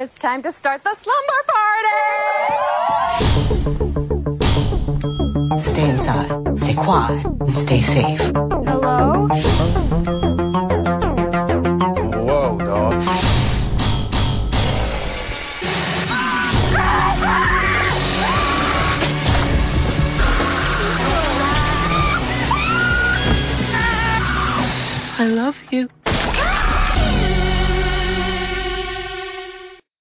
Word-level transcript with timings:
It's 0.00 0.14
time 0.20 0.44
to 0.44 0.54
start 0.60 0.84
the 0.84 0.94
slumber 1.02 1.42
party! 1.48 1.98
Stay 5.72 5.90
inside, 5.90 6.30
stay 6.60 6.74
quiet, 6.74 7.26
and 7.26 7.56
stay 7.66 7.82
safe. 7.82 8.20
Hello? 8.20 9.26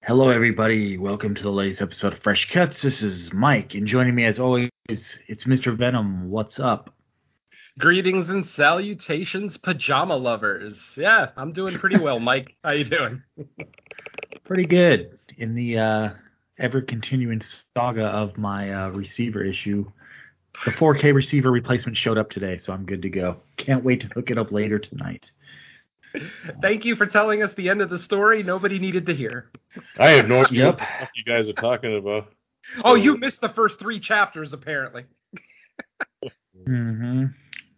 Hello, 0.08 0.30
everybody. 0.30 0.98
Welcome 0.98 1.36
to 1.36 1.44
the 1.44 1.52
latest 1.52 1.82
episode 1.82 2.14
of 2.14 2.20
Fresh 2.20 2.50
Cuts. 2.50 2.82
This 2.82 3.02
is 3.02 3.34
Mike, 3.34 3.74
and 3.74 3.86
joining 3.86 4.16
me 4.16 4.24
as 4.24 4.40
always, 4.40 4.70
it's 4.88 5.44
Mr. 5.44 5.78
Venom. 5.78 6.30
What's 6.30 6.62
up? 6.62 6.94
Greetings 7.78 8.30
and 8.30 8.48
salutations, 8.48 9.58
pajama 9.58 10.16
lovers. 10.16 10.80
Yeah, 10.96 11.32
I'm 11.36 11.52
doing 11.52 11.78
pretty 11.78 12.00
well, 12.00 12.20
Mike. 12.22 12.56
How 12.64 12.72
you 12.72 12.86
doing? 12.86 13.22
Pretty 14.46 14.66
good. 14.66 15.20
In 15.38 15.56
the 15.56 15.78
uh, 15.78 16.10
ever 16.58 16.80
continuing 16.80 17.42
saga 17.76 18.06
of 18.06 18.38
my 18.38 18.72
uh, 18.72 18.90
receiver 18.92 19.44
issue, 19.44 19.92
the 20.64 20.72
4K 20.72 21.14
receiver 21.14 21.52
replacement 21.52 21.98
showed 21.98 22.18
up 22.18 22.30
today, 22.30 22.60
so 22.60 22.72
I'm 22.72 22.86
good 22.86 23.02
to 23.02 23.10
go. 23.10 23.42
Can't 23.58 23.84
wait 23.84 24.00
to 24.00 24.08
hook 24.08 24.32
it 24.32 24.38
up 24.38 24.54
later 24.54 24.80
tonight. 24.80 25.32
Thank 26.62 26.86
you 26.86 26.96
for 26.96 27.06
telling 27.06 27.44
us 27.44 27.54
the 27.54 27.70
end 27.70 27.82
of 27.82 27.90
the 27.90 28.00
story 28.00 28.44
nobody 28.44 28.80
needed 28.80 29.06
to 29.08 29.14
hear. 29.16 29.50
I 29.98 30.12
have 30.12 30.28
no 30.28 30.44
idea 30.46 30.66
Yep. 30.66 30.74
what 30.74 30.78
the 30.80 30.86
fuck 31.00 31.10
you 31.16 31.24
guys 31.24 31.50
are 31.50 31.54
talking 31.54 31.98
about. 31.98 32.32
Oh, 32.84 32.96
you 32.96 33.18
missed 33.18 33.42
the 33.42 33.50
first 33.50 33.80
three 33.80 34.00
chapters, 34.00 34.54
apparently. 34.54 35.06
Mm-hmm. 36.68 37.26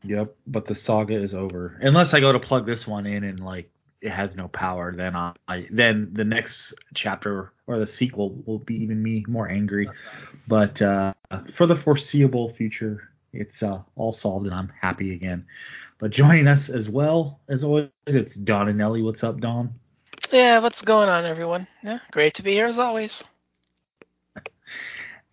Yep. 0.04 0.36
But 0.48 0.66
the 0.66 0.76
saga 0.76 1.16
is 1.22 1.34
over. 1.34 1.78
Unless 1.82 2.14
I 2.14 2.20
go 2.20 2.32
to 2.32 2.40
plug 2.40 2.66
this 2.66 2.88
one 2.88 3.06
in 3.06 3.24
and 3.24 3.40
like 3.40 3.70
it 4.02 4.12
has 4.12 4.36
no 4.36 4.48
power, 4.48 4.94
then 4.96 5.16
I, 5.16 5.34
I 5.48 5.68
then 5.72 6.10
the 6.14 6.24
next 6.24 6.74
chapter 6.96 7.52
or 7.68 7.80
the 7.80 7.86
sequel 7.88 8.42
will 8.46 8.60
be 8.60 8.76
even 8.82 9.04
me 9.04 9.26
more 9.28 9.48
angry. 9.50 9.90
But 10.48 10.82
uh, 10.82 11.14
for 11.56 11.68
the 11.68 11.76
foreseeable 11.76 12.54
future, 12.56 13.10
it's 13.34 13.62
uh, 13.62 13.82
all 13.96 14.14
solved 14.14 14.46
and 14.46 14.56
I'm 14.56 14.72
happy 14.82 15.14
again. 15.14 15.46
But 16.00 16.12
joining 16.12 16.48
us 16.48 16.70
as 16.70 16.88
well 16.90 17.42
as 17.50 17.64
always, 17.64 17.90
it's 18.08 18.34
Don 18.36 18.68
Anelli. 18.68 19.04
What's 19.04 19.22
up, 19.24 19.40
Don? 19.40 19.74
Yeah, 20.32 20.60
what's 20.60 20.82
going 20.82 21.10
on, 21.10 21.26
everyone? 21.26 21.68
Yeah, 21.84 22.00
great 22.12 22.36
to 22.36 22.44
be 22.44 22.54
here 22.54 22.68
as 22.68 22.80
always. 22.80 23.22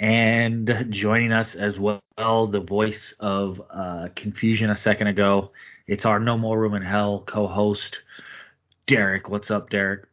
And 0.01 0.89
joining 0.91 1.33
us 1.33 1.55
as 1.55 1.79
well, 1.79 2.03
the 2.19 2.65
voice 2.67 3.15
of 3.21 3.63
uh, 3.71 4.09
confusion 4.17 4.69
a 4.71 4.77
second 4.77 5.07
ago. 5.07 5.53
It's 5.87 6.05
our 6.05 6.19
No 6.19 6.37
More 6.37 6.59
Room 6.59 6.75
in 6.75 6.83
Hell 6.83 7.23
co-host, 7.27 8.01
Derek. 8.87 9.29
What's 9.29 9.51
up, 9.51 9.71
Derek? 9.71 10.07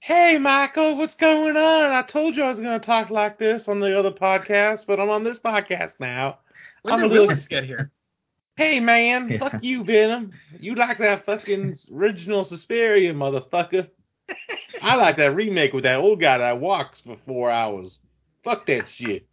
Hey, 0.00 0.38
Michael, 0.38 0.96
what's 0.96 1.14
going 1.14 1.56
on? 1.56 1.92
I 1.92 2.02
told 2.02 2.36
you 2.36 2.42
I 2.42 2.50
was 2.50 2.60
going 2.60 2.78
to 2.80 2.84
talk 2.84 3.10
like 3.10 3.38
this 3.38 3.68
on 3.68 3.80
the 3.80 3.98
other 3.98 4.10
podcast, 4.10 4.86
but 4.86 4.98
I'm 4.98 5.10
on 5.10 5.24
this 5.24 5.38
podcast 5.38 5.92
now. 6.00 6.38
When 6.82 6.94
I'm 6.94 7.00
did 7.00 7.06
a 7.06 7.08
little- 7.12 7.26
Willis 7.28 7.46
get 7.46 7.64
here? 7.64 7.90
Hey, 8.56 8.78
man, 8.80 9.28
Yeah. 9.30 9.38
fuck 9.38 9.62
you, 9.64 9.82
Venom. 9.84 10.32
You 10.60 10.74
like 10.76 10.98
that 10.98 11.26
fucking 11.26 11.76
original 11.92 12.44
Suspiria, 12.44 13.12
motherfucker. 13.12 13.88
I 14.80 14.94
like 14.96 15.16
that 15.16 15.34
remake 15.34 15.72
with 15.72 15.84
that 15.84 15.98
old 15.98 16.20
guy 16.20 16.38
that 16.38 16.60
walks 16.60 17.00
for 17.00 17.16
four 17.26 17.50
hours. 17.50 17.98
Fuck 18.44 18.66
that 18.66 18.88
shit. 18.88 19.26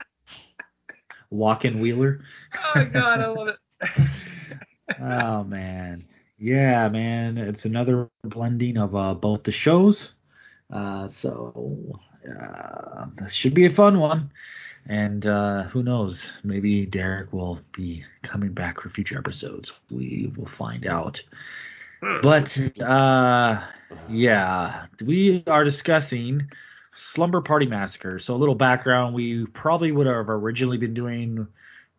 Walk-in 1.30 1.80
Wheeler. 1.80 2.22
Oh 2.53 2.72
my 2.75 2.83
god, 2.86 3.19
I 3.22 3.28
love 3.28 3.47
it. 3.50 4.09
oh 5.01 5.44
man, 5.45 6.03
yeah, 6.38 6.90
man. 6.90 7.38
It's 7.38 7.63
another 7.66 8.09
blending 8.24 8.78
of 8.78 8.95
uh, 8.95 9.13
both 9.13 9.44
the 9.44 9.51
shows. 9.51 10.09
Uh, 10.74 11.07
so 11.22 12.00
uh, 12.28 13.06
this 13.16 13.34
should 13.34 13.53
be 13.53 13.66
a 13.66 13.74
fun 13.74 14.00
one. 14.00 14.31
And 14.88 15.25
uh, 15.25 15.64
who 15.64 15.84
knows? 15.84 16.22
Maybe 16.44 16.86
Derek 16.86 17.31
will 17.31 17.59
be 17.72 18.03
coming 18.24 18.52
back 18.53 18.81
for 18.81 18.90
future 18.90 19.18
episodes. 19.18 19.72
We 19.90 20.31
will 20.36 20.47
find 20.47 20.86
out. 20.88 21.22
But 22.24 22.58
uh, 22.81 23.62
yeah, 24.09 24.86
we 25.06 25.44
are 25.47 25.64
discussing 25.64 26.50
Slumber 27.14 27.42
Party 27.42 27.68
Massacre. 27.68 28.18
So 28.19 28.34
a 28.34 28.38
little 28.38 28.56
background: 28.56 29.14
we 29.14 29.46
probably 29.47 29.92
would 29.92 30.08
have 30.08 30.30
originally 30.30 30.78
been 30.78 30.96
doing, 30.96 31.48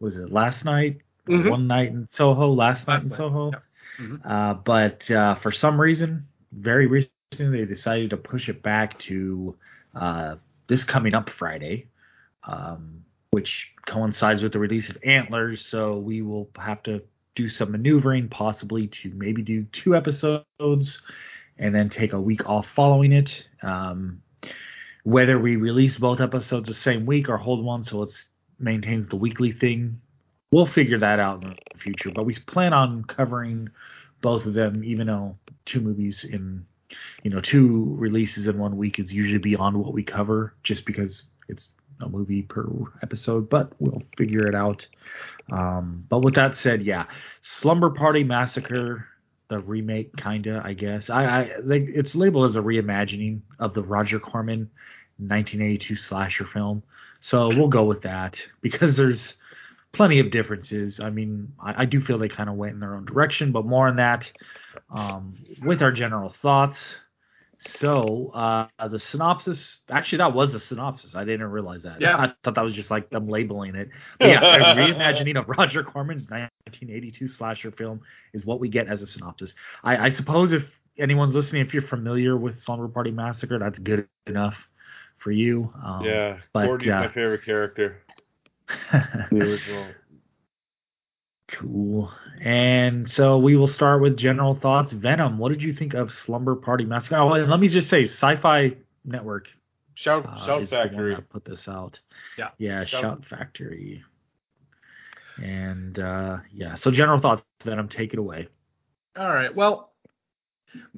was 0.00 0.16
it 0.18 0.32
last 0.32 0.64
night? 0.64 0.98
Mhm. 1.28 1.50
One 1.50 1.66
night 1.68 1.90
in 1.90 2.08
Soho, 2.10 2.48
last 2.48 2.88
night 2.88 3.02
in 3.04 3.08
night, 3.10 3.16
Soho. 3.16 3.52
yep. 3.52 3.62
Mhm. 4.00 4.20
Uh, 4.24 4.54
but 4.54 5.08
uh, 5.08 5.36
for 5.36 5.52
some 5.52 5.80
reason, 5.80 6.26
very 6.50 6.88
recently, 6.88 7.60
they 7.60 7.64
decided 7.64 8.10
to 8.10 8.16
push 8.16 8.48
it 8.48 8.60
back 8.60 8.98
to 9.00 9.54
uh, 9.94 10.34
this 10.66 10.82
coming 10.82 11.14
up 11.14 11.30
Friday, 11.30 11.86
um, 12.44 13.04
which 13.30 13.70
coincides 13.86 14.42
with 14.42 14.52
the 14.52 14.58
release 14.58 14.90
of 14.90 14.98
Antlers. 15.04 15.64
So 15.64 15.98
we 15.98 16.22
will 16.22 16.50
have 16.58 16.82
to 16.84 17.02
do 17.34 17.48
some 17.48 17.72
maneuvering, 17.72 18.28
possibly 18.28 18.88
to 18.88 19.10
maybe 19.14 19.42
do 19.42 19.64
two 19.72 19.96
episodes 19.96 21.00
and 21.58 21.74
then 21.74 21.88
take 21.88 22.12
a 22.12 22.20
week 22.20 22.48
off 22.48 22.66
following 22.74 23.12
it. 23.12 23.46
Um, 23.62 24.22
whether 25.04 25.38
we 25.38 25.56
release 25.56 25.96
both 25.96 26.20
episodes 26.20 26.68
the 26.68 26.74
same 26.74 27.06
week 27.06 27.28
or 27.28 27.36
hold 27.36 27.64
one 27.64 27.84
so 27.84 28.02
it 28.02 28.12
maintains 28.58 29.08
the 29.08 29.16
weekly 29.16 29.52
thing, 29.52 30.00
we'll 30.50 30.66
figure 30.66 30.98
that 30.98 31.18
out 31.18 31.42
in 31.42 31.50
the 31.50 31.78
future. 31.78 32.10
But 32.14 32.24
we 32.24 32.34
plan 32.34 32.72
on 32.72 33.04
covering 33.04 33.68
both 34.20 34.46
of 34.46 34.54
them, 34.54 34.84
even 34.84 35.08
though 35.08 35.36
two 35.64 35.80
movies 35.80 36.24
in, 36.24 36.64
you 37.22 37.30
know, 37.30 37.40
two 37.40 37.96
releases 37.98 38.46
in 38.46 38.58
one 38.58 38.76
week 38.76 38.98
is 38.98 39.12
usually 39.12 39.38
beyond 39.38 39.76
what 39.76 39.92
we 39.92 40.04
cover, 40.04 40.54
just 40.62 40.86
because 40.86 41.24
it's 41.48 41.70
a 42.00 42.08
movie 42.08 42.42
per 42.42 42.66
episode. 43.02 43.48
But 43.48 43.72
we'll 43.78 44.02
figure 44.16 44.46
it 44.46 44.54
out. 44.54 44.86
Um, 45.50 46.04
but 46.08 46.20
with 46.20 46.34
that 46.36 46.56
said, 46.56 46.82
yeah, 46.82 47.06
Slumber 47.42 47.90
Party 47.90 48.24
Massacre, 48.24 49.06
the 49.48 49.58
remake, 49.58 50.16
kinda, 50.16 50.62
I 50.64 50.72
guess. 50.72 51.10
I, 51.10 51.24
I 51.24 51.50
like 51.62 51.84
it's 51.88 52.14
labeled 52.14 52.48
as 52.48 52.56
a 52.56 52.60
reimagining 52.60 53.40
of 53.58 53.74
the 53.74 53.82
Roger 53.82 54.18
Corman 54.18 54.70
1982 55.18 55.96
slasher 55.96 56.46
film. 56.46 56.82
So 57.20 57.48
we'll 57.48 57.68
go 57.68 57.84
with 57.84 58.02
that 58.02 58.38
because 58.60 58.96
there's 58.96 59.34
plenty 59.92 60.18
of 60.20 60.30
differences. 60.30 61.00
I 61.00 61.10
mean, 61.10 61.52
I, 61.60 61.82
I 61.82 61.84
do 61.84 62.00
feel 62.00 62.18
they 62.18 62.28
kind 62.28 62.48
of 62.48 62.56
went 62.56 62.74
in 62.74 62.80
their 62.80 62.94
own 62.94 63.04
direction, 63.04 63.52
but 63.52 63.66
more 63.66 63.88
on 63.88 63.96
that 63.96 64.30
um, 64.90 65.36
with 65.62 65.82
our 65.82 65.92
general 65.92 66.30
thoughts. 66.30 66.96
So 67.78 68.30
uh, 68.34 68.66
the 68.88 68.98
synopsis, 68.98 69.78
actually, 69.90 70.18
that 70.18 70.34
was 70.34 70.52
the 70.52 70.60
synopsis. 70.60 71.14
I 71.14 71.24
didn't 71.24 71.50
realize 71.50 71.84
that. 71.84 72.00
Yeah. 72.00 72.16
I 72.16 72.32
thought 72.42 72.54
that 72.54 72.64
was 72.64 72.74
just 72.74 72.90
like 72.90 73.10
them 73.10 73.28
labeling 73.28 73.74
it. 73.74 73.90
But 74.18 74.28
yeah, 74.28 74.72
a 74.72 74.74
reimagining 74.76 75.38
of 75.38 75.48
Roger 75.48 75.82
Corman's 75.82 76.28
1982 76.28 77.28
slasher 77.28 77.70
film 77.70 78.00
is 78.32 78.44
what 78.44 78.60
we 78.60 78.68
get 78.68 78.88
as 78.88 79.02
a 79.02 79.06
synopsis. 79.06 79.54
I, 79.82 80.06
I 80.06 80.10
suppose 80.10 80.52
if 80.52 80.64
anyone's 80.98 81.34
listening, 81.34 81.64
if 81.64 81.72
you're 81.72 81.82
familiar 81.82 82.36
with 82.36 82.60
Slumber 82.60 82.88
Party 82.88 83.10
Massacre, 83.10 83.58
that's 83.58 83.78
good 83.78 84.08
enough 84.26 84.56
for 85.18 85.30
you. 85.30 85.72
Um, 85.84 86.04
yeah, 86.04 86.38
but, 86.52 86.66
Gordy's 86.66 86.88
uh, 86.88 87.00
my 87.00 87.08
favorite 87.08 87.44
character. 87.44 88.02
The 88.92 89.38
original. 89.38 89.86
Cool. 91.52 92.10
And 92.40 93.08
so 93.10 93.38
we 93.38 93.56
will 93.56 93.68
start 93.68 94.00
with 94.02 94.16
general 94.16 94.54
thoughts. 94.54 94.92
Venom, 94.92 95.38
what 95.38 95.50
did 95.50 95.62
you 95.62 95.72
think 95.72 95.94
of 95.94 96.10
Slumber 96.10 96.56
Party 96.56 96.84
Massacre? 96.84 97.16
Oh, 97.16 97.32
and 97.34 97.48
let 97.50 97.60
me 97.60 97.68
just 97.68 97.88
say, 97.88 98.04
Sci-Fi 98.04 98.76
Network 99.04 99.48
Shout, 99.94 100.24
uh, 100.26 100.46
Shout 100.46 100.62
is 100.62 100.70
the 100.70 100.76
one 100.76 100.88
Factory. 100.88 101.16
put 101.30 101.44
this 101.44 101.68
out. 101.68 102.00
Yeah. 102.38 102.50
Yeah, 102.58 102.84
Shout- 102.84 103.00
Shout 103.02 103.24
Factory. 103.26 104.02
And 105.42 105.98
uh, 105.98 106.38
yeah, 106.52 106.76
so 106.76 106.90
general 106.90 107.18
thoughts, 107.18 107.42
Venom, 107.64 107.88
take 107.88 108.12
it 108.12 108.18
away. 108.18 108.48
All 109.16 109.32
right. 109.32 109.54
Well, 109.54 109.92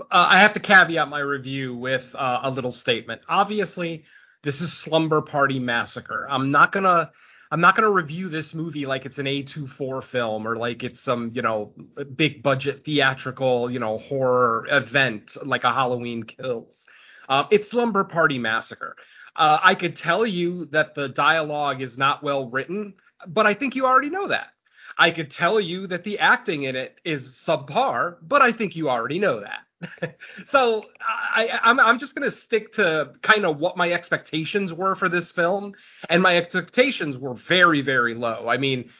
uh, 0.01 0.03
I 0.11 0.41
have 0.41 0.55
to 0.55 0.61
caveat 0.61 1.09
my 1.09 1.21
review 1.21 1.77
with 1.77 2.05
uh, 2.15 2.41
a 2.45 2.51
little 2.51 2.73
statement. 2.73 3.23
Obviously, 3.29 4.05
this 4.43 4.61
is 4.61 4.73
Slumber 4.83 5.23
Party 5.23 5.59
Massacre. 5.59 6.27
I'm 6.29 6.51
not 6.51 6.73
gonna. 6.73 7.11
I'm 7.55 7.61
not 7.61 7.77
gonna 7.77 7.89
review 7.89 8.31
this 8.31 8.53
movie 8.53 8.85
like 8.85 9.07
it's 9.07 9.19
an 9.19 9.27
A24 9.27 10.03
film 10.03 10.45
or 10.45 10.57
like 10.57 10.83
it's 10.83 10.99
some 11.01 11.31
you 11.35 11.43
know 11.43 11.73
big 12.17 12.43
budget 12.43 12.85
theatrical 12.85 13.71
you 13.71 13.79
know 13.79 13.99
horror 13.99 14.67
event 14.69 15.37
like 15.41 15.63
a 15.63 15.73
Halloween 15.73 16.25
Kills. 16.25 16.85
Uh, 17.29 17.45
it's 17.53 17.71
Slumber 17.71 18.03
Party 18.03 18.41
Massacre. 18.41 18.97
Uh, 19.37 19.61
I 19.63 19.77
could 19.77 19.97
tell 19.97 20.27
you 20.27 20.65
that 20.73 20.97
the 20.97 21.11
dialogue 21.11 21.81
is 21.81 21.97
not 21.97 22.25
well 22.25 22.51
written, 22.51 22.95
but 23.29 23.47
I 23.47 23.55
think 23.55 23.77
you 23.77 23.87
already 23.87 24.11
know 24.11 24.27
that. 24.27 24.49
I 24.99 25.13
could 25.13 25.31
tell 25.31 25.61
you 25.61 25.87
that 25.87 26.03
the 26.03 26.19
acting 26.19 26.65
in 26.65 26.75
it 26.75 26.99
is 27.05 27.41
subpar, 27.47 28.17
but 28.21 28.43
I 28.43 28.51
think 28.53 28.75
you 28.75 28.91
already 28.91 29.21
know 29.21 29.39
that. 29.39 29.61
so 30.49 30.85
I, 31.01 31.61
I'm 31.63 31.81
I'm 31.81 31.99
just 31.99 32.15
gonna 32.15 32.31
stick 32.31 32.73
to 32.75 33.13
kind 33.23 33.45
of 33.45 33.59
what 33.59 33.77
my 33.77 33.93
expectations 33.93 34.73
were 34.73 34.95
for 34.95 35.09
this 35.09 35.33
film, 35.33 35.75
and 36.09 36.23
my 36.23 36.37
expectations 36.37 37.17
were 37.17 37.35
very 37.35 37.81
very 37.81 38.15
low. 38.15 38.49
I 38.49 38.57
mean, 38.57 38.91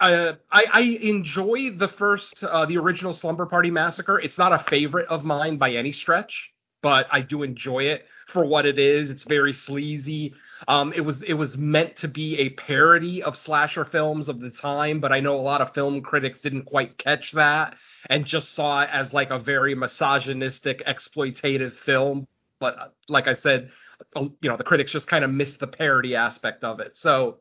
uh, 0.00 0.34
I 0.50 0.64
I 0.72 0.80
enjoy 0.80 1.70
the 1.76 1.88
first 1.88 2.42
uh, 2.42 2.66
the 2.66 2.78
original 2.78 3.14
Slumber 3.14 3.46
Party 3.46 3.70
Massacre. 3.70 4.18
It's 4.18 4.38
not 4.38 4.52
a 4.52 4.64
favorite 4.70 5.08
of 5.08 5.24
mine 5.24 5.56
by 5.56 5.72
any 5.72 5.92
stretch, 5.92 6.50
but 6.82 7.06
I 7.10 7.20
do 7.20 7.42
enjoy 7.42 7.84
it 7.84 8.06
for 8.28 8.44
what 8.44 8.66
it 8.66 8.78
is. 8.78 9.10
It's 9.10 9.24
very 9.24 9.52
sleazy. 9.52 10.34
Um, 10.66 10.92
it 10.94 11.00
was 11.00 11.22
it 11.22 11.34
was 11.34 11.56
meant 11.56 11.96
to 11.96 12.08
be 12.08 12.38
a 12.38 12.50
parody 12.50 13.22
of 13.22 13.36
slasher 13.36 13.84
films 13.84 14.28
of 14.28 14.40
the 14.40 14.50
time, 14.50 15.00
but 15.00 15.12
I 15.12 15.20
know 15.20 15.36
a 15.36 15.42
lot 15.42 15.60
of 15.60 15.74
film 15.74 16.00
critics 16.02 16.40
didn't 16.40 16.64
quite 16.64 16.98
catch 16.98 17.32
that 17.32 17.74
and 18.08 18.24
just 18.24 18.54
saw 18.54 18.82
it 18.82 18.90
as 18.92 19.12
like 19.12 19.30
a 19.30 19.38
very 19.38 19.74
misogynistic, 19.74 20.84
exploitative 20.86 21.72
film. 21.72 22.26
But 22.60 22.78
uh, 22.78 22.88
like 23.08 23.28
I 23.28 23.34
said, 23.34 23.70
uh, 24.16 24.26
you 24.40 24.50
know, 24.50 24.56
the 24.56 24.64
critics 24.64 24.92
just 24.92 25.06
kind 25.06 25.24
of 25.24 25.30
missed 25.30 25.60
the 25.60 25.66
parody 25.66 26.16
aspect 26.16 26.64
of 26.64 26.80
it. 26.80 26.96
So 26.96 27.38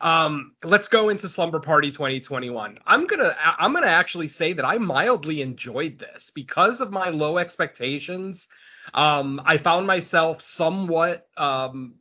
um, 0.00 0.52
let's 0.62 0.88
go 0.88 1.08
into 1.08 1.28
Slumber 1.28 1.60
Party 1.60 1.90
2021. 1.90 2.78
I'm 2.86 3.06
gonna 3.06 3.36
I'm 3.40 3.72
gonna 3.72 3.86
actually 3.86 4.28
say 4.28 4.52
that 4.52 4.64
I 4.64 4.78
mildly 4.78 5.42
enjoyed 5.42 5.98
this 5.98 6.30
because 6.34 6.80
of 6.80 6.90
my 6.90 7.08
low 7.08 7.38
expectations. 7.38 8.46
Um, 8.94 9.40
I 9.44 9.58
found 9.58 9.86
myself 9.86 10.42
somewhat 10.42 11.28
um, 11.36 11.94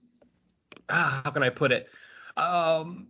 ah, 0.89 1.21
how 1.23 1.31
can 1.31 1.43
I 1.43 1.49
put 1.49 1.71
it? 1.71 1.87
Um, 2.37 3.07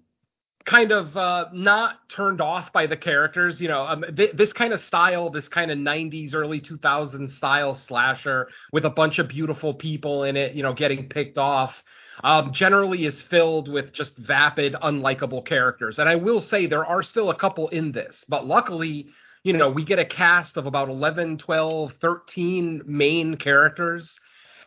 kind 0.66 0.92
of 0.92 1.16
uh, 1.16 1.46
not 1.54 2.10
turned 2.10 2.42
off 2.42 2.74
by 2.74 2.88
the 2.88 2.98
characters. 2.98 3.62
You 3.62 3.68
know, 3.68 3.86
um, 3.86 4.06
th- 4.16 4.36
this 4.36 4.54
kind 4.54 4.74
of 4.74 4.82
style, 4.82 5.30
this 5.30 5.48
kind 5.48 5.72
of 5.72 5.78
90s, 5.78 6.34
early 6.34 6.60
2000s 6.60 7.32
style 7.32 7.76
slasher 7.76 8.50
with 8.72 8.86
a 8.86 8.90
bunch 8.90 9.20
of 9.20 9.28
beautiful 9.28 9.74
people 9.74 10.24
in 10.24 10.36
it, 10.36 10.54
you 10.54 10.64
know, 10.64 10.74
getting 10.74 11.08
picked 11.08 11.38
off, 11.38 11.84
um, 12.24 12.54
generally 12.54 13.06
is 13.06 13.22
filled 13.22 13.68
with 13.68 13.92
just 13.94 14.16
vapid, 14.18 14.74
unlikable 14.84 15.46
characters. 15.46 16.00
And 16.00 16.08
I 16.08 16.16
will 16.16 16.42
say 16.42 16.66
there 16.66 16.86
are 16.86 17.04
still 17.04 17.30
a 17.30 17.36
couple 17.36 17.68
in 17.70 17.92
this, 17.92 18.26
but 18.28 18.46
luckily, 18.46 19.08
you 19.44 19.54
know, 19.54 19.70
we 19.70 19.84
get 19.84 20.00
a 20.00 20.06
cast 20.06 20.58
of 20.58 20.66
about 20.66 20.90
11, 20.90 21.38
12, 21.38 21.94
13 22.02 22.82
main 22.86 23.38
characters. 23.38 24.20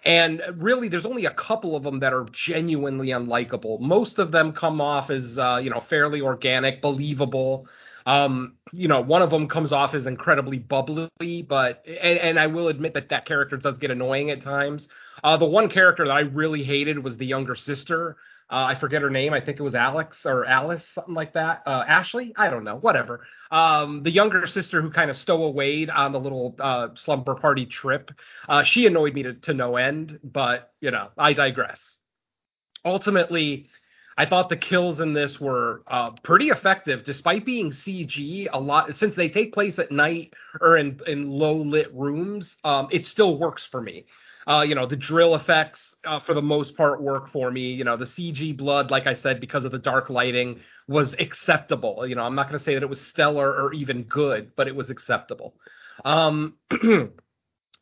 And 0.05 0.41
really, 0.55 0.89
there's 0.89 1.05
only 1.05 1.25
a 1.25 1.35
couple 1.35 1.75
of 1.75 1.83
them 1.83 1.99
that 2.01 2.13
are 2.13 2.27
genuinely 2.31 3.09
unlikable. 3.09 3.81
Most 3.81 4.21
of 4.21 4.31
them 4.31 4.53
come 4.53 4.81
off 4.81 5.11
as, 5.11 5.37
uh, 5.37 5.59
you 5.63 5.71
know, 5.71 5.81
fairly 5.81 6.21
organic, 6.21 6.81
believable. 6.81 7.67
Um, 8.09 8.55
you 8.73 8.89
know, 8.89 9.03
one 9.03 9.21
of 9.21 9.29
them 9.29 9.49
comes 9.49 9.71
off 9.71 9.93
as 9.93 10.07
incredibly 10.07 10.59
bubbly, 10.59 11.43
but 11.43 11.85
and, 11.87 12.19
and 12.19 12.41
I 12.41 12.47
will 12.47 12.69
admit 12.69 12.95
that 12.95 13.11
that 13.11 13.27
character 13.27 13.59
does 13.59 13.77
get 13.77 13.91
annoying 13.91 14.31
at 14.31 14.41
times. 14.41 14.89
Uh, 15.23 15.37
the 15.37 15.45
one 15.45 15.69
character 15.69 16.07
that 16.07 16.13
I 16.13 16.21
really 16.21 16.65
hated 16.65 17.05
was 17.05 17.19
the 17.19 17.27
younger 17.27 17.55
sister. 17.55 18.17
Uh, 18.49 18.65
I 18.71 18.77
forget 18.77 19.03
her 19.03 19.11
name. 19.11 19.35
I 19.35 19.43
think 19.43 19.61
it 19.61 19.63
was 19.63 19.75
Alex 19.75 20.25
or 20.25 20.47
Alice, 20.47 20.83
something 20.95 21.13
like 21.13 21.35
that. 21.35 21.63
Uh, 21.67 21.85
Ashley, 21.87 22.33
I 22.35 22.49
don't 22.49 22.65
know, 22.65 22.77
whatever. 22.77 23.27
Um, 23.51 24.03
the 24.05 24.11
younger 24.11 24.47
sister 24.47 24.81
who 24.81 24.91
kind 24.91 25.11
of 25.11 25.17
stowawayed 25.17 25.95
on 25.95 26.13
the 26.13 26.21
little 26.21 26.57
uh, 26.59 26.89
slumber 26.95 27.35
party 27.35 27.67
trip. 27.67 28.11
Uh, 28.49 28.63
she 28.65 28.87
annoyed 28.87 29.13
me 29.13 29.25
to, 29.25 29.35
to 29.35 29.53
no 29.53 29.77
end, 29.77 30.19
but 30.25 30.73
you 30.81 30.91
know, 30.91 31.09
I 31.19 31.35
digress. 31.35 31.99
Ultimately, 32.87 33.69
I 34.19 34.27
thought 34.27 34.49
the 34.49 34.57
kills 34.57 34.99
in 34.99 35.13
this 35.13 35.41
were 35.41 35.85
uh, 35.87 36.11
pretty 36.25 36.49
effective, 36.49 37.05
despite 37.05 37.47
being 37.47 37.71
CG. 37.71 38.49
A 38.53 38.59
lot 38.59 38.93
since 38.97 39.15
they 39.15 39.29
take 39.29 39.55
place 39.55 39.79
at 39.79 39.93
night 39.93 40.35
or 40.61 40.77
in 40.77 41.01
in 41.07 41.31
low 41.31 41.55
lit 41.55 41.95
rooms, 41.95 42.57
um, 42.65 42.89
it 42.91 43.07
still 43.07 43.39
works 43.39 43.65
for 43.65 43.81
me. 43.81 44.07
Uh, 44.49 44.63
you 44.63 44.75
know, 44.75 44.87
the 44.87 44.97
drill 44.97 45.37
effects 45.37 45.95
uh, 46.05 46.19
for 46.19 46.35
the 46.35 46.43
most 46.43 46.77
part 46.77 47.01
work 47.01 47.31
for 47.31 47.49
me. 47.49 47.73
You 47.75 47.85
know, 47.85 47.97
the 47.97 48.07
CG 48.07 48.57
blood, 48.57 48.91
like 48.91 49.07
I 49.07 49.15
said, 49.15 49.41
because 49.41 49.65
of 49.65 49.71
the 49.71 49.79
dark 49.79 50.11
lighting, 50.11 50.61
was 50.89 51.15
acceptable. 51.21 52.05
You 52.05 52.17
know, 52.17 52.23
I'm 52.23 52.35
not 52.35 52.49
going 52.49 52.59
to 52.59 52.65
say 52.65 52.75
that 52.75 52.83
it 52.83 52.89
was 52.89 53.01
stellar 53.01 53.49
or 53.53 53.73
even 53.73 54.03
good, 54.03 54.51
but 54.57 54.67
it 54.67 54.75
was 54.75 54.91
acceptable. 54.91 55.55
Um, 56.05 56.55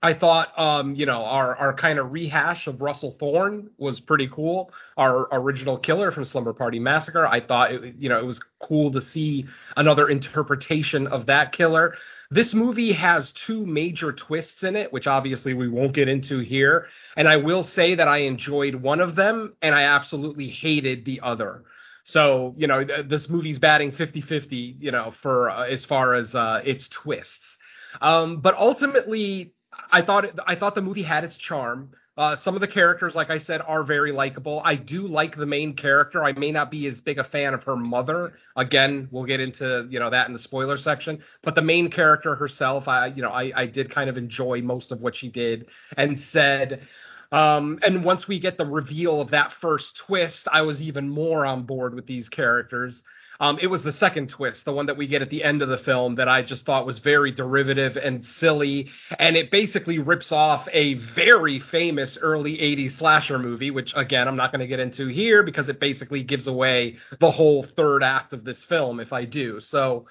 I 0.07 0.15
thought, 0.15 0.57
um, 0.57 0.95
you 0.95 1.05
know, 1.05 1.25
our 1.25 1.57
our 1.57 1.75
kind 1.75 1.99
of 1.99 2.13
rehash 2.13 2.69
of 2.69 2.81
Russell 2.81 3.17
Thorn 3.19 3.71
was 3.77 3.99
pretty 3.99 4.29
cool. 4.29 4.71
Our 4.97 5.27
original 5.33 5.79
killer 5.79 6.13
from 6.13 6.25
Slumber 6.25 6.53
Party 6.53 6.79
Massacre. 6.79 7.27
I 7.27 7.41
thought, 7.41 7.73
it, 7.73 7.97
you 7.99 8.09
know, 8.09 8.19
it 8.19 8.25
was 8.25 8.41
cool 8.61 8.93
to 8.93 9.01
see 9.01 9.47
another 9.77 10.09
interpretation 10.09 11.09
of 11.09 11.27
that 11.27 11.51
killer. 11.51 11.97
This 12.31 12.55
movie 12.55 12.93
has 12.93 13.33
two 13.33 13.67
major 13.67 14.13
twists 14.13 14.63
in 14.63 14.77
it, 14.77 14.93
which 14.93 15.09
obviously 15.09 15.55
we 15.55 15.69
won't 15.69 15.93
get 15.93 16.09
into 16.09 16.39
here. 16.39 16.87
And 17.17 17.27
I 17.27 17.39
will 17.39 17.65
say 17.65 17.97
that 17.97 18.07
I 18.07 18.19
enjoyed 18.19 18.77
one 18.77 19.01
of 19.01 19.17
them 19.17 19.55
and 19.61 19.75
I 19.75 19.83
absolutely 19.83 20.49
hated 20.49 21.05
the 21.05 21.21
other. 21.21 21.65
So, 22.05 22.55
you 22.57 22.69
know, 22.69 22.85
th- 22.85 23.09
this 23.09 23.29
movie's 23.29 23.59
batting 23.59 23.91
50 23.91 24.21
50, 24.21 24.77
you 24.79 24.93
know, 24.93 25.13
for 25.21 25.51
uh, 25.51 25.65
as 25.67 25.85
far 25.85 26.15
as 26.15 26.33
uh, 26.33 26.61
its 26.65 26.89
twists. 26.89 27.57
Um, 28.01 28.41
but 28.41 28.55
ultimately, 28.55 29.55
I 29.91 30.03
thought 30.03 30.27
I 30.47 30.57
thought 30.57 30.75
the 30.75 30.83
movie 30.83 31.03
had 31.03 31.25
its 31.25 31.37
charm. 31.37 31.91
Uh, 32.19 32.35
some 32.35 32.55
of 32.55 32.63
the 32.63 32.69
characters, 32.69 33.15
like 33.15 33.29
I 33.29 33.39
said, 33.39 33.61
are 33.67 33.85
very 33.85 34.11
likable. 34.11 34.63
I 34.65 34.77
do 34.77 35.07
like 35.07 35.37
the 35.37 35.45
main 35.45 35.75
character. 35.77 36.25
I 36.25 36.33
may 36.33 36.51
not 36.51 36.71
be 36.71 36.87
as 36.87 36.99
big 37.01 37.19
a 37.19 37.25
fan 37.25 37.53
of 37.53 37.63
her 37.65 37.77
mother. 37.77 38.33
Again, 38.57 39.09
we'll 39.11 39.25
get 39.25 39.39
into 39.39 39.87
you 39.91 40.01
know 40.01 40.09
that 40.11 40.27
in 40.27 40.33
the 40.33 40.39
spoiler 40.39 40.79
section. 40.79 41.23
But 41.43 41.55
the 41.55 41.63
main 41.63 41.91
character 41.91 42.35
herself, 42.35 42.89
I 42.89 43.07
you 43.09 43.23
know 43.23 43.31
I, 43.31 43.53
I 43.55 43.67
did 43.67 43.91
kind 43.91 44.09
of 44.09 44.17
enjoy 44.17 44.63
most 44.63 44.93
of 44.93 45.01
what 45.01 45.15
she 45.15 45.29
did 45.29 45.67
and 45.97 46.19
said. 46.19 46.87
Um, 47.33 47.81
and 47.83 48.05
once 48.05 48.29
we 48.29 48.39
get 48.39 48.57
the 48.57 48.65
reveal 48.65 49.21
of 49.21 49.31
that 49.31 49.53
first 49.61 49.97
twist, 49.97 50.47
I 50.51 50.63
was 50.63 50.81
even 50.81 51.09
more 51.09 51.45
on 51.45 51.65
board 51.65 51.95
with 51.95 52.07
these 52.07 52.29
characters. 52.29 53.03
Um, 53.41 53.59
it 53.61 53.67
was 53.67 53.83
the 53.83 53.93
second 53.93 54.31
twist, 54.31 54.65
the 54.65 54.73
one 54.73 54.87
that 54.87 54.97
we 54.97 55.07
get 55.07 55.23
at 55.23 55.31
the 55.31 55.45
end 55.45 55.63
of 55.63 55.69
the 55.69 55.79
film, 55.79 56.17
that 56.17 56.29
I 56.29 56.43
just 56.43 56.65
thought 56.65 56.87
was 56.87 56.99
very 56.99 57.31
derivative 57.31 57.97
and 57.97 58.25
silly. 58.25 58.91
And 59.19 59.37
it 59.37 59.51
basically 59.51 59.99
rips 59.99 60.33
off 60.33 60.69
a 60.73 60.95
very 60.95 61.59
famous 61.59 62.19
early 62.21 62.57
80s 62.57 62.93
slasher 62.93 63.39
movie, 63.39 63.71
which, 63.71 63.93
again, 63.97 64.29
I'm 64.29 64.37
not 64.37 64.53
going 64.53 64.61
to 64.61 64.67
get 64.67 64.81
into 64.81 65.09
here 65.09 65.43
because 65.43 65.69
it 65.69 65.81
basically 65.81 66.23
gives 66.23 66.47
away 66.47 66.97
the 67.19 67.31
whole 67.31 67.63
third 67.63 68.03
act 68.03 68.33
of 68.33 68.45
this 68.45 68.65
film 68.65 69.01
if 69.01 69.13
I 69.13 69.25
do. 69.25 69.61
So 69.61 70.07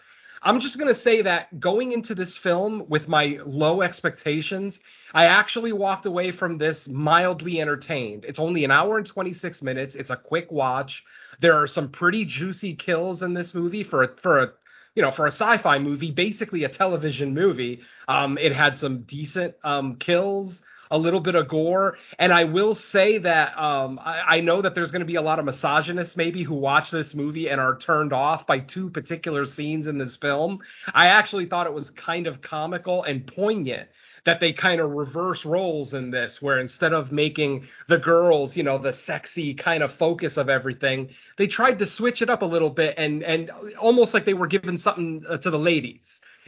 I'm 0.46 0.60
just 0.60 0.78
going 0.78 0.94
to 0.94 1.02
say 1.02 1.24
that 1.24 1.60
going 1.60 1.92
into 1.92 2.14
this 2.14 2.38
film 2.38 2.86
with 2.88 3.08
my 3.08 3.40
low 3.44 3.82
expectations, 3.82 4.80
I 5.12 5.26
actually 5.26 5.74
walked 5.74 6.06
away 6.06 6.32
from 6.32 6.60
this 6.60 6.88
mildly 6.88 7.60
entertained. 7.60 8.26
It's 8.26 8.38
only 8.38 8.64
an 8.64 8.70
hour 8.70 9.00
and 9.00 9.08
26 9.08 9.64
minutes. 9.64 9.96
It's 9.96 10.12
a 10.12 10.16
quick 10.16 10.52
watch. 10.52 11.04
There 11.42 11.56
are 11.56 11.68
some 11.68 11.90
pretty 11.90 12.26
juicy 12.26 12.76
kills 12.76 13.24
in 13.24 13.34
this 13.34 13.56
movie 13.56 13.84
for 13.84 14.04
a, 14.04 14.10
for 14.22 14.44
a 14.44 14.52
you 14.94 15.02
know 15.02 15.12
for 15.12 15.26
a 15.26 15.32
sci-fi 15.32 15.80
movie, 15.80 16.12
basically 16.12 16.64
a 16.64 16.70
television 16.70 17.34
movie. 17.34 17.82
Um, 18.08 18.38
it 18.38 18.54
had 18.54 18.78
some 18.78 19.02
decent 19.02 19.56
um, 19.64 19.96
kills 19.96 20.62
a 20.92 20.98
little 20.98 21.20
bit 21.20 21.36
of 21.36 21.48
gore. 21.48 21.98
And 22.20 22.34
I 22.34 22.44
will 22.44 22.76
say 22.76 23.18
that 23.20 23.58
um, 23.58 24.00
I, 24.04 24.38
I, 24.38 24.42
know 24.42 24.62
that 24.62 24.76
there's 24.76 24.92
going 24.92 25.02
to 25.02 25.06
be 25.06 25.16
a 25.16 25.22
lot 25.22 25.40
of 25.40 25.46
misogynists 25.46 26.16
maybe 26.16 26.44
who 26.44 26.56
watch 26.56 26.92
this 26.92 27.14
movie 27.14 27.50
and 27.50 27.60
are 27.60 27.78
turned 27.78 28.14
off 28.14 28.46
by 28.46 28.60
two 28.60 28.90
particular 28.90 29.46
scenes 29.46 29.88
in 29.88 29.98
this 29.98 30.16
film. 30.16 30.60
I 30.94 31.08
actually 31.08 31.48
thought 31.48 31.68
it 31.68 31.74
was 31.74 31.90
kind 31.92 32.28
of 32.28 32.42
comical 32.42 33.04
and 33.04 33.26
poignant 33.26 33.90
that 34.26 34.40
they 34.40 34.52
kind 34.52 34.82
of 34.82 34.90
reverse 34.90 35.46
roles 35.46 35.94
in 35.94 36.10
this, 36.10 36.42
where 36.42 36.60
instead 36.60 36.94
of 36.94 37.12
making 37.12 37.68
the 37.88 38.00
girls, 38.00 38.58
you 38.58 38.64
know, 38.64 38.80
the 38.80 38.92
sexy 38.92 39.54
kind 39.54 39.84
of 39.84 39.94
focus 39.94 40.36
of 40.36 40.50
everything, 40.50 41.10
they 41.38 41.46
tried 41.46 41.78
to 41.78 41.86
switch 41.86 42.24
it 42.24 42.30
up 42.30 42.42
a 42.42 42.46
little 42.46 42.72
bit 42.72 42.96
and 42.98 43.24
and 43.24 43.52
almost 43.80 44.14
like 44.14 44.26
they 44.26 44.34
were 44.34 44.48
giving 44.48 44.78
something 44.78 45.24
uh, 45.30 45.38
to 45.38 45.52
the 45.52 45.60
ladies 45.60 46.00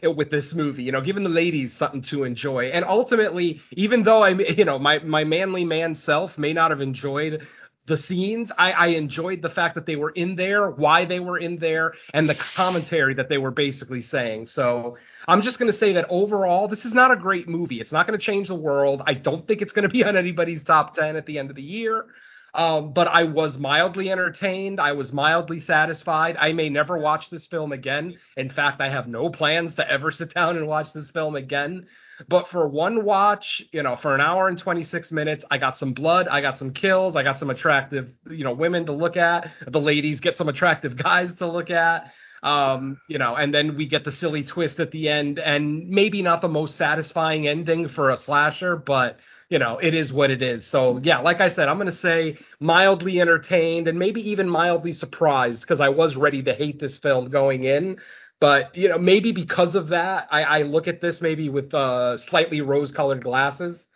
with 0.03 0.29
this 0.29 0.53
movie, 0.53 0.83
you 0.83 0.91
know, 0.91 1.01
giving 1.01 1.23
the 1.23 1.29
ladies 1.29 1.75
something 1.75 2.01
to 2.03 2.23
enjoy. 2.23 2.65
And 2.65 2.85
ultimately, 2.85 3.61
even 3.71 4.03
though 4.03 4.23
I, 4.23 4.29
you 4.57 4.65
know, 4.65 4.79
my 4.79 4.99
my 4.99 5.23
manly 5.23 5.65
man 5.65 5.95
self 5.95 6.37
may 6.37 6.53
not 6.53 6.71
have 6.71 6.81
enjoyed 6.81 7.47
the 7.87 7.97
scenes, 7.97 8.51
I, 8.57 8.73
I 8.73 8.87
enjoyed 8.87 9.41
the 9.41 9.49
fact 9.49 9.75
that 9.75 9.85
they 9.85 9.95
were 9.95 10.09
in 10.09 10.35
there, 10.35 10.69
why 10.69 11.05
they 11.05 11.21
were 11.21 11.37
in 11.37 11.57
there, 11.57 11.93
and 12.13 12.29
the 12.29 12.35
commentary 12.35 13.13
that 13.13 13.29
they 13.29 13.37
were 13.37 13.49
basically 13.49 14.01
saying. 14.01 14.47
So 14.47 14.97
I'm 15.25 15.41
just 15.41 15.57
going 15.57 15.71
to 15.71 15.77
say 15.77 15.93
that 15.93 16.05
overall, 16.09 16.67
this 16.67 16.83
is 16.83 16.93
not 16.93 17.11
a 17.11 17.15
great 17.15 17.47
movie. 17.47 17.79
It's 17.79 17.93
not 17.93 18.05
going 18.05 18.19
to 18.19 18.23
change 18.23 18.49
the 18.49 18.55
world. 18.55 19.03
I 19.07 19.13
don't 19.13 19.47
think 19.47 19.61
it's 19.61 19.71
going 19.71 19.83
to 19.83 19.89
be 19.89 20.03
on 20.03 20.17
anybody's 20.17 20.63
top 20.65 20.95
10 20.95 21.15
at 21.15 21.25
the 21.25 21.39
end 21.39 21.49
of 21.49 21.55
the 21.55 21.63
year. 21.63 22.07
Um, 22.57 22.91
but 22.91 23.07
I 23.07 23.23
was 23.23 23.59
mildly 23.59 24.09
entertained. 24.09 24.81
I 24.81 24.93
was 24.93 25.13
mildly 25.13 25.59
satisfied. 25.59 26.35
I 26.39 26.53
may 26.53 26.69
never 26.69 26.97
watch 26.97 27.29
this 27.29 27.45
film 27.45 27.71
again. 27.71 28.17
In 28.35 28.49
fact, 28.49 28.81
I 28.81 28.89
have 28.89 29.07
no 29.07 29.29
plans 29.29 29.75
to 29.75 29.89
ever 29.89 30.09
sit 30.09 30.33
down 30.33 30.57
and 30.57 30.67
watch 30.67 30.91
this 30.91 31.07
film 31.11 31.35
again. 31.35 31.85
But 32.27 32.47
for 32.47 32.67
one 32.67 33.05
watch, 33.05 33.61
you 33.71 33.83
know, 33.83 33.95
for 33.95 34.15
an 34.15 34.21
hour 34.21 34.47
and 34.47 34.57
26 34.57 35.11
minutes, 35.11 35.45
I 35.51 35.59
got 35.59 35.77
some 35.77 35.93
blood, 35.93 36.27
I 36.27 36.41
got 36.41 36.57
some 36.57 36.73
kills, 36.73 37.15
I 37.15 37.21
got 37.21 37.37
some 37.37 37.51
attractive, 37.51 38.09
you 38.27 38.43
know, 38.43 38.53
women 38.53 38.87
to 38.87 38.91
look 38.91 39.17
at. 39.17 39.51
The 39.67 39.79
ladies 39.79 40.19
get 40.19 40.35
some 40.35 40.49
attractive 40.49 40.97
guys 41.03 41.35
to 41.35 41.47
look 41.47 41.69
at. 41.69 42.11
Um, 42.41 42.99
you 43.07 43.19
know, 43.19 43.35
and 43.35 43.53
then 43.53 43.77
we 43.77 43.87
get 43.87 44.03
the 44.03 44.11
silly 44.11 44.43
twist 44.43 44.79
at 44.79 44.91
the 44.91 45.09
end, 45.09 45.37
and 45.37 45.89
maybe 45.89 46.21
not 46.21 46.41
the 46.41 46.47
most 46.47 46.75
satisfying 46.75 47.47
ending 47.47 47.87
for 47.89 48.09
a 48.09 48.17
slasher, 48.17 48.75
but 48.75 49.17
you 49.49 49.59
know, 49.59 49.77
it 49.77 49.93
is 49.93 50.11
what 50.11 50.29
it 50.29 50.41
is. 50.41 50.65
So 50.65 50.99
yeah, 51.01 51.19
like 51.19 51.39
I 51.39 51.49
said, 51.49 51.69
I'm 51.69 51.77
gonna 51.77 51.95
say 51.95 52.37
mildly 52.59 53.21
entertained 53.21 53.87
and 53.87 53.97
maybe 53.97 54.29
even 54.31 54.49
mildly 54.49 54.93
surprised 54.93 55.61
because 55.61 55.79
I 55.79 55.89
was 55.89 56.15
ready 56.15 56.43
to 56.43 56.53
hate 56.53 56.79
this 56.79 56.97
film 56.97 57.29
going 57.29 57.63
in. 57.63 57.97
But 58.39 58.75
you 58.75 58.89
know, 58.89 58.97
maybe 58.97 59.31
because 59.31 59.75
of 59.75 59.89
that, 59.89 60.27
I, 60.31 60.43
I 60.43 60.61
look 60.63 60.87
at 60.87 61.01
this 61.01 61.21
maybe 61.21 61.49
with 61.49 61.73
uh, 61.73 62.17
slightly 62.17 62.61
rose-colored 62.61 63.23
glasses. 63.23 63.87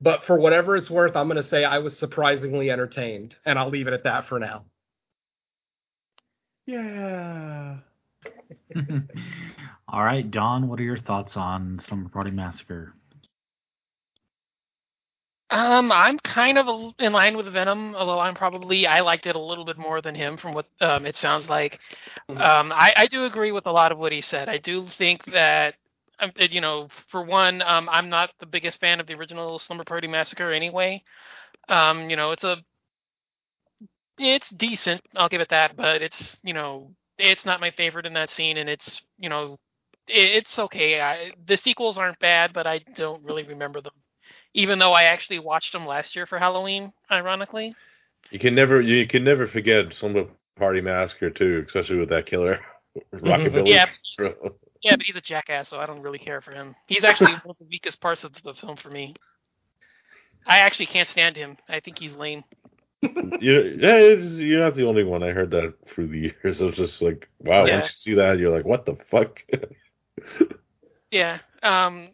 But 0.00 0.24
for 0.24 0.38
whatever 0.38 0.76
it's 0.76 0.90
worth, 0.90 1.16
I'm 1.16 1.28
gonna 1.28 1.42
say 1.42 1.64
I 1.64 1.78
was 1.78 1.96
surprisingly 1.96 2.70
entertained, 2.70 3.36
and 3.44 3.58
I'll 3.58 3.70
leave 3.70 3.86
it 3.86 3.92
at 3.94 4.04
that 4.04 4.26
for 4.26 4.38
now. 4.38 4.64
Yeah. 6.66 7.76
All 9.88 10.02
right, 10.02 10.28
Don, 10.28 10.66
what 10.68 10.80
are 10.80 10.84
your 10.84 10.98
thoughts 10.98 11.36
on 11.36 11.80
Slumber 11.86 12.08
Party 12.08 12.30
Massacre? 12.30 12.94
Um, 15.50 15.92
I'm 15.92 16.18
kind 16.18 16.58
of 16.58 16.94
in 16.98 17.12
line 17.12 17.36
with 17.36 17.46
Venom, 17.52 17.94
although 17.94 18.18
I'm 18.18 18.34
probably 18.34 18.86
I 18.86 19.00
liked 19.00 19.26
it 19.26 19.36
a 19.36 19.40
little 19.40 19.64
bit 19.64 19.78
more 19.78 20.00
than 20.00 20.14
him 20.14 20.36
from 20.36 20.54
what 20.54 20.66
um, 20.80 21.06
it 21.06 21.16
sounds 21.16 21.48
like. 21.48 21.78
Mhm. 22.30 22.40
Um, 22.40 22.72
I, 22.72 22.92
I 22.96 23.06
do 23.06 23.24
agree 23.24 23.52
with 23.52 23.66
a 23.66 23.72
lot 23.72 23.92
of 23.92 23.98
what 23.98 24.12
he 24.12 24.20
said. 24.20 24.48
I 24.48 24.58
do 24.58 24.86
think 24.86 25.24
that, 25.26 25.76
um, 26.18 26.32
you 26.38 26.60
know, 26.60 26.88
for 27.08 27.22
one, 27.22 27.62
um, 27.62 27.88
I'm 27.90 28.08
not 28.08 28.30
the 28.40 28.46
biggest 28.46 28.80
fan 28.80 29.00
of 29.00 29.06
the 29.06 29.14
original 29.14 29.58
Slumber 29.58 29.84
Party 29.84 30.08
Massacre 30.08 30.50
anyway. 30.52 31.02
Um, 31.68 32.10
you 32.10 32.16
know, 32.16 32.32
it's 32.32 32.44
a 32.44 32.58
it's 34.18 34.48
decent, 34.50 35.02
I'll 35.16 35.28
give 35.28 35.40
it 35.40 35.48
that, 35.50 35.76
but 35.76 36.02
it's 36.02 36.38
you 36.42 36.54
know, 36.54 36.94
it's 37.18 37.44
not 37.44 37.60
my 37.60 37.70
favorite 37.70 38.06
in 38.06 38.14
that 38.14 38.30
scene, 38.30 38.58
and 38.58 38.68
it's 38.68 39.02
you 39.18 39.28
know, 39.28 39.58
it, 40.08 40.36
it's 40.36 40.58
okay. 40.58 41.00
I, 41.00 41.32
the 41.46 41.56
sequels 41.56 41.98
aren't 41.98 42.18
bad, 42.20 42.52
but 42.52 42.66
I 42.66 42.78
don't 42.94 43.24
really 43.24 43.44
remember 43.44 43.80
them 43.80 43.92
even 44.54 44.78
though 44.78 44.92
I 44.92 45.04
actually 45.04 45.40
watched 45.40 45.72
them 45.72 45.84
last 45.84 46.16
year 46.16 46.26
for 46.26 46.38
Halloween, 46.38 46.92
ironically. 47.10 47.74
You 48.30 48.38
can 48.38 48.54
never 48.54 48.80
you 48.80 49.06
can 49.06 49.24
never 49.24 49.46
forget 49.46 49.92
Slumber 49.92 50.26
Party 50.56 50.80
Massacre 50.80 51.30
too, 51.30 51.64
especially 51.66 51.98
with 51.98 52.08
that 52.08 52.26
killer 52.26 52.60
Rockabilly. 53.14 53.68
Yeah, 53.68 53.86
bro. 54.16 54.34
yeah, 54.82 54.96
but 54.96 55.04
he's 55.04 55.16
a 55.16 55.20
jackass, 55.20 55.68
so 55.68 55.78
I 55.78 55.86
don't 55.86 56.00
really 56.00 56.18
care 56.18 56.40
for 56.40 56.52
him. 56.52 56.74
He's 56.86 57.04
actually 57.04 57.32
one 57.44 57.50
of 57.50 57.58
the 57.58 57.66
weakest 57.68 58.00
parts 58.00 58.24
of 58.24 58.32
the 58.42 58.54
film 58.54 58.76
for 58.76 58.90
me. 58.90 59.14
I 60.46 60.58
actually 60.58 60.86
can't 60.86 61.08
stand 61.08 61.36
him. 61.36 61.56
I 61.68 61.80
think 61.80 61.98
he's 61.98 62.14
lame. 62.14 62.44
You, 63.02 63.76
yeah, 63.80 63.96
it's, 63.96 64.32
you're 64.34 64.60
not 64.60 64.76
the 64.76 64.86
only 64.86 65.04
one. 65.04 65.22
I 65.22 65.30
heard 65.30 65.50
that 65.50 65.74
through 65.88 66.08
the 66.08 66.18
years. 66.18 66.60
I 66.62 66.66
was 66.66 66.76
just 66.76 67.02
like, 67.02 67.28
wow. 67.38 67.66
Yeah. 67.66 67.80
Once 67.80 68.04
you 68.04 68.12
see 68.12 68.14
that, 68.16 68.38
you're 68.38 68.54
like, 68.54 68.64
what 68.64 68.86
the 68.86 68.96
fuck? 69.10 69.42
Yeah. 71.10 71.38
Um. 71.62 72.08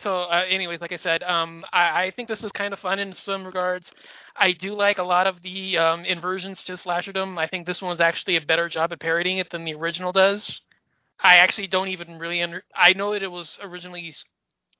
So, 0.00 0.22
uh, 0.22 0.44
anyways, 0.48 0.80
like 0.80 0.92
I 0.92 0.96
said, 0.96 1.22
um, 1.22 1.64
I, 1.72 2.04
I 2.04 2.10
think 2.10 2.28
this 2.28 2.44
is 2.44 2.52
kind 2.52 2.72
of 2.72 2.78
fun 2.80 2.98
in 2.98 3.12
some 3.12 3.44
regards. 3.44 3.92
I 4.36 4.52
do 4.52 4.74
like 4.74 4.98
a 4.98 5.02
lot 5.02 5.26
of 5.26 5.42
the 5.42 5.78
um, 5.78 6.04
inversions 6.04 6.62
to 6.64 6.72
slasherdom. 6.74 7.38
I 7.38 7.46
think 7.46 7.66
this 7.66 7.80
one's 7.80 8.00
actually 8.00 8.36
a 8.36 8.40
better 8.40 8.68
job 8.68 8.92
at 8.92 9.00
parodying 9.00 9.38
it 9.38 9.50
than 9.50 9.64
the 9.64 9.74
original 9.74 10.12
does. 10.12 10.60
I 11.20 11.36
actually 11.36 11.68
don't 11.68 11.88
even 11.88 12.18
really 12.18 12.42
under. 12.42 12.64
I 12.74 12.92
know 12.92 13.12
that 13.12 13.22
it 13.22 13.30
was 13.30 13.58
originally 13.62 14.14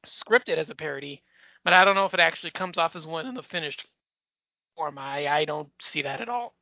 scripted 0.06 0.58
as 0.58 0.70
a 0.70 0.74
parody, 0.74 1.22
but 1.64 1.72
I 1.72 1.84
don't 1.84 1.94
know 1.94 2.04
if 2.04 2.14
it 2.14 2.20
actually 2.20 2.50
comes 2.50 2.76
off 2.76 2.94
as 2.94 3.06
one 3.06 3.26
in 3.26 3.34
the 3.34 3.42
finished 3.42 3.86
form. 4.76 4.98
I 4.98 5.26
I 5.28 5.44
don't 5.46 5.70
see 5.80 6.02
that 6.02 6.20
at 6.20 6.28
all. 6.28 6.54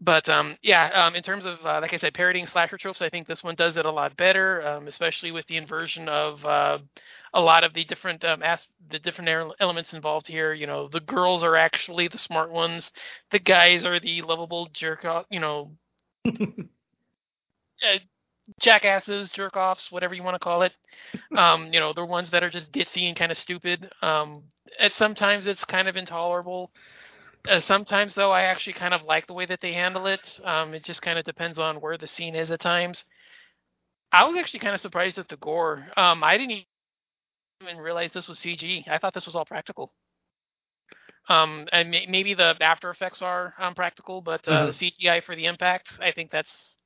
But 0.00 0.28
um, 0.28 0.56
yeah, 0.62 0.86
um, 0.94 1.14
in 1.16 1.22
terms 1.22 1.44
of 1.44 1.64
uh, 1.64 1.80
like 1.80 1.92
I 1.92 1.96
said, 1.96 2.14
parodying 2.14 2.46
slasher 2.46 2.78
tropes, 2.78 3.02
I 3.02 3.08
think 3.08 3.26
this 3.26 3.42
one 3.42 3.54
does 3.54 3.76
it 3.76 3.86
a 3.86 3.90
lot 3.90 4.16
better, 4.16 4.66
um, 4.66 4.86
especially 4.88 5.32
with 5.32 5.46
the 5.46 5.56
inversion 5.56 6.08
of 6.08 6.44
uh, 6.44 6.78
a 7.34 7.40
lot 7.40 7.64
of 7.64 7.74
the 7.74 7.84
different 7.84 8.24
um, 8.24 8.42
as- 8.42 8.66
the 8.90 8.98
different 8.98 9.54
elements 9.60 9.92
involved 9.92 10.26
here. 10.26 10.52
You 10.52 10.66
know, 10.66 10.88
the 10.88 11.00
girls 11.00 11.42
are 11.42 11.56
actually 11.56 12.08
the 12.08 12.18
smart 12.18 12.50
ones, 12.50 12.92
the 13.30 13.38
guys 13.38 13.84
are 13.84 14.00
the 14.00 14.22
lovable 14.22 14.68
jerk 14.72 15.04
off. 15.04 15.26
You 15.30 15.40
know, 15.40 15.72
uh, 16.26 17.98
jackasses, 18.60 19.30
jerk 19.30 19.56
offs, 19.56 19.90
whatever 19.92 20.14
you 20.14 20.22
want 20.22 20.34
to 20.34 20.38
call 20.38 20.62
it. 20.62 20.72
Um, 21.36 21.72
you 21.72 21.80
know, 21.80 21.92
they're 21.92 22.06
ones 22.06 22.30
that 22.30 22.42
are 22.42 22.50
just 22.50 22.72
ditzy 22.72 23.08
and 23.08 23.16
kind 23.16 23.30
of 23.30 23.38
stupid. 23.38 23.90
Um, 24.02 24.44
and 24.78 24.92
sometimes 24.92 25.46
it's 25.46 25.64
kind 25.64 25.88
of 25.88 25.96
intolerable. 25.96 26.70
Uh, 27.48 27.60
sometimes, 27.60 28.14
though, 28.14 28.32
I 28.32 28.42
actually 28.42 28.74
kind 28.74 28.94
of 28.94 29.04
like 29.04 29.26
the 29.26 29.32
way 29.32 29.46
that 29.46 29.60
they 29.60 29.72
handle 29.72 30.06
it. 30.06 30.40
Um, 30.44 30.74
it 30.74 30.82
just 30.84 31.02
kind 31.02 31.18
of 31.18 31.24
depends 31.24 31.58
on 31.58 31.80
where 31.80 31.96
the 31.96 32.06
scene 32.06 32.34
is 32.34 32.50
at 32.50 32.60
times. 32.60 33.04
I 34.12 34.24
was 34.24 34.36
actually 34.36 34.60
kind 34.60 34.74
of 34.74 34.80
surprised 34.80 35.18
at 35.18 35.28
the 35.28 35.36
gore. 35.36 35.86
Um, 35.96 36.24
I 36.24 36.36
didn't 36.38 36.64
even 37.62 37.78
realize 37.78 38.12
this 38.12 38.28
was 38.28 38.38
CG. 38.38 38.86
I 38.88 38.98
thought 38.98 39.14
this 39.14 39.26
was 39.26 39.34
all 39.34 39.44
practical. 39.44 39.92
Um, 41.28 41.68
and 41.72 41.90
may- 41.90 42.06
maybe 42.06 42.34
the 42.34 42.56
after 42.60 42.90
effects 42.90 43.20
are 43.20 43.54
um, 43.58 43.74
practical, 43.74 44.20
but 44.22 44.46
uh, 44.48 44.66
the 44.66 44.72
CGI 44.72 45.22
for 45.22 45.36
the 45.36 45.46
impact, 45.46 45.98
I 46.00 46.12
think 46.12 46.30
that's 46.30 46.76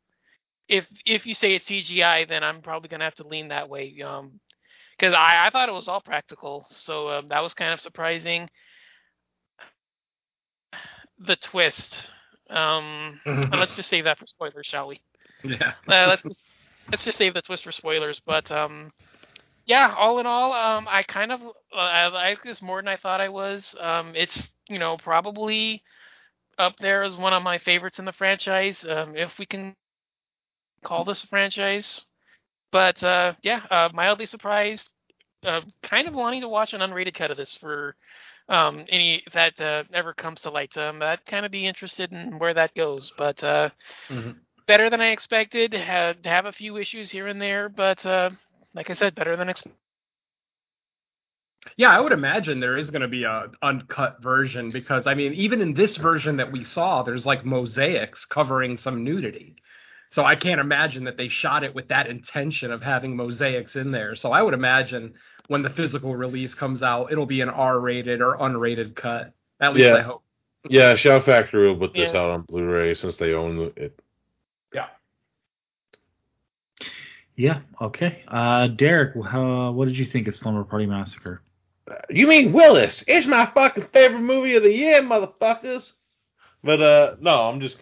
if 0.68 0.86
if 1.06 1.26
you 1.26 1.34
say 1.34 1.54
it's 1.54 1.68
CGI, 1.68 2.26
then 2.26 2.42
I'm 2.42 2.60
probably 2.60 2.88
gonna 2.88 3.04
have 3.04 3.14
to 3.16 3.26
lean 3.26 3.48
that 3.48 3.68
way. 3.68 4.00
Um, 4.02 4.40
because 4.98 5.14
I, 5.14 5.46
I 5.46 5.50
thought 5.50 5.68
it 5.68 5.72
was 5.72 5.88
all 5.88 6.00
practical, 6.00 6.66
so 6.68 7.08
um, 7.08 7.28
that 7.28 7.42
was 7.42 7.54
kind 7.54 7.72
of 7.72 7.80
surprising. 7.80 8.48
The 11.18 11.36
twist. 11.36 12.10
Um, 12.50 13.20
let's 13.52 13.76
just 13.76 13.88
save 13.88 14.04
that 14.04 14.18
for 14.18 14.26
spoilers, 14.26 14.66
shall 14.66 14.88
we? 14.88 15.00
yeah. 15.44 15.74
Uh, 15.88 16.06
let's 16.08 16.22
just, 16.22 16.44
let's 16.90 17.04
just 17.04 17.16
save 17.16 17.34
the 17.34 17.42
twist 17.42 17.64
for 17.64 17.72
spoilers. 17.72 18.20
But 18.24 18.50
um, 18.50 18.92
yeah, 19.66 19.94
all 19.96 20.18
in 20.18 20.26
all, 20.26 20.52
um, 20.52 20.86
I 20.90 21.02
kind 21.02 21.32
of 21.32 21.40
uh, 21.42 21.76
I 21.76 22.08
like 22.08 22.42
this 22.42 22.62
more 22.62 22.80
than 22.80 22.88
I 22.88 22.96
thought 22.96 23.20
I 23.20 23.28
was. 23.28 23.74
Um, 23.80 24.12
it's 24.16 24.50
you 24.68 24.78
know 24.78 24.96
probably 24.96 25.82
up 26.58 26.76
there 26.78 27.02
as 27.02 27.16
one 27.16 27.32
of 27.32 27.42
my 27.42 27.58
favorites 27.58 27.98
in 27.98 28.04
the 28.04 28.12
franchise, 28.12 28.84
um, 28.88 29.16
if 29.16 29.38
we 29.38 29.46
can 29.46 29.74
call 30.84 31.04
this 31.04 31.24
a 31.24 31.26
franchise. 31.26 32.04
But 32.72 33.02
uh, 33.02 33.34
yeah, 33.42 33.62
uh, 33.70 33.90
mildly 33.94 34.26
surprised. 34.26 34.90
Uh, 35.44 35.62
kind 35.82 36.08
of 36.08 36.14
wanting 36.14 36.40
to 36.42 36.48
watch 36.48 36.72
an 36.72 36.80
unrated 36.80 37.14
cut 37.14 37.30
of 37.30 37.36
this 37.36 37.56
for 37.56 37.96
um, 38.48 38.84
any 38.88 39.22
that 39.32 39.60
uh, 39.60 39.84
ever 39.92 40.12
comes 40.14 40.40
to 40.42 40.50
light. 40.50 40.76
Um, 40.76 41.02
I'd 41.02 41.24
kind 41.26 41.44
of 41.46 41.52
be 41.52 41.66
interested 41.66 42.12
in 42.12 42.38
where 42.38 42.54
that 42.54 42.74
goes. 42.74 43.12
But 43.18 43.42
uh, 43.42 43.70
Mhm. 44.10 44.40
better 44.66 44.90
than 44.90 45.00
I 45.00 45.10
expected. 45.10 45.72
Had 45.74 46.24
have 46.26 46.46
a 46.46 46.52
few 46.52 46.76
issues 46.76 47.10
here 47.10 47.26
and 47.28 47.40
there, 47.40 47.68
but 47.68 48.04
uh, 48.06 48.30
like 48.74 48.90
I 48.90 48.94
said, 48.94 49.14
better 49.14 49.36
than 49.36 49.48
expected. 49.48 49.78
Yeah, 51.76 51.90
I 51.90 52.00
would 52.00 52.12
imagine 52.12 52.58
there 52.60 52.76
is 52.76 52.90
going 52.90 53.02
to 53.02 53.08
be 53.08 53.24
a 53.24 53.46
uncut 53.62 54.20
version 54.22 54.70
because 54.70 55.06
I 55.06 55.14
mean, 55.14 55.32
even 55.34 55.60
in 55.60 55.74
this 55.74 55.96
version 55.96 56.36
that 56.36 56.50
we 56.50 56.64
saw, 56.64 57.02
there's 57.02 57.24
like 57.24 57.44
mosaics 57.44 58.24
covering 58.24 58.76
some 58.78 59.04
nudity. 59.04 59.56
So 60.10 60.24
I 60.24 60.36
can't 60.36 60.60
imagine 60.60 61.04
that 61.04 61.16
they 61.16 61.28
shot 61.28 61.64
it 61.64 61.74
with 61.74 61.88
that 61.88 62.06
intention 62.08 62.70
of 62.72 62.82
having 62.82 63.16
mosaics 63.16 63.76
in 63.76 63.92
there. 63.92 64.14
So 64.16 64.32
I 64.32 64.42
would 64.42 64.54
imagine 64.54 65.14
when 65.48 65.62
the 65.62 65.70
physical 65.70 66.14
release 66.16 66.54
comes 66.54 66.82
out, 66.82 67.10
it'll 67.12 67.26
be 67.26 67.40
an 67.40 67.48
R-rated 67.48 68.20
or 68.20 68.36
unrated 68.36 68.94
cut. 68.94 69.32
At 69.60 69.72
least 69.74 69.86
Yeah. 69.86 69.94
I 69.96 70.00
hope. 70.02 70.22
yeah, 70.68 70.96
Shout 70.96 71.24
Factory 71.24 71.68
will 71.68 71.78
put 71.78 71.94
this 71.94 72.12
Yeah. 72.12 72.20
out 72.20 72.30
on 72.30 72.42
Blu-ray 72.42 72.94
since 72.94 73.16
they 73.16 73.32
own 73.32 73.72
it. 73.76 74.02
Yeah, 74.74 74.88
okay. 77.80 78.22
Uh, 78.28 78.68
Derek, 78.68 79.16
uh, 79.16 79.70
what 79.72 79.86
did 79.86 79.98
you 79.98 80.06
think 80.06 80.28
of 80.28 80.36
Slumber 80.36 80.64
Party 80.64 80.86
Massacre? 80.86 81.42
You 82.08 82.26
mean 82.26 82.52
Willis? 82.52 83.02
It's 83.06 83.26
my 83.26 83.50
fucking 83.54 83.88
favorite 83.92 84.20
movie 84.20 84.54
of 84.54 84.62
the 84.62 84.72
year, 84.72 85.02
motherfuckers. 85.02 85.92
But 86.62 86.80
uh 86.80 87.16
no, 87.20 87.48
I'm 87.48 87.60
just 87.60 87.78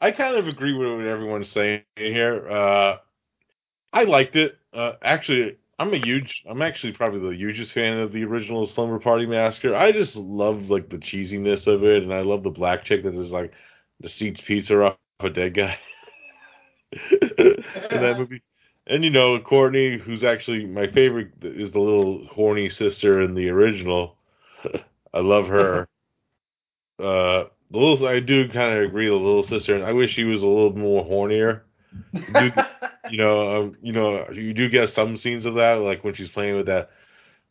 I 0.00 0.12
kind 0.12 0.36
of 0.36 0.46
agree 0.46 0.74
with 0.74 0.98
what 0.98 1.06
everyone's 1.06 1.48
saying 1.48 1.82
here. 1.96 2.48
Uh 2.48 2.98
I 3.92 4.04
liked 4.04 4.36
it. 4.36 4.56
Uh 4.72 4.92
actually 5.02 5.56
I'm 5.78 5.92
a 5.92 5.98
huge 5.98 6.44
I'm 6.48 6.62
actually 6.62 6.92
probably 6.92 7.20
the 7.20 7.36
hugest 7.36 7.72
fan 7.72 7.98
of 7.98 8.12
the 8.12 8.24
original 8.24 8.66
Slumber 8.66 8.98
Party 8.98 9.26
Massacre. 9.26 9.74
I 9.74 9.92
just 9.92 10.16
love 10.16 10.70
like 10.70 10.88
the 10.88 10.98
cheesiness 10.98 11.66
of 11.66 11.84
it 11.84 12.02
and 12.04 12.14
I 12.14 12.20
love 12.20 12.42
the 12.42 12.50
black 12.50 12.84
chick 12.84 13.02
that 13.02 13.14
is 13.14 13.32
like 13.32 13.52
the 14.00 14.08
seats 14.08 14.40
pizza 14.40 14.80
off 14.82 14.96
a 15.20 15.30
dead 15.30 15.54
guy. 15.54 15.78
in 17.20 17.56
that 17.90 18.14
movie. 18.18 18.42
And 18.86 19.04
you 19.04 19.10
know, 19.10 19.38
Courtney, 19.40 19.98
who's 19.98 20.24
actually 20.24 20.66
my 20.66 20.86
favorite, 20.86 21.32
is 21.42 21.72
the 21.72 21.80
little 21.80 22.26
horny 22.26 22.68
sister 22.68 23.20
in 23.22 23.34
the 23.34 23.48
original. 23.50 24.16
I 25.14 25.20
love 25.20 25.48
her. 25.48 25.88
uh, 26.98 27.44
the 27.70 27.78
little, 27.78 28.06
I 28.06 28.20
do 28.20 28.48
kind 28.48 28.78
of 28.78 28.84
agree. 28.84 29.10
with 29.10 29.20
The 29.20 29.26
little 29.26 29.42
sister, 29.42 29.74
and 29.74 29.84
I 29.84 29.92
wish 29.92 30.12
she 30.14 30.24
was 30.24 30.42
a 30.42 30.46
little 30.46 30.76
more 30.76 31.04
hornier. 31.04 31.62
You, 32.26 32.34
do, 32.52 32.52
you 33.08 33.18
know, 33.18 33.56
um, 33.62 33.76
you 33.82 33.92
know, 33.92 34.30
you 34.30 34.54
do 34.54 34.68
get 34.68 34.90
some 34.90 35.16
scenes 35.16 35.46
of 35.46 35.54
that, 35.54 35.74
like 35.74 36.04
when 36.04 36.14
she's 36.14 36.30
playing 36.30 36.56
with 36.56 36.66
that 36.66 36.90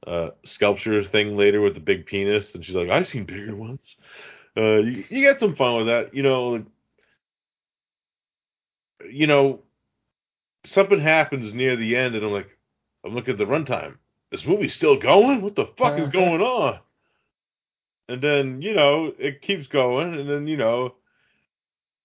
uh, 0.08 0.32
sculpture 0.46 1.04
thing 1.04 1.38
later 1.38 1.62
with 1.62 1.74
the 1.76 1.80
big 1.82 2.06
penis, 2.06 2.56
and 2.56 2.64
she's 2.66 2.76
like, 2.76 2.90
"I've 2.90 3.08
seen 3.08 3.26
bigger 3.26 3.56
ones." 3.56 3.98
Uh, 4.58 4.78
you, 4.80 5.06
you 5.10 5.22
get 5.22 5.40
some 5.40 5.56
fun 5.56 5.78
with 5.78 5.88
that, 5.88 6.14
you 6.14 6.24
know. 6.24 6.66
you 9.10 9.28
know, 9.28 9.62
something 10.66 11.00
happens 11.00 11.54
near 11.54 11.76
the 11.76 11.96
end, 11.96 12.16
and 12.16 12.26
I'm 12.26 12.32
like, 12.32 12.50
I'm 13.04 13.14
looking 13.14 13.34
at 13.34 13.38
the 13.38 13.46
runtime. 13.46 13.98
This 14.32 14.46
movie's 14.46 14.74
still 14.74 14.98
going? 14.98 15.42
What 15.42 15.56
the 15.56 15.68
fuck 15.78 16.00
is 16.00 16.10
going 16.10 16.42
on? 16.42 16.80
And 18.08 18.22
then, 18.22 18.62
you 18.62 18.74
know, 18.74 19.14
it 19.18 19.42
keeps 19.42 19.68
going, 19.68 20.14
and 20.14 20.30
then, 20.30 20.48
you 20.48 20.58
know, 20.58 20.96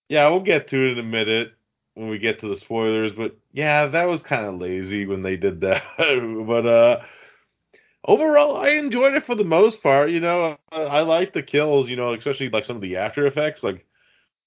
yeah, 0.08 0.28
we'll 0.28 0.40
get 0.40 0.68
to 0.68 0.76
it 0.76 0.92
in 0.92 0.98
a 0.98 1.02
minute 1.02 1.52
when 1.94 2.08
we 2.08 2.18
get 2.18 2.40
to 2.40 2.48
the 2.48 2.56
spoilers, 2.56 3.12
but 3.12 3.36
yeah, 3.52 3.86
that 3.86 4.08
was 4.08 4.22
kind 4.22 4.46
of 4.46 4.58
lazy 4.58 5.06
when 5.06 5.22
they 5.22 5.36
did 5.36 5.60
that. 5.60 5.82
but 6.46 6.66
uh 6.66 7.02
overall, 8.04 8.56
I 8.56 8.70
enjoyed 8.70 9.14
it 9.14 9.26
for 9.26 9.34
the 9.34 9.44
most 9.44 9.82
part. 9.82 10.10
You 10.10 10.20
know, 10.20 10.56
I, 10.70 10.80
I 10.82 11.00
like 11.02 11.32
the 11.32 11.42
kills. 11.42 11.88
You 11.88 11.96
know, 11.96 12.14
especially 12.14 12.48
like 12.50 12.64
some 12.64 12.76
of 12.76 12.82
the 12.82 12.96
after 12.96 13.26
effects, 13.26 13.62
like 13.62 13.86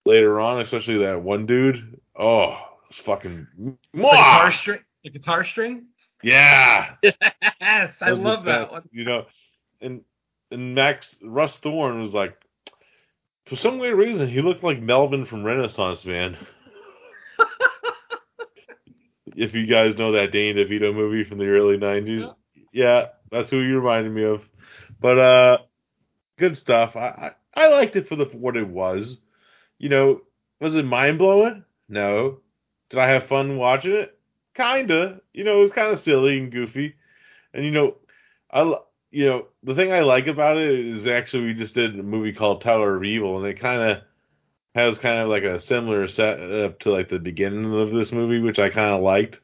later 0.06 0.40
on, 0.40 0.62
especially 0.62 1.00
that 1.00 1.22
one 1.22 1.46
dude. 1.46 2.00
Oh, 2.18 2.58
it's 2.94 3.06
fucking. 3.06 3.48
The 3.94 4.00
guitar 4.00 4.52
string. 4.54 4.80
The 5.04 5.10
guitar 5.10 5.44
string. 5.44 5.86
Yeah. 6.22 6.96
yes, 7.04 7.94
I 8.00 8.12
love 8.12 8.46
that 8.46 8.72
one. 8.72 8.84
You 8.92 9.06
know, 9.06 9.26
and 9.82 10.02
and 10.52 10.76
Max 10.76 11.16
Russ 11.22 11.58
Thorn 11.58 12.02
was 12.02 12.14
like, 12.14 12.38
for 13.48 13.56
some 13.56 13.80
weird 13.80 13.98
reason, 13.98 14.30
he 14.30 14.42
looked 14.42 14.64
like 14.64 14.80
Melvin 14.82 15.26
from 15.26 15.44
Renaissance 15.44 16.06
Man. 16.06 16.38
if 19.36 19.54
you 19.54 19.66
guys 19.66 19.98
know 19.98 20.12
that 20.14 20.32
Danny 20.32 20.54
DeVito 20.54 20.94
movie 20.94 21.24
from 21.24 21.40
the 21.40 21.48
early 21.48 21.78
'90s, 21.78 22.34
yeah, 22.72 23.08
that's 23.32 23.50
who 23.50 23.60
you 23.60 23.80
reminded 23.80 24.14
me 24.14 24.24
of. 24.24 24.42
But 25.02 25.20
uh, 25.20 25.58
good 26.38 26.58
stuff. 26.58 26.96
I 26.96 27.34
I, 27.56 27.64
I 27.66 27.68
liked 27.70 27.96
it 27.96 28.08
for 28.08 28.16
the 28.16 28.28
for 28.28 28.38
what 28.38 28.56
it 28.56 28.68
was. 28.68 29.18
You 29.80 29.90
know, 29.90 30.22
was 30.62 30.76
it 30.76 30.86
mind 30.86 31.18
blowing? 31.18 31.66
No. 31.90 32.40
Did 32.94 33.00
I 33.00 33.08
have 33.08 33.26
fun 33.26 33.58
watching 33.58 33.94
it? 33.94 34.16
Kinda. 34.54 35.20
You 35.34 35.44
know, 35.44 35.58
it 35.58 35.62
was 35.62 35.72
kind 35.72 35.92
of 35.92 36.02
silly 36.02 36.38
and 36.38 36.52
goofy. 36.52 36.94
And 37.52 37.66
you 37.66 37.72
know, 37.72 37.96
I 38.52 38.62
you 39.10 39.26
know 39.26 39.48
the 39.64 39.74
thing 39.74 39.92
I 39.92 40.02
like 40.02 40.28
about 40.28 40.58
it 40.58 40.80
is 40.80 41.08
actually 41.08 41.46
we 41.46 41.54
just 41.56 41.74
did 41.74 41.98
a 41.98 42.04
movie 42.04 42.34
called 42.34 42.62
Tower 42.62 42.96
of 42.96 43.04
Evil, 43.04 43.40
and 43.40 43.48
it 43.48 43.60
kind 43.60 43.82
of 43.82 44.04
has 44.76 45.00
kind 45.00 45.22
of 45.22 45.30
like 45.30 45.42
a 45.42 45.60
similar 45.60 46.08
setup 46.08 46.82
to 46.82 46.92
like 46.92 47.10
the 47.10 47.18
beginning 47.18 47.74
of 47.74 47.90
this 47.90 48.12
movie, 48.12 48.40
which 48.40 48.60
I 48.60 48.70
kind 48.70 48.94
of 48.94 49.02
liked. 49.02 49.40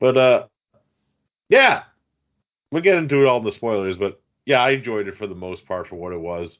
But 0.00 0.18
uh, 0.18 0.46
yeah, 1.48 1.84
we'll 2.72 2.82
get 2.82 2.98
into 2.98 3.22
it 3.22 3.28
all 3.28 3.38
in 3.38 3.44
the 3.44 3.52
spoilers. 3.52 3.96
But 3.96 4.20
yeah, 4.44 4.60
I 4.60 4.70
enjoyed 4.70 5.06
it 5.06 5.16
for 5.16 5.28
the 5.28 5.36
most 5.36 5.66
part 5.66 5.86
for 5.86 5.94
what 5.94 6.12
it 6.12 6.20
was. 6.20 6.58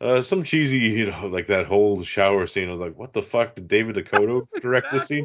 Uh, 0.00 0.22
some 0.22 0.42
cheesy, 0.42 0.78
you 0.78 1.08
know, 1.08 1.28
like 1.28 1.46
that 1.46 1.66
whole 1.66 2.02
shower 2.02 2.48
scene. 2.48 2.66
I 2.66 2.72
was 2.72 2.80
like, 2.80 2.98
what 2.98 3.12
the 3.12 3.22
fuck? 3.22 3.54
Did 3.54 3.68
David 3.68 3.94
DeCoteau 3.94 4.48
direct 4.60 4.90
this 4.90 5.06
scene? 5.06 5.24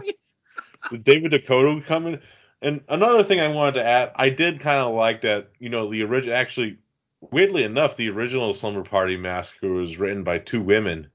Did 0.89 1.03
David 1.03 1.31
DeCoteau 1.31 1.85
come 1.85 2.07
in? 2.07 2.21
And 2.61 2.81
another 2.89 3.23
thing 3.23 3.39
I 3.39 3.49
wanted 3.49 3.73
to 3.73 3.85
add, 3.85 4.11
I 4.15 4.29
did 4.29 4.61
kind 4.61 4.79
of 4.79 4.95
like 4.95 5.21
that, 5.21 5.49
you 5.59 5.69
know, 5.69 5.89
the 5.91 6.01
original, 6.03 6.35
actually, 6.35 6.77
weirdly 7.31 7.63
enough, 7.63 7.95
the 7.95 8.09
original 8.09 8.53
Slumber 8.53 8.83
Party 8.83 9.15
Massacre 9.15 9.69
was 9.69 9.97
written 9.97 10.23
by 10.23 10.39
two 10.39 10.61
women. 10.61 11.07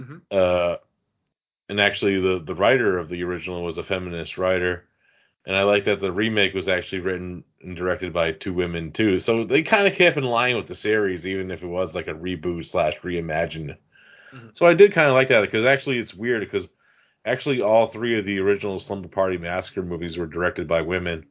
Mhm. 0.00 0.20
Uh, 0.30 0.76
and 1.68 1.80
actually, 1.80 2.20
the, 2.20 2.42
the 2.44 2.54
writer 2.54 2.98
of 2.98 3.08
the 3.08 3.22
original 3.24 3.64
was 3.64 3.78
a 3.78 3.82
feminist 3.82 4.38
writer. 4.38 4.84
And 5.44 5.56
I 5.56 5.64
like 5.64 5.86
that 5.86 6.00
the 6.00 6.12
remake 6.12 6.54
was 6.54 6.68
actually 6.68 7.00
written 7.00 7.42
and 7.60 7.76
directed 7.76 8.12
by 8.12 8.30
two 8.30 8.54
women, 8.54 8.92
too. 8.92 9.18
So 9.18 9.44
they 9.44 9.62
kind 9.62 9.88
of 9.88 9.94
kept 9.94 10.16
in 10.16 10.22
line 10.22 10.54
with 10.56 10.68
the 10.68 10.76
series, 10.76 11.26
even 11.26 11.50
if 11.50 11.62
it 11.64 11.66
was 11.66 11.94
like 11.94 12.06
a 12.06 12.14
reboot 12.14 12.66
slash 12.66 12.94
reimagine. 13.02 13.76
Mhm. 14.32 14.56
So 14.56 14.66
I 14.66 14.74
did 14.74 14.92
kind 14.92 15.08
of 15.08 15.14
like 15.14 15.28
that 15.28 15.40
because 15.40 15.64
actually 15.64 15.98
it's 15.98 16.14
weird 16.14 16.48
because 16.48 16.68
actually 17.24 17.60
all 17.60 17.86
three 17.88 18.18
of 18.18 18.24
the 18.26 18.38
original 18.38 18.80
Slumber 18.80 19.08
Party 19.08 19.38
Massacre 19.38 19.82
movies 19.82 20.16
were 20.16 20.26
directed 20.26 20.66
by 20.68 20.82
women, 20.82 21.26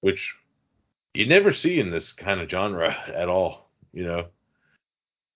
which 0.00 0.34
you 1.14 1.26
never 1.26 1.52
see 1.52 1.78
in 1.80 1.90
this 1.90 2.12
kind 2.12 2.40
of 2.40 2.50
genre 2.50 2.94
at 3.14 3.28
all, 3.28 3.70
you 3.92 4.04
know, 4.04 4.26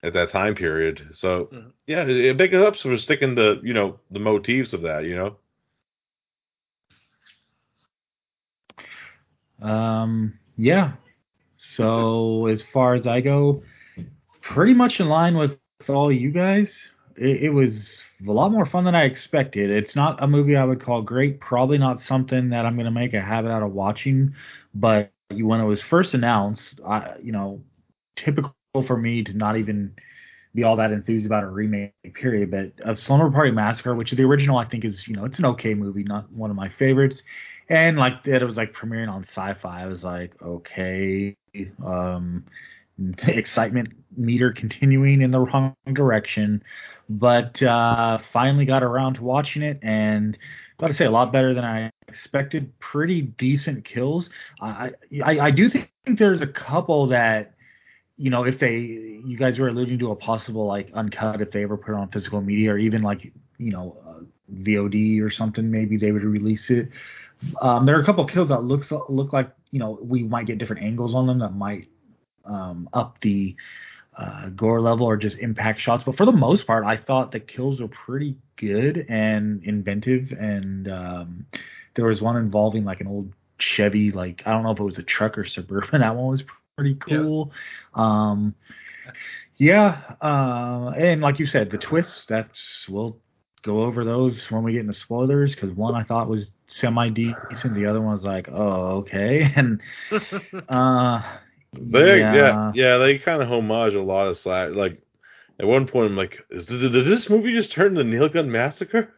at 0.03 0.13
that 0.15 0.31
time 0.31 0.55
period. 0.55 1.11
So 1.15 1.47
Mhm. 1.53 1.73
yeah, 1.87 2.03
it, 2.03 2.11
it 2.11 2.37
big 2.37 2.55
ups 2.55 2.83
for 2.83 2.97
sticking 2.99 3.37
to 3.37 3.61
you 3.63 3.75
know 3.75 3.99
the 4.11 4.21
motifs 4.21 4.73
of 4.73 4.83
that, 4.83 5.05
you 5.05 5.17
know. 5.17 5.37
Um, 9.61 10.39
yeah. 10.57 10.93
So 11.57 12.47
as 12.47 12.63
far 12.73 12.95
as 12.95 13.07
I 13.07 13.21
go, 13.21 13.63
pretty 14.41 14.75
much 14.75 15.01
in 15.01 15.09
line 15.09 15.37
with 15.37 15.59
all 15.89 16.13
you 16.13 16.31
guys. 16.31 16.93
It, 17.17 17.45
it 17.45 17.51
was 17.51 18.03
a 18.27 18.33
lot 18.33 18.51
more 18.51 18.67
fun 18.67 18.85
than 18.85 18.95
I 18.95 19.05
expected. 19.05 19.71
It's 19.71 19.95
not 19.95 20.23
a 20.23 20.27
movie 20.27 20.57
I 20.57 20.65
would 20.65 20.81
call 20.81 21.03
great. 21.03 21.41
Probably 21.41 21.79
not 21.79 22.03
something 22.03 22.51
that 22.51 22.67
I'm 22.67 22.75
going 22.75 22.87
to 22.87 22.91
make 22.91 23.15
a 23.15 23.21
habit 23.21 23.51
out 23.51 23.63
of 23.63 23.73
watching. 23.73 24.35
But 24.75 25.13
when 25.31 25.61
it 25.61 25.65
was 25.65 25.81
first 25.83 26.15
announced, 26.15 26.81
I, 26.87 27.15
you 27.23 27.33
know, 27.33 27.63
typical 28.17 28.55
for 28.87 28.97
me 28.97 29.23
to 29.25 29.33
not 29.35 29.57
even 29.57 29.95
be 30.55 30.65
all 30.65 30.77
that 30.77 30.91
enthused 30.91 31.27
about 31.27 31.45
a 31.45 31.49
remake. 31.49 31.93
Period. 32.15 32.51
But 32.51 32.73
a 32.85 32.97
Slumber 32.97 33.31
Party 33.31 33.53
Massacre, 33.53 33.95
which 33.95 34.11
the 34.11 34.25
original, 34.25 34.59
I 34.59 34.65
think 34.65 34.85
is 34.85 35.07
you 35.07 35.15
know 35.15 35.25
it's 35.25 35.39
an 35.39 35.45
okay 35.47 35.75
movie, 35.75 36.03
not 36.03 36.31
one 36.33 36.51
of 36.51 36.57
my 36.57 36.69
favorites. 36.69 37.23
And 37.69 37.99
like 37.99 38.25
that, 38.25 38.43
it 38.43 38.45
was 38.45 38.57
like 38.57 38.73
premiering 38.73 39.11
on 39.11 39.25
Sci-Fi. 39.25 39.83
I 39.83 39.87
was 39.87 40.03
like, 40.03 40.33
okay, 40.43 41.37
um, 41.85 42.47
excitement 43.27 43.93
meter 44.17 44.53
continuing 44.53 45.23
in 45.23 45.31
the 45.31 45.41
wrong 45.41 45.75
direction, 45.93 46.63
but 47.09 47.63
uh, 47.63 48.19
finally 48.33 48.65
got 48.65 48.83
around 48.83 49.15
to 49.15 49.23
watching 49.23 49.63
it, 49.63 49.79
and 49.83 50.37
got 50.79 50.89
to 50.89 50.95
say, 50.95 51.05
a 51.05 51.11
lot 51.11 51.33
better 51.33 51.55
than 51.55 51.65
I 51.65 51.91
expected. 52.09 52.79
Pretty 52.79 53.23
decent 53.23 53.85
kills. 53.85 54.31
I 54.61 54.93
I, 55.25 55.39
I 55.39 55.51
do 55.51 55.69
think 55.69 55.91
there's 56.07 56.41
a 56.41 56.47
couple 56.47 57.09
that. 57.09 57.55
You 58.21 58.31
know, 58.31 58.45
if 58.45 58.59
they, 58.59 58.79
you 58.79 59.37
guys 59.39 59.61
were 59.61 59.69
alluding 59.69 60.01
to 60.01 60.11
a 60.11 60.17
possible 60.17 60.67
like 60.67 60.91
uncut 60.93 61.41
if 61.41 61.53
they 61.53 61.63
ever 61.63 61.77
put 61.77 61.93
it 61.93 61.99
on 61.99 62.09
physical 62.09 62.41
media 62.41 62.73
or 62.73 62.79
even 62.79 63.01
like, 63.01 63.33
you 63.59 63.71
know, 63.71 63.97
uh, 64.05 64.25
VOD 64.53 65.23
or 65.23 65.31
something, 65.31 65.71
maybe 65.71 65.97
they 65.97 66.11
would 66.11 66.25
release 66.25 66.69
it. 66.69 66.89
Um, 67.61 67.87
there 67.87 67.97
are 67.97 68.01
a 68.01 68.05
couple 68.05 68.25
kills 68.25 68.49
that 68.49 68.65
looks 68.65 68.93
look 69.09 69.33
like 69.33 69.53
you 69.71 69.79
know 69.79 69.99
we 70.03 70.25
might 70.25 70.47
get 70.47 70.59
different 70.59 70.83
angles 70.83 71.15
on 71.15 71.27
them 71.27 71.39
that 71.39 71.55
might 71.55 71.89
um, 72.49 72.89
up 72.93 73.21
the 73.21 73.57
uh, 74.17 74.49
gore 74.49 74.81
level 74.81 75.07
or 75.07 75.17
just 75.17 75.39
impact 75.39 75.81
shots. 75.81 76.03
But 76.05 76.17
for 76.17 76.27
the 76.27 76.33
most 76.33 76.67
part, 76.67 76.85
I 76.85 76.97
thought 76.97 77.33
the 77.33 77.41
kills 77.41 77.81
were 77.81 77.89
pretty 77.89 78.37
good 78.57 79.07
and 79.09 79.63
inventive. 79.63 80.33
And 80.33 80.89
um, 80.89 81.47
there 81.95 82.07
was 82.07 82.21
one 82.21 82.37
involving 82.37 82.85
like 82.85 83.01
an 83.01 83.07
old 83.07 83.33
Chevy, 83.59 84.13
like 84.13 84.43
I 84.47 84.53
don't 84.53 84.63
know 84.63 84.71
if 84.71 84.81
it 84.81 84.85
was 84.85 84.99
a 84.99 85.03
truck 85.03 85.37
or 85.39 85.45
suburban. 85.45 86.01
That 86.01 86.17
one 86.17 86.29
was 86.29 86.45
pretty 86.77 86.95
cool. 86.95 87.53
Um, 87.95 88.55
yeah, 89.57 90.03
uh, 90.21 90.93
and 90.97 91.21
like 91.21 91.41
you 91.41 91.47
said, 91.47 91.71
the 91.71 91.79
twists. 91.79 92.27
That's 92.27 92.87
we'll 92.89 93.19
go 93.63 93.83
over 93.83 94.05
those 94.05 94.49
when 94.51 94.63
we 94.63 94.73
get 94.73 94.83
into 94.83 94.93
spoilers 94.93 95.55
because 95.55 95.73
one 95.73 95.97
I 95.97 96.05
thought 96.05 96.29
was 96.29 96.53
semi 96.67 97.09
decent, 97.11 97.75
the 97.75 97.87
other 97.87 98.01
one 98.01 98.13
was 98.13 98.23
like, 98.23 98.49
oh 98.49 98.99
okay, 98.99 99.53
and 99.57 99.81
uh, 100.69 101.23
They 101.73 102.19
yeah 102.19 102.73
yeah, 102.75 102.99
they 102.99 103.19
kind 103.19 103.43
of 103.43 103.49
homage 103.49 103.95
a 103.95 104.03
lot 104.03 104.29
of 104.29 104.39
slash. 104.39 104.75
Like 104.75 105.01
at 105.61 105.67
one 105.67 105.87
point, 105.87 106.11
I'm 106.11 106.17
like, 106.17 106.39
is 106.51 106.67
did, 106.67 106.93
did 106.93 107.07
this 107.07 107.29
movie 107.29 107.55
just 107.55 107.73
turn 107.73 107.95
the 107.95 108.05
Nail 108.05 108.29
Gun 108.29 108.51
Massacre? 108.51 109.15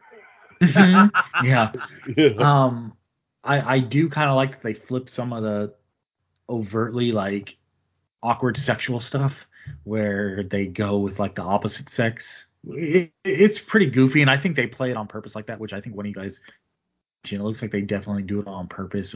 Mhm. 0.61 1.11
yeah. 1.43 1.71
yeah. 2.17 2.29
Um, 2.37 2.93
I 3.43 3.75
I 3.75 3.79
do 3.79 4.09
kind 4.09 4.29
of 4.29 4.35
like 4.35 4.51
that 4.51 4.63
they 4.63 4.73
flip 4.73 5.09
some 5.09 5.33
of 5.33 5.43
the 5.43 5.73
overtly 6.49 7.11
like 7.11 7.57
awkward 8.21 8.57
sexual 8.57 8.99
stuff 8.99 9.33
where 9.83 10.43
they 10.43 10.65
go 10.65 10.99
with 10.99 11.19
like 11.19 11.35
the 11.35 11.41
opposite 11.41 11.89
sex. 11.89 12.25
It, 12.67 13.11
it's 13.23 13.59
pretty 13.59 13.87
goofy, 13.89 14.21
and 14.21 14.29
I 14.29 14.37
think 14.37 14.55
they 14.55 14.67
play 14.67 14.91
it 14.91 14.97
on 14.97 15.07
purpose 15.07 15.33
like 15.35 15.47
that, 15.47 15.59
which 15.59 15.73
I 15.73 15.81
think 15.81 15.95
one 15.95 16.05
of 16.05 16.09
you 16.09 16.15
guys, 16.15 16.39
it 17.31 17.41
looks 17.41 17.61
like 17.61 17.71
they 17.71 17.81
definitely 17.81 18.23
do 18.23 18.39
it 18.39 18.47
on 18.47 18.67
purpose, 18.67 19.15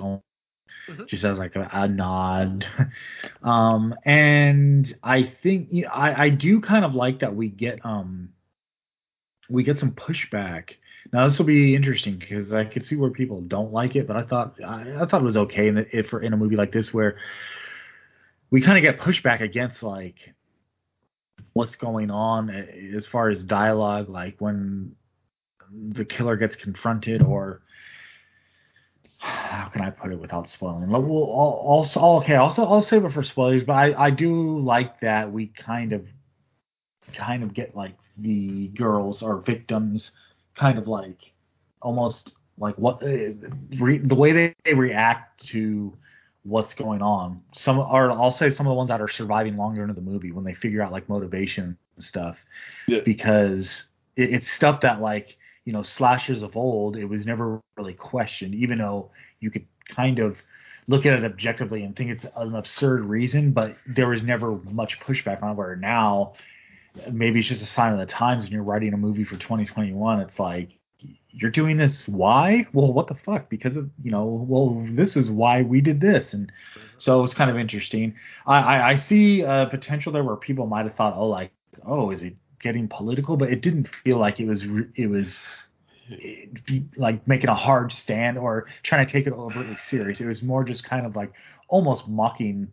on 0.89 0.95
Mhm. 0.95 1.07
just 1.07 1.23
as 1.23 1.37
like 1.37 1.55
a, 1.55 1.69
a 1.71 1.87
nod. 1.87 2.65
um, 3.43 3.95
and 4.05 4.95
I 5.03 5.23
think 5.23 5.69
you 5.71 5.83
know, 5.83 5.89
I 5.89 6.25
I 6.25 6.29
do 6.29 6.61
kind 6.61 6.85
of 6.85 6.95
like 6.95 7.19
that 7.19 7.35
we 7.35 7.49
get 7.49 7.85
um 7.85 8.29
we 9.49 9.63
get 9.63 9.77
some 9.77 9.91
pushback. 9.91 10.71
Now 11.13 11.27
this 11.27 11.37
will 11.37 11.45
be 11.45 11.75
interesting 11.75 12.17
because 12.17 12.53
I 12.53 12.65
could 12.65 12.83
see 12.83 12.95
where 12.95 13.11
people 13.11 13.41
don't 13.41 13.71
like 13.71 13.95
it, 13.95 14.07
but 14.07 14.15
I 14.15 14.23
thought 14.23 14.55
I, 14.63 15.01
I 15.01 15.05
thought 15.05 15.21
it 15.21 15.25
was 15.25 15.37
okay 15.37 15.67
in 15.67 15.75
the, 15.75 16.01
for 16.03 16.21
in 16.21 16.33
a 16.33 16.37
movie 16.37 16.55
like 16.55 16.71
this 16.71 16.93
where 16.93 17.17
we 18.49 18.61
kind 18.61 18.77
of 18.77 18.81
get 18.81 18.99
pushback 18.99 19.41
against 19.41 19.83
like 19.83 20.33
what's 21.53 21.75
going 21.75 22.11
on 22.11 22.49
as 22.49 23.07
far 23.07 23.29
as 23.29 23.45
dialogue, 23.45 24.09
like 24.09 24.35
when 24.39 24.95
the 25.71 26.05
killer 26.05 26.35
gets 26.35 26.55
confronted 26.55 27.21
or 27.21 27.61
how 29.25 29.69
can 29.69 29.81
I 29.81 29.89
put 29.89 30.11
it 30.11 30.19
without 30.19 30.47
spoiling? 30.47 30.89
Well, 30.89 31.01
we'll 31.01 31.23
also 31.23 31.99
okay, 32.17 32.35
also 32.35 32.63
I'll 32.63 32.83
save 32.83 33.05
it 33.05 33.11
for 33.11 33.23
spoilers, 33.23 33.63
but 33.63 33.73
I 33.73 34.05
I 34.05 34.09
do 34.11 34.59
like 34.59 34.99
that 35.01 35.31
we 35.31 35.47
kind 35.47 35.93
of 35.93 36.05
kind 37.13 37.43
of 37.43 37.53
get 37.53 37.75
like 37.75 37.95
the 38.17 38.67
girls 38.69 39.21
or 39.23 39.37
victims 39.41 40.11
kind 40.55 40.77
of 40.77 40.87
like 40.87 41.33
almost 41.81 42.33
like 42.57 42.75
what 42.77 43.01
uh, 43.03 43.33
re, 43.79 43.97
the 43.97 44.15
way 44.15 44.31
they, 44.31 44.55
they 44.63 44.73
react 44.73 45.45
to 45.47 45.93
what's 46.43 46.73
going 46.75 47.01
on. 47.01 47.41
Some 47.53 47.79
or 47.79 48.11
I'll 48.11 48.31
say 48.31 48.51
some 48.51 48.67
of 48.67 48.71
the 48.71 48.75
ones 48.75 48.89
that 48.89 49.01
are 49.01 49.09
surviving 49.09 49.57
longer 49.57 49.81
into 49.81 49.95
the 49.95 50.01
movie 50.01 50.31
when 50.31 50.45
they 50.45 50.53
figure 50.53 50.81
out 50.81 50.91
like 50.91 51.09
motivation 51.09 51.77
and 51.95 52.03
stuff 52.03 52.37
Yeah. 52.87 52.99
because 53.03 53.69
it, 54.15 54.33
it's 54.35 54.47
stuff 54.51 54.81
that 54.81 55.01
like 55.01 55.37
you 55.65 55.73
know 55.73 55.83
slashes 55.83 56.41
of 56.41 56.55
old 56.55 56.95
it 56.95 57.05
was 57.05 57.25
never 57.25 57.61
really 57.77 57.93
questioned 57.93 58.55
even 58.55 58.77
though 58.77 59.11
you 59.39 59.51
could 59.51 59.65
kind 59.87 60.19
of 60.19 60.37
look 60.87 61.05
at 61.05 61.13
it 61.13 61.25
objectively 61.25 61.83
and 61.83 61.95
think 61.95 62.11
it's 62.11 62.25
an 62.35 62.55
absurd 62.55 63.03
reason 63.03 63.51
but 63.51 63.75
there 63.87 64.07
was 64.07 64.23
never 64.23 64.57
much 64.71 64.99
pushback 64.99 65.41
on 65.43 65.51
it 65.51 65.55
where 65.55 65.75
now 65.75 66.33
maybe 67.11 67.39
it's 67.39 67.49
just 67.49 67.61
a 67.61 67.65
sign 67.65 67.91
of 67.91 67.99
the 67.99 68.05
times 68.05 68.45
and 68.45 68.53
you're 68.53 68.63
writing 68.63 68.93
a 68.93 68.97
movie 68.97 69.23
for 69.23 69.35
2021 69.35 70.21
it's 70.21 70.39
like 70.39 70.69
you're 71.31 71.51
doing 71.51 71.77
this 71.77 72.07
why? 72.07 72.65
Well 72.73 72.91
what 72.93 73.07
the 73.07 73.15
fuck? 73.15 73.49
Because 73.49 73.75
of 73.75 73.89
you 74.03 74.11
know 74.11 74.25
well 74.25 74.85
this 74.91 75.15
is 75.15 75.29
why 75.29 75.61
we 75.61 75.81
did 75.81 75.99
this. 75.99 76.33
And 76.33 76.51
so 76.97 77.23
it's 77.23 77.33
kind 77.33 77.49
of 77.49 77.57
interesting. 77.57 78.15
I 78.45 78.59
i, 78.59 78.89
I 78.91 78.95
see 78.95 79.43
uh, 79.43 79.65
potential 79.65 80.11
there 80.11 80.23
where 80.23 80.37
people 80.37 80.67
might 80.67 80.85
have 80.85 80.95
thought 80.95 81.15
oh 81.15 81.27
like 81.27 81.51
oh 81.85 82.11
is 82.11 82.21
it 82.21 82.35
getting 82.65 82.87
political 82.87 83.37
but 83.37 83.49
it 83.51 83.61
didn't 83.61 83.87
feel 84.03 84.17
like 84.17 84.39
it 84.39 84.47
was 84.47 84.63
it 84.95 85.07
was 85.07 85.39
eh, 86.11 86.79
like 86.97 87.25
making 87.27 87.49
a 87.49 87.55
hard 87.55 87.91
stand 87.91 88.37
or 88.37 88.65
trying 88.83 89.05
to 89.05 89.11
take 89.11 89.27
it 89.27 89.33
overtly 89.33 89.77
serious 89.87 90.19
it 90.19 90.25
was 90.25 90.41
more 90.41 90.63
just 90.63 90.83
kind 90.83 91.05
of 91.05 91.15
like 91.15 91.31
almost 91.67 92.07
mocking 92.07 92.67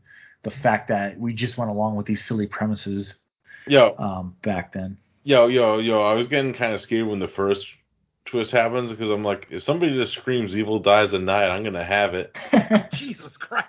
the 0.44 0.50
fact 0.50 0.88
that 0.88 1.20
we 1.20 1.34
just 1.34 1.58
went 1.58 1.70
along 1.70 1.94
with 1.94 2.06
these 2.06 2.24
silly 2.24 2.46
premises 2.46 3.14
Yo, 3.66 3.94
um 3.98 4.34
back 4.42 4.72
then 4.72 4.96
yo, 5.24 5.46
yo, 5.46 5.78
yo! 5.78 6.02
I 6.02 6.14
was 6.14 6.26
getting 6.26 6.54
kind 6.54 6.74
of 6.74 6.80
scared 6.80 7.06
when 7.06 7.18
the 7.18 7.28
first 7.28 7.66
twist 8.24 8.50
happens 8.52 8.90
because 8.90 9.10
I'm 9.10 9.24
like, 9.24 9.46
if 9.50 9.62
somebody 9.62 9.94
just 9.94 10.14
screams 10.14 10.56
"Evil 10.56 10.78
dies 10.78 11.12
at 11.14 11.20
night," 11.20 11.48
I'm 11.48 11.62
gonna 11.62 11.84
have 11.84 12.14
it. 12.14 12.36
Jesus 12.92 13.36
Christ. 13.36 13.68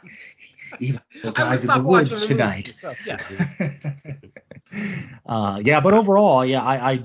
Evil 0.80 1.02
I 1.24 1.28
would 1.28 1.36
dies 1.36 1.62
in 1.62 1.68
the 1.68 1.80
woods 1.84 2.28
tonight. 2.28 2.74
movie 2.76 2.92
and 2.92 2.98
stuff. 2.98 2.98
Yeah. 3.06 4.14
uh, 5.26 5.60
yeah, 5.64 5.80
but 5.82 5.94
overall, 5.94 6.46
yeah, 6.46 6.62
I, 6.62 6.92
I 6.94 7.04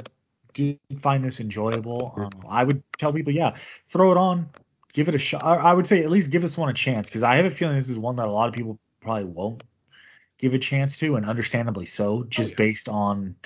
do 0.54 0.76
find 1.02 1.24
this 1.24 1.40
enjoyable. 1.40 2.12
Um, 2.16 2.30
I 2.48 2.64
would 2.64 2.82
tell 2.98 3.12
people, 3.12 3.32
yeah, 3.32 3.56
throw 3.92 4.12
it 4.12 4.16
on, 4.16 4.48
give 4.92 5.08
it 5.08 5.14
a 5.14 5.18
shot. 5.18 5.44
I, 5.44 5.56
I 5.56 5.72
would 5.72 5.86
say 5.86 6.02
at 6.02 6.10
least 6.10 6.30
give 6.30 6.42
this 6.42 6.56
one 6.56 6.68
a 6.68 6.74
chance 6.74 7.08
because 7.08 7.22
I 7.22 7.36
have 7.36 7.46
a 7.46 7.50
feeling 7.50 7.76
this 7.76 7.88
is 7.88 7.98
one 7.98 8.16
that 8.16 8.26
a 8.26 8.32
lot 8.32 8.48
of 8.48 8.54
people 8.54 8.78
probably 9.00 9.24
won't 9.24 9.62
give 10.38 10.54
a 10.54 10.58
chance 10.58 10.96
to, 10.98 11.16
and 11.16 11.26
understandably 11.26 11.86
so, 11.86 12.24
just 12.28 12.50
yeah. 12.50 12.56
based 12.56 12.88
on 12.88 13.36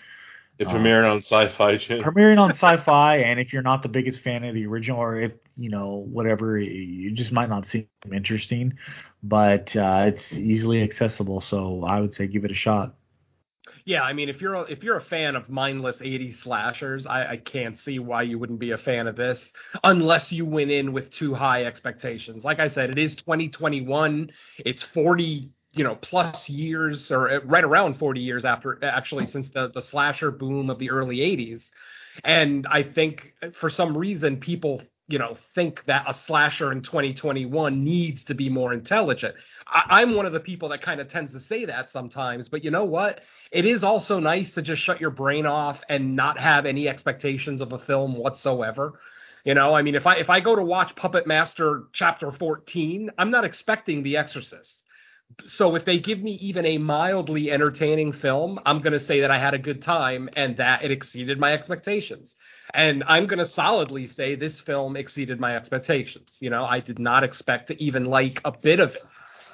It 0.59 0.67
Uh, 0.67 0.71
premiered 0.71 1.09
on 1.11 1.19
Sci-Fi 1.23 1.79
premiering 1.79 2.39
on 2.39 2.51
sci-fi 2.51 3.17
and 3.17 3.41
if 3.41 3.53
you're 3.53 3.63
not 3.63 3.83
the 3.83 3.89
biggest 3.89 4.21
fan 4.21 4.45
of 4.45 4.55
the 4.55 4.67
original 4.67 4.99
or 4.99 5.21
if 5.21 5.33
you 5.57 5.71
know 5.71 6.07
whatever 6.11 6.59
you 6.59 7.11
just 7.13 7.33
might 7.33 7.49
not 7.49 7.67
seem 7.67 7.87
interesting 8.13 8.75
but 9.23 9.75
uh, 9.77 10.05
it's 10.07 10.33
easily 10.35 10.83
accessible 10.83 11.41
so 11.41 11.85
i 11.85 12.01
would 12.01 12.15
say 12.15 12.27
give 12.27 12.45
it 12.45 12.51
a 12.51 12.55
shot 12.55 12.95
Yeah, 13.85 14.03
I 14.03 14.13
mean, 14.13 14.29
if 14.29 14.41
you're 14.41 14.55
a, 14.55 14.63
if 14.63 14.83
you're 14.85 14.97
a 14.97 15.01
fan 15.03 15.35
of 15.35 15.49
mindless 15.49 15.99
'80s 15.99 16.37
slashers, 16.43 17.07
I, 17.07 17.33
I 17.33 17.37
can't 17.37 17.77
see 17.77 17.99
why 17.99 18.23
you 18.23 18.39
wouldn't 18.39 18.61
be 18.61 18.71
a 18.73 18.79
fan 18.79 19.07
of 19.09 19.17
this, 19.17 19.53
unless 19.83 20.31
you 20.31 20.47
went 20.47 20.71
in 20.71 20.93
with 20.93 21.11
too 21.11 21.35
high 21.35 21.65
expectations. 21.65 22.45
Like 22.45 22.61
I 22.61 22.69
said, 22.69 22.91
it 22.91 22.99
is 22.99 23.15
2021. 23.17 24.31
It's 24.59 24.83
40, 24.83 25.51
you 25.73 25.85
know, 25.85 25.97
plus 25.97 26.49
years, 26.49 27.11
or 27.11 27.31
uh, 27.31 27.41
right 27.45 27.65
around 27.65 27.99
40 27.99 28.21
years 28.21 28.45
after, 28.45 28.79
actually, 28.85 29.27
since 29.27 29.49
the 29.49 29.71
the 29.75 29.83
slasher 29.83 30.31
boom 30.31 30.71
of 30.71 30.79
the 30.79 30.91
early 30.91 31.19
'80s. 31.19 31.71
And 32.25 32.67
I 32.71 32.83
think 32.83 33.33
for 33.55 33.71
some 33.71 33.97
reason 33.97 34.39
people, 34.39 34.83
you 35.09 35.19
know, 35.19 35.37
think 35.55 35.85
that 35.87 36.05
a 36.09 36.15
slasher 36.15 36.73
in 36.73 36.83
2021 36.83 37.85
needs 37.85 38.25
to 38.25 38.35
be 38.35 38.49
more 38.49 38.73
intelligent. 38.73 39.35
I, 39.67 40.01
I'm 40.01 40.15
one 40.15 40.27
of 40.27 40.33
the 40.33 40.41
people 40.41 40.69
that 40.71 40.83
kind 40.83 41.01
of 41.01 41.09
tends 41.09 41.33
to 41.33 41.41
say 41.41 41.65
that 41.67 41.91
sometimes, 41.91 42.49
but 42.49 42.65
you 42.65 42.71
know 42.71 42.85
what? 42.85 43.21
It 43.51 43.67
is 43.67 43.85
also 43.85 44.21
nice 44.21 44.53
to 44.53 44.63
just 44.63 44.81
shut 44.81 45.01
your 45.01 45.11
brain 45.11 45.45
off 45.45 45.81
and 45.89 46.17
not 46.17 46.39
have 46.39 46.67
any 46.67 46.89
expectations 46.89 47.61
of 47.61 47.73
a 47.73 47.79
film 47.79 48.17
whatsoever. 48.17 49.01
You 49.45 49.55
know, 49.55 49.75
I 49.75 49.83
mean, 49.83 49.97
if 49.97 50.07
I 50.07 50.17
if 50.17 50.31
I 50.31 50.41
go 50.41 50.55
to 50.55 50.63
watch 50.63 50.95
Puppet 50.95 51.27
Master 51.27 51.85
Chapter 51.93 52.31
14, 52.31 53.11
I'm 53.19 53.31
not 53.33 53.45
expecting 53.45 54.03
The 54.03 54.17
Exorcist. 54.17 54.85
So 55.47 55.75
if 55.75 55.85
they 55.85 55.99
give 55.99 56.21
me 56.21 56.33
even 56.35 56.65
a 56.67 56.79
mildly 56.79 57.51
entertaining 57.51 58.13
film, 58.13 58.61
I'm 58.67 58.81
going 58.81 58.93
to 58.93 59.01
say 59.01 59.21
that 59.21 59.31
I 59.31 59.39
had 59.39 59.55
a 59.55 59.59
good 59.59 59.83
time 59.83 60.29
and 60.37 60.57
that 60.59 60.85
it 60.85 60.91
exceeded 60.91 61.39
my 61.41 61.53
expectations. 61.55 62.37
And 62.75 63.05
I'm 63.07 63.27
going 63.27 63.39
to 63.39 63.47
solidly 63.47 64.07
say 64.07 64.35
this 64.35 64.61
film 64.61 64.97
exceeded 64.97 65.39
my 65.39 65.57
expectations. 65.57 66.37
You 66.41 66.51
know, 66.51 66.65
I 66.65 66.81
did 66.81 66.99
not 66.99 67.23
expect 67.23 67.69
to 67.69 67.83
even 67.83 68.07
like 68.07 68.41
a 68.45 68.53
bit 68.53 68.81
of 68.81 68.95
it. 68.95 69.03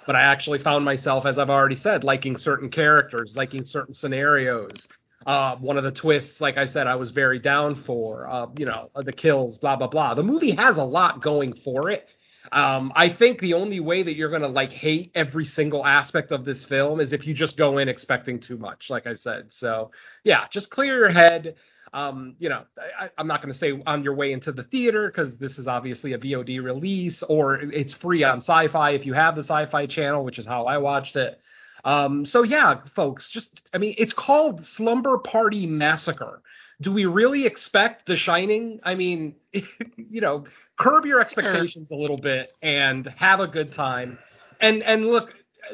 But 0.07 0.16
I 0.16 0.22
actually 0.22 0.61
found 0.61 0.85
myself, 0.85 1.26
as 1.26 1.38
I've 1.38 1.50
already 1.50 1.76
said, 1.76 2.02
liking 2.02 2.37
certain 2.37 2.70
characters, 2.70 3.35
liking 3.37 3.64
certain 3.64 3.92
scenarios. 3.92 4.88
Uh, 5.26 5.57
one 5.57 5.76
of 5.76 5.85
the 5.85 5.90
twists, 5.90 6.40
like 6.40 6.57
I 6.57 6.64
said, 6.64 6.87
I 6.87 6.94
was 6.94 7.11
very 7.11 7.38
down 7.38 7.74
for. 7.74 8.26
Uh, 8.26 8.46
you 8.57 8.64
know, 8.64 8.88
the 8.94 9.12
kills, 9.12 9.59
blah 9.59 9.76
blah 9.76 9.88
blah. 9.88 10.14
The 10.14 10.22
movie 10.22 10.52
has 10.52 10.78
a 10.78 10.83
lot 10.85 11.20
going 11.20 11.52
for 11.52 11.90
it. 11.90 12.09
Um, 12.52 12.92
I 12.96 13.11
think 13.11 13.40
the 13.40 13.52
only 13.54 13.81
way 13.81 14.02
that 14.02 14.14
you're 14.14 14.31
gonna 14.31 14.48
like 14.48 14.72
hate 14.72 15.11
every 15.14 15.44
single 15.44 15.85
aspect 15.85 16.33
of 16.33 16.46
this 16.46 16.64
film 16.64 17.00
is 17.00 17.12
if 17.12 17.26
you 17.26 17.35
just 17.35 17.59
go 17.59 17.76
in 17.76 17.88
expecting 17.88 18.40
too 18.40 18.57
much, 18.57 18.88
like 18.88 19.07
I 19.07 19.12
said. 19.12 19.52
So 19.52 19.90
yeah, 20.24 20.46
just 20.50 20.70
clear 20.70 20.96
your 20.98 21.11
head. 21.11 21.57
Um, 21.92 22.37
you 22.38 22.48
know, 22.48 22.64
I, 22.98 23.11
I'm 23.16 23.27
not 23.27 23.42
going 23.42 23.53
to 23.53 23.59
say 23.59 23.83
on 23.87 24.03
your 24.03 24.14
way 24.14 24.33
into 24.33 24.53
the 24.53 24.64
theater 24.64 25.09
because 25.09 25.37
this 25.37 25.59
is 25.59 25.66
obviously 25.66 26.12
a 26.12 26.18
VOD 26.18 26.62
release, 26.62 27.22
or 27.22 27.57
it's 27.57 27.94
free 27.94 28.24
on 28.24 28.38
Sci-Fi 28.38 28.90
if 28.90 29.07
you 29.07 29.14
have 29.14 29.37
the 29.37 29.42
Sci-Fi 29.42 29.87
channel, 29.87 30.24
which 30.24 30.38
is 30.38 30.46
how 30.46 30.66
I 30.66 30.79
watched 30.79 31.16
it. 31.16 31.40
Um, 31.85 32.27
so 32.27 32.42
yeah, 32.42 32.81
folks, 32.94 33.31
just 33.31 33.70
I 33.72 33.79
mean, 33.79 33.94
it's 33.98 34.12
called 34.12 34.66
Slumber 34.66 35.18
Party 35.18 35.66
Massacre. 35.66 36.42
Do 36.81 36.92
we 36.92 37.07
really 37.07 37.46
expect 37.46 38.07
The 38.07 38.16
Shining? 38.16 38.81
I 38.83 38.94
mean, 38.94 39.35
you 39.53 40.20
know, 40.20 40.44
curb 40.79 41.07
your 41.07 41.20
expectations 41.20 41.90
a 41.90 41.94
little 41.94 42.18
bit 42.18 42.53
and 42.62 43.07
have 43.16 43.40
a 43.40 43.46
good 43.46 43.72
time. 43.72 44.18
And 44.61 44.83
and 44.83 45.07
look, 45.07 45.31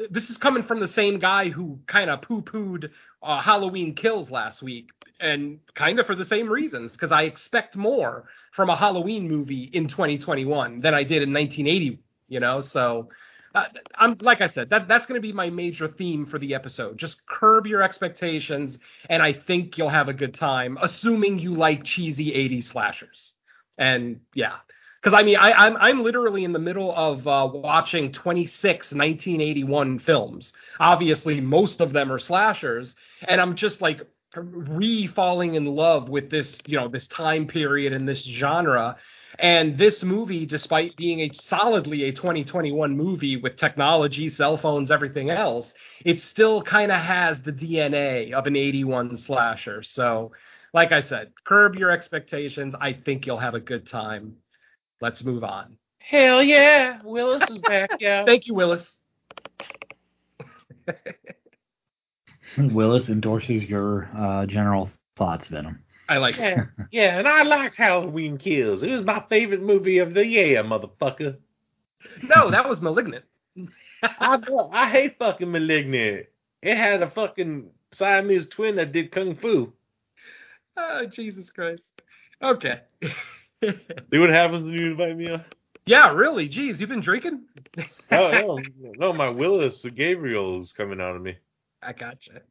this 0.09 0.29
is 0.29 0.37
coming 0.37 0.63
from 0.63 0.79
the 0.79 0.87
same 0.87 1.19
guy 1.19 1.49
who 1.49 1.79
kind 1.87 2.09
of 2.09 2.21
poo-pooed 2.21 2.89
uh, 3.23 3.41
Halloween 3.41 3.93
Kills 3.95 4.29
last 4.29 4.61
week, 4.61 4.89
and 5.19 5.59
kind 5.73 5.99
of 5.99 6.05
for 6.05 6.15
the 6.15 6.25
same 6.25 6.49
reasons, 6.49 6.91
because 6.91 7.11
I 7.11 7.23
expect 7.23 7.75
more 7.75 8.25
from 8.51 8.69
a 8.69 8.75
Halloween 8.75 9.27
movie 9.27 9.69
in 9.73 9.87
2021 9.87 10.81
than 10.81 10.93
I 10.93 11.03
did 11.03 11.21
in 11.23 11.33
1980. 11.33 11.99
You 12.27 12.39
know, 12.39 12.61
so 12.61 13.09
uh, 13.55 13.65
I'm 13.95 14.17
like 14.19 14.41
I 14.41 14.47
said, 14.47 14.69
that 14.71 14.87
that's 14.87 15.05
going 15.05 15.19
to 15.19 15.25
be 15.25 15.31
my 15.31 15.49
major 15.49 15.87
theme 15.87 16.25
for 16.25 16.37
the 16.37 16.53
episode. 16.53 16.97
Just 16.97 17.25
curb 17.25 17.65
your 17.65 17.81
expectations, 17.81 18.77
and 19.09 19.23
I 19.23 19.31
think 19.33 19.77
you'll 19.77 19.89
have 19.89 20.09
a 20.09 20.13
good 20.13 20.35
time, 20.35 20.77
assuming 20.81 21.39
you 21.39 21.53
like 21.53 21.83
cheesy 21.83 22.31
80s 22.31 22.65
slashers. 22.65 23.33
And 23.77 24.19
yeah, 24.33 24.55
because 25.01 25.17
I 25.17 25.23
mean, 25.23 25.37
I, 25.37 25.51
I'm 25.51 25.77
I'm 25.77 26.03
literally 26.03 26.43
in 26.43 26.51
the 26.51 26.59
middle 26.59 26.93
of 26.95 27.27
uh, 27.27 27.47
watching 27.53 28.11
26 28.11 28.91
1981 28.91 29.99
films. 29.99 30.51
Obviously, 30.79 31.39
most 31.39 31.79
of 31.79 31.93
them 31.93 32.11
are 32.11 32.19
slashers, 32.19 32.95
and 33.27 33.39
I'm 33.39 33.55
just 33.55 33.81
like 33.81 34.01
re-falling 34.35 35.55
in 35.55 35.65
love 35.65 36.09
with 36.09 36.29
this, 36.29 36.57
you 36.65 36.77
know, 36.77 36.87
this 36.87 37.07
time 37.07 37.47
period 37.47 37.93
and 37.93 38.07
this 38.07 38.23
genre. 38.23 38.97
And 39.37 39.77
this 39.77 40.03
movie, 40.03 40.45
despite 40.45 40.95
being 40.95 41.19
a 41.21 41.31
solidly 41.33 42.03
a 42.03 42.13
2021 42.13 42.95
movie 42.95 43.37
with 43.37 43.57
technology, 43.57 44.29
cell 44.29 44.57
phones, 44.57 44.91
everything 44.91 45.29
else, 45.29 45.73
it 46.05 46.21
still 46.21 46.61
kind 46.61 46.91
of 46.91 47.01
has 47.01 47.41
the 47.41 47.51
DNA 47.51 48.31
of 48.31 48.47
an 48.47 48.55
81 48.55 49.17
slasher. 49.17 49.83
So, 49.83 50.31
like 50.73 50.91
I 50.91 51.01
said, 51.01 51.33
curb 51.45 51.75
your 51.75 51.91
expectations. 51.91 52.75
I 52.79 52.93
think 52.93 53.25
you'll 53.25 53.37
have 53.37 53.55
a 53.55 53.59
good 53.59 53.87
time. 53.87 54.37
Let's 55.01 55.23
move 55.23 55.43
on. 55.43 55.77
Hell 55.99 56.43
yeah, 56.43 56.99
Willis 57.03 57.49
is 57.49 57.57
back, 57.57 57.89
yeah. 57.99 58.23
Thank 58.25 58.47
you, 58.47 58.53
Willis. 58.53 58.89
willis 62.73 63.09
endorses 63.09 63.63
your 63.63 64.09
uh, 64.17 64.45
general 64.45 64.89
thoughts 65.15 65.47
venom 65.47 65.79
I 66.07 66.17
like 66.17 66.37
it. 66.37 66.39
yeah, 66.39 66.65
yeah, 66.91 67.17
and 67.17 67.27
I 67.27 67.41
liked 67.41 67.77
Halloween 67.77 68.37
Kills. 68.37 68.83
It 68.83 68.91
was 68.91 69.03
my 69.03 69.23
favorite 69.27 69.63
movie 69.63 69.97
of 69.97 70.13
the 70.13 70.23
year, 70.23 70.63
motherfucker. 70.63 71.37
No, 72.21 72.51
that 72.51 72.69
was 72.69 72.79
Malignant. 72.79 73.25
I 74.03 74.39
I 74.71 74.89
hate 74.91 75.17
fucking 75.17 75.51
Malignant. 75.51 76.27
It 76.61 76.77
had 76.77 77.01
a 77.01 77.09
fucking 77.09 77.71
Siamese 77.93 78.47
twin 78.47 78.75
that 78.75 78.91
did 78.91 79.11
kung 79.11 79.35
fu. 79.35 79.73
Oh, 80.77 81.05
Jesus 81.05 81.49
Christ. 81.49 81.85
Okay. 82.41 82.81
See 83.63 84.17
what 84.17 84.29
happens 84.29 84.65
when 84.65 84.75
you 84.75 84.91
invite 84.91 85.17
me 85.17 85.29
on? 85.29 85.45
yeah, 85.85 86.11
really. 86.11 86.49
Jeez, 86.49 86.79
you've 86.79 86.89
been 86.89 87.01
drinking? 87.01 87.43
Oh 88.11 88.31
no, 88.31 88.59
no, 88.97 89.13
my 89.13 89.29
Willis 89.29 89.85
Gabriel 89.95 90.61
is 90.61 90.73
coming 90.73 90.99
out 90.99 91.15
of 91.15 91.21
me. 91.21 91.37
I 91.85 91.93
gotcha. 91.93 92.41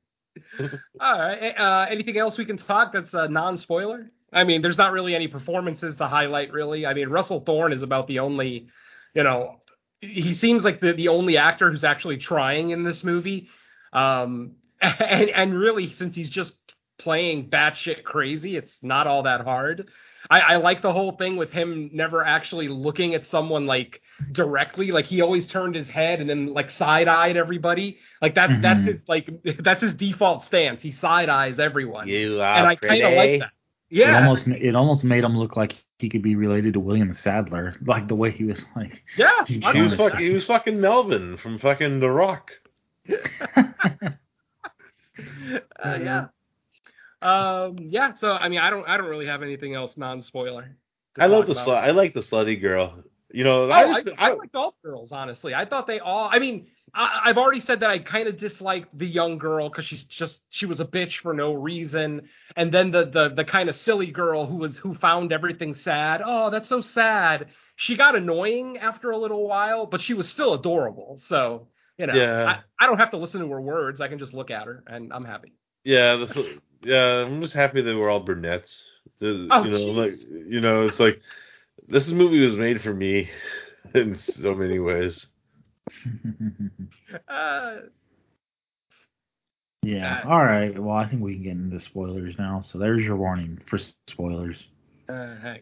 All 1.00 1.18
right. 1.18 1.54
Uh, 1.56 1.86
anything 1.88 2.16
else 2.18 2.38
we 2.38 2.44
can 2.44 2.56
talk 2.56 2.92
that's 2.92 3.14
uh, 3.14 3.26
non-spoiler? 3.26 4.10
I 4.32 4.44
mean, 4.44 4.62
there's 4.62 4.78
not 4.78 4.92
really 4.92 5.14
any 5.14 5.28
performances 5.28 5.96
to 5.96 6.06
highlight, 6.06 6.52
really. 6.52 6.86
I 6.86 6.94
mean, 6.94 7.08
Russell 7.08 7.40
Thorn 7.40 7.72
is 7.72 7.82
about 7.82 8.08
the 8.08 8.18
only, 8.18 8.68
you 9.14 9.22
know, 9.22 9.60
he 10.00 10.34
seems 10.34 10.64
like 10.64 10.80
the, 10.80 10.92
the 10.92 11.08
only 11.08 11.36
actor 11.36 11.70
who's 11.70 11.84
actually 11.84 12.18
trying 12.18 12.70
in 12.70 12.82
this 12.82 13.04
movie. 13.04 13.48
Um, 13.92 14.56
and, 14.80 15.30
and 15.30 15.58
really, 15.58 15.90
since 15.90 16.16
he's 16.16 16.30
just 16.30 16.54
playing 16.98 17.48
batshit 17.48 18.02
crazy, 18.02 18.56
it's 18.56 18.76
not 18.82 19.06
all 19.06 19.22
that 19.22 19.42
hard. 19.42 19.88
I, 20.30 20.40
I 20.40 20.56
like 20.56 20.82
the 20.82 20.92
whole 20.92 21.12
thing 21.12 21.36
with 21.36 21.50
him 21.52 21.90
never 21.92 22.24
actually 22.24 22.68
looking 22.68 23.14
at 23.14 23.24
someone 23.26 23.66
like 23.66 24.00
directly. 24.32 24.90
Like 24.90 25.04
he 25.04 25.20
always 25.20 25.46
turned 25.46 25.74
his 25.74 25.88
head 25.88 26.20
and 26.20 26.28
then 26.30 26.52
like 26.52 26.70
side 26.70 27.08
eyed 27.08 27.36
everybody. 27.36 27.98
Like 28.22 28.34
that's 28.34 28.54
that's 28.62 28.82
Mhm. 28.82 28.86
his 28.86 29.02
like 29.08 29.28
that's 29.60 29.82
his 29.82 29.94
default 29.94 30.44
stance. 30.44 30.80
He 30.82 30.92
side 30.92 31.28
eyes 31.28 31.58
everyone, 31.58 32.08
You 32.08 32.40
and 32.42 32.66
I 32.66 32.76
kind 32.76 33.02
of 33.02 33.12
like 33.14 33.40
that. 33.40 33.50
Yeah, 33.90 34.06
It 34.06 34.10
Yeah, 34.12 34.16
almost 34.20 34.48
it 34.48 34.74
almost 34.74 35.04
made 35.04 35.24
him 35.24 35.36
look 35.38 35.56
like 35.56 35.74
he 35.98 36.08
could 36.08 36.22
be 36.22 36.36
related 36.36 36.72
to 36.74 36.80
William 36.80 37.12
Sadler, 37.14 37.74
like 37.86 38.08
the 38.08 38.14
way 38.16 38.30
he 38.30 38.44
was 38.44 38.64
like. 38.74 39.02
yeah. 39.16 39.44
He 39.46 39.54
He 39.54 39.60
was 39.60 39.66
understand. 39.66 40.12
fucking. 40.12 40.26
He 40.26 40.32
was 40.32 40.44
fucking 40.46 40.80
Melvin 40.80 41.36
from 41.36 41.58
fucking 41.58 42.00
The 42.00 42.10
Rock. 42.10 42.50
Uh, 45.82 45.98
yeah. 46.02 46.26
Um. 47.24 47.76
Yeah. 47.80 48.12
So 48.14 48.32
I 48.32 48.48
mean, 48.48 48.60
I 48.60 48.70
don't. 48.70 48.86
I 48.86 48.96
don't 48.96 49.08
really 49.08 49.26
have 49.26 49.42
anything 49.42 49.74
else 49.74 49.96
non-spoiler. 49.96 50.76
I 51.18 51.26
love 51.26 51.46
the. 51.46 51.54
I 51.60 51.90
like 51.92 52.14
the 52.14 52.20
slutty 52.20 52.60
girl. 52.60 53.02
You 53.32 53.42
know, 53.42 53.64
Oh, 53.64 53.70
I, 53.70 53.80
I, 53.82 54.02
just, 54.02 54.16
I, 54.16 54.30
I, 54.30 54.34
liked 54.34 54.54
all 54.54 54.76
girls, 54.84 55.10
honestly. 55.10 55.54
I 55.54 55.64
thought 55.64 55.88
they 55.88 55.98
all. 55.98 56.28
I 56.30 56.38
mean, 56.38 56.68
I, 56.94 57.22
I've 57.24 57.36
already 57.36 57.58
said 57.58 57.80
that 57.80 57.90
I 57.90 57.98
kind 57.98 58.28
of 58.28 58.36
disliked 58.38 58.96
the 58.96 59.06
young 59.06 59.38
girl 59.38 59.68
because 59.68 59.86
she's 59.86 60.04
just 60.04 60.40
she 60.50 60.66
was 60.66 60.78
a 60.78 60.84
bitch 60.84 61.18
for 61.18 61.34
no 61.34 61.52
reason, 61.52 62.28
and 62.54 62.70
then 62.70 62.92
the 62.92 63.06
the 63.06 63.30
the 63.30 63.44
kind 63.44 63.68
of 63.68 63.74
silly 63.74 64.06
girl 64.12 64.46
who 64.46 64.56
was 64.56 64.78
who 64.78 64.94
found 64.94 65.32
everything 65.32 65.74
sad. 65.74 66.22
Oh, 66.24 66.50
that's 66.50 66.68
so 66.68 66.80
sad. 66.80 67.48
She 67.74 67.96
got 67.96 68.14
annoying 68.14 68.78
after 68.78 69.10
a 69.10 69.18
little 69.18 69.48
while, 69.48 69.86
but 69.86 70.00
she 70.00 70.14
was 70.14 70.28
still 70.28 70.54
adorable. 70.54 71.18
So 71.26 71.66
you 71.98 72.06
know, 72.06 72.14
Yeah. 72.14 72.60
I, 72.78 72.84
I 72.84 72.86
don't 72.86 72.98
have 72.98 73.10
to 73.10 73.16
listen 73.16 73.40
to 73.40 73.48
her 73.48 73.60
words. 73.60 74.00
I 74.00 74.06
can 74.06 74.20
just 74.20 74.32
look 74.32 74.52
at 74.52 74.66
her, 74.66 74.84
and 74.86 75.12
I'm 75.12 75.24
happy. 75.24 75.54
yeah, 75.82 76.14
the, 76.16 76.60
yeah. 76.84 77.24
I'm 77.24 77.40
just 77.40 77.54
happy 77.54 77.82
they 77.82 77.94
were 77.94 78.10
all 78.10 78.20
brunettes. 78.20 78.82
The- 79.18 79.48
Oh, 79.50 79.64
you 79.64 79.70
know, 79.70 79.78
jeez. 79.78 79.96
like 79.96 80.46
you 80.50 80.60
know, 80.60 80.86
it's 80.88 81.00
like 81.00 81.20
this 81.88 82.08
movie 82.08 82.40
was 82.40 82.56
made 82.56 82.80
for 82.82 82.92
me 82.92 83.30
in 83.94 84.16
so 84.18 84.54
many 84.54 84.78
ways. 84.78 85.26
Uh, 87.28 87.76
yeah. 89.82 90.22
Uh, 90.24 90.28
All 90.30 90.42
right. 90.44 90.76
Well, 90.78 90.96
I 90.96 91.06
think 91.06 91.22
we 91.22 91.34
can 91.34 91.42
get 91.42 91.52
into 91.52 91.78
spoilers 91.80 92.38
now. 92.38 92.60
So 92.62 92.78
there's 92.78 93.02
your 93.02 93.16
warning 93.16 93.60
for 93.68 93.78
spoilers. 94.08 94.66
uh, 95.08 95.36
hey. 95.42 95.60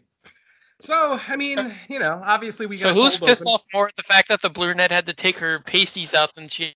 So 0.81 1.19
I 1.27 1.35
mean, 1.35 1.75
you 1.89 1.99
know, 1.99 2.21
obviously 2.25 2.65
we 2.65 2.77
So 2.77 2.93
who's 2.93 3.17
pissed 3.17 3.41
open. 3.41 3.53
off 3.53 3.63
more 3.73 3.87
at 3.87 3.95
the 3.95 4.03
fact 4.03 4.29
that 4.29 4.41
the 4.41 4.49
brunette 4.49 4.91
had 4.91 5.05
to 5.07 5.13
take 5.13 5.37
her 5.39 5.59
pasties 5.59 6.13
out 6.13 6.33
than 6.35 6.47
she? 6.49 6.73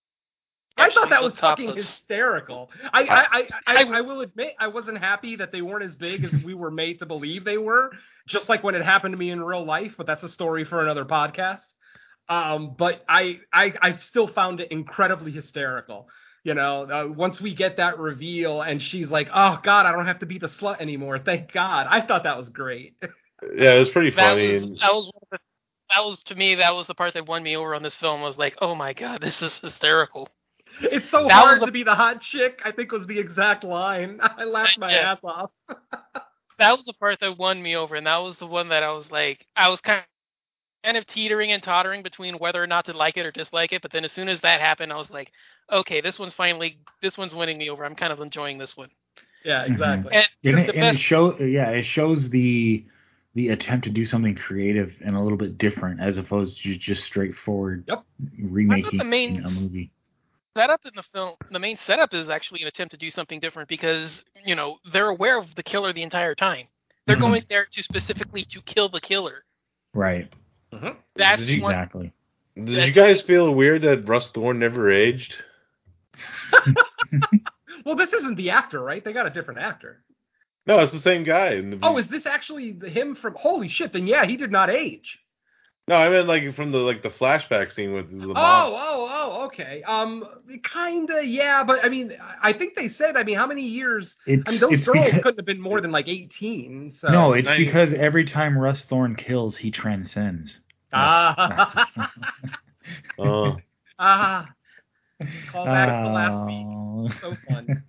I 0.78 0.90
thought 0.90 1.10
that 1.10 1.24
was 1.24 1.38
fucking 1.40 1.68
topless? 1.68 1.86
hysterical. 1.86 2.70
I 2.94 3.04
I, 3.04 3.18
I, 3.18 3.48
I, 3.68 3.84
I 3.84 3.98
I, 3.98 4.02
will 4.02 4.22
admit 4.22 4.54
I 4.60 4.68
wasn't 4.68 4.98
happy 5.00 5.36
that 5.38 5.52
they 5.52 5.62
weren't 5.62 5.84
as 5.84 5.96
big 5.96 6.24
as 6.24 6.44
we 6.44 6.54
were 6.54 6.72
made 6.72 7.00
to 7.00 7.06
believe 7.06 7.44
they 7.46 7.58
were, 7.58 7.92
just 8.28 8.50
like 8.50 8.63
when 8.63 8.76
it 8.76 8.84
happened 8.84 9.13
to 9.13 9.18
me 9.18 9.32
in 9.32 9.42
real 9.44 9.66
life. 9.66 9.94
But 9.98 10.06
that's 10.08 10.24
a 10.24 10.30
story 10.30 10.63
for 10.63 10.82
another 10.82 11.06
podcast. 11.06 11.63
Um, 12.30 12.76
but 12.78 13.04
I 13.08 13.40
I, 13.54 13.74
I 13.82 13.94
still 13.98 14.28
found 14.28 14.60
it 14.60 14.72
incredibly 14.72 15.32
hysterical. 15.32 16.10
You 16.44 16.54
know, 16.54 16.84
uh, 16.84 17.12
once 17.12 17.42
we 17.42 17.54
get 17.56 17.78
that 17.78 18.00
reveal 18.00 18.62
and 18.62 18.82
she's 18.82 19.10
like, 19.10 19.28
"Oh 19.34 19.60
God, 19.63 19.86
I 19.86 19.92
don't 19.92 20.06
have 20.06 20.20
to 20.20 20.26
be 20.26 20.38
the 20.38 20.48
slut 20.48 20.80
anymore." 20.80 21.20
Thank 21.20 21.52
God. 21.52 21.88
I 21.90 22.02
thought 22.02 22.24
that 22.24 22.38
was 22.38 22.50
great. 22.50 22.96
Yeah, 23.56 23.76
it 23.76 23.80
was 23.80 23.90
pretty 23.90 24.10
That 24.10 24.32
funny. 24.32 24.54
was 24.54 24.63
and- 24.63 24.78
that 24.80 24.94
was 24.96 25.06
one 25.06 25.22
of 25.22 25.28
the, 25.30 25.38
that 25.96 26.04
was 26.04 26.24
to 26.24 26.34
me 26.36 26.56
that 26.56 26.74
was 26.74 26.88
the 26.88 26.96
part 26.96 27.13
that 27.13 27.28
won 27.28 27.44
me 27.44 27.56
over 27.56 27.76
on 27.76 27.84
this 27.84 27.94
film. 27.96 28.22
Was 28.22 28.36
like, 28.36 28.56
oh 28.62 28.74
my 28.74 28.94
god, 28.94 29.22
this 29.22 29.44
is 29.44 29.56
hysterical. 29.60 30.28
It's 30.82 31.10
so 31.10 31.28
That 31.28 31.34
hard 31.34 31.52
was 31.54 31.60
the- 31.62 31.66
to 31.68 31.72
be 31.72 31.84
the 31.84 31.96
hot 31.96 32.22
chick. 32.22 32.62
I 32.66 32.72
think 32.72 32.92
was 32.92 33.08
the 33.08 33.20
exact 33.20 33.63
line. 33.63 34.20
I 34.22 34.44
laughed 34.44 34.78
my 34.80 34.92
Yeah. 34.92 35.12
ass 35.13 35.20
off. 35.24 35.52
That 36.60 36.76
was 36.76 36.86
the 36.88 36.94
part 36.94 37.20
that 37.20 37.38
won 37.38 37.62
me 37.62 37.76
over, 37.76 37.94
and 37.94 38.08
that 38.08 38.18
was 38.18 38.38
the 38.38 38.48
one 38.48 38.70
that 38.70 38.82
I 38.82 38.92
was 38.92 39.12
like, 39.12 39.46
I 39.56 39.70
was 39.70 39.80
kind 39.80 40.00
of 40.00 40.06
kind 40.84 40.98
of 40.98 41.06
teetering 41.06 41.52
and 41.52 41.62
tottering 41.62 42.02
between 42.02 42.36
whether 42.40 42.63
or 42.63 42.66
not 42.66 42.86
to 42.86 42.94
like 42.94 43.16
it 43.18 43.28
or 43.28 43.32
dislike 43.32 43.74
it. 43.74 43.84
But 43.84 43.92
then 43.92 44.04
as 44.04 44.12
soon 44.12 44.28
as 44.28 44.42
that 44.42 44.60
happened, 44.60 44.92
I 44.92 44.96
was 44.98 45.12
like, 45.12 45.32
okay, 45.72 46.02
this 46.02 46.18
one's 46.18 46.34
finally 46.34 46.80
this 47.04 47.16
one's 47.16 47.36
winning 47.36 47.60
me 47.60 47.70
over. 47.70 47.86
I'm 47.86 47.94
kind 47.94 48.12
of 48.12 48.22
enjoying 48.22 48.58
this 48.58 48.76
one. 48.76 48.90
Yeah, 49.46 49.63
mm-hmm. 49.66 49.74
exactly. 49.74 50.13
And 50.16 50.28
And, 50.46 50.60
it, 50.60 50.70
and 50.70 50.80
best 50.82 50.98
it 50.98 51.02
show 51.02 51.38
yeah, 51.40 51.70
it 51.70 51.84
shows 51.86 52.28
the 52.32 52.84
the 53.36 53.50
attempt 53.50 53.84
to 53.84 53.92
do 53.92 54.04
something 54.08 54.34
creative 54.34 54.96
and 55.06 55.16
a 55.16 55.22
little 55.22 55.38
bit 55.38 55.60
different 55.60 56.00
as 56.02 56.18
opposed 56.18 56.60
to 56.63 56.76
just 56.76 57.04
straightforward 57.04 57.84
Yep. 57.88 58.04
remaking 58.42 58.98
the 58.98 59.04
main- 59.04 59.46
a 59.46 59.50
movie. 59.52 59.92
Setup 60.58 60.82
in 60.88 60.91
the 60.96 61.04
film, 61.13 61.36
the 61.52 61.60
main 61.60 61.78
setup 61.86 62.15
is 62.15 62.30
actually 62.30 62.63
an 62.63 62.67
attempt 62.67 62.89
to 62.89 62.98
do 62.98 63.12
something 63.12 63.39
different 63.39 63.70
because 63.70 64.24
you 64.43 64.56
know 64.56 64.78
they're 64.91 65.10
aware 65.10 65.38
of 65.38 65.54
the 65.54 65.62
killer 65.62 65.93
the 65.93 66.02
entire 66.02 66.34
time. 66.34 66.67
They're 67.06 67.15
Mhm. 67.15 67.20
going 67.20 67.46
there 67.48 67.67
to 67.70 67.84
specifically 67.84 68.43
to 68.46 68.62
kill 68.63 68.89
the 68.89 69.00
killer. 69.00 69.46
Right. 69.93 70.34
That's 71.15 71.46
Did 71.46 71.50
you- 71.58 71.62
one. 71.62 71.74
Exactly. 71.76 72.12
Did 72.56 72.88
you 72.88 72.91
guys 72.91 73.22
feel 73.22 73.54
weird 73.54 73.84
that 73.84 74.10
Russ 74.10 74.32
Thorn 74.32 74.58
never 74.58 74.89
aged? 74.89 75.36
Well, 77.86 77.96
this 77.96 78.12
isn't 78.12 78.36
the 78.36 78.50
actor, 78.50 78.82
right? 78.82 79.02
They 79.04 79.13
got 79.13 79.28
a 79.28 79.30
different 79.30 79.60
actor. 79.62 80.04
No, 80.65 80.80
it's 80.80 80.91
the 80.91 81.00
same 81.00 81.24
guy. 81.24 81.52
in 81.54 81.70
the- 81.70 81.80
Oh, 81.84 81.98
is 81.98 82.08
this 82.10 82.26
actually 82.26 82.78
him 82.89 83.13
from? 83.15 83.36
Holy 83.36 83.70
shit! 83.70 83.93
Then 83.93 84.08
yeah, 84.08 84.26
he 84.26 84.36
did 84.36 84.52
not 84.52 84.70
age. 84.72 85.20
No, 85.89 85.95
I 85.95 86.10
meant 86.10 86.28
like 86.28 86.54
from 86.56 86.71
the 86.73 86.80
like 86.80 87.02
the 87.02 87.10
flashback 87.10 87.71
scene 87.71 87.93
with 87.93 88.10
the 88.12 88.26
Oh, 88.26 88.34
mom. 88.34 88.73
oh, 88.76 89.08
oh, 89.10 89.45
okay. 89.45 89.82
Um, 89.84 90.26
kinda, 90.73 91.26
yeah, 91.26 91.63
but 91.63 91.86
I 91.86 91.88
mean, 91.88 92.13
I 92.43 92.52
think 92.52 92.76
they 92.76 92.89
said. 92.89 93.15
I 93.15 93.23
mean, 93.23 93.38
how 93.38 93.47
many 93.47 93.62
years? 93.62 94.15
It's, 94.26 94.43
I 94.45 94.52
mean, 94.52 94.60
those 94.60 94.73
it's 94.73 94.86
girls 94.86 95.06
because, 95.06 95.21
couldn't 95.23 95.38
have 95.39 95.45
been 95.45 95.62
more 95.62 95.80
than 95.80 95.91
like 95.91 96.10
eighteen. 96.10 96.91
So 96.91 97.08
no, 97.08 97.32
it's 97.34 97.45
Ninety- 97.47 97.65
because 97.65 97.93
every 97.93 98.26
time 98.26 98.58
Russ 98.58 98.84
Thorn 98.84 99.15
kills, 99.15 99.56
he 99.56 99.71
transcends. 99.71 100.60
ah, 100.91 101.88
Oh. 103.19 103.56
ah. 103.97 104.50
Call 105.52 105.65
back 105.65 106.04
to 106.04 106.10
last 106.12 106.45
week. 106.45 106.65
Oh. 106.67 107.10
So 107.21 107.38
fun. 107.50 107.84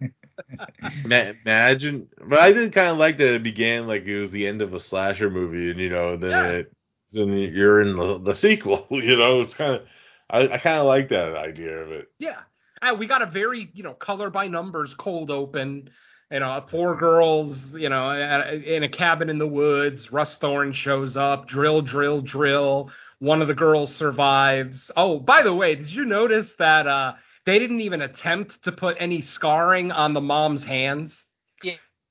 Imagine, 1.45 2.09
but 2.27 2.39
I 2.39 2.53
did 2.53 2.73
kind 2.73 2.89
of 2.91 2.97
like 2.99 3.19
that 3.19 3.35
it 3.35 3.43
began 3.43 3.87
like 3.89 4.05
it 4.05 4.21
was 4.21 4.31
the 4.31 4.47
end 4.47 4.63
of 4.63 4.73
a 4.73 4.81
slasher 4.81 5.29
movie, 5.31 5.71
and 5.73 5.81
you 5.81 5.91
know, 5.91 6.17
then 6.17 6.31
Yeah. 6.31 6.49
it, 6.51 6.73
then 7.13 7.29
you're 7.29 7.81
in 7.81 7.97
the, 7.97 8.19
the 8.19 8.35
sequel. 8.35 8.87
You 8.91 9.17
know, 9.17 9.43
it's 9.43 9.55
kind 9.55 9.77
of, 9.77 9.83
I, 10.31 10.55
I 10.55 10.59
kind 10.59 10.79
of 10.79 10.87
like 10.87 11.09
that 11.11 11.37
idea 11.37 11.79
of 11.79 11.93
it. 11.93 12.09
Yeah. 12.19 12.41
Uh, 12.83 12.95
we 12.99 13.07
got 13.07 13.23
a 13.23 13.27
very, 13.27 13.71
you 13.75 13.83
know, 13.83 13.95
color 13.95 14.31
by 14.31 14.49
numbers 14.49 14.95
cold 14.95 15.31
open. 15.31 15.91
You 16.31 16.41
know, 16.41 16.63
four 16.71 16.95
girls, 16.97 17.59
you 17.73 17.89
know, 17.89 18.11
in 18.11 18.83
a 18.83 18.89
cabin 18.89 19.31
in 19.31 19.39
the 19.39 19.47
woods. 19.47 20.13
Russ 20.13 20.37
Thorn 20.37 20.73
shows 20.73 21.17
up. 21.17 21.49
Drill, 21.49 21.81
drill, 21.81 22.21
drill. 22.21 22.91
One 23.19 23.41
of 23.41 23.49
the 23.49 23.55
girls 23.55 23.95
survives. 23.95 24.91
Oh, 24.95 25.19
by 25.19 25.43
the 25.43 25.55
way, 25.55 25.75
did 25.75 25.91
you 25.91 26.05
notice 26.05 26.55
that 26.59 26.87
uh, 26.87 27.15
they 27.47 27.59
didn't 27.59 27.81
even 27.81 28.03
attempt 28.03 28.63
to 28.65 28.73
put 28.73 28.99
any 29.01 29.23
scarring 29.23 29.91
on 29.91 30.13
the 30.13 30.21
mom's 30.21 30.63
hands? 30.63 31.17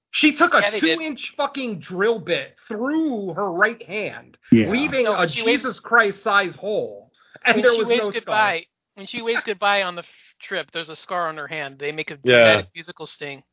Yeah. 0.08 0.12
She 0.12 0.36
took 0.36 0.54
a 0.54 0.60
Yeah, 0.62 0.80
two-inch 0.80 1.34
fucking 1.36 1.80
drill 1.80 2.20
bit 2.20 2.56
through 2.68 3.34
her 3.34 3.52
right 3.52 3.82
hand, 3.84 4.38
Yeah. 4.52 4.70
leaving 4.70 5.06
So 5.06 5.14
a 5.14 5.28
she 5.28 5.44
waved- 5.44 5.64
Jesus 5.64 5.80
Christ 5.80 6.24
size 6.24 6.56
hole. 6.56 7.12
And 7.46 7.64
there 7.64 7.72
she 7.74 7.78
was 7.80 7.88
waves 7.88 8.06
no 8.06 8.12
scar. 8.12 8.20
goodbye, 8.22 8.66
when 8.96 9.06
she 9.06 9.22
waves 9.22 9.44
goodbye 9.44 9.84
on 9.84 9.96
the 9.96 10.04
trip, 10.40 10.72
there's 10.72 10.90
a 10.90 10.96
scar 10.96 11.28
on 11.28 11.38
her 11.38 11.48
hand. 11.48 11.78
They 11.80 11.92
make 11.92 12.12
a 12.12 12.18
Yeah. 12.24 12.64
musical 12.74 13.06
sting. 13.06 13.44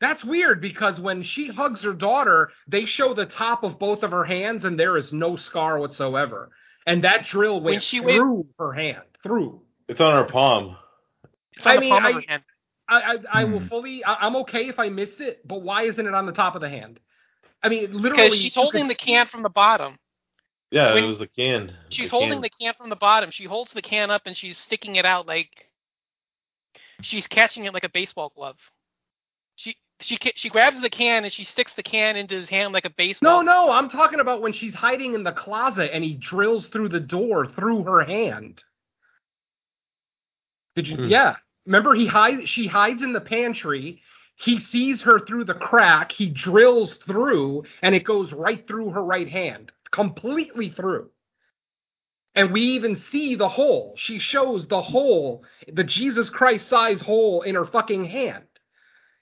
That's 0.00 0.24
weird 0.24 0.60
because 0.60 0.98
when 1.00 1.22
she 1.22 1.48
hugs 1.48 1.82
her 1.82 1.92
daughter, 1.92 2.50
they 2.66 2.84
show 2.84 3.14
the 3.14 3.26
top 3.26 3.62
of 3.62 3.78
both 3.78 4.02
of 4.02 4.10
her 4.10 4.24
hands 4.24 4.64
and 4.64 4.78
there 4.78 4.96
is 4.96 5.12
no 5.12 5.36
scar 5.36 5.78
whatsoever. 5.78 6.50
And 6.86 7.02
that 7.04 7.26
drill 7.26 7.54
went 7.56 7.64
When 7.64 7.80
she 7.80 8.00
waved- 8.00 8.18
through 8.18 8.48
her 8.58 8.72
hand, 8.72 9.04
through. 9.22 9.62
It's 9.88 10.00
on 10.00 10.14
her 10.16 10.24
palm. 10.30 10.76
It's 11.56 11.66
on 11.66 11.72
I 11.72 11.74
the 11.76 11.80
mean, 11.80 11.90
palm 11.90 12.04
I- 12.04 12.08
of 12.10 12.14
her 12.16 12.24
hand. 12.28 12.42
I 12.88 13.00
I, 13.00 13.18
I 13.40 13.44
will 13.44 13.60
Hmm. 13.60 13.66
fully. 13.66 14.04
I, 14.04 14.26
I'm 14.26 14.36
okay 14.36 14.68
if 14.68 14.78
I 14.78 14.88
missed 14.88 15.20
it, 15.20 15.46
but 15.46 15.62
why 15.62 15.82
isn't 15.84 16.06
it 16.06 16.14
on 16.14 16.26
the 16.26 16.32
top 16.32 16.54
of 16.54 16.60
the 16.60 16.68
hand? 16.68 17.00
I 17.62 17.68
mean, 17.68 17.92
literally, 17.92 18.24
Because 18.28 18.38
she's 18.40 18.54
holding 18.54 18.82
could- 18.82 18.90
the 18.90 18.94
can 18.94 19.26
from 19.26 19.42
the 19.42 19.48
bottom. 19.50 19.98
Yeah, 20.70 20.92
When- 20.94 21.04
it 21.04 21.06
was 21.06 21.18
the 21.18 21.26
can. 21.28 21.74
She's 21.88 22.06
The 22.06 22.10
holding 22.10 22.32
can. 22.32 22.40
the 22.42 22.50
can 22.50 22.74
from 22.74 22.90
the 22.90 22.96
bottom. 22.96 23.30
She 23.30 23.44
holds 23.44 23.72
the 23.72 23.80
can 23.82 24.10
up 24.10 24.22
and 24.26 24.36
she's 24.36 24.58
sticking 24.58 24.96
it 24.96 25.06
out 25.06 25.26
like 25.26 25.70
she's 27.00 27.26
catching 27.26 27.64
it 27.64 27.72
like 27.72 27.84
a 27.84 27.88
baseball 27.88 28.32
glove. 28.34 28.58
She 29.56 29.76
she 30.00 30.18
she 30.34 30.48
grabs 30.50 30.80
the 30.80 30.90
can 30.90 31.24
and 31.24 31.32
she 31.32 31.44
sticks 31.44 31.74
the 31.74 31.82
can 31.82 32.16
into 32.16 32.34
his 32.34 32.48
hand 32.48 32.72
like 32.72 32.84
a 32.84 32.90
baseball. 32.90 33.30
No, 33.30 33.40
baseball. 33.44 33.66
no, 33.68 33.72
I'm 33.72 33.88
talking 33.88 34.18
about 34.20 34.42
when 34.42 34.52
she's 34.52 34.74
hiding 34.74 35.14
in 35.14 35.22
the 35.22 35.32
closet 35.32 35.94
and 35.94 36.02
he 36.04 36.14
drills 36.14 36.66
through 36.68 36.88
the 36.88 37.00
door 37.00 37.46
through 37.46 37.84
her 37.84 38.02
hand. 38.04 38.62
Did 40.74 40.88
you? 40.88 40.96
Hmm. 40.96 41.04
Yeah. 41.06 41.36
Remember, 41.66 41.94
he 41.94 42.06
hides. 42.06 42.48
She 42.48 42.66
hides 42.66 43.02
in 43.02 43.12
the 43.12 43.20
pantry. 43.20 44.02
he 44.36 44.58
sees 44.58 45.02
her 45.02 45.18
through 45.20 45.44
the 45.44 45.54
crack, 45.54 46.12
he 46.12 46.28
drills 46.28 46.94
through, 46.94 47.64
and 47.82 47.94
it 47.94 48.04
goes 48.04 48.32
right 48.32 48.66
through 48.66 48.90
her 48.90 49.04
right 49.04 49.28
hand, 49.28 49.72
completely 49.92 50.70
through. 50.70 51.10
And 52.34 52.52
we 52.52 52.62
even 52.62 52.96
see 52.96 53.36
the 53.36 53.48
hole. 53.48 53.94
She 53.96 54.18
shows 54.18 54.66
the 54.66 54.82
hole, 54.82 55.44
the 55.72 55.84
Jesus 55.84 56.30
Christ 56.30 56.68
size 56.68 57.00
hole 57.00 57.42
in 57.42 57.54
her 57.54 57.64
fucking 57.66 58.06
hand. 58.06 58.46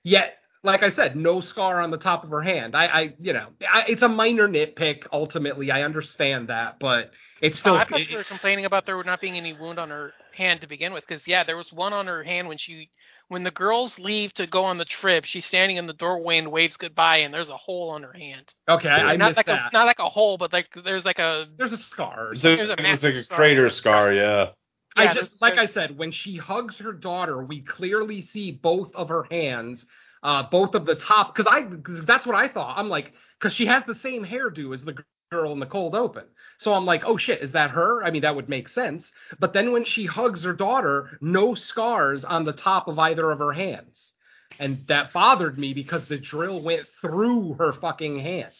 Yet, 0.02 0.34
like 0.64 0.82
I 0.82 0.90
said, 0.90 1.16
no 1.16 1.40
scar 1.40 1.80
on 1.80 1.90
the 1.90 1.98
top 1.98 2.24
of 2.24 2.30
her 2.30 2.40
hand. 2.42 2.76
I, 2.76 2.86
I 2.86 3.14
you 3.20 3.32
know, 3.32 3.48
I, 3.70 3.84
it's 3.88 4.02
a 4.02 4.08
minor 4.08 4.48
nitpick. 4.48 5.06
Ultimately, 5.12 5.70
I 5.70 5.82
understand 5.82 6.48
that, 6.48 6.78
but 6.78 7.10
it's 7.40 7.58
still. 7.58 7.74
oh, 7.74 7.76
I 7.78 7.84
thought 7.84 8.00
it- 8.00 8.10
you 8.10 8.16
were 8.16 8.24
complaining 8.24 8.64
about 8.64 8.86
there 8.86 9.02
not 9.04 9.20
being 9.20 9.36
any 9.36 9.52
wound 9.52 9.78
on 9.78 9.90
her 9.90 10.12
hand 10.34 10.60
to 10.60 10.66
begin 10.68 10.92
with, 10.92 11.04
because 11.06 11.26
yeah, 11.26 11.44
there 11.44 11.56
was 11.56 11.72
one 11.72 11.92
on 11.92 12.06
her 12.06 12.22
hand 12.22 12.48
when 12.48 12.58
she, 12.58 12.90
when 13.28 13.42
the 13.42 13.50
girls 13.50 13.98
leave 13.98 14.32
to 14.34 14.46
go 14.46 14.64
on 14.64 14.78
the 14.78 14.84
trip. 14.84 15.24
She's 15.24 15.44
standing 15.44 15.76
in 15.78 15.86
the 15.86 15.92
doorway 15.94 16.38
and 16.38 16.52
waves 16.52 16.76
goodbye, 16.76 17.18
and 17.18 17.34
there's 17.34 17.50
a 17.50 17.56
hole 17.56 17.90
on 17.90 18.02
her 18.04 18.12
hand. 18.12 18.54
okay, 18.68 18.88
I, 18.88 19.12
I 19.12 19.16
not 19.16 19.28
missed 19.28 19.36
like 19.38 19.46
that. 19.46 19.70
a 19.70 19.72
not 19.72 19.86
like 19.86 19.98
a 19.98 20.08
hole, 20.08 20.38
but 20.38 20.52
like 20.52 20.68
there's 20.84 21.04
like 21.04 21.18
a 21.18 21.46
There's 21.58 21.72
a 21.72 21.76
scar. 21.76 22.28
or 22.28 22.32
It's, 22.34 22.44
a, 22.44 22.56
There's 22.56 22.70
a 22.70 22.74
it's 22.74 22.82
massive 22.82 23.02
like 23.02 23.14
a 23.14 23.22
scar. 23.24 23.36
crater 23.38 23.70
scar, 23.70 24.12
yeah. 24.12 24.50
I 24.94 25.12
just 25.12 25.40
like 25.40 25.58
I 25.58 25.66
said, 25.66 25.96
when 25.98 26.12
she 26.12 26.36
hugs 26.36 26.78
her 26.78 26.92
daughter, 26.92 27.42
we 27.42 27.62
clearly 27.62 28.20
see 28.20 28.52
both 28.52 28.94
of 28.94 29.08
her 29.08 29.24
hands, 29.30 29.86
uh, 30.22 30.44
both 30.50 30.74
of 30.74 30.86
the 30.86 30.94
top. 30.94 31.34
Because 31.34 31.46
I, 31.52 31.64
cause 31.64 32.04
that's 32.06 32.26
what 32.26 32.36
I 32.36 32.48
thought. 32.48 32.78
I'm 32.78 32.88
like, 32.88 33.12
because 33.38 33.54
she 33.54 33.66
has 33.66 33.84
the 33.84 33.94
same 33.94 34.24
hairdo 34.24 34.72
as 34.74 34.84
the 34.84 34.96
girl 35.30 35.52
in 35.52 35.60
the 35.60 35.66
cold 35.66 35.94
open. 35.94 36.24
So 36.58 36.74
I'm 36.74 36.84
like, 36.84 37.02
oh 37.06 37.16
shit, 37.16 37.42
is 37.42 37.52
that 37.52 37.70
her? 37.70 38.04
I 38.04 38.10
mean, 38.10 38.22
that 38.22 38.36
would 38.36 38.48
make 38.48 38.68
sense. 38.68 39.10
But 39.40 39.52
then 39.52 39.72
when 39.72 39.84
she 39.84 40.06
hugs 40.06 40.42
her 40.44 40.52
daughter, 40.52 41.18
no 41.20 41.54
scars 41.54 42.24
on 42.24 42.44
the 42.44 42.52
top 42.52 42.88
of 42.88 42.98
either 42.98 43.30
of 43.30 43.38
her 43.38 43.52
hands, 43.52 44.12
and 44.58 44.86
that 44.88 45.12
bothered 45.12 45.58
me 45.58 45.72
because 45.72 46.06
the 46.06 46.18
drill 46.18 46.60
went 46.62 46.86
through 47.00 47.54
her 47.54 47.72
fucking 47.72 48.18
hand. 48.18 48.52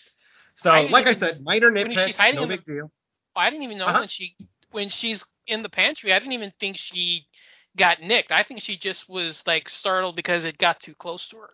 So, 0.55 0.71
I 0.71 0.83
like 0.89 1.07
I 1.07 1.13
said, 1.15 1.41
minor 1.43 1.71
nitpick, 1.71 2.35
no 2.35 2.43
the- 2.43 2.47
big 2.49 2.65
deal. 2.65 2.91
I 3.35 3.51
didn't 3.51 3.65
even 3.65 3.79
know 3.79 3.87
Uh-huh. 3.87 4.01
when 4.01 4.09
she 4.09 4.37
when 4.71 4.89
she's 4.89 5.25
in 5.47 5.63
the 5.63 5.69
pantry. 5.69 6.13
I 6.13 6.19
didn't 6.19 6.33
even 6.33 6.53
think 6.61 6.77
she 6.77 7.27
got 7.77 8.03
nicked. 8.03 8.33
I 8.33 8.43
think 8.43 8.61
she 8.61 8.77
just 8.77 9.09
was 9.09 9.43
like 9.47 9.69
startled 9.69 10.17
because 10.17 10.45
it 10.45 10.59
got 10.59 10.81
too 10.81 10.95
close 10.95 11.27
to 11.29 11.37
her. 11.39 11.51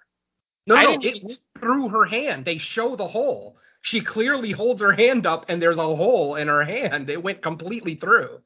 No, 0.66 0.76
I 0.76 0.84
no, 0.84 0.90
didn't 0.92 1.04
it 1.04 1.16
even- 1.16 1.26
went 1.28 1.40
through 1.58 1.88
her 1.88 2.04
hand. 2.04 2.44
They 2.44 2.58
show 2.58 2.96
the 2.96 3.08
hole. 3.08 3.56
She 3.80 4.00
clearly 4.00 4.50
holds 4.50 4.80
her 4.80 4.92
hand 4.92 5.24
up, 5.24 5.46
and 5.48 5.62
there's 5.62 5.78
a 5.78 5.82
hole 5.96 6.34
in 6.36 6.48
her 6.48 6.64
hand. 6.64 7.08
It 7.08 7.22
went 7.22 7.42
completely 7.42 7.94
through. 7.94 8.40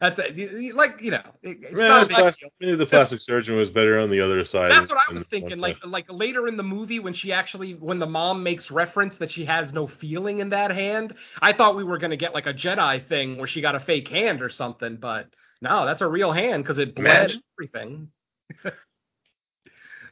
That's 0.00 0.18
a, 0.18 0.72
like 0.74 1.00
you 1.00 1.10
know, 1.10 1.22
it, 1.42 1.56
it's 1.62 1.72
Maybe 1.72 1.88
not 1.88 2.02
a 2.02 2.06
the, 2.06 2.14
big 2.14 2.50
maybe 2.60 2.76
the 2.76 2.84
plastic 2.86 3.20
surgeon 3.20 3.56
was 3.56 3.70
better 3.70 3.98
on 3.98 4.10
the 4.10 4.20
other 4.20 4.44
side. 4.44 4.70
That's 4.70 4.90
what 4.90 4.98
I 5.08 5.12
was 5.12 5.24
thinking. 5.24 5.58
Like 5.58 5.78
side. 5.82 5.88
like 5.88 6.04
later 6.10 6.48
in 6.48 6.58
the 6.58 6.62
movie 6.62 6.98
when 6.98 7.14
she 7.14 7.32
actually 7.32 7.72
when 7.74 7.98
the 7.98 8.06
mom 8.06 8.42
makes 8.42 8.70
reference 8.70 9.16
that 9.16 9.30
she 9.30 9.46
has 9.46 9.72
no 9.72 9.86
feeling 9.86 10.40
in 10.40 10.50
that 10.50 10.70
hand, 10.70 11.14
I 11.40 11.54
thought 11.54 11.76
we 11.76 11.84
were 11.84 11.96
gonna 11.96 12.18
get 12.18 12.34
like 12.34 12.46
a 12.46 12.52
Jedi 12.52 13.06
thing 13.08 13.38
where 13.38 13.48
she 13.48 13.62
got 13.62 13.74
a 13.74 13.80
fake 13.80 14.08
hand 14.08 14.42
or 14.42 14.50
something, 14.50 14.96
but 14.96 15.28
no, 15.62 15.86
that's 15.86 16.02
a 16.02 16.08
real 16.08 16.32
hand 16.32 16.64
because 16.64 16.78
it 16.78 16.94
bled 16.94 17.32
Imagine. 17.32 17.42
everything. 17.58 18.08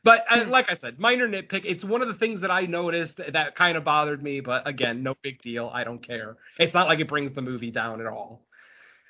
but 0.04 0.24
uh, 0.30 0.44
Hmm. 0.44 0.48
like 0.48 0.70
I 0.70 0.76
said, 0.76 0.98
minor 0.98 1.28
nitpick. 1.28 1.62
It's 1.64 1.84
one 1.84 2.02
of 2.02 2.08
the 2.08 2.14
things 2.14 2.42
that 2.42 2.50
I 2.50 2.62
noticed 2.62 3.18
that 3.32 3.56
kind 3.56 3.76
of 3.76 3.84
bothered 3.84 4.22
me, 4.22 4.40
but 4.40 4.66
again, 4.68 5.02
no 5.02 5.14
big 5.22 5.40
deal. 5.42 5.70
I 5.72 5.84
don't 5.84 6.06
care. 6.06 6.36
It's 6.58 6.74
not 6.74 6.88
like 6.88 7.00
it 7.00 7.08
brings 7.08 7.32
the 7.34 7.42
movie 7.42 7.70
down 7.70 8.00
at 8.00 8.06
all. 8.06 8.46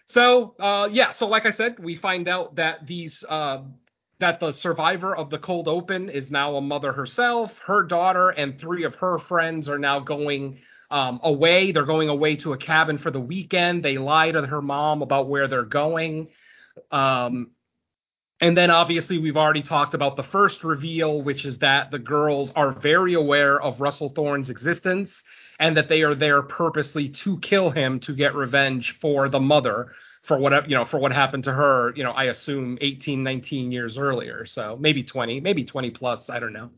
So 0.09 0.55
uh, 0.61 0.89
yeah, 0.93 1.13
so 1.13 1.29
like 1.29 1.47
I 1.47 1.53
said, 1.53 1.79
we 1.79 1.97
find 1.97 2.29
out 2.29 2.57
that 2.57 2.87
these 2.87 3.25
uh, 3.29 3.63
that 4.21 4.41
the 4.41 4.53
survivor 4.53 5.17
of 5.17 5.31
the 5.31 5.39
cold 5.39 5.69
open 5.69 6.11
is 6.11 6.31
now 6.31 6.57
a 6.57 6.61
mother 6.61 6.93
herself. 6.93 7.53
Her 7.67 7.83
daughter 7.85 8.31
and 8.31 8.59
three 8.61 8.85
of 8.85 8.97
her 8.97 9.19
friends 9.19 9.69
are 9.69 9.79
now 9.79 10.01
going 10.01 10.59
um, 10.95 11.19
away. 11.25 11.73
They're 11.73 11.85
going 11.85 12.09
away 12.09 12.37
to 12.37 12.53
a 12.53 12.57
cabin 12.57 12.99
for 12.99 13.11
the 13.11 13.21
weekend. 13.21 13.85
They 13.85 13.99
lie 13.99 14.31
to 14.31 14.47
her 14.47 14.63
mom 14.63 15.03
about 15.03 15.29
where 15.29 15.49
they're 15.49 15.65
going. 15.65 16.29
Um, 16.93 17.51
and 18.41 18.57
then 18.57 18.71
obviously 18.71 19.19
we've 19.19 19.37
already 19.37 19.63
talked 19.63 19.95
about 19.95 20.17
the 20.17 20.23
first 20.23 20.63
reveal, 20.63 21.21
which 21.21 21.45
is 21.45 21.59
that 21.59 21.91
the 21.91 21.99
girls 21.99 22.53
are 22.55 22.71
very 22.71 23.15
aware 23.15 23.61
of 23.61 23.81
Russell 23.81 24.11
Thorn's 24.11 24.51
existence 24.51 25.11
and 25.59 25.77
that 25.77 25.89
they 25.89 26.03
are 26.03 26.15
there 26.15 26.43
purposely 26.43 27.09
to 27.09 27.41
kill 27.41 27.71
him 27.71 27.99
to 28.01 28.15
get 28.15 28.37
revenge 28.37 28.97
for 29.01 29.29
the 29.29 29.41
mother 29.41 29.93
for 30.23 30.39
what 30.39 30.71
you 30.71 30.77
know 30.77 30.85
for 30.85 30.99
what 30.99 31.13
happened 31.13 31.45
to 31.45 31.53
her 31.53 31.93
you 31.95 32.03
know 32.03 32.13
i 32.13 32.25
assume 32.25 32.79
18 32.81 33.23
19 33.23 33.71
years 33.71 33.99
earlier 33.99 34.47
so 34.47 34.75
maybe 34.81 35.03
20 35.03 35.41
maybe 35.41 35.65
20 35.65 35.91
plus 35.91 36.31
i 36.31 36.41
don't 36.41 36.55
know 36.55 36.71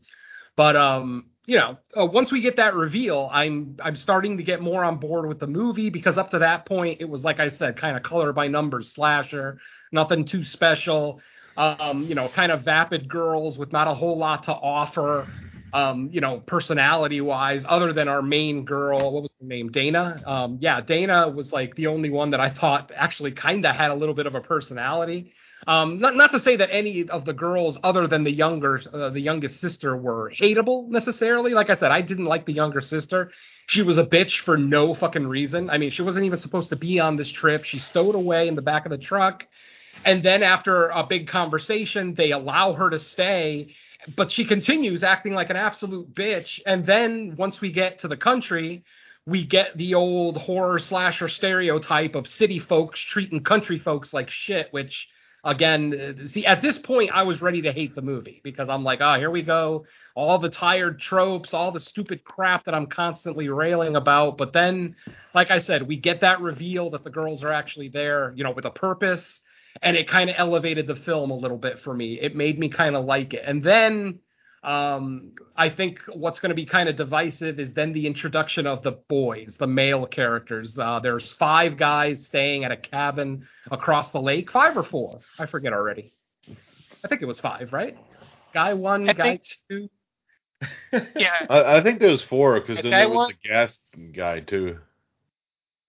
but 0.57 0.75
um 0.75 1.27
you 1.47 1.57
know 1.57 1.77
uh, 1.99 2.05
once 2.05 2.31
we 2.31 2.41
get 2.41 2.57
that 2.57 2.75
reveal 2.75 3.29
i'm 3.31 3.75
i'm 3.81 3.95
starting 3.95 4.37
to 4.37 4.43
get 4.43 4.61
more 4.61 4.83
on 4.83 4.97
board 4.97 5.27
with 5.27 5.39
the 5.39 5.47
movie 5.47 5.89
because 5.89 6.17
up 6.17 6.29
to 6.29 6.39
that 6.39 6.65
point 6.65 7.01
it 7.01 7.09
was 7.09 7.23
like 7.23 7.39
i 7.39 7.49
said 7.49 7.75
kind 7.75 7.97
of 7.97 8.03
color 8.03 8.31
by 8.31 8.47
numbers 8.47 8.91
slasher 8.91 9.57
nothing 9.91 10.25
too 10.25 10.43
special 10.43 11.19
um 11.55 12.03
you 12.03 12.13
know 12.13 12.29
kind 12.29 12.51
of 12.51 12.61
vapid 12.61 13.09
girls 13.09 13.57
with 13.57 13.71
not 13.71 13.87
a 13.87 13.93
whole 13.93 14.17
lot 14.17 14.43
to 14.43 14.51
offer 14.53 15.25
um, 15.73 16.09
you 16.11 16.21
know, 16.21 16.39
personality 16.39 17.21
wise, 17.21 17.65
other 17.67 17.91
than 17.91 18.07
our 18.07 18.21
main 18.21 18.63
girl, 18.63 19.11
what 19.11 19.21
was 19.21 19.33
her 19.41 19.45
name? 19.45 19.69
Dana. 19.69 20.21
Um, 20.25 20.57
yeah, 20.61 20.81
Dana 20.81 21.29
was 21.29 21.51
like 21.51 21.75
the 21.75 21.87
only 21.87 22.09
one 22.09 22.31
that 22.31 22.39
I 22.39 22.49
thought 22.49 22.91
actually 22.95 23.33
kind 23.33 23.65
of 23.65 23.75
had 23.75 23.91
a 23.91 23.95
little 23.95 24.15
bit 24.15 24.25
of 24.27 24.35
a 24.35 24.41
personality. 24.41 25.33
Um, 25.67 25.99
not 25.99 26.15
not 26.15 26.31
to 26.31 26.39
say 26.39 26.55
that 26.55 26.69
any 26.71 27.09
of 27.09 27.25
the 27.25 27.33
girls, 27.33 27.77
other 27.83 28.07
than 28.07 28.23
the 28.23 28.31
younger, 28.31 28.81
uh, 28.93 29.09
the 29.09 29.19
youngest 29.19 29.59
sister, 29.59 29.97
were 29.97 30.31
hateable 30.31 30.87
necessarily. 30.87 31.53
Like 31.53 31.69
I 31.69 31.75
said, 31.75 31.91
I 31.91 32.01
didn't 32.01 32.25
like 32.25 32.45
the 32.45 32.53
younger 32.53 32.81
sister. 32.81 33.31
She 33.67 33.81
was 33.81 33.97
a 33.97 34.05
bitch 34.05 34.39
for 34.39 34.57
no 34.57 34.93
fucking 34.93 35.27
reason. 35.27 35.69
I 35.69 35.77
mean, 35.77 35.91
she 35.91 36.03
wasn't 36.03 36.25
even 36.25 36.39
supposed 36.39 36.69
to 36.69 36.77
be 36.77 36.99
on 37.01 37.17
this 37.17 37.29
trip. 37.29 37.65
She 37.65 37.79
stowed 37.79 38.15
away 38.15 38.47
in 38.47 38.55
the 38.55 38.61
back 38.61 38.85
of 38.85 38.91
the 38.91 38.97
truck. 38.97 39.45
And 40.05 40.23
then 40.23 40.41
after 40.41 40.87
a 40.87 41.05
big 41.05 41.27
conversation, 41.27 42.15
they 42.15 42.31
allow 42.31 42.73
her 42.73 42.89
to 42.89 42.99
stay 42.99 43.75
but 44.15 44.31
she 44.31 44.45
continues 44.45 45.03
acting 45.03 45.33
like 45.33 45.49
an 45.49 45.55
absolute 45.55 46.13
bitch. 46.13 46.61
And 46.65 46.85
then 46.85 47.35
once 47.37 47.59
we 47.59 47.71
get 47.71 47.99
to 47.99 48.07
the 48.07 48.17
country, 48.17 48.83
we 49.25 49.45
get 49.45 49.77
the 49.77 49.95
old 49.95 50.37
horror 50.37 50.79
slasher 50.79 51.27
stereotype 51.27 52.15
of 52.15 52.27
city 52.27 52.59
folks 52.59 53.01
treating 53.01 53.43
country 53.43 53.77
folks 53.77 54.13
like 54.13 54.29
shit, 54.29 54.67
which 54.71 55.09
again, 55.47 56.27
see, 56.27 56.45
at 56.45 56.61
this 56.61 56.77
point, 56.77 57.09
I 57.13 57.23
was 57.23 57.41
ready 57.41 57.61
to 57.63 57.71
hate 57.71 57.95
the 57.95 58.01
movie 58.01 58.41
because 58.43 58.67
I'm 58.67 58.83
like, 58.83 58.99
oh, 59.01 59.15
here 59.15 59.31
we 59.31 59.41
go. 59.41 59.85
All 60.13 60.37
the 60.37 60.49
tired 60.49 60.99
tropes, 60.99 61.53
all 61.53 61.71
the 61.71 61.79
stupid 61.79 62.23
crap 62.25 62.65
that 62.65 62.75
I'm 62.75 62.87
constantly 62.87 63.47
railing 63.47 63.95
about. 63.95 64.37
But 64.37 64.51
then, 64.51 64.95
like 65.33 65.49
I 65.49 65.59
said, 65.59 65.87
we 65.87 65.95
get 65.95 66.21
that 66.21 66.41
reveal 66.41 66.89
that 66.91 67.05
the 67.05 67.09
girls 67.09 67.43
are 67.43 67.51
actually 67.51 67.87
there, 67.87 68.33
you 68.35 68.43
know, 68.43 68.51
with 68.51 68.65
a 68.65 68.71
purpose 68.71 69.39
and 69.81 69.95
it 69.95 70.09
kind 70.09 70.29
of 70.29 70.35
elevated 70.37 70.85
the 70.85 70.95
film 70.95 71.31
a 71.31 71.35
little 71.35 71.57
bit 71.57 71.79
for 71.79 71.93
me. 71.93 72.19
It 72.19 72.35
made 72.35 72.59
me 72.59 72.67
kind 72.67 72.95
of 72.95 73.05
like 73.05 73.33
it. 73.33 73.43
And 73.45 73.63
then 73.63 74.19
um, 74.67 75.31
I 75.55 75.69
think 75.69 75.99
what's 76.13 76.39
going 76.41 76.49
to 76.49 76.55
be 76.55 76.65
kind 76.65 76.89
of 76.89 76.95
divisive 76.97 77.57
is 77.59 77.73
then 77.73 77.93
the 77.93 78.05
introduction 78.05 78.67
of 78.67 78.83
the 78.83 78.91
boys, 79.07 79.55
the 79.57 79.65
male 79.67 80.05
characters. 80.05 80.77
Uh, 80.77 80.99
there's 80.99 81.31
five 81.33 81.77
guys 81.77 82.25
staying 82.25 82.65
at 82.65 82.71
a 82.71 82.77
cabin 82.77 83.47
across 83.71 84.09
the 84.11 84.21
lake, 84.21 84.51
five 84.51 84.75
or 84.77 84.83
four, 84.83 85.21
I 85.39 85.45
forget 85.45 85.71
already. 85.71 86.13
I 87.03 87.07
think 87.07 87.21
it 87.21 87.25
was 87.25 87.39
five, 87.39 87.71
right? 87.71 87.97
Guy 88.53 88.73
one, 88.73 89.09
I 89.09 89.13
guy 89.13 89.23
think- 89.23 89.43
two. 89.69 89.89
Yeah, 91.15 91.45
I, 91.49 91.77
I 91.77 91.83
think 91.83 91.99
there 91.99 92.09
was 92.09 92.23
four 92.23 92.59
because 92.59 92.81
then 92.81 92.91
there 92.91 93.07
was 93.07 93.15
one- 93.15 93.33
the 93.43 93.49
gas 93.49 93.77
guy 94.13 94.39
too. 94.41 94.79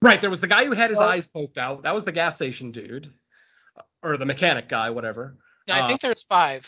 Right, 0.02 0.20
there 0.20 0.30
was 0.30 0.40
the 0.40 0.46
guy 0.46 0.64
who 0.66 0.72
had 0.72 0.90
his 0.90 0.98
Well- 0.98 1.08
eyes 1.08 1.26
poked 1.26 1.58
out. 1.58 1.82
That 1.82 1.94
was 1.94 2.04
the 2.04 2.12
gas 2.12 2.36
station 2.36 2.70
dude, 2.70 3.12
or 4.04 4.16
the 4.18 4.26
mechanic 4.26 4.68
guy, 4.68 4.90
whatever. 4.90 5.36
I 5.68 5.80
Uh, 5.80 5.88
think 5.88 6.00
there's 6.00 6.22
five. 6.28 6.64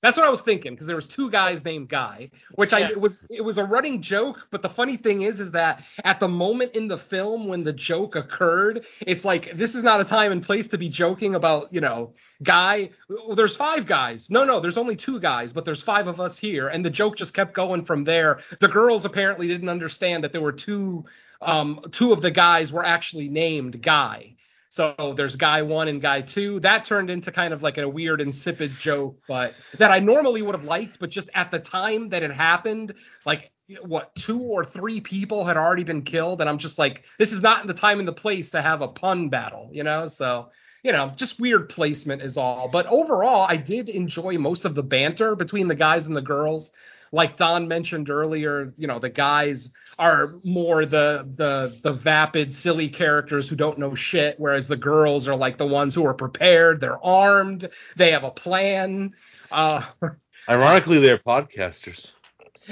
That's 0.00 0.16
what 0.16 0.24
I 0.24 0.30
was 0.30 0.40
thinking 0.42 0.72
because 0.74 0.86
there 0.86 0.94
was 0.94 1.06
two 1.06 1.28
guys 1.30 1.64
named 1.64 1.88
Guy, 1.88 2.30
which 2.54 2.72
I 2.72 2.78
Yeah. 2.80 2.90
it 2.90 3.00
was 3.00 3.16
it 3.30 3.40
was 3.42 3.58
a 3.58 3.64
running 3.64 4.00
joke. 4.00 4.36
But 4.52 4.62
the 4.62 4.68
funny 4.68 4.96
thing 4.96 5.22
is, 5.22 5.40
is 5.40 5.50
that 5.52 5.82
at 6.04 6.20
the 6.20 6.28
moment 6.28 6.76
in 6.76 6.86
the 6.86 6.98
film 6.98 7.48
when 7.48 7.64
the 7.64 7.72
joke 7.72 8.14
occurred, 8.14 8.84
it's 9.00 9.24
like 9.24 9.56
this 9.56 9.74
is 9.74 9.82
not 9.82 10.00
a 10.00 10.04
time 10.04 10.30
and 10.30 10.42
place 10.42 10.68
to 10.68 10.78
be 10.78 10.88
joking 10.88 11.34
about 11.34 11.72
you 11.72 11.80
know 11.80 12.12
Guy. 12.44 12.90
Well, 13.08 13.34
there's 13.34 13.56
five 13.56 13.86
guys. 13.86 14.28
No, 14.30 14.44
no, 14.44 14.60
there's 14.60 14.78
only 14.78 14.94
two 14.94 15.18
guys, 15.18 15.52
but 15.52 15.64
there's 15.64 15.82
five 15.82 16.06
of 16.06 16.20
us 16.20 16.38
here, 16.38 16.68
and 16.68 16.84
the 16.84 16.90
joke 16.90 17.16
just 17.16 17.34
kept 17.34 17.52
going 17.54 17.84
from 17.84 18.04
there. 18.04 18.38
The 18.60 18.68
girls 18.68 19.04
apparently 19.04 19.48
didn't 19.48 19.68
understand 19.68 20.22
that 20.22 20.32
there 20.32 20.40
were 20.40 20.52
two. 20.52 21.04
Um, 21.40 21.80
two 21.92 22.12
of 22.12 22.20
the 22.20 22.32
guys 22.32 22.72
were 22.72 22.84
actually 22.84 23.28
named 23.28 23.80
Guy. 23.82 24.34
So 24.78 25.12
there's 25.16 25.34
guy 25.34 25.62
one 25.62 25.88
and 25.88 26.00
guy 26.00 26.20
two. 26.20 26.60
That 26.60 26.84
turned 26.84 27.10
into 27.10 27.32
kind 27.32 27.52
of 27.52 27.64
like 27.64 27.78
a 27.78 27.88
weird, 27.88 28.20
insipid 28.20 28.70
joke, 28.78 29.18
but 29.26 29.54
that 29.80 29.90
I 29.90 29.98
normally 29.98 30.40
would 30.40 30.54
have 30.54 30.62
liked, 30.62 31.00
but 31.00 31.10
just 31.10 31.28
at 31.34 31.50
the 31.50 31.58
time 31.58 32.10
that 32.10 32.22
it 32.22 32.30
happened, 32.30 32.94
like 33.26 33.50
what 33.82 34.14
two 34.14 34.38
or 34.38 34.64
three 34.64 35.00
people 35.00 35.44
had 35.44 35.56
already 35.56 35.82
been 35.82 36.02
killed, 36.02 36.40
and 36.40 36.48
I'm 36.48 36.58
just 36.58 36.78
like, 36.78 37.02
this 37.18 37.32
is 37.32 37.40
not 37.40 37.66
the 37.66 37.74
time 37.74 37.98
and 37.98 38.06
the 38.06 38.12
place 38.12 38.50
to 38.50 38.62
have 38.62 38.80
a 38.80 38.86
pun 38.86 39.30
battle, 39.30 39.68
you 39.72 39.82
know? 39.82 40.08
So 40.16 40.50
you 40.84 40.92
know, 40.92 41.12
just 41.16 41.40
weird 41.40 41.68
placement 41.68 42.22
is 42.22 42.36
all. 42.36 42.68
But 42.68 42.86
overall, 42.86 43.46
I 43.48 43.56
did 43.56 43.88
enjoy 43.88 44.38
most 44.38 44.64
of 44.64 44.76
the 44.76 44.82
banter 44.84 45.34
between 45.34 45.66
the 45.66 45.74
guys 45.74 46.06
and 46.06 46.16
the 46.16 46.22
girls. 46.22 46.70
Like 47.12 47.36
Don 47.36 47.68
mentioned 47.68 48.10
earlier, 48.10 48.72
you 48.76 48.86
know, 48.86 48.98
the 48.98 49.08
guys 49.08 49.70
are 49.98 50.34
more 50.44 50.84
the 50.86 51.28
the 51.36 51.78
the 51.82 51.92
vapid, 51.94 52.52
silly 52.54 52.88
characters 52.88 53.48
who 53.48 53.56
don't 53.56 53.78
know 53.78 53.94
shit, 53.94 54.36
whereas 54.38 54.68
the 54.68 54.76
girls 54.76 55.26
are 55.28 55.36
like 55.36 55.58
the 55.58 55.66
ones 55.66 55.94
who 55.94 56.04
are 56.06 56.14
prepared, 56.14 56.80
they're 56.80 57.04
armed, 57.04 57.68
they 57.96 58.12
have 58.12 58.24
a 58.24 58.30
plan. 58.30 59.12
Uh 59.50 59.82
Ironically, 60.48 60.98
they're 60.98 61.18
podcasters. 61.18 62.08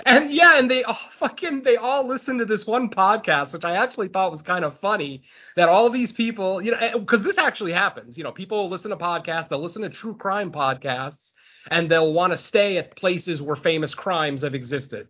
and 0.07 0.30
yeah, 0.30 0.59
and 0.59 0.70
they 0.70 0.82
all 0.84 0.99
fucking 1.18 1.62
they 1.62 1.76
all 1.76 2.07
listen 2.07 2.39
to 2.39 2.45
this 2.45 2.66
one 2.66 2.91
podcast, 2.91 3.53
which 3.53 3.64
I 3.64 3.76
actually 3.76 4.09
thought 4.09 4.32
was 4.32 4.43
kind 4.43 4.64
of 4.64 4.78
funny. 4.80 5.22
That 5.57 5.68
all 5.68 5.91
these 5.91 6.12
people, 6.12 6.61
you 6.62 6.72
know, 6.72 6.99
because 6.99 7.22
this 7.22 7.39
actually 7.39 7.72
happens. 7.72 8.16
You 8.18 8.24
know, 8.24 8.32
people 8.32 8.68
listen 8.68 8.91
to 8.91 8.97
podcasts, 8.97 9.49
they'll 9.49 9.62
listen 9.62 9.82
to 9.82 9.91
true 9.91 10.14
crime 10.14 10.53
podcasts, 10.53 11.32
and 11.70 11.90
they'll 11.90 12.12
want 12.12 12.32
to 12.32 12.38
stay 12.38 12.78
at 12.78 12.96
places 12.96 13.42
where 13.42 13.56
famous 13.56 13.94
crimes 13.94 14.42
have 14.42 14.54
existed. 14.54 15.08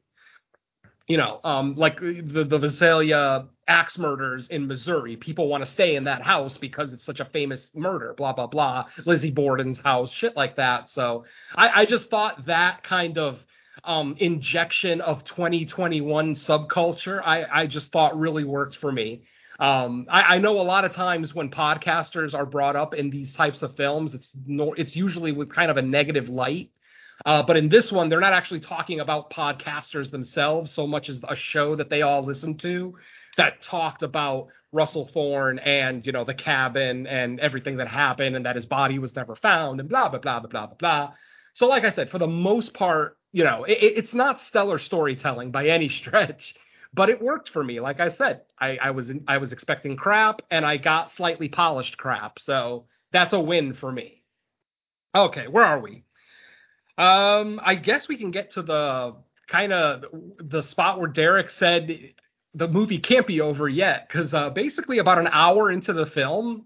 You 1.08 1.18
know, 1.18 1.40
um, 1.44 1.76
like 1.76 2.00
the 2.00 2.44
the 2.44 2.58
Villisca 2.58 3.48
axe 3.68 3.98
murders 3.98 4.48
in 4.48 4.66
Missouri. 4.66 5.16
People 5.16 5.48
want 5.48 5.64
to 5.64 5.70
stay 5.70 5.94
in 5.94 6.04
that 6.04 6.22
house 6.22 6.56
because 6.56 6.92
it's 6.92 7.04
such 7.04 7.20
a 7.20 7.24
famous 7.24 7.70
murder. 7.74 8.14
Blah 8.16 8.32
blah 8.32 8.48
blah. 8.48 8.86
Lizzie 9.04 9.30
Borden's 9.30 9.78
house, 9.78 10.12
shit 10.12 10.36
like 10.36 10.56
that. 10.56 10.88
So 10.88 11.24
I, 11.54 11.82
I 11.82 11.84
just 11.86 12.10
thought 12.10 12.46
that 12.46 12.82
kind 12.82 13.18
of 13.18 13.38
um, 13.84 14.16
injection 14.18 15.00
of 15.00 15.24
2021 15.24 16.34
subculture, 16.34 17.20
I, 17.24 17.44
I 17.44 17.66
just 17.66 17.92
thought 17.92 18.18
really 18.18 18.44
worked 18.44 18.76
for 18.76 18.90
me. 18.90 19.22
Um, 19.58 20.06
I, 20.10 20.36
I 20.36 20.38
know 20.38 20.60
a 20.60 20.62
lot 20.62 20.84
of 20.84 20.92
times 20.92 21.34
when 21.34 21.50
podcasters 21.50 22.34
are 22.34 22.46
brought 22.46 22.76
up 22.76 22.94
in 22.94 23.10
these 23.10 23.34
types 23.34 23.62
of 23.62 23.76
films, 23.76 24.14
it's 24.14 24.32
it's 24.46 24.96
usually 24.96 25.32
with 25.32 25.50
kind 25.50 25.70
of 25.70 25.76
a 25.76 25.82
negative 25.82 26.28
light. 26.28 26.70
Uh, 27.24 27.42
but 27.42 27.56
in 27.56 27.68
this 27.70 27.90
one, 27.90 28.08
they're 28.08 28.20
not 28.20 28.34
actually 28.34 28.60
talking 28.60 29.00
about 29.00 29.30
podcasters 29.30 30.10
themselves 30.10 30.70
so 30.70 30.86
much 30.86 31.08
as 31.08 31.20
a 31.28 31.34
show 31.34 31.74
that 31.74 31.88
they 31.88 32.02
all 32.02 32.22
listen 32.22 32.56
to 32.58 32.94
that 33.38 33.62
talked 33.62 34.02
about 34.02 34.48
Russell 34.72 35.06
Thorn 35.06 35.58
and 35.58 36.04
you 36.04 36.12
know 36.12 36.24
the 36.24 36.34
cabin 36.34 37.06
and 37.06 37.40
everything 37.40 37.78
that 37.78 37.88
happened 37.88 38.36
and 38.36 38.44
that 38.46 38.56
his 38.56 38.66
body 38.66 38.98
was 38.98 39.14
never 39.16 39.34
found 39.34 39.80
and 39.80 39.88
blah 39.88 40.08
blah 40.08 40.18
blah 40.18 40.40
blah 40.40 40.48
blah 40.48 40.66
blah 40.66 40.76
blah. 40.76 41.12
So 41.54 41.66
like 41.66 41.84
I 41.84 41.90
said, 41.90 42.10
for 42.10 42.18
the 42.18 42.26
most 42.26 42.74
part, 42.74 43.16
you 43.32 43.44
know, 43.44 43.64
it, 43.64 43.78
it's 43.80 44.14
not 44.14 44.40
stellar 44.40 44.78
storytelling 44.78 45.50
by 45.50 45.68
any 45.68 45.88
stretch, 46.00 46.54
but 46.96 47.10
it 47.10 47.22
worked 47.22 47.50
for 47.50 47.62
me. 47.62 47.78
Like 47.78 48.00
I 48.00 48.08
said, 48.08 48.40
I, 48.58 48.78
I 48.78 48.90
was 48.90 49.12
I 49.28 49.38
was 49.38 49.52
expecting 49.52 49.96
crap 49.96 50.42
and 50.50 50.64
I 50.64 50.78
got 50.78 51.12
slightly 51.12 51.48
polished 51.48 51.98
crap, 51.98 52.40
so 52.40 52.86
that's 53.12 53.34
a 53.34 53.38
win 53.38 53.74
for 53.74 53.92
me. 53.92 54.22
Okay, 55.14 55.46
where 55.46 55.64
are 55.64 55.78
we? 55.78 56.04
Um, 56.98 57.60
I 57.62 57.74
guess 57.74 58.08
we 58.08 58.16
can 58.16 58.30
get 58.30 58.52
to 58.52 58.62
the 58.62 59.14
kind 59.46 59.72
of 59.72 60.04
the 60.38 60.62
spot 60.62 60.98
where 60.98 61.08
Derek 61.08 61.50
said 61.50 62.14
the 62.54 62.68
movie 62.68 62.98
can't 62.98 63.26
be 63.26 63.42
over 63.42 63.68
yet 63.68 64.08
because 64.08 64.32
uh, 64.32 64.48
basically 64.50 64.98
about 64.98 65.18
an 65.18 65.28
hour 65.30 65.70
into 65.70 65.92
the 65.92 66.06
film, 66.06 66.64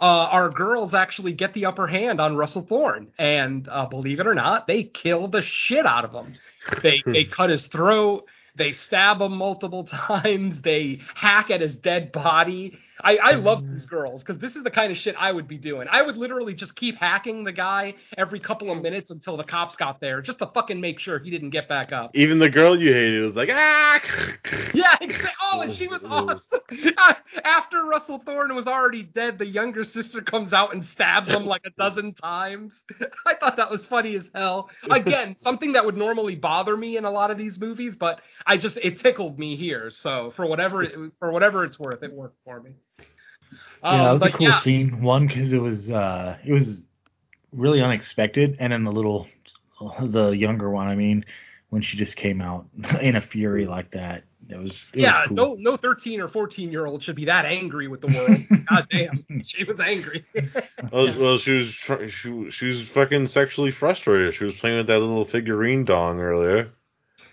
uh, 0.00 0.04
our 0.30 0.48
girls 0.48 0.94
actually 0.94 1.32
get 1.32 1.52
the 1.54 1.66
upper 1.66 1.88
hand 1.88 2.20
on 2.20 2.36
Russell 2.36 2.62
Thorn, 2.62 3.08
and 3.18 3.68
uh, 3.68 3.86
believe 3.86 4.20
it 4.20 4.28
or 4.28 4.34
not, 4.34 4.68
they 4.68 4.84
kill 4.84 5.26
the 5.26 5.42
shit 5.42 5.84
out 5.86 6.04
of 6.04 6.12
him. 6.12 6.36
They 6.84 7.02
they 7.04 7.24
cut 7.24 7.50
his 7.50 7.66
throat. 7.66 8.28
They 8.56 8.72
stab 8.72 9.20
him 9.20 9.36
multiple 9.36 9.84
times. 9.86 10.60
They 10.62 11.00
hack 11.14 11.50
at 11.50 11.60
his 11.60 11.76
dead 11.76 12.12
body. 12.12 12.78
I, 13.00 13.16
I 13.16 13.32
love 13.32 13.66
these 13.68 13.86
girls 13.86 14.22
because 14.22 14.38
this 14.38 14.56
is 14.56 14.62
the 14.62 14.70
kind 14.70 14.92
of 14.92 14.98
shit 14.98 15.14
I 15.18 15.32
would 15.32 15.48
be 15.48 15.58
doing. 15.58 15.88
I 15.90 16.02
would 16.02 16.16
literally 16.16 16.54
just 16.54 16.76
keep 16.76 16.96
hacking 16.96 17.44
the 17.44 17.52
guy 17.52 17.94
every 18.16 18.40
couple 18.40 18.70
of 18.70 18.82
minutes 18.82 19.10
until 19.10 19.36
the 19.36 19.44
cops 19.44 19.76
got 19.76 20.00
there, 20.00 20.20
just 20.20 20.38
to 20.40 20.46
fucking 20.46 20.80
make 20.80 20.98
sure 20.98 21.18
he 21.18 21.30
didn't 21.30 21.50
get 21.50 21.68
back 21.68 21.92
up. 21.92 22.10
Even 22.14 22.38
the 22.38 22.50
girl 22.50 22.78
you 22.78 22.92
hated 22.92 23.24
was 23.24 23.36
like, 23.36 23.48
ah. 23.52 24.00
Yeah, 24.74 24.96
exactly. 25.00 25.30
Oh, 25.42 25.60
and 25.60 25.72
she 25.72 25.86
was 25.86 26.02
awesome. 26.04 26.40
After 27.44 27.84
Russell 27.84 28.22
Thorn 28.24 28.54
was 28.54 28.66
already 28.66 29.02
dead, 29.02 29.38
the 29.38 29.46
younger 29.46 29.84
sister 29.84 30.20
comes 30.22 30.52
out 30.52 30.72
and 30.72 30.84
stabs 30.84 31.28
him 31.28 31.44
like 31.44 31.62
a 31.66 31.70
dozen 31.70 32.14
times. 32.14 32.72
I 33.26 33.34
thought 33.34 33.56
that 33.56 33.70
was 33.70 33.84
funny 33.84 34.16
as 34.16 34.28
hell. 34.34 34.70
Again, 34.90 35.36
something 35.40 35.72
that 35.72 35.84
would 35.84 35.96
normally 35.96 36.36
bother 36.36 36.76
me 36.76 36.96
in 36.96 37.04
a 37.04 37.10
lot 37.10 37.30
of 37.30 37.38
these 37.38 37.58
movies, 37.58 37.96
but 37.96 38.20
I 38.46 38.56
just 38.56 38.76
it 38.78 38.98
tickled 39.00 39.38
me 39.38 39.56
here. 39.56 39.90
So 39.90 40.32
for 40.36 40.46
whatever 40.46 40.82
it, 40.82 40.94
for 41.18 41.32
whatever 41.32 41.64
it's 41.64 41.78
worth, 41.78 42.02
it 42.02 42.12
worked 42.12 42.38
for 42.44 42.60
me. 42.60 42.72
Yeah, 43.84 43.90
that 43.90 44.10
Um, 44.10 44.12
was 44.20 44.22
a 44.22 44.30
cool 44.32 44.46
yeah, 44.48 44.60
scene. 44.60 45.02
One 45.02 45.26
because 45.26 45.52
it 45.52 45.60
was 45.60 45.90
uh, 45.90 46.36
it 46.44 46.52
was 46.52 46.86
really 47.52 47.80
unexpected, 47.82 48.56
and 48.60 48.72
then 48.72 48.84
the 48.84 48.92
little, 48.92 49.28
the 50.00 50.30
younger 50.30 50.70
one. 50.70 50.86
I 50.88 50.94
mean, 50.94 51.24
when 51.70 51.82
she 51.82 51.96
just 51.96 52.16
came 52.16 52.40
out 52.40 52.66
in 53.00 53.16
a 53.16 53.20
fury 53.20 53.66
like 53.66 53.90
that, 53.92 54.24
it 54.48 54.56
was 54.56 54.70
it 54.94 55.00
yeah, 55.00 55.18
was 55.20 55.28
cool. 55.28 55.36
no, 55.36 55.54
no, 55.58 55.76
thirteen 55.76 56.20
or 56.20 56.28
fourteen 56.28 56.70
year 56.70 56.86
old 56.86 57.02
should 57.02 57.16
be 57.16 57.24
that 57.26 57.44
angry 57.44 57.88
with 57.88 58.00
the 58.00 58.08
world. 58.08 58.38
God 58.70 58.86
damn, 58.90 59.24
she 59.44 59.64
was 59.64 59.80
angry. 59.80 60.24
well, 60.92 61.18
well, 61.20 61.38
she 61.38 61.52
was 61.52 61.74
tr- 61.74 62.08
she, 62.08 62.50
she 62.50 62.66
was 62.66 62.82
fucking 62.94 63.28
sexually 63.28 63.72
frustrated. 63.72 64.34
She 64.34 64.44
was 64.44 64.54
playing 64.60 64.78
with 64.78 64.86
that 64.88 64.98
little 65.00 65.24
figurine 65.24 65.84
dong 65.84 66.20
earlier. 66.20 66.70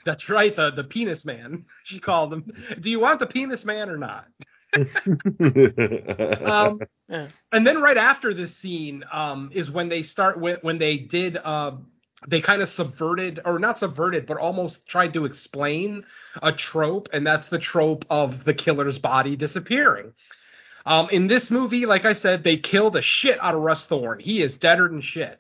That's 0.06 0.30
right, 0.30 0.56
the 0.56 0.72
the 0.72 0.84
penis 0.84 1.26
man. 1.26 1.66
She 1.84 2.00
called 2.00 2.34
him. 2.34 2.52
Do 2.80 2.90
you 2.90 3.00
want 3.00 3.20
the 3.20 3.28
penis 3.28 3.66
man 3.66 3.90
or 3.90 3.98
not? 3.98 4.26
Um, 4.76 4.90
Yeah. 7.12 7.30
and 7.52 7.66
then 7.66 7.82
right 7.82 7.98
after 7.98 8.36
this 8.36 8.56
scene 8.56 9.04
um, 9.12 9.50
is 9.52 9.72
when 9.72 9.90
they 9.90 10.04
start 10.04 10.40
with 10.40 10.60
when 10.62 10.78
they 10.78 11.00
did 11.00 11.38
uh, 11.44 11.72
they 12.28 12.40
kind 12.40 12.62
of 12.62 12.70
subverted 12.70 13.40
or 13.46 13.58
not 13.58 13.80
subverted 13.80 14.28
but 14.28 14.38
almost 14.38 14.88
tried 14.88 15.16
to 15.16 15.26
explain 15.26 16.06
a 16.44 16.52
trope 16.54 17.10
and 17.14 17.26
that's 17.26 17.48
the 17.48 17.58
trope 17.58 18.06
of 18.12 18.46
the 18.46 18.54
killer's 18.54 19.00
body 19.00 19.36
disappearing. 19.36 20.14
Um, 20.86 21.10
in 21.10 21.26
this 21.26 21.50
movie 21.50 21.88
like 21.88 22.06
i 22.06 22.14
said 22.14 22.44
they 22.44 22.58
kill 22.58 22.92
the 22.92 23.02
shit 23.02 23.40
out 23.42 23.56
of 23.56 23.62
russ 23.62 23.88
thorn. 23.88 24.20
He 24.20 24.44
is 24.44 24.54
deader 24.54 24.88
than 24.88 25.02
shit. 25.02 25.40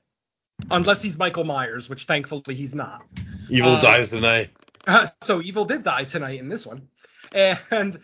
Unless 0.71 1.03
he's 1.03 1.19
michael 1.19 1.43
myers 1.43 1.87
which 1.87 2.05
thankfully 2.05 2.55
he's 2.55 2.73
not. 2.73 3.05
Evil 3.51 3.75
Uh, 3.75 3.81
dies 3.81 4.09
tonight. 4.09 4.49
uh, 4.87 5.05
so 5.21 5.39
evil 5.39 5.65
did 5.65 5.83
die 5.83 6.05
tonight 6.05 6.39
in 6.39 6.49
this 6.49 6.65
one. 6.65 6.87
And 7.31 7.99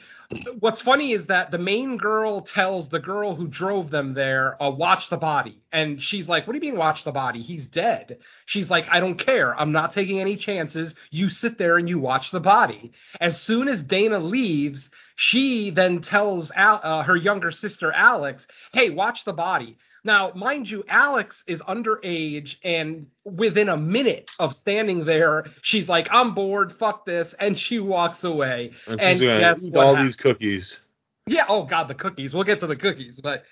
what's 0.59 0.81
funny 0.81 1.11
is 1.11 1.27
that 1.27 1.51
the 1.51 1.57
main 1.57 1.97
girl 1.97 2.41
tells 2.41 2.89
the 2.89 2.99
girl 2.99 3.35
who 3.35 3.47
drove 3.47 3.89
them 3.91 4.13
there 4.13 4.61
uh, 4.61 4.69
watch 4.69 5.09
the 5.09 5.17
body. 5.17 5.61
And 5.71 6.01
she's 6.01 6.27
like 6.27 6.47
what 6.47 6.53
do 6.53 6.57
you 6.57 6.71
mean 6.71 6.79
watch 6.79 7.03
the 7.03 7.11
body? 7.11 7.41
He's 7.41 7.67
dead. 7.67 8.19
She's 8.45 8.69
like 8.69 8.85
i 8.89 8.99
don't 8.99 9.17
care. 9.17 9.57
I'm 9.59 9.71
not 9.71 9.93
taking 9.93 10.19
any 10.19 10.35
chances. 10.37 10.93
You 11.11 11.29
sit 11.29 11.57
there 11.57 11.77
and 11.77 11.87
you 11.87 11.99
watch 11.99 12.31
the 12.31 12.39
body. 12.39 12.91
As 13.19 13.41
soon 13.41 13.67
as 13.67 13.83
dana 13.83 14.19
leaves 14.19 14.89
she 15.15 15.69
then 15.69 16.01
tells 16.01 16.51
Al- 16.51 16.81
uh, 16.83 17.03
her 17.03 17.15
younger 17.15 17.51
sister 17.51 17.91
alex 17.93 18.45
hey 18.73 18.89
watch 18.89 19.23
the 19.23 19.33
body 19.33 19.77
now, 20.05 20.31
mind 20.35 20.69
you, 20.69 20.83
Alex 20.87 21.43
is 21.47 21.59
underage, 21.61 22.55
and 22.63 23.07
within 23.23 23.69
a 23.69 23.77
minute 23.77 24.29
of 24.37 24.55
standing 24.55 25.03
there, 25.03 25.47
she's 25.63 25.89
like, 25.89 26.07
"I'm 26.11 26.35
bored, 26.35 26.73
fuck 26.77 27.05
this," 27.05 27.33
and 27.39 27.57
she 27.57 27.79
walks 27.79 28.23
away. 28.23 28.71
And 28.87 29.01
and 29.01 29.19
guess 29.19 29.67
what 29.71 29.85
all 29.85 29.95
hap- 29.95 30.05
these 30.05 30.15
cookies. 30.15 30.77
Yeah. 31.25 31.45
Oh 31.49 31.63
God, 31.65 31.87
the 31.87 31.95
cookies. 31.95 32.33
We'll 32.33 32.43
get 32.43 32.59
to 32.59 32.67
the 32.67 32.75
cookies, 32.75 33.19
but 33.21 33.45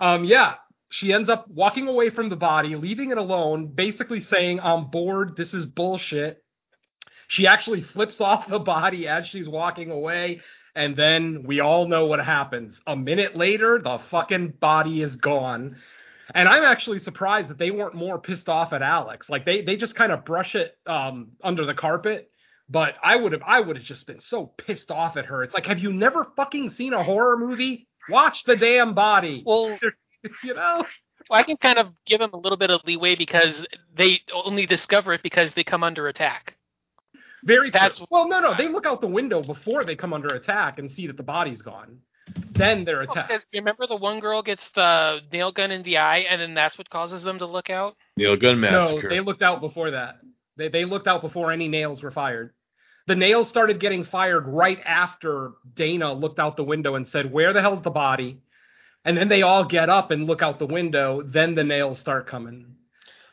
um, 0.00 0.24
yeah, 0.24 0.54
she 0.90 1.12
ends 1.12 1.28
up 1.28 1.46
walking 1.48 1.86
away 1.88 2.08
from 2.08 2.30
the 2.30 2.36
body, 2.36 2.74
leaving 2.74 3.10
it 3.10 3.18
alone, 3.18 3.66
basically 3.66 4.20
saying, 4.20 4.60
"I'm 4.60 4.86
bored. 4.90 5.36
This 5.36 5.52
is 5.52 5.66
bullshit." 5.66 6.42
She 7.28 7.46
actually 7.46 7.82
flips 7.82 8.22
off 8.22 8.48
the 8.48 8.58
body 8.58 9.06
as 9.06 9.26
she's 9.26 9.46
walking 9.46 9.90
away, 9.90 10.40
and 10.74 10.96
then 10.96 11.42
we 11.44 11.60
all 11.60 11.86
know 11.86 12.06
what 12.06 12.24
happens. 12.24 12.80
A 12.86 12.96
minute 12.96 13.36
later, 13.36 13.78
the 13.78 13.98
fucking 14.10 14.54
body 14.60 15.02
is 15.02 15.16
gone. 15.16 15.76
And 16.34 16.48
I'm 16.48 16.64
actually 16.64 16.98
surprised 16.98 17.48
that 17.48 17.58
they 17.58 17.70
weren't 17.70 17.94
more 17.94 18.18
pissed 18.18 18.48
off 18.48 18.72
at 18.72 18.82
Alex. 18.82 19.30
Like 19.30 19.44
they 19.44 19.62
they 19.62 19.76
just 19.76 19.94
kind 19.94 20.12
of 20.12 20.24
brush 20.24 20.54
it 20.54 20.76
um, 20.86 21.28
under 21.42 21.64
the 21.64 21.74
carpet. 21.74 22.30
But 22.68 22.96
I 23.02 23.16
would 23.16 23.32
have 23.32 23.42
I 23.46 23.60
would 23.60 23.76
have 23.76 23.84
just 23.84 24.06
been 24.06 24.20
so 24.20 24.46
pissed 24.46 24.90
off 24.90 25.16
at 25.16 25.26
her. 25.26 25.42
It's 25.42 25.54
like, 25.54 25.66
have 25.66 25.78
you 25.78 25.92
never 25.92 26.26
fucking 26.36 26.70
seen 26.70 26.92
a 26.92 27.02
horror 27.02 27.38
movie? 27.38 27.88
Watch 28.10 28.44
the 28.44 28.56
damn 28.56 28.94
body. 28.94 29.42
Well, 29.44 29.78
you 30.44 30.54
know? 30.54 30.84
I 31.30 31.42
can 31.42 31.56
kind 31.56 31.78
of 31.78 31.88
give 32.06 32.20
them 32.20 32.30
a 32.32 32.38
little 32.38 32.56
bit 32.56 32.70
of 32.70 32.80
leeway 32.84 33.14
because 33.14 33.66
they 33.94 34.20
only 34.32 34.66
discover 34.66 35.12
it 35.12 35.22
because 35.22 35.52
they 35.54 35.64
come 35.64 35.82
under 35.82 36.08
attack. 36.08 36.56
Very 37.44 37.70
That's- 37.70 37.98
true. 37.98 38.06
well, 38.10 38.28
no, 38.28 38.40
no. 38.40 38.54
They 38.54 38.68
look 38.68 38.86
out 38.86 39.00
the 39.00 39.06
window 39.08 39.42
before 39.42 39.84
they 39.84 39.94
come 39.94 40.12
under 40.12 40.28
attack 40.34 40.78
and 40.78 40.90
see 40.90 41.06
that 41.06 41.16
the 41.16 41.22
body's 41.22 41.62
gone. 41.62 41.98
Then 42.52 42.84
they're 42.84 43.02
attacked. 43.02 43.28
Because 43.28 43.48
remember 43.52 43.86
the 43.86 43.96
one 43.96 44.18
girl 44.20 44.42
gets 44.42 44.68
the 44.70 45.20
nail 45.32 45.52
gun 45.52 45.70
in 45.70 45.82
the 45.82 45.98
eye, 45.98 46.18
and 46.18 46.40
then 46.40 46.54
that's 46.54 46.76
what 46.76 46.90
causes 46.90 47.22
them 47.22 47.38
to 47.38 47.46
look 47.46 47.70
out. 47.70 47.96
Nail 48.16 48.36
Gun 48.36 48.60
massacre. 48.60 49.08
No, 49.08 49.14
they 49.14 49.20
looked 49.20 49.42
out 49.42 49.60
before 49.60 49.92
that. 49.92 50.18
They 50.56 50.68
they 50.68 50.84
looked 50.84 51.06
out 51.06 51.22
before 51.22 51.52
any 51.52 51.68
nails 51.68 52.02
were 52.02 52.10
fired. 52.10 52.52
The 53.06 53.14
nails 53.16 53.48
started 53.48 53.80
getting 53.80 54.04
fired 54.04 54.46
right 54.46 54.80
after 54.84 55.52
Dana 55.74 56.12
looked 56.12 56.38
out 56.38 56.56
the 56.56 56.64
window 56.64 56.96
and 56.96 57.06
said, 57.06 57.32
"Where 57.32 57.52
the 57.52 57.60
hell's 57.62 57.82
the 57.82 57.90
body?" 57.90 58.40
and 59.04 59.16
then 59.16 59.28
they 59.28 59.42
all 59.42 59.64
get 59.64 59.88
up 59.88 60.10
and 60.10 60.26
look 60.26 60.42
out 60.42 60.58
the 60.58 60.66
window. 60.66 61.22
Then 61.22 61.54
the 61.54 61.64
nails 61.64 61.98
start 61.98 62.26
coming. 62.26 62.74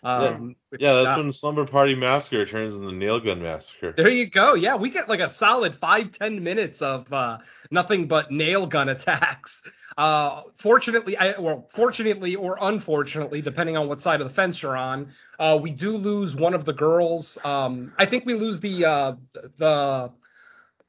Um, 0.03 0.55
which, 0.69 0.81
Yeah, 0.81 1.01
that's 1.03 1.19
uh, 1.19 1.21
when 1.21 1.33
Slumber 1.33 1.65
Party 1.65 1.95
Massacre 1.95 2.45
turns 2.45 2.73
into 2.73 2.85
the 2.87 2.93
Nail 2.93 3.19
Gun 3.19 3.41
Massacre. 3.41 3.93
There 3.97 4.07
you 4.07 4.29
go. 4.29 4.53
Yeah, 4.53 4.75
we 4.75 4.89
get 4.91 5.09
like 5.09 5.19
a 5.19 5.33
solid 5.33 5.77
five 5.81 6.11
ten 6.13 6.43
minutes 6.43 6.81
of 6.81 7.11
uh, 7.11 7.39
nothing 7.71 8.07
but 8.07 8.31
nail 8.31 8.67
gun 8.67 8.89
attacks. 8.95 9.51
Uh, 9.97 10.43
fortunately, 10.61 11.15
I, 11.17 11.39
well, 11.39 11.69
fortunately 11.75 12.35
or 12.35 12.57
unfortunately, 12.59 13.41
depending 13.41 13.77
on 13.77 13.87
what 13.87 14.01
side 14.01 14.21
of 14.21 14.27
the 14.27 14.33
fence 14.33 14.61
you're 14.61 14.75
on, 14.75 15.11
uh, 15.39 15.57
we 15.61 15.71
do 15.73 15.95
lose 15.97 16.35
one 16.35 16.53
of 16.53 16.65
the 16.65 16.73
girls. 16.73 17.37
Um, 17.43 17.93
I 17.97 18.05
think 18.05 18.25
we 18.25 18.33
lose 18.33 18.59
the 18.59 18.85
uh, 18.85 19.13
the 19.57 20.11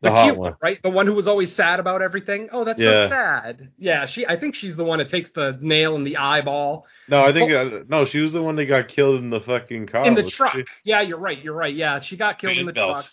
The 0.02 0.10
hot 0.10 0.24
cute 0.24 0.36
one. 0.38 0.56
right? 0.60 0.82
The 0.82 0.90
one 0.90 1.06
who 1.06 1.14
was 1.14 1.26
always 1.28 1.54
sad 1.54 1.78
about 1.80 2.02
everything. 2.02 2.48
Oh, 2.52 2.64
that's 2.64 2.80
Yeah. 2.80 3.06
so 3.06 3.08
sad. 3.10 3.70
Yeah, 3.78 4.06
she. 4.06 4.26
I 4.26 4.36
think 4.38 4.54
she's 4.56 4.74
the 4.76 4.84
one 4.84 4.98
that 4.98 5.08
takes 5.08 5.30
the 5.30 5.56
nail 5.60 5.94
in 5.96 6.02
the 6.04 6.16
eyeball 6.16 6.86
No, 7.08 7.20
I 7.22 7.32
think 7.32 7.52
uh, 7.52 7.84
no, 7.88 8.04
she 8.06 8.18
was 8.18 8.32
the 8.32 8.42
one 8.42 8.56
that 8.56 8.66
got 8.66 8.88
killed 8.88 9.20
in 9.20 9.30
the 9.30 9.40
fucking 9.40 9.86
car. 9.86 10.04
in 10.06 10.14
the 10.14 10.28
truck. 10.28 10.52
she? 10.54 10.64
Yeah, 10.84 11.00
you're 11.02 11.18
right. 11.18 11.40
You're 11.42 11.54
right. 11.54 11.74
Yeah, 11.74 12.00
she 12.00 12.16
got 12.16 12.38
killed 12.40 12.58
in 12.58 12.66
the 12.66 12.72
Fan 12.72 12.82
belt. 12.88 12.96
truck. 13.04 13.12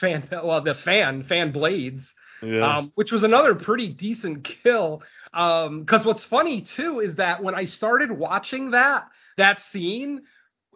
Fan, 0.00 0.28
well, 0.30 0.60
the 0.62 0.74
fan, 0.74 1.24
fan 1.24 1.52
blades. 1.52 2.02
Yeah. 2.42 2.78
um, 2.78 2.92
which 2.94 3.12
was 3.12 3.22
another 3.22 3.54
pretty 3.54 3.88
decent 3.88 4.44
kill. 4.44 5.02
Because 5.32 6.04
what's 6.04 6.24
funny 6.24 6.62
too 6.62 7.00
is 7.00 7.16
that 7.16 7.42
when 7.42 7.54
I 7.54 7.66
started 7.66 8.10
watching 8.10 8.70
that 8.70 9.08
that 9.36 9.60
scene, 9.60 10.22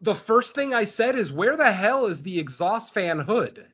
the 0.03 0.15
first 0.15 0.55
thing 0.55 0.75
I 0.75 0.85
said 0.85 1.17
is, 1.19 1.33
"Where 1.33 1.57
the 1.57 1.73
hell 1.73 2.07
is 2.07 2.23
the 2.23 2.39
exhaust 2.39 2.93
fan 2.93 3.21
hood? 3.21 3.67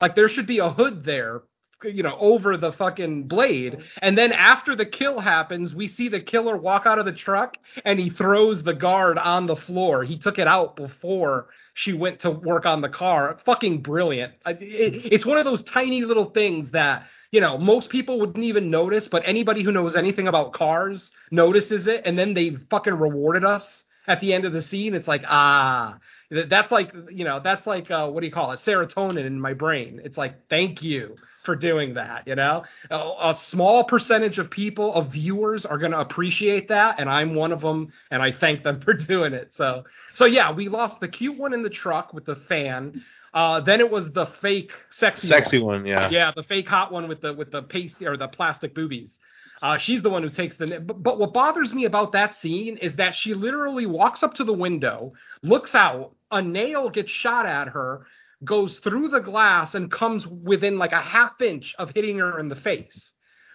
Like 0.00 0.14
there 0.14 0.28
should 0.28 0.46
be 0.46 0.58
a 0.58 0.70
hood 0.70 1.04
there." 1.04 1.42
You 1.82 2.02
know, 2.02 2.18
over 2.20 2.58
the 2.58 2.72
fucking 2.72 3.26
blade. 3.26 3.78
And 4.02 4.16
then 4.16 4.32
after 4.32 4.76
the 4.76 4.84
kill 4.84 5.18
happens, 5.18 5.74
we 5.74 5.88
see 5.88 6.08
the 6.08 6.20
killer 6.20 6.54
walk 6.54 6.84
out 6.84 6.98
of 6.98 7.06
the 7.06 7.12
truck 7.12 7.56
and 7.86 7.98
he 7.98 8.10
throws 8.10 8.62
the 8.62 8.74
guard 8.74 9.16
on 9.16 9.46
the 9.46 9.56
floor. 9.56 10.04
He 10.04 10.18
took 10.18 10.38
it 10.38 10.46
out 10.46 10.76
before 10.76 11.48
she 11.80 11.92
went 11.94 12.20
to 12.20 12.30
work 12.30 12.66
on 12.66 12.82
the 12.82 12.88
car. 12.88 13.38
Fucking 13.44 13.80
brilliant. 13.80 14.34
It, 14.46 15.12
it's 15.12 15.24
one 15.24 15.38
of 15.38 15.44
those 15.44 15.62
tiny 15.62 16.02
little 16.02 16.30
things 16.30 16.70
that 16.72 17.04
you 17.30 17.40
know, 17.40 17.56
most 17.58 17.90
people 17.90 18.18
wouldn't 18.18 18.44
even 18.44 18.70
notice, 18.70 19.06
but 19.06 19.22
anybody 19.24 19.62
who 19.62 19.70
knows 19.70 19.94
anything 19.94 20.26
about 20.26 20.52
cars 20.52 21.12
notices 21.30 21.86
it, 21.86 22.02
and 22.04 22.18
then 22.18 22.34
they 22.34 22.56
fucking 22.70 22.94
rewarded 22.94 23.44
us 23.44 23.84
at 24.08 24.20
the 24.20 24.34
end 24.34 24.44
of 24.44 24.52
the 24.52 24.62
scene. 24.62 24.94
It's 24.94 25.06
like, 25.06 25.22
ah, 25.28 26.00
that's 26.48 26.72
like, 26.72 26.92
you 27.08 27.24
know, 27.24 27.38
that's 27.38 27.68
like, 27.68 27.88
uh, 27.88 28.10
what 28.10 28.20
do 28.20 28.26
you 28.26 28.32
call 28.32 28.50
it? 28.50 28.60
Serotonin 28.66 29.26
in 29.26 29.40
my 29.40 29.52
brain. 29.52 30.00
It's 30.02 30.16
like, 30.16 30.48
thank 30.48 30.82
you 30.82 31.16
for 31.44 31.56
doing 31.56 31.94
that. 31.94 32.26
You 32.26 32.34
know, 32.34 32.64
a, 32.90 32.96
a 32.96 33.38
small 33.44 33.84
percentage 33.84 34.38
of 34.38 34.50
people, 34.50 34.92
of 34.94 35.12
viewers, 35.12 35.64
are 35.64 35.78
going 35.78 35.92
to 35.92 36.00
appreciate 36.00 36.68
that, 36.68 37.00
and 37.00 37.08
I'm 37.08 37.34
one 37.34 37.52
of 37.52 37.60
them, 37.60 37.92
and 38.10 38.22
I 38.22 38.32
thank 38.32 38.62
them 38.62 38.80
for 38.84 38.94
doing 38.94 39.32
it. 39.32 39.52
So, 39.54 39.84
so 40.14 40.24
yeah, 40.24 40.52
we 40.52 40.68
lost 40.68 41.00
the 41.00 41.08
cute 41.08 41.38
one 41.38 41.52
in 41.52 41.62
the 41.62 41.70
truck 41.70 42.12
with 42.12 42.24
the 42.24 42.36
fan. 42.36 43.02
Uh, 43.32 43.60
then 43.60 43.80
it 43.80 43.90
was 43.90 44.10
the 44.12 44.26
fake 44.40 44.72
sexy, 44.90 45.28
Sexy 45.28 45.58
one. 45.58 45.82
one, 45.82 45.86
yeah. 45.86 46.10
Yeah, 46.10 46.32
the 46.34 46.42
fake 46.42 46.68
hot 46.68 46.92
one 46.92 47.08
with 47.08 47.20
the 47.20 47.32
with 47.32 47.52
the 47.52 47.62
paste 47.62 47.96
or 48.02 48.16
the 48.16 48.28
plastic 48.28 48.74
boobies. 48.74 49.18
Uh, 49.62 49.76
she's 49.76 50.02
the 50.02 50.10
one 50.10 50.22
who 50.22 50.30
takes 50.30 50.56
the. 50.56 50.80
But, 50.80 51.02
but 51.02 51.18
what 51.18 51.32
bothers 51.32 51.72
me 51.72 51.84
about 51.84 52.12
that 52.12 52.34
scene 52.34 52.76
is 52.78 52.94
that 52.96 53.14
she 53.14 53.34
literally 53.34 53.86
walks 53.86 54.22
up 54.22 54.34
to 54.34 54.44
the 54.44 54.52
window, 54.52 55.12
looks 55.42 55.74
out, 55.74 56.14
a 56.30 56.40
nail 56.40 56.88
gets 56.88 57.10
shot 57.10 57.46
at 57.46 57.68
her, 57.68 58.06
goes 58.44 58.78
through 58.78 59.08
the 59.08 59.20
glass, 59.20 59.74
and 59.74 59.90
comes 59.90 60.26
within 60.26 60.78
like 60.78 60.92
a 60.92 61.00
half 61.00 61.40
inch 61.40 61.74
of 61.78 61.90
hitting 61.94 62.18
her 62.18 62.38
in 62.38 62.48
the 62.48 62.56
face. 62.56 63.12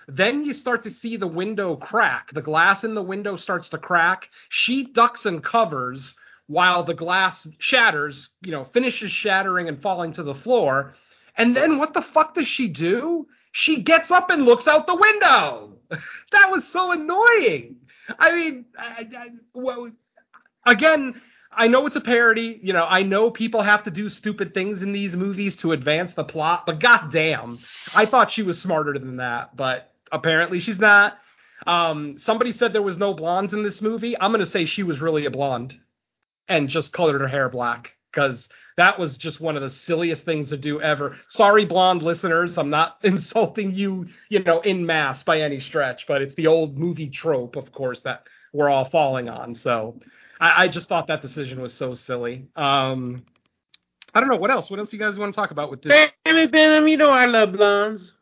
Then 0.08 0.46
you 0.46 0.54
start 0.54 0.84
to 0.84 0.92
see 0.92 1.18
the 1.18 1.28
window 1.28 1.76
crack. 1.76 2.32
The 2.32 2.42
glass 2.42 2.84
in 2.84 2.94
the 2.94 3.02
window 3.02 3.38
starts 3.38 3.70
to 3.70 3.78
crack. 3.78 4.30
She 4.50 4.86
ducks 4.86 5.26
and 5.26 5.44
covers 5.44 6.16
while 6.48 6.84
the 6.84 6.94
glass 6.94 7.48
shatters, 7.58 8.30
you 8.42 8.52
know, 8.52 8.66
finishes 8.66 9.12
shattering 9.12 9.68
and 9.68 9.82
falling 9.82 10.14
to 10.14 10.24
the 10.24 10.36
floor. 10.36 10.94
And 11.38 11.56
then 11.56 11.80
what 11.80 11.94
the 11.94 12.04
fuck 12.04 12.36
does 12.36 12.48
she 12.48 12.68
do? 12.68 13.28
She 13.52 13.82
gets 13.82 14.12
up 14.12 14.30
and 14.30 14.46
looks 14.46 14.68
out 14.68 14.86
the 14.86 14.96
window. 14.96 15.78
that 15.90 16.52
was 16.52 16.68
so 16.68 16.92
annoying. 16.92 17.78
I 18.20 18.36
mean, 18.36 18.66
I, 18.78 19.08
I, 19.18 19.28
well, 19.54 19.90
again, 20.66 21.20
I 21.56 21.68
know 21.68 21.86
it's 21.88 21.95
a 21.95 22.01
parody. 22.01 22.60
You 22.62 22.74
know, 22.74 22.86
I 22.88 23.03
know 23.03 23.32
people 23.32 23.62
have 23.62 23.84
to 23.84 23.91
do 23.91 24.10
stupid 24.10 24.53
things 24.53 24.82
in 24.82 24.91
these 24.91 25.16
movies 25.16 25.56
to 25.58 25.72
advance 25.72 26.14
the 26.14 26.24
plot, 26.24 26.66
but 26.66 26.80
goddamn, 26.80 27.60
I 27.93 28.06
thought 28.06 28.32
she 28.32 28.43
was 28.43 28.60
smarter 28.60 28.93
than 28.93 29.18
that, 29.18 29.56
but 29.56 29.91
apparently 30.12 30.60
she's 30.60 30.80
not. 30.80 31.18
Um, 31.66 32.20
somebody 32.20 32.51
said 32.51 32.74
there 32.74 32.82
was 32.82 32.97
no 32.97 33.14
blondes 33.14 33.53
in 33.53 33.64
this 33.64 33.82
movie. 33.82 34.20
I'm 34.20 34.32
gonna 34.32 34.45
say 34.45 34.66
she 34.66 34.84
was 34.84 34.99
really 34.99 35.26
a 35.26 35.32
blonde 35.32 35.76
and 36.47 36.70
just 36.70 36.93
colored 36.93 37.22
her 37.22 37.28
hair 37.28 37.49
black 37.49 37.91
because 38.12 38.47
that 38.78 38.99
was 38.99 39.18
just 39.18 39.39
one 39.41 39.56
of 39.56 39.62
the 39.62 39.70
silliest 39.70 40.26
things 40.26 40.49
to 40.49 40.58
do 40.58 40.82
ever. 40.82 41.16
Sorry, 41.30 41.66
blonde 41.66 42.03
listeners, 42.03 42.58
I'm 42.58 42.70
not 42.70 42.97
insulting 43.03 43.74
you, 43.74 44.08
you 44.30 44.43
know, 44.43 44.62
in 44.62 44.86
mass 44.86 45.24
by 45.24 45.41
any 45.41 45.60
stretch, 45.60 46.06
but 46.08 46.22
it's 46.22 46.36
the 46.36 46.47
old 46.47 46.78
movie 46.78 47.10
trope, 47.10 47.56
of 47.56 47.72
course, 47.72 48.01
that 48.01 48.28
we're 48.53 48.70
all 48.70 48.86
falling 48.86 49.28
on. 49.30 49.56
So 49.56 49.99
I, 50.40 50.66
I 50.66 50.68
just 50.70 50.90
thought 50.90 51.08
that 51.08 51.22
decision 51.22 51.62
was 51.62 51.74
so 51.74 51.94
silly. 51.96 52.48
Um, 52.56 53.26
I 54.14 54.20
don't 54.22 54.30
know 54.30 54.38
what 54.38 54.52
else. 54.52 54.70
What 54.70 54.80
else 54.80 54.94
you 54.94 55.00
guys 55.00 55.18
want 55.20 55.34
to 55.34 55.36
talk 55.36 55.52
about 55.52 55.72
with 55.72 55.82
this? 55.84 55.92
Damn 56.26 56.38
it, 56.38 56.52
Venom, 56.52 56.88
you 56.88 56.98
know 56.98 57.12
I 57.12 57.26
love 57.26 57.54
blondes. 57.54 58.14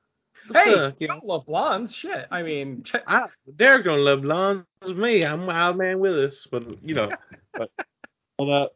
Hey, 0.54 0.76
you 1.00 1.08
don't 1.08 1.26
love 1.26 1.46
blondes, 1.48 1.96
shit. 1.96 2.28
I 2.32 2.44
mean, 2.44 2.84
ch- 2.84 2.96
I, 3.08 3.28
they're 3.58 3.84
gonna 3.84 4.02
love 4.02 4.22
blondes. 4.24 4.66
Me, 4.88 5.26
I'm 5.26 5.48
Wild 5.48 5.78
Man 5.78 6.00
Willis, 6.00 6.48
but 6.52 6.64
you 6.84 6.96
know, 6.96 7.14
but, 7.58 7.72
but 8.38 8.46
uh, 8.46 8.68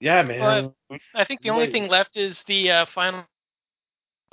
yeah, 0.00 0.22
man. 0.22 0.72
I 1.14 1.24
think 1.24 1.42
the 1.42 1.50
only 1.50 1.66
Right. 1.66 1.72
thing 1.72 1.88
left 1.88 2.16
is 2.16 2.42
the 2.46 2.70
uh, 2.70 2.86
final 2.86 3.24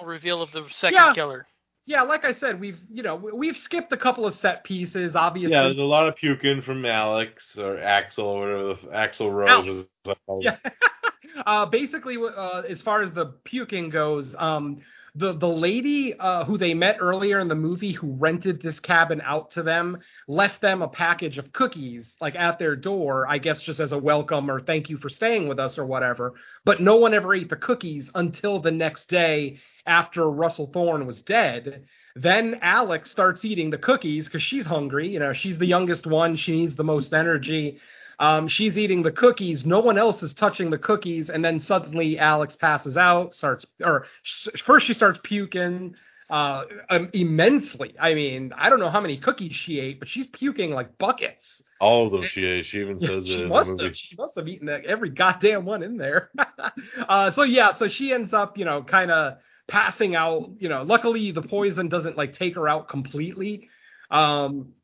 reveal 0.04 0.42
of 0.42 0.52
the 0.52 0.66
second 0.72 0.96
Yeah. 0.96 1.14
killer. 1.14 1.48
Yeah, 1.86 2.04
like 2.04 2.24
I 2.24 2.34
said, 2.34 2.60
we've 2.60 2.80
you 2.90 3.04
know 3.04 3.16
we- 3.16 3.32
we've 3.34 3.58
skipped 3.58 3.92
a 3.92 3.98
couple 3.98 4.26
of 4.26 4.36
set 4.36 4.64
pieces. 4.64 5.16
Obviously, 5.16 5.52
yeah, 5.52 5.64
there's 5.64 5.78
a 5.78 5.82
lot 5.82 6.08
of 6.08 6.16
puking 6.16 6.62
from 6.62 6.86
Alex 6.86 7.58
or 7.58 7.78
Axel 7.78 8.26
or 8.26 8.40
whatever 8.40 8.74
the 8.74 8.88
Axl 8.88 9.34
Rose 9.34 9.50
Alex. 9.50 9.68
is. 9.70 10.16
Yeah. 10.42 10.58
uh, 11.46 11.66
basically, 11.66 12.18
uh, 12.18 12.62
as 12.68 12.82
far 12.82 13.02
as 13.02 13.12
the 13.12 13.28
puking 13.44 13.90
goes, 13.90 14.34
um, 14.38 14.82
the 15.16 15.34
the 15.34 15.48
lady 15.48 16.18
uh, 16.18 16.44
who 16.44 16.58
they 16.58 16.74
met 16.74 16.98
earlier 17.00 17.40
in 17.40 17.48
the 17.48 17.56
movie 17.56 17.92
who 17.92 18.14
rented 18.14 18.62
this 18.62 18.80
cabin 18.80 19.22
out 19.24 19.52
to 19.52 19.62
them 19.62 20.00
left 20.28 20.60
them 20.60 20.82
a 20.82 20.88
package 20.88 21.38
of 21.38 21.54
cookies 21.54 22.16
like 22.20 22.36
at 22.36 22.58
their 22.58 22.76
door. 22.76 23.28
I 23.30 23.38
guess 23.38 23.62
just 23.62 23.80
as 23.80 23.92
a 23.92 23.98
welcome 23.98 24.50
or 24.50 24.60
thank 24.60 24.90
you 24.90 24.98
for 24.98 25.10
staying 25.10 25.48
with 25.48 25.60
us 25.60 25.78
or 25.78 25.86
whatever. 25.86 26.34
But 26.66 26.82
no 26.82 26.96
one 26.96 27.14
ever 27.14 27.36
ate 27.36 27.50
the 27.50 27.56
cookies 27.56 28.10
until 28.16 28.60
the 28.60 28.72
next 28.72 29.08
day 29.08 29.60
after 29.86 30.30
Russell 30.30 30.72
Thorn 30.74 31.06
was 31.06 31.22
dead. 31.22 31.86
Then 32.16 32.60
Alex 32.62 33.12
starts 33.12 33.46
eating 33.46 33.70
the 33.70 33.78
cookies 33.78 34.26
because 34.26 34.44
she's 34.44 34.66
hungry. 34.66 35.10
You 35.10 35.20
know, 35.20 35.34
she's 35.34 35.58
the 35.58 35.66
youngest 35.66 36.08
one. 36.08 36.36
She 36.38 36.54
needs 36.54 36.76
the 36.76 36.84
most 36.84 37.14
energy. 37.14 37.80
Um, 38.24 38.48
she's 38.48 38.78
eating 38.78 39.04
the 39.04 39.12
cookies. 39.12 39.66
No 39.66 39.82
one 39.82 39.98
else 39.98 40.24
is 40.24 40.34
touching 40.34 40.70
the 40.70 40.78
cookies. 40.78 41.30
And 41.30 41.44
then 41.44 41.60
suddenly 41.60 42.18
Alex 42.18 42.56
passes 42.56 42.96
out, 42.96 43.34
starts, 43.34 43.66
or 43.84 44.06
sh- 44.22 44.48
first 44.66 44.88
she 44.88 44.94
starts 44.94 45.20
puking 45.24 45.96
uh, 46.30 46.64
um, 46.90 47.10
immensely. 47.12 47.96
I 48.00 48.14
mean, 48.14 48.54
I 48.56 48.70
don't 48.70 48.80
know 48.80 48.90
how 48.90 49.02
many 49.02 49.18
cookies 49.18 49.52
she 49.52 49.82
ate, 49.82 50.00
but 50.00 50.08
she's 50.08 50.28
puking 50.28 50.72
like 50.72 50.98
buckets. 50.98 51.62
All 51.82 52.06
of 52.06 52.14
them 52.14 52.24
she 52.24 52.46
ate. 52.46 52.66
She 52.66 52.80
even 52.80 52.98
says 53.02 53.26
it 53.26 53.28
she 53.28 53.42
the 53.42 53.48
must 53.50 53.82
have. 53.82 53.94
She 53.94 54.16
must 54.16 54.38
have 54.38 54.48
eaten 54.48 54.70
every 54.70 55.10
goddamn 55.10 55.66
one 55.66 55.84
in 55.84 55.98
there. 55.98 56.30
uh, 57.10 57.32
so 57.32 57.44
yeah, 57.44 57.76
so 57.76 57.90
she 57.90 58.14
ends 58.14 58.32
up, 58.32 58.58
you 58.58 58.64
know, 58.64 58.84
kind 58.84 59.12
of 59.12 59.40
passing 59.68 60.16
out. 60.16 60.50
You 60.60 60.70
know, 60.70 60.84
luckily 60.84 61.34
the 61.34 61.42
poison 61.42 61.90
doesn't 61.90 62.16
like 62.16 62.32
take 62.32 62.56
her 62.56 62.70
out 62.70 62.88
completely. 62.88 63.68
Um, 64.10 64.76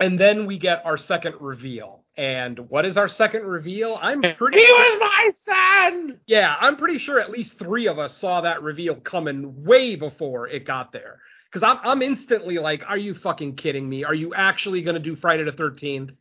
and 0.00 0.18
then 0.18 0.46
we 0.46 0.56
get 0.56 0.86
our 0.86 0.96
second 0.96 1.34
reveal. 1.38 2.01
And 2.16 2.58
what 2.68 2.84
is 2.84 2.98
our 2.98 3.08
second 3.08 3.44
reveal? 3.44 3.98
I'm 4.00 4.20
pretty. 4.20 4.58
He 4.58 4.72
was 4.72 5.00
my 5.00 5.30
son. 5.46 6.20
Yeah, 6.26 6.54
I'm 6.60 6.76
pretty 6.76 6.98
sure 6.98 7.18
at 7.18 7.30
least 7.30 7.58
three 7.58 7.88
of 7.88 7.98
us 7.98 8.16
saw 8.18 8.42
that 8.42 8.62
reveal 8.62 8.96
coming 8.96 9.64
way 9.64 9.96
before 9.96 10.46
it 10.46 10.66
got 10.66 10.92
there. 10.92 11.20
Because 11.50 11.62
I'm, 11.62 11.78
I'm 11.82 12.02
instantly 12.02 12.58
like, 12.58 12.88
are 12.88 12.98
you 12.98 13.14
fucking 13.14 13.56
kidding 13.56 13.88
me? 13.88 14.04
Are 14.04 14.14
you 14.14 14.34
actually 14.34 14.82
going 14.82 14.94
to 14.94 15.00
do 15.00 15.16
Friday 15.16 15.44
the 15.44 15.52
13th? 15.52 16.14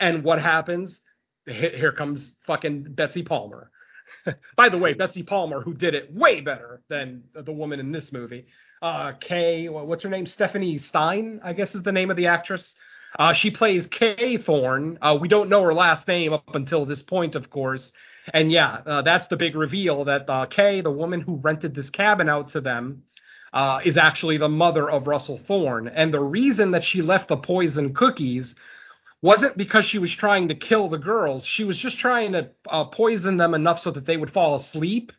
And 0.00 0.24
what 0.24 0.40
happens? 0.40 1.00
Here 1.46 1.70
here 1.70 1.92
comes 1.92 2.32
fucking 2.46 2.94
Betsy 2.94 3.22
Palmer. 3.22 3.70
By 4.56 4.68
the 4.68 4.78
way, 4.78 4.94
Betsy 4.94 5.22
Palmer, 5.22 5.60
who 5.60 5.74
did 5.74 5.94
it 5.94 6.12
way 6.12 6.40
better 6.40 6.82
than 6.88 7.22
the 7.34 7.52
woman 7.52 7.78
in 7.78 7.92
this 7.92 8.12
movie. 8.12 8.46
Uh, 8.82 9.12
Kay, 9.12 9.68
what's 9.68 10.02
her 10.02 10.10
name? 10.10 10.26
Stephanie 10.26 10.78
Stein, 10.78 11.40
I 11.44 11.52
guess 11.52 11.74
is 11.74 11.82
the 11.82 11.92
name 11.92 12.10
of 12.10 12.16
the 12.16 12.26
actress. 12.26 12.74
Uh, 13.18 13.32
she 13.32 13.50
plays 13.50 13.86
Kay 13.86 14.36
Thorn. 14.36 14.98
Uh, 15.00 15.16
we 15.20 15.28
don't 15.28 15.48
know 15.48 15.62
her 15.62 15.74
last 15.74 16.06
name 16.08 16.32
up 16.32 16.54
until 16.54 16.84
this 16.84 17.02
point, 17.02 17.34
of 17.34 17.50
course. 17.50 17.92
And 18.32 18.50
yeah, 18.50 18.82
uh, 18.84 19.02
that's 19.02 19.28
the 19.28 19.36
big 19.36 19.54
reveal 19.54 20.04
that 20.04 20.28
uh, 20.28 20.46
Kay, 20.46 20.80
the 20.80 20.90
woman 20.90 21.20
who 21.20 21.36
rented 21.36 21.74
this 21.74 21.90
cabin 21.90 22.28
out 22.28 22.48
to 22.50 22.60
them, 22.60 23.04
uh, 23.52 23.80
is 23.84 23.96
actually 23.96 24.36
the 24.36 24.48
mother 24.48 24.90
of 24.90 25.06
Russell 25.06 25.40
Thorn. 25.46 25.88
And 25.88 26.12
the 26.12 26.20
reason 26.20 26.72
that 26.72 26.84
she 26.84 27.02
left 27.02 27.28
the 27.28 27.36
poison 27.36 27.94
cookies 27.94 28.54
wasn't 29.22 29.56
because 29.56 29.84
she 29.86 29.98
was 29.98 30.14
trying 30.14 30.48
to 30.48 30.54
kill 30.54 30.88
the 30.88 30.98
girls. 30.98 31.44
She 31.44 31.64
was 31.64 31.78
just 31.78 31.98
trying 31.98 32.32
to 32.32 32.50
uh, 32.68 32.84
poison 32.86 33.38
them 33.38 33.54
enough 33.54 33.80
so 33.80 33.90
that 33.92 34.04
they 34.04 34.16
would 34.16 34.32
fall 34.32 34.56
asleep, 34.56 35.12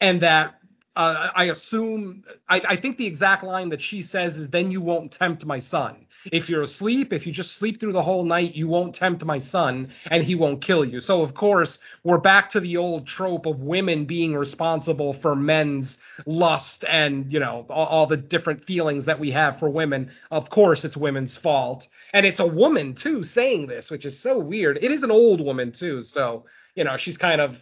and 0.00 0.20
that 0.22 0.56
uh, 0.96 1.30
I 1.34 1.44
assume 1.44 2.24
I, 2.48 2.60
I 2.68 2.76
think 2.76 2.96
the 2.96 3.06
exact 3.06 3.44
line 3.44 3.68
that 3.68 3.82
she 3.82 4.02
says 4.02 4.36
is, 4.36 4.48
"Then 4.48 4.70
you 4.70 4.80
won't 4.80 5.12
tempt 5.12 5.44
my 5.44 5.60
son." 5.60 6.06
If 6.32 6.48
you're 6.48 6.62
asleep, 6.62 7.12
if 7.12 7.24
you 7.26 7.32
just 7.32 7.52
sleep 7.52 7.78
through 7.78 7.92
the 7.92 8.02
whole 8.02 8.24
night, 8.24 8.56
you 8.56 8.66
won't 8.66 8.96
tempt 8.96 9.24
my 9.24 9.38
son 9.38 9.90
and 10.10 10.24
he 10.24 10.34
won't 10.34 10.60
kill 10.60 10.84
you. 10.84 10.98
So, 11.00 11.22
of 11.22 11.34
course, 11.34 11.78
we're 12.02 12.18
back 12.18 12.50
to 12.52 12.60
the 12.60 12.78
old 12.78 13.06
trope 13.06 13.46
of 13.46 13.60
women 13.60 14.06
being 14.06 14.34
responsible 14.34 15.12
for 15.12 15.36
men's 15.36 15.98
lust 16.24 16.84
and, 16.88 17.32
you 17.32 17.38
know, 17.38 17.64
all, 17.68 17.86
all 17.86 18.06
the 18.08 18.16
different 18.16 18.64
feelings 18.64 19.04
that 19.04 19.20
we 19.20 19.30
have 19.32 19.60
for 19.60 19.68
women. 19.68 20.10
Of 20.32 20.50
course, 20.50 20.84
it's 20.84 20.96
women's 20.96 21.36
fault. 21.36 21.86
And 22.12 22.26
it's 22.26 22.40
a 22.40 22.46
woman, 22.46 22.94
too, 22.96 23.22
saying 23.22 23.68
this, 23.68 23.88
which 23.90 24.04
is 24.04 24.18
so 24.18 24.38
weird. 24.38 24.78
It 24.82 24.90
is 24.90 25.04
an 25.04 25.12
old 25.12 25.40
woman, 25.40 25.70
too. 25.70 26.02
So, 26.02 26.44
you 26.74 26.82
know, 26.82 26.96
she's 26.96 27.18
kind 27.18 27.40
of 27.40 27.56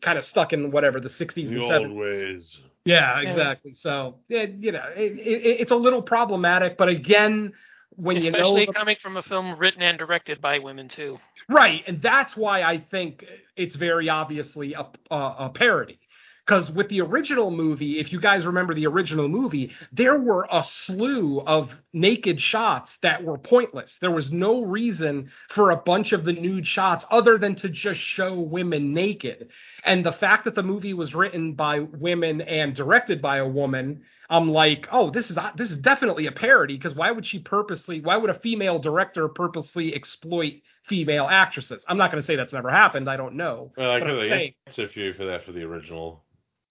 kind 0.00 0.16
of 0.16 0.24
stuck 0.24 0.54
in 0.54 0.70
whatever 0.70 1.00
the 1.00 1.10
60s 1.10 1.34
The 1.34 1.42
and 1.48 1.60
old 1.62 1.72
70s. 1.72 1.96
ways. 1.96 2.60
Yeah, 2.86 3.20
exactly. 3.20 3.74
So, 3.74 4.16
it, 4.28 4.54
you 4.60 4.72
know, 4.72 4.84
it, 4.96 5.12
it, 5.18 5.60
it's 5.60 5.72
a 5.72 5.76
little 5.76 6.00
problematic, 6.00 6.76
but 6.76 6.88
again, 6.88 7.52
when 7.96 8.16
you 8.16 8.30
know 8.30 8.38
Especially 8.38 8.66
coming 8.72 8.96
from 9.02 9.16
a 9.16 9.22
film 9.22 9.58
written 9.58 9.82
and 9.82 9.98
directed 9.98 10.40
by 10.40 10.58
women 10.58 10.88
too. 10.88 11.18
Right, 11.48 11.82
and 11.86 12.00
that's 12.00 12.36
why 12.36 12.62
I 12.62 12.78
think 12.78 13.24
it's 13.56 13.76
very 13.76 14.08
obviously 14.08 14.74
a, 14.74 14.86
a, 15.10 15.34
a 15.38 15.50
parody. 15.54 15.98
Because 16.46 16.70
with 16.70 16.88
the 16.88 17.00
original 17.00 17.50
movie, 17.50 17.98
if 17.98 18.12
you 18.12 18.20
guys 18.20 18.46
remember 18.46 18.72
the 18.72 18.86
original 18.86 19.26
movie, 19.26 19.72
there 19.90 20.16
were 20.16 20.46
a 20.48 20.64
slew 20.64 21.40
of 21.40 21.72
naked 21.92 22.40
shots 22.40 22.98
that 23.02 23.24
were 23.24 23.36
pointless. 23.36 23.98
There 24.00 24.12
was 24.12 24.30
no 24.30 24.62
reason 24.62 25.30
for 25.48 25.72
a 25.72 25.76
bunch 25.76 26.12
of 26.12 26.24
the 26.24 26.32
nude 26.32 26.66
shots 26.66 27.04
other 27.10 27.36
than 27.36 27.56
to 27.56 27.68
just 27.68 27.98
show 27.98 28.38
women 28.38 28.94
naked. 28.94 29.48
And 29.82 30.06
the 30.06 30.12
fact 30.12 30.44
that 30.44 30.54
the 30.54 30.62
movie 30.62 30.94
was 30.94 31.16
written 31.16 31.54
by 31.54 31.80
women 31.80 32.40
and 32.40 32.76
directed 32.76 33.20
by 33.20 33.38
a 33.38 33.48
woman, 33.48 34.02
I'm 34.30 34.48
like, 34.48 34.86
oh, 34.92 35.10
this 35.10 35.30
is 35.30 35.38
this 35.56 35.72
is 35.72 35.78
definitely 35.78 36.26
a 36.26 36.32
parody. 36.32 36.76
Because 36.76 36.94
why 36.94 37.10
would 37.10 37.26
she 37.26 37.40
purposely? 37.40 38.00
Why 38.00 38.16
would 38.16 38.30
a 38.30 38.38
female 38.38 38.78
director 38.78 39.26
purposely 39.26 39.92
exploit 39.96 40.62
female 40.84 41.26
actresses? 41.28 41.84
I'm 41.88 41.98
not 41.98 42.12
going 42.12 42.22
to 42.22 42.26
say 42.26 42.36
that's 42.36 42.52
never 42.52 42.70
happened. 42.70 43.10
I 43.10 43.16
don't 43.16 43.34
know. 43.34 43.72
Well, 43.76 43.90
I 43.90 43.96
I'm 43.96 44.54
answer 44.68 44.88
for 44.88 45.00
you 45.00 45.12
for 45.12 45.24
that 45.24 45.44
for 45.44 45.50
the 45.50 45.64
original. 45.64 46.22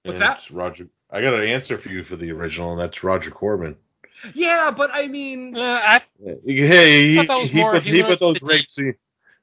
What's 0.05 0.19
And 0.19 0.21
that? 0.21 0.37
it's 0.39 0.51
Roger. 0.51 0.87
I 1.11 1.21
got 1.21 1.33
an 1.33 1.47
answer 1.47 1.77
for 1.77 1.89
you 1.89 2.03
for 2.03 2.15
the 2.15 2.31
original, 2.31 2.71
and 2.71 2.79
that's 2.81 3.03
Roger 3.03 3.31
Corman. 3.31 3.75
Yeah, 4.33 4.71
but 4.71 4.89
I 4.93 5.07
mean, 5.07 5.55
Uh, 5.55 5.61
I, 5.83 6.01
Hey, 6.45 7.09
he, 7.09 7.15
thought 7.17 7.27
that 7.27 7.37
was 7.37 7.49
he 7.49 7.57
more- 7.59 7.71
put, 7.73 7.83
he 7.83 7.91
he 7.97 8.03
put 8.03 8.19
those 8.19 8.39
the- 8.39 8.45
rape 8.45 8.67
scenes. 8.71 8.95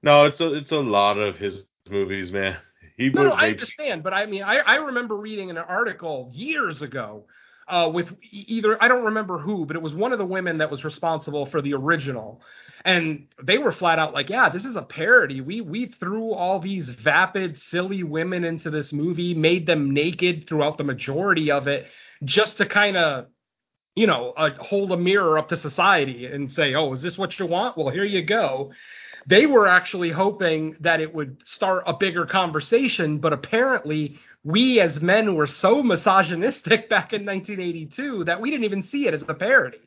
No, 0.02 0.24
it's 0.26 0.40
a 0.40 0.52
it's 0.54 0.72
a 0.72 0.76
lot 0.80 1.18
of 1.18 1.36
his 1.36 1.64
movies, 1.88 2.30
man. 2.32 2.56
He 2.96 3.08
no, 3.10 3.24
no, 3.24 3.30
I 3.32 3.50
understand, 3.50 4.02
but 4.02 4.12
I 4.12 4.26
mean, 4.26 4.42
I, 4.42 4.56
I 4.58 4.74
remember 4.76 5.16
reading 5.16 5.50
an 5.50 5.58
article 5.58 6.30
years 6.34 6.82
ago 6.82 7.24
uh, 7.68 7.90
with 7.92 8.08
either 8.30 8.82
I 8.82 8.88
don't 8.88 9.04
remember 9.04 9.38
who, 9.38 9.66
but 9.66 9.76
it 9.76 9.82
was 9.82 9.94
one 9.94 10.12
of 10.12 10.18
the 10.18 10.26
women 10.26 10.58
that 10.58 10.70
was 10.70 10.84
responsible 10.84 11.46
for 11.46 11.62
the 11.62 11.74
original, 11.74 12.40
and 12.84 13.28
they 13.42 13.58
were 13.58 13.72
flat 13.72 13.98
out 13.98 14.14
like, 14.14 14.30
"Yeah, 14.30 14.48
this 14.48 14.64
is 14.64 14.76
a 14.76 14.82
parody. 14.82 15.40
We 15.40 15.60
we 15.60 15.86
threw 15.86 16.32
all 16.32 16.60
these 16.60 16.88
vapid, 16.90 17.56
silly 17.58 18.02
women 18.02 18.44
into 18.44 18.70
this 18.70 18.92
movie, 18.92 19.34
made 19.34 19.66
them 19.66 19.92
naked 19.92 20.48
throughout 20.48 20.78
the 20.78 20.84
majority 20.84 21.50
of 21.50 21.68
it, 21.68 21.86
just 22.24 22.58
to 22.58 22.66
kind 22.66 22.96
of." 22.96 23.26
You 23.94 24.06
know, 24.06 24.32
uh, 24.38 24.54
hold 24.58 24.90
a 24.90 24.96
mirror 24.96 25.38
up 25.38 25.48
to 25.48 25.56
society 25.56 26.24
and 26.24 26.50
say, 26.50 26.74
"Oh, 26.74 26.94
is 26.94 27.02
this 27.02 27.18
what 27.18 27.38
you 27.38 27.44
want? 27.44 27.76
Well, 27.76 27.90
here 27.90 28.04
you 28.04 28.22
go." 28.22 28.72
They 29.26 29.46
were 29.46 29.66
actually 29.66 30.10
hoping 30.10 30.76
that 30.80 31.00
it 31.00 31.14
would 31.14 31.38
start 31.44 31.84
a 31.86 31.94
bigger 31.94 32.26
conversation, 32.26 33.18
but 33.18 33.32
apparently 33.32 34.18
we 34.44 34.80
as 34.80 35.00
men 35.00 35.34
were 35.34 35.46
so 35.46 35.82
misogynistic 35.82 36.88
back 36.90 37.12
in 37.12 37.24
1982 37.24 38.24
that 38.24 38.40
we 38.40 38.50
didn't 38.50 38.64
even 38.64 38.82
see 38.82 39.06
it 39.06 39.14
as 39.14 39.22
a 39.28 39.34
parody. 39.34 39.78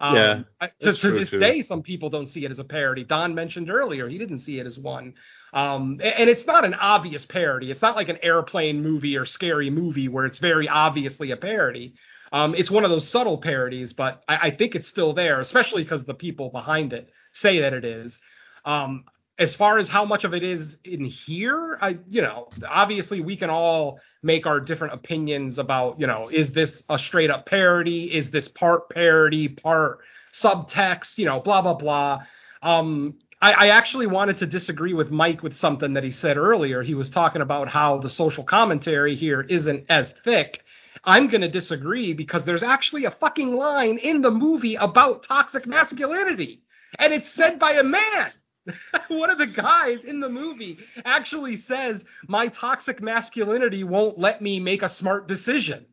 Um, 0.00 0.16
Yeah, 0.16 0.42
to, 0.80 0.94
to 0.94 1.10
this 1.12 1.30
too. 1.30 1.38
day, 1.38 1.62
some 1.62 1.82
people 1.82 2.10
don't 2.10 2.26
see 2.26 2.44
it 2.44 2.50
as 2.50 2.58
a 2.58 2.64
parody. 2.64 3.04
Don 3.04 3.34
mentioned 3.34 3.70
earlier 3.70 4.08
he 4.08 4.18
didn't 4.18 4.40
see 4.40 4.58
it 4.58 4.66
as 4.66 4.76
one, 4.76 5.14
um, 5.52 6.00
and 6.02 6.28
it's 6.28 6.44
not 6.44 6.64
an 6.64 6.74
obvious 6.74 7.24
parody. 7.24 7.70
It's 7.70 7.82
not 7.82 7.94
like 7.94 8.08
an 8.08 8.18
airplane 8.20 8.82
movie 8.82 9.16
or 9.16 9.24
scary 9.24 9.70
movie 9.70 10.08
where 10.08 10.26
it's 10.26 10.40
very 10.40 10.68
obviously 10.68 11.30
a 11.30 11.36
parody. 11.36 11.94
Um, 12.32 12.54
it's 12.56 12.70
one 12.70 12.82
of 12.82 12.90
those 12.90 13.06
subtle 13.06 13.38
parodies, 13.38 13.92
but 13.92 14.24
I, 14.26 14.36
I 14.36 14.50
think 14.50 14.74
it's 14.74 14.88
still 14.88 15.12
there, 15.12 15.40
especially 15.40 15.84
because 15.84 16.04
the 16.04 16.14
people 16.14 16.50
behind 16.50 16.92
it 16.92 17.08
say 17.32 17.60
that 17.60 17.72
it 17.72 17.84
is. 17.84 18.18
Um, 18.64 19.04
as 19.38 19.56
far 19.56 19.78
as 19.78 19.88
how 19.88 20.04
much 20.04 20.24
of 20.24 20.34
it 20.34 20.42
is 20.42 20.76
in 20.84 21.04
here, 21.04 21.78
I, 21.80 21.98
you 22.08 22.22
know, 22.22 22.48
obviously 22.68 23.20
we 23.20 23.36
can 23.36 23.50
all 23.50 23.98
make 24.22 24.46
our 24.46 24.60
different 24.60 24.94
opinions 24.94 25.58
about, 25.58 25.98
you 25.98 26.06
know, 26.06 26.28
is 26.28 26.52
this 26.52 26.82
a 26.88 26.98
straight 26.98 27.30
up 27.30 27.46
parody? 27.46 28.12
Is 28.14 28.30
this 28.30 28.46
part 28.46 28.90
parody, 28.90 29.48
part 29.48 30.00
subtext, 30.32 31.18
you 31.18 31.24
know, 31.24 31.40
blah, 31.40 31.62
blah, 31.62 31.74
blah. 31.74 32.22
Um, 32.62 33.18
I, 33.40 33.52
I 33.52 33.68
actually 33.68 34.06
wanted 34.06 34.38
to 34.38 34.46
disagree 34.46 34.94
with 34.94 35.10
Mike 35.10 35.42
with 35.42 35.56
something 35.56 35.94
that 35.94 36.04
he 36.04 36.10
said 36.10 36.36
earlier. 36.36 36.82
He 36.82 36.94
was 36.94 37.10
talking 37.10 37.42
about 37.42 37.68
how 37.68 37.98
the 37.98 38.10
social 38.10 38.44
commentary 38.44 39.16
here 39.16 39.40
isn't 39.40 39.86
as 39.88 40.12
thick. 40.24 40.62
I'm 41.04 41.28
going 41.28 41.40
to 41.40 41.50
disagree 41.50 42.12
because 42.12 42.44
there's 42.44 42.62
actually 42.62 43.06
a 43.06 43.10
fucking 43.10 43.56
line 43.56 43.98
in 43.98 44.22
the 44.22 44.30
movie 44.30 44.76
about 44.76 45.24
toxic 45.24 45.66
masculinity, 45.66 46.62
and 46.98 47.12
it's 47.12 47.30
said 47.30 47.58
by 47.58 47.72
a 47.72 47.82
man. 47.82 48.30
One 49.08 49.30
of 49.30 49.38
the 49.38 49.46
guys 49.46 50.04
in 50.04 50.20
the 50.20 50.28
movie 50.28 50.78
actually 51.04 51.56
says, 51.56 52.04
My 52.28 52.48
toxic 52.48 53.00
masculinity 53.02 53.84
won't 53.84 54.18
let 54.18 54.40
me 54.40 54.60
make 54.60 54.82
a 54.82 54.90
smart 54.90 55.28
decision. 55.28 55.86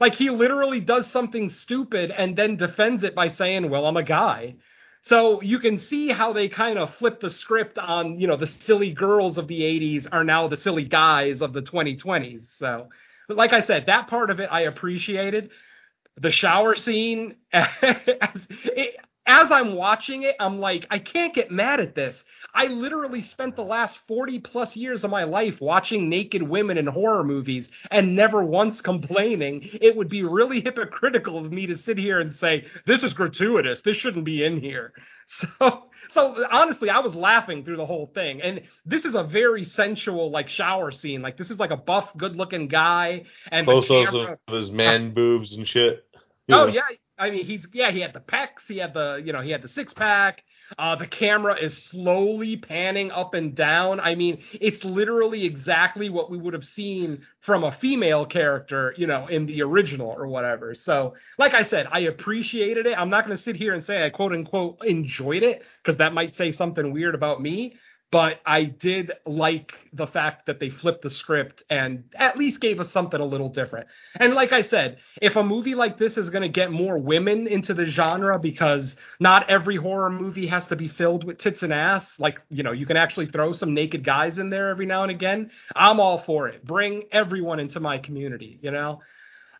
Like 0.00 0.14
he 0.14 0.30
literally 0.30 0.80
does 0.80 1.10
something 1.10 1.48
stupid 1.50 2.10
and 2.10 2.36
then 2.36 2.56
defends 2.56 3.02
it 3.02 3.14
by 3.14 3.28
saying, 3.28 3.70
Well, 3.70 3.86
I'm 3.86 3.96
a 3.96 4.02
guy. 4.02 4.56
So 5.02 5.40
you 5.40 5.60
can 5.60 5.78
see 5.78 6.08
how 6.08 6.32
they 6.32 6.48
kind 6.48 6.78
of 6.78 6.92
flip 6.96 7.20
the 7.20 7.30
script 7.30 7.78
on, 7.78 8.18
you 8.18 8.26
know, 8.26 8.36
the 8.36 8.48
silly 8.48 8.90
girls 8.90 9.38
of 9.38 9.46
the 9.46 9.60
80s 9.60 10.08
are 10.10 10.24
now 10.24 10.48
the 10.48 10.56
silly 10.56 10.84
guys 10.84 11.42
of 11.42 11.52
the 11.52 11.62
2020s. 11.62 12.42
So, 12.58 12.88
like 13.28 13.52
I 13.52 13.60
said, 13.60 13.86
that 13.86 14.08
part 14.08 14.30
of 14.30 14.40
it 14.40 14.48
I 14.50 14.62
appreciated. 14.62 15.50
The 16.16 16.32
shower 16.32 16.74
scene, 16.74 17.36
it, 17.52 18.96
as 19.26 19.50
I'm 19.50 19.74
watching 19.74 20.22
it, 20.22 20.36
I'm 20.38 20.60
like, 20.60 20.86
I 20.90 20.98
can't 20.98 21.34
get 21.34 21.50
mad 21.50 21.80
at 21.80 21.94
this. 21.94 22.24
I 22.54 22.66
literally 22.66 23.22
spent 23.22 23.56
the 23.56 23.62
last 23.62 23.98
40 24.06 24.38
plus 24.40 24.76
years 24.76 25.04
of 25.04 25.10
my 25.10 25.24
life 25.24 25.60
watching 25.60 26.08
naked 26.08 26.42
women 26.42 26.78
in 26.78 26.86
horror 26.86 27.24
movies 27.24 27.68
and 27.90 28.14
never 28.14 28.44
once 28.44 28.80
complaining. 28.82 29.68
It 29.80 29.96
would 29.96 30.08
be 30.08 30.22
really 30.22 30.60
hypocritical 30.60 31.44
of 31.44 31.52
me 31.52 31.66
to 31.66 31.76
sit 31.76 31.98
here 31.98 32.20
and 32.20 32.32
say, 32.32 32.66
this 32.86 33.02
is 33.02 33.14
gratuitous. 33.14 33.82
This 33.82 33.96
shouldn't 33.96 34.24
be 34.24 34.44
in 34.44 34.60
here. 34.60 34.92
So, 35.58 35.86
so 36.10 36.46
honestly, 36.52 36.88
I 36.88 37.00
was 37.00 37.16
laughing 37.16 37.64
through 37.64 37.78
the 37.78 37.84
whole 37.84 38.12
thing. 38.14 38.40
And 38.42 38.62
this 38.84 39.04
is 39.04 39.16
a 39.16 39.24
very 39.24 39.64
sensual, 39.64 40.30
like 40.30 40.48
shower 40.48 40.92
scene. 40.92 41.20
Like 41.20 41.36
this 41.36 41.50
is 41.50 41.58
like 41.58 41.72
a 41.72 41.76
buff, 41.76 42.10
good 42.16 42.36
looking 42.36 42.68
guy. 42.68 43.24
And 43.50 43.66
close 43.66 43.90
ups 43.90 44.14
of 44.46 44.54
his 44.54 44.70
man 44.70 45.14
boobs 45.14 45.52
and 45.54 45.66
shit. 45.66 46.06
Oh 46.48 46.68
yeah, 46.68 46.82
I 47.18 47.30
mean 47.30 47.44
he's 47.44 47.66
yeah 47.72 47.90
he 47.90 48.00
had 48.00 48.12
the 48.12 48.20
pecs, 48.20 48.66
he 48.68 48.78
had 48.78 48.94
the 48.94 49.22
you 49.24 49.32
know 49.32 49.40
he 49.40 49.50
had 49.50 49.62
the 49.62 49.68
six 49.68 49.92
pack. 49.92 50.42
Uh, 50.78 50.96
the 50.96 51.06
camera 51.06 51.54
is 51.54 51.76
slowly 51.84 52.56
panning 52.56 53.10
up 53.12 53.34
and 53.34 53.54
down. 53.54 54.00
I 54.00 54.16
mean, 54.16 54.42
it's 54.52 54.84
literally 54.84 55.44
exactly 55.44 56.10
what 56.10 56.28
we 56.28 56.38
would 56.38 56.54
have 56.54 56.64
seen 56.64 57.22
from 57.40 57.62
a 57.62 57.70
female 57.70 58.26
character, 58.26 58.92
you 58.96 59.06
know, 59.06 59.28
in 59.28 59.46
the 59.46 59.62
original 59.62 60.08
or 60.08 60.26
whatever. 60.26 60.74
So, 60.74 61.14
like 61.38 61.54
I 61.54 61.62
said, 61.62 61.86
I 61.92 62.00
appreciated 62.00 62.86
it. 62.86 62.98
I'm 62.98 63.10
not 63.10 63.26
going 63.26 63.36
to 63.36 63.42
sit 63.42 63.54
here 63.54 63.74
and 63.74 63.84
say 63.84 64.04
I 64.04 64.10
quote 64.10 64.32
unquote 64.32 64.84
enjoyed 64.84 65.44
it 65.44 65.62
because 65.84 65.98
that 65.98 66.12
might 66.12 66.34
say 66.34 66.50
something 66.50 66.92
weird 66.92 67.14
about 67.14 67.40
me. 67.40 67.76
But 68.16 68.40
I 68.46 68.64
did 68.64 69.12
like 69.26 69.74
the 69.92 70.06
fact 70.06 70.46
that 70.46 70.58
they 70.58 70.70
flipped 70.70 71.02
the 71.02 71.10
script 71.10 71.64
and 71.68 72.04
at 72.14 72.38
least 72.38 72.60
gave 72.60 72.80
us 72.80 72.90
something 72.90 73.20
a 73.20 73.24
little 73.26 73.50
different. 73.50 73.88
And 74.18 74.32
like 74.32 74.52
I 74.52 74.62
said, 74.62 74.96
if 75.20 75.36
a 75.36 75.42
movie 75.42 75.74
like 75.74 75.98
this 75.98 76.16
is 76.16 76.30
going 76.30 76.40
to 76.40 76.48
get 76.48 76.72
more 76.72 76.96
women 76.96 77.46
into 77.46 77.74
the 77.74 77.84
genre, 77.84 78.38
because 78.38 78.96
not 79.20 79.50
every 79.50 79.76
horror 79.76 80.08
movie 80.08 80.46
has 80.46 80.66
to 80.68 80.76
be 80.76 80.88
filled 80.88 81.24
with 81.24 81.36
tits 81.36 81.62
and 81.62 81.74
ass, 81.74 82.10
like, 82.18 82.40
you 82.48 82.62
know, 82.62 82.72
you 82.72 82.86
can 82.86 82.96
actually 82.96 83.26
throw 83.26 83.52
some 83.52 83.74
naked 83.74 84.02
guys 84.02 84.38
in 84.38 84.48
there 84.48 84.70
every 84.70 84.86
now 84.86 85.02
and 85.02 85.10
again. 85.10 85.50
I'm 85.74 86.00
all 86.00 86.16
for 86.16 86.48
it. 86.48 86.64
Bring 86.64 87.02
everyone 87.12 87.60
into 87.60 87.80
my 87.80 87.98
community, 87.98 88.58
you 88.62 88.70
know? 88.70 89.02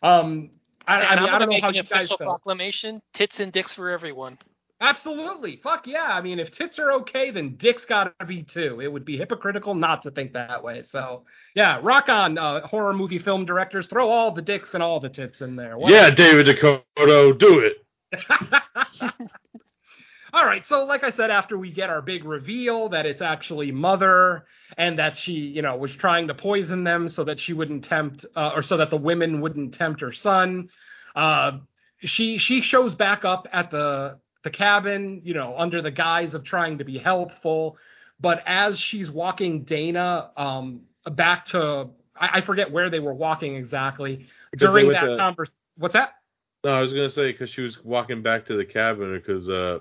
Um, 0.02 0.48
I, 0.86 1.02
I 1.02 1.16
mean, 1.16 1.18
I'm 1.18 1.26
gonna 1.26 1.38
don't 1.40 1.40
know 1.40 1.46
make 1.48 1.62
how 1.62 1.68
you 1.68 1.82
guys 1.82 2.08
feel. 2.08 2.16
proclamation: 2.16 3.02
tits 3.12 3.38
and 3.38 3.52
dicks 3.52 3.74
for 3.74 3.90
everyone. 3.90 4.38
Absolutely. 4.80 5.56
Fuck 5.56 5.86
yeah. 5.86 6.08
I 6.10 6.20
mean, 6.20 6.38
if 6.38 6.50
tits 6.50 6.78
are 6.78 6.92
okay, 6.92 7.30
then 7.30 7.56
dicks 7.56 7.86
got 7.86 8.12
to 8.18 8.26
be 8.26 8.42
too. 8.42 8.80
It 8.80 8.92
would 8.92 9.06
be 9.06 9.16
hypocritical 9.16 9.74
not 9.74 10.02
to 10.02 10.10
think 10.10 10.34
that 10.34 10.62
way. 10.62 10.82
So, 10.90 11.24
yeah, 11.54 11.80
rock 11.82 12.10
on, 12.10 12.36
uh, 12.36 12.66
horror 12.66 12.92
movie 12.92 13.18
film 13.18 13.46
directors. 13.46 13.86
Throw 13.86 14.10
all 14.10 14.32
the 14.32 14.42
dicks 14.42 14.74
and 14.74 14.82
all 14.82 15.00
the 15.00 15.08
tits 15.08 15.40
in 15.40 15.56
there. 15.56 15.78
Why 15.78 15.90
Yeah, 15.90 16.10
David 16.10 16.46
DeCoteau, 16.46 17.38
do 17.38 17.60
it. 17.60 17.76
All 20.32 20.44
right, 20.44 20.66
so 20.66 20.84
like 20.84 21.02
I 21.02 21.12
said, 21.12 21.30
after 21.30 21.56
we 21.56 21.70
get 21.70 21.88
our 21.88 22.02
big 22.02 22.26
reveal 22.26 22.90
that 22.90 23.06
it's 23.06 23.22
actually 23.22 23.72
Mother 23.72 24.44
and 24.76 24.98
that 24.98 25.16
she, 25.16 25.32
you 25.32 25.62
know, 25.62 25.76
was 25.76 25.94
trying 25.94 26.28
to 26.28 26.34
poison 26.34 26.84
them 26.84 27.08
so 27.08 27.24
that 27.24 27.40
she 27.40 27.54
wouldn't 27.54 27.84
tempt, 27.84 28.26
uh, 28.34 28.52
or 28.54 28.62
so 28.62 28.76
that 28.76 28.90
the 28.90 28.98
women 28.98 29.40
wouldn't 29.40 29.72
tempt 29.72 30.02
her 30.02 30.12
son, 30.12 30.68
uh, 31.14 31.52
she 32.00 32.36
she 32.36 32.60
shows 32.60 32.94
back 32.94 33.24
up 33.24 33.48
at 33.50 33.70
the 33.70 34.18
the 34.46 34.50
cabin, 34.50 35.22
you 35.24 35.34
know, 35.34 35.56
under 35.58 35.82
the 35.82 35.90
guise 35.90 36.32
of 36.32 36.44
trying 36.44 36.78
to 36.78 36.84
be 36.84 36.98
helpful. 36.98 37.76
But 38.20 38.44
as 38.46 38.78
she's 38.78 39.10
walking 39.10 39.64
Dana 39.64 40.30
um, 40.36 40.82
back 41.10 41.46
to, 41.46 41.88
I, 42.14 42.38
I 42.38 42.40
forget 42.42 42.70
where 42.70 42.88
they 42.88 43.00
were 43.00 43.12
walking 43.12 43.56
exactly 43.56 44.28
during 44.56 44.92
that 44.92 45.00
to- 45.00 45.16
conversation. 45.16 45.52
What's 45.76 45.94
that? 45.94 46.12
No, 46.62 46.70
I 46.70 46.80
was 46.80 46.92
gonna 46.92 47.10
say 47.10 47.32
because 47.32 47.50
she 47.50 47.60
was 47.60 47.76
walking 47.82 48.22
back 48.22 48.46
to 48.46 48.56
the 48.56 48.64
cabin 48.64 49.14
because 49.14 49.48
uh 49.48 49.80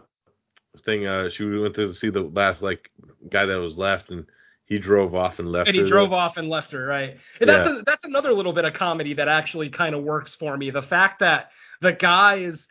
thing 0.83 1.05
uh 1.05 1.29
she 1.29 1.45
went 1.45 1.75
to 1.75 1.93
see 1.93 2.09
the 2.09 2.21
last 2.21 2.61
like 2.61 2.89
guy 3.31 3.45
that 3.45 3.55
was 3.55 3.77
left 3.77 4.09
and 4.09 4.25
he 4.65 4.77
drove 4.77 5.15
off 5.15 5.39
and 5.39 5.51
left. 5.51 5.67
and 5.67 5.75
he 5.75 5.81
her. 5.83 5.87
drove 5.87 6.11
off 6.11 6.37
and 6.37 6.49
left 6.49 6.73
her 6.73 6.85
right 6.85 7.15
and 7.39 7.49
that's 7.49 7.67
a, 7.67 7.81
that's 7.85 8.03
another 8.03 8.33
little 8.33 8.51
bit 8.51 8.65
of 8.65 8.73
comedy 8.73 9.13
that 9.13 9.27
actually 9.27 9.69
kind 9.69 9.95
of 9.95 10.03
works 10.03 10.35
for 10.35 10.57
me 10.57 10.69
the 10.69 10.81
fact 10.81 11.21
that 11.21 11.49
the 11.81 11.93
guys 11.93 12.67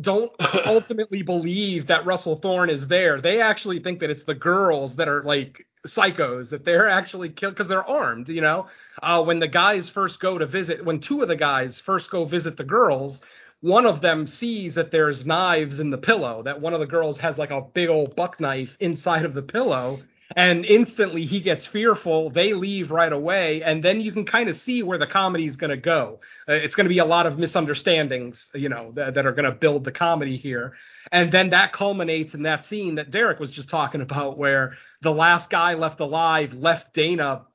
don't 0.00 0.32
ultimately 0.66 1.22
believe 1.22 1.88
that 1.88 2.06
Russell 2.06 2.36
Thorn 2.36 2.70
is 2.70 2.86
there. 2.86 3.20
They 3.20 3.40
actually 3.40 3.80
think 3.80 4.00
that 4.00 4.10
it's 4.10 4.24
the 4.24 4.34
girls 4.34 4.96
that 4.96 5.08
are 5.08 5.22
like 5.22 5.66
psychos 5.86 6.50
that 6.50 6.64
they're 6.64 6.88
actually 6.88 7.30
killed 7.30 7.54
because 7.54 7.68
they're 7.68 7.88
armed 7.88 8.28
you 8.28 8.40
know? 8.40 8.66
Uh, 9.02 9.24
when 9.24 9.38
the 9.38 9.48
guys 9.48 9.88
first 9.88 10.20
go 10.20 10.36
to 10.38 10.46
visit 10.46 10.84
when 10.84 11.00
two 11.00 11.22
of 11.22 11.28
the 11.28 11.36
guys 11.36 11.80
first 11.80 12.10
go 12.10 12.24
visit 12.26 12.56
the 12.56 12.64
girls 12.64 13.20
one 13.62 13.86
of 13.86 14.00
them 14.00 14.26
sees 14.26 14.74
that 14.74 14.90
there's 14.90 15.24
knives 15.24 15.80
in 15.80 15.90
the 15.90 15.98
pillow 15.98 16.42
that 16.42 16.60
one 16.60 16.74
of 16.74 16.80
the 16.80 16.86
girls 16.86 17.18
has 17.18 17.38
like 17.38 17.50
a 17.50 17.62
big 17.62 17.88
old 17.88 18.14
buck 18.14 18.40
knife 18.40 18.76
inside 18.78 19.24
of 19.24 19.32
the 19.32 19.42
pillow 19.42 19.98
and 20.36 20.64
instantly 20.64 21.24
he 21.24 21.40
gets 21.40 21.66
fearful 21.66 22.30
they 22.30 22.52
leave 22.52 22.90
right 22.90 23.12
away 23.12 23.62
and 23.62 23.82
then 23.82 24.00
you 24.00 24.12
can 24.12 24.24
kind 24.24 24.48
of 24.48 24.56
see 24.58 24.82
where 24.82 24.98
the 24.98 25.06
comedy 25.06 25.46
is 25.46 25.56
going 25.56 25.70
to 25.70 25.76
go. 25.76 26.20
Uh, 26.48 26.52
it's 26.52 26.74
going 26.74 26.84
to 26.84 26.90
be 26.90 26.98
a 26.98 27.04
lot 27.04 27.26
of 27.26 27.38
misunderstandings 27.38 28.44
you 28.54 28.68
know 28.68 28.92
that, 28.94 29.14
that 29.14 29.26
are 29.26 29.32
going 29.32 29.44
to 29.44 29.52
build 29.52 29.84
the 29.84 29.92
comedy 29.92 30.36
here. 30.36 30.74
And 31.12 31.32
then 31.32 31.50
that 31.50 31.72
culminates 31.72 32.34
in 32.34 32.42
that 32.44 32.64
scene 32.64 32.94
that 32.96 33.10
derek 33.10 33.40
was 33.40 33.50
just 33.50 33.68
talking 33.68 34.00
about 34.00 34.38
where 34.38 34.74
the 35.02 35.10
last 35.10 35.50
guy 35.50 35.74
left 35.74 36.00
alive 36.00 36.52
left 36.52 36.94
dana 36.94 37.46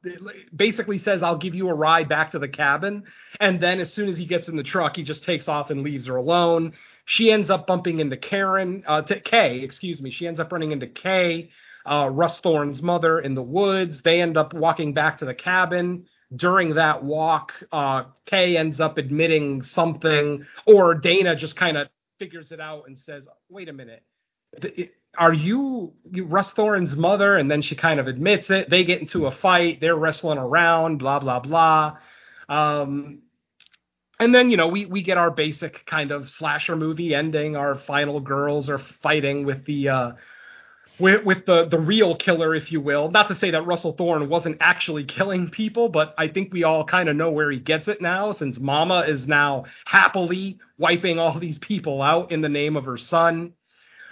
basically 0.55 0.97
says 0.97 1.23
i'll 1.23 1.37
give 1.37 1.55
you 1.55 1.69
a 1.69 1.73
ride 1.73 2.09
back 2.09 2.31
to 2.31 2.39
the 2.39 2.49
cabin. 2.49 3.03
And 3.39 3.59
then 3.59 3.79
as 3.79 3.93
soon 3.93 4.09
as 4.09 4.17
he 4.17 4.25
gets 4.25 4.47
in 4.47 4.57
the 4.57 4.63
truck 4.63 4.97
he 4.97 5.03
just 5.03 5.23
takes 5.23 5.47
off 5.47 5.69
and 5.69 5.81
leaves 5.81 6.07
her 6.07 6.17
alone. 6.17 6.73
She 7.07 7.31
ends 7.31 7.51
up 7.51 7.67
bumping 7.67 7.99
into 7.99 8.17
karen 8.17 8.83
uh, 8.85 9.03
to 9.03 9.19
kay 9.21 9.59
excuse 9.59 10.01
me. 10.01 10.11
She 10.11 10.27
ends 10.27 10.39
up 10.39 10.51
running 10.51 10.71
into 10.71 10.87
kay 10.87 11.49
uh, 11.85 12.09
Russ 12.11 12.39
Thorn's 12.39 12.81
mother 12.81 13.19
in 13.19 13.35
the 13.35 13.43
woods. 13.43 14.01
They 14.01 14.21
end 14.21 14.37
up 14.37 14.53
walking 14.53 14.93
back 14.93 15.19
to 15.19 15.25
the 15.25 15.35
cabin. 15.35 16.05
During 16.35 16.73
that 16.73 17.03
walk, 17.03 17.53
uh, 17.71 18.05
Kay 18.25 18.57
ends 18.57 18.79
up 18.79 18.97
admitting 18.97 19.61
something, 19.61 20.43
or 20.65 20.95
Dana 20.95 21.35
just 21.35 21.55
kind 21.55 21.77
of 21.77 21.87
figures 22.17 22.51
it 22.51 22.59
out 22.59 22.87
and 22.87 22.97
says, 22.97 23.27
"Wait 23.47 23.69
a 23.69 23.73
minute, 23.73 24.03
are 25.17 25.33
you, 25.33 25.93
you 26.11 26.25
Russ 26.25 26.51
Thorn's 26.51 26.95
mother?" 26.95 27.37
And 27.37 27.49
then 27.49 27.61
she 27.61 27.75
kind 27.75 27.99
of 27.99 28.07
admits 28.07 28.49
it. 28.49 28.69
They 28.69 28.83
get 28.83 29.01
into 29.01 29.27
a 29.27 29.31
fight. 29.31 29.79
They're 29.79 29.95
wrestling 29.95 30.39
around. 30.39 30.97
Blah 30.97 31.19
blah 31.19 31.39
blah. 31.39 31.97
Um, 32.49 33.21
and 34.19 34.33
then 34.33 34.49
you 34.49 34.57
know 34.57 34.67
we 34.67 34.87
we 34.87 35.03
get 35.03 35.19
our 35.19 35.29
basic 35.29 35.85
kind 35.85 36.11
of 36.11 36.29
slasher 36.31 36.75
movie 36.75 37.13
ending. 37.13 37.55
Our 37.55 37.75
final 37.75 38.19
girls 38.19 38.67
are 38.67 38.79
fighting 38.79 39.45
with 39.45 39.63
the. 39.65 39.89
Uh, 39.89 40.11
with, 40.99 41.23
with 41.25 41.45
the 41.45 41.65
the 41.65 41.79
real 41.79 42.15
killer, 42.15 42.55
if 42.55 42.71
you 42.71 42.81
will. 42.81 43.09
Not 43.11 43.27
to 43.27 43.35
say 43.35 43.51
that 43.51 43.65
Russell 43.65 43.93
Thorn 43.93 44.29
wasn't 44.29 44.57
actually 44.59 45.03
killing 45.03 45.49
people, 45.49 45.89
but 45.89 46.13
I 46.17 46.27
think 46.27 46.53
we 46.53 46.63
all 46.63 46.83
kind 46.83 47.09
of 47.09 47.15
know 47.15 47.31
where 47.31 47.51
he 47.51 47.59
gets 47.59 47.87
it 47.87 48.01
now, 48.01 48.31
since 48.33 48.59
Mama 48.59 49.01
is 49.01 49.27
now 49.27 49.65
happily 49.85 50.59
wiping 50.77 51.19
all 51.19 51.39
these 51.39 51.57
people 51.59 52.01
out 52.01 52.31
in 52.31 52.41
the 52.41 52.49
name 52.49 52.75
of 52.77 52.85
her 52.85 52.97
son. 52.97 53.53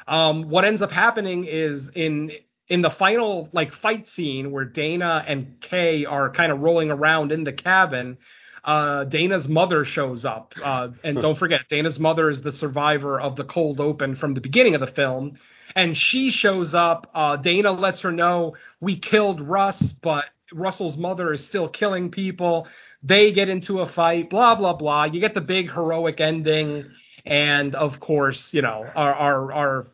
Um, 0.07 0.49
what 0.49 0.65
ends 0.65 0.81
up 0.81 0.91
happening 0.91 1.45
is 1.45 1.89
in 1.95 2.31
in 2.67 2.81
the 2.81 2.89
final 2.89 3.49
like 3.53 3.73
fight 3.73 4.07
scene 4.07 4.51
where 4.51 4.65
Dana 4.65 5.23
and 5.27 5.59
Kay 5.61 6.05
are 6.05 6.29
kind 6.29 6.51
of 6.51 6.59
rolling 6.59 6.91
around 6.91 7.31
in 7.31 7.43
the 7.43 7.53
cabin. 7.53 8.17
Uh, 8.65 9.03
Dana's 9.03 9.45
mother 9.45 9.83
shows 9.83 10.23
up, 10.23 10.53
uh, 10.63 10.87
and 11.03 11.21
don't 11.21 11.37
forget, 11.37 11.67
Dana's 11.69 11.99
mother 11.99 12.29
is 12.29 12.39
the 12.39 12.51
survivor 12.53 13.19
of 13.19 13.35
the 13.35 13.43
cold 13.43 13.81
open 13.81 14.15
from 14.15 14.35
the 14.35 14.39
beginning 14.39 14.73
of 14.73 14.79
the 14.79 14.87
film 14.87 15.37
and 15.75 15.97
she 15.97 16.29
shows 16.29 16.73
up. 16.73 17.09
Uh, 17.13 17.35
Dana 17.37 17.71
lets 17.71 18.01
her 18.01 18.11
know 18.11 18.55
we 18.79 18.97
killed 18.97 19.41
Russ, 19.41 19.81
but 20.01 20.25
Russell's 20.51 20.97
mother 20.97 21.33
is 21.33 21.45
still 21.45 21.67
killing 21.67 22.11
people. 22.11 22.67
They 23.01 23.31
get 23.31 23.49
into 23.49 23.81
a 23.81 23.87
fight, 23.87 24.29
blah 24.29 24.55
blah 24.55 24.73
blah. 24.73 25.05
You 25.05 25.19
get 25.19 25.33
the 25.33 25.41
big 25.41 25.71
heroic 25.71 26.21
ending, 26.21 26.85
and 27.25 27.75
of 27.75 27.99
course, 27.99 28.53
you 28.53 28.61
know 28.61 28.85
our 28.95 29.13
our 29.13 29.51
our 29.51 29.87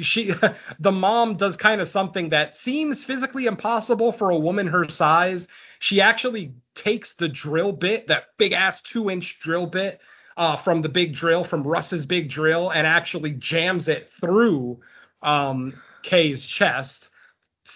she 0.00 0.32
the 0.80 0.92
mom 0.92 1.36
does 1.36 1.56
kind 1.56 1.80
of 1.80 1.88
something 1.88 2.30
that 2.30 2.56
seems 2.56 3.04
physically 3.04 3.46
impossible 3.46 4.12
for 4.12 4.30
a 4.30 4.38
woman 4.38 4.68
her 4.68 4.88
size. 4.88 5.46
She 5.78 6.00
actually 6.00 6.54
takes 6.74 7.14
the 7.14 7.28
drill 7.28 7.72
bit, 7.72 8.08
that 8.08 8.24
big 8.38 8.52
ass 8.52 8.80
two 8.80 9.10
inch 9.10 9.38
drill 9.40 9.66
bit, 9.66 10.00
uh, 10.36 10.56
from 10.62 10.82
the 10.82 10.88
big 10.88 11.14
drill, 11.14 11.44
from 11.44 11.62
Russ's 11.66 12.06
big 12.06 12.30
drill, 12.30 12.70
and 12.70 12.86
actually 12.86 13.32
jams 13.32 13.88
it 13.88 14.10
through 14.20 14.80
um, 15.22 15.74
Kay's 16.02 16.44
chest. 16.44 17.10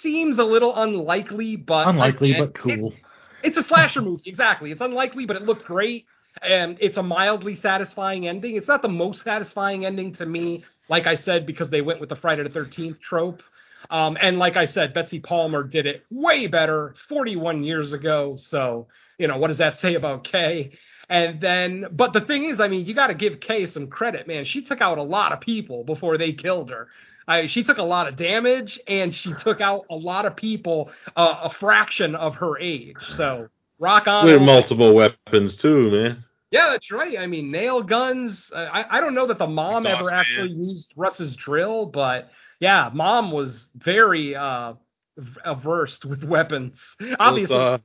Seems 0.03 0.39
a 0.39 0.45
little 0.45 0.75
unlikely, 0.77 1.57
but 1.57 1.89
Unlikely, 1.89 2.31
again, 2.31 2.39
but 2.39 2.55
cool. 2.55 2.93
it- 2.93 3.03
it's 3.43 3.57
a 3.57 3.63
slasher 3.63 4.01
movie, 4.03 4.23
exactly. 4.27 4.73
It's 4.73 4.81
unlikely, 4.81 5.27
but 5.27 5.37
it 5.37 5.43
looked 5.43 5.67
great, 5.67 6.07
and 6.43 6.77
it's 6.81 6.97
a 6.97 7.03
mildly 7.03 7.55
satisfying 7.55 8.27
ending. 8.27 8.57
It's 8.57 8.67
not 8.69 8.83
the 8.83 8.89
most 8.89 9.23
satisfying 9.23 9.85
ending 9.87 10.13
to 10.15 10.27
me, 10.27 10.65
like 10.89 11.07
I 11.07 11.17
said, 11.17 11.47
because 11.47 11.71
they 11.71 11.83
went 11.83 12.01
with 12.01 12.09
the 12.09 12.17
Friday 12.17 12.43
the 12.43 12.49
Thirteenth 12.49 13.01
trope. 13.01 13.43
Um, 13.91 14.17
and 14.21 14.39
like 14.39 14.57
I 14.57 14.67
said, 14.67 14.95
Betsy 14.95 15.21
Palmer 15.21 15.63
did 15.63 15.87
it 15.87 16.05
way 16.11 16.47
better 16.49 16.95
41 17.09 17.63
years 17.63 17.93
ago. 17.93 18.37
So, 18.37 18.89
you 19.19 19.29
know, 19.29 19.39
what 19.39 19.49
does 19.49 19.59
that 19.59 19.77
say 19.77 19.95
about 19.95 20.25
Kay? 20.25 20.73
And 21.09 21.41
then, 21.41 21.87
but 21.93 22.13
the 22.13 22.21
thing 22.21 22.45
is, 22.45 22.59
I 22.59 22.69
mean, 22.69 22.85
you 22.87 22.95
got 22.95 23.09
to 23.09 23.15
give 23.15 23.41
Kay 23.41 23.67
some 23.67 23.87
credit, 23.89 24.27
man. 24.27 24.45
She 24.45 24.63
took 24.63 24.81
out 24.81 24.99
a 24.99 25.03
lot 25.03 25.33
of 25.33 25.41
people 25.41 25.85
before 25.85 26.19
they 26.19 26.33
killed 26.33 26.71
her. 26.71 26.89
I, 27.29 27.47
she 27.47 27.65
took 27.65 27.79
a 27.79 27.83
lot 27.83 28.09
of 28.09 28.17
damage 28.17 28.79
and 28.87 29.15
she 29.15 29.33
took 29.35 29.61
out 29.61 29.87
a 29.91 29.97
lot 29.97 30.27
of 30.27 30.37
people 30.37 30.91
uh, 31.17 31.41
a 31.45 31.51
fraction 31.51 32.15
of 32.15 32.37
her 32.37 32.59
age. 32.59 32.97
So, 33.17 33.49
rock 33.79 34.07
on. 34.07 34.27
With 34.27 34.43
multiple 34.43 34.95
weapons 34.95 35.57
too, 35.57 35.91
man. 35.91 36.25
Yeah, 36.51 36.71
that's 36.71 36.91
right. 36.93 37.19
I 37.19 37.27
mean, 37.27 37.51
nail 37.51 37.83
guns. 37.83 38.51
uh, 38.55 38.69
I, 38.73 38.99
I 38.99 39.01
don't 39.01 39.15
know 39.15 39.27
that 39.27 39.39
the 39.39 39.49
mom 39.49 39.85
Exhaust 39.85 40.01
ever 40.01 40.11
actually 40.13 40.49
fans. 40.51 40.73
used 40.73 40.93
Russ's 40.97 41.35
drill, 41.37 41.87
but 41.87 42.31
yeah, 42.61 42.91
mom 42.95 43.33
was 43.33 43.67
very 43.75 44.37
uh, 44.37 44.75
v- 45.17 45.41
averse 45.45 46.05
with 46.05 46.23
weapons. 46.23 46.79
Obviously, 47.19 47.57
Those, 47.57 47.81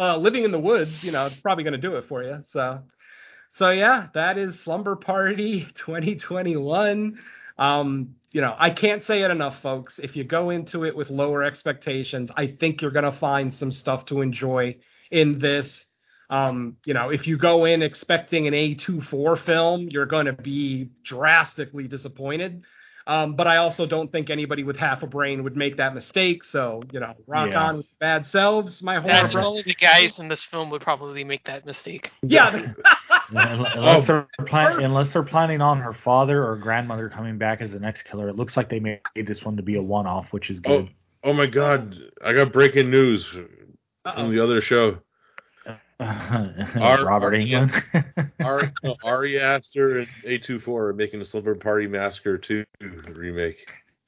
uh, 0.00 0.16
living 0.16 0.44
in 0.44 0.50
the 0.50 0.58
woods, 0.58 1.04
you 1.04 1.12
know, 1.12 1.26
it's 1.26 1.38
probably 1.40 1.62
going 1.62 1.72
to 1.72 1.78
do 1.78 1.96
it 1.96 2.06
for 2.06 2.22
you. 2.22 2.42
So, 2.50 2.80
so 3.54 3.70
yeah, 3.70 4.08
that 4.14 4.38
is 4.38 4.58
Slumber 4.60 4.96
Party 4.96 5.66
2021. 5.74 7.18
Um, 7.58 8.14
you 8.32 8.40
know, 8.40 8.54
I 8.58 8.70
can't 8.70 9.02
say 9.02 9.22
it 9.22 9.30
enough, 9.30 9.60
folks. 9.60 9.98
If 9.98 10.16
you 10.16 10.24
go 10.24 10.50
into 10.50 10.84
it 10.84 10.96
with 10.96 11.10
lower 11.10 11.44
expectations, 11.44 12.30
I 12.34 12.46
think 12.46 12.80
you're 12.80 12.92
going 12.92 13.04
to 13.04 13.18
find 13.18 13.52
some 13.52 13.70
stuff 13.70 14.06
to 14.06 14.22
enjoy 14.22 14.76
in 15.10 15.38
this. 15.38 15.84
Um, 16.30 16.76
you 16.86 16.94
know, 16.94 17.10
if 17.10 17.26
you 17.26 17.36
go 17.36 17.64
in 17.64 17.82
expecting 17.82 18.46
an 18.46 18.54
A24 18.54 19.44
film, 19.44 19.88
you're 19.90 20.06
going 20.06 20.26
to 20.26 20.32
be 20.32 20.90
drastically 21.04 21.88
disappointed. 21.88 22.62
Um, 23.06 23.34
but 23.34 23.46
I 23.46 23.56
also 23.56 23.86
don't 23.86 24.10
think 24.12 24.30
anybody 24.30 24.62
with 24.62 24.76
half 24.76 25.02
a 25.02 25.06
brain 25.06 25.42
would 25.42 25.56
make 25.56 25.76
that 25.78 25.94
mistake. 25.94 26.44
So, 26.44 26.82
you 26.92 27.00
know, 27.00 27.14
rock 27.26 27.50
Yeah. 27.50 27.64
on 27.68 27.76
with 27.78 27.86
bad 27.98 28.26
selves, 28.26 28.82
my 28.82 28.96
horror 28.96 29.06
That, 29.08 29.32
bro. 29.32 29.44
only 29.46 29.62
the 29.62 29.74
guys 29.74 30.18
in 30.18 30.28
this 30.28 30.44
film 30.44 30.70
would 30.70 30.82
probably 30.82 31.24
make 31.24 31.44
that 31.44 31.64
mistake. 31.66 32.10
Yeah, 32.22 32.72
Unless, 33.30 33.76
unless 33.76 34.06
they're 34.08 34.26
plan- 34.46 34.80
unless 34.82 35.12
they're 35.12 35.22
planning 35.22 35.60
on 35.60 35.78
her 35.78 35.92
father 35.92 36.44
or 36.44 36.56
grandmother 36.56 37.08
coming 37.08 37.38
back 37.38 37.60
as 37.60 37.72
the 37.72 37.78
next 37.78 38.02
killer, 38.02 38.28
it 38.28 38.36
looks 38.36 38.56
like 38.56 38.68
they 38.68 38.80
made 38.80 39.00
this 39.26 39.44
one 39.44 39.56
to 39.56 39.62
be 39.62 39.76
a 39.76 39.82
one-off, 39.82 40.32
which 40.32 40.50
is 40.50 40.60
oh, 40.66 40.82
good. 40.82 40.90
oh 41.24 41.32
my 41.32 41.46
God! 41.46 41.94
I 42.24 42.32
got 42.32 42.52
breaking 42.52 42.90
news 42.90 43.26
Uh-oh. 44.04 44.12
from 44.14 44.34
the 44.34 44.42
other 44.42 44.60
show. 44.60 44.98
Robert 47.04 47.34
Englund. 47.34 48.30
Ari, 48.40 48.72
no, 48.82 48.96
Ari 49.04 49.40
Aster 49.40 49.98
and 50.00 50.08
A24 50.26 50.68
are 50.68 50.92
making 50.92 51.20
a 51.20 51.26
Slumber 51.26 51.54
Party 51.54 51.86
Massacre 51.86 52.38
2 52.38 52.64
remake. 53.14 53.58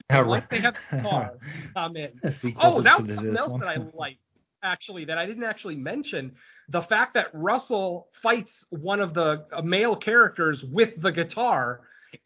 I 0.09 0.21
like 0.21 0.49
they 0.49 0.59
have 0.59 0.75
the 0.91 0.97
guitar 0.97 1.33
come 1.75 1.95
in. 1.97 2.11
Oh, 2.57 2.81
that 2.81 3.01
was 3.01 3.15
something 3.15 3.37
else 3.37 3.59
that 3.59 3.67
I 3.67 3.77
like 3.93 4.17
actually 4.61 5.05
that 5.05 5.17
I 5.17 5.25
didn't 5.25 5.43
actually 5.43 5.75
mention. 5.75 6.33
The 6.69 6.81
fact 6.81 7.13
that 7.13 7.27
Russell 7.33 8.07
fights 8.21 8.65
one 8.69 8.99
of 8.99 9.13
the 9.13 9.45
uh, 9.51 9.61
male 9.61 9.95
characters 9.95 10.63
with 10.63 10.99
the 11.01 11.11
guitar 11.11 11.81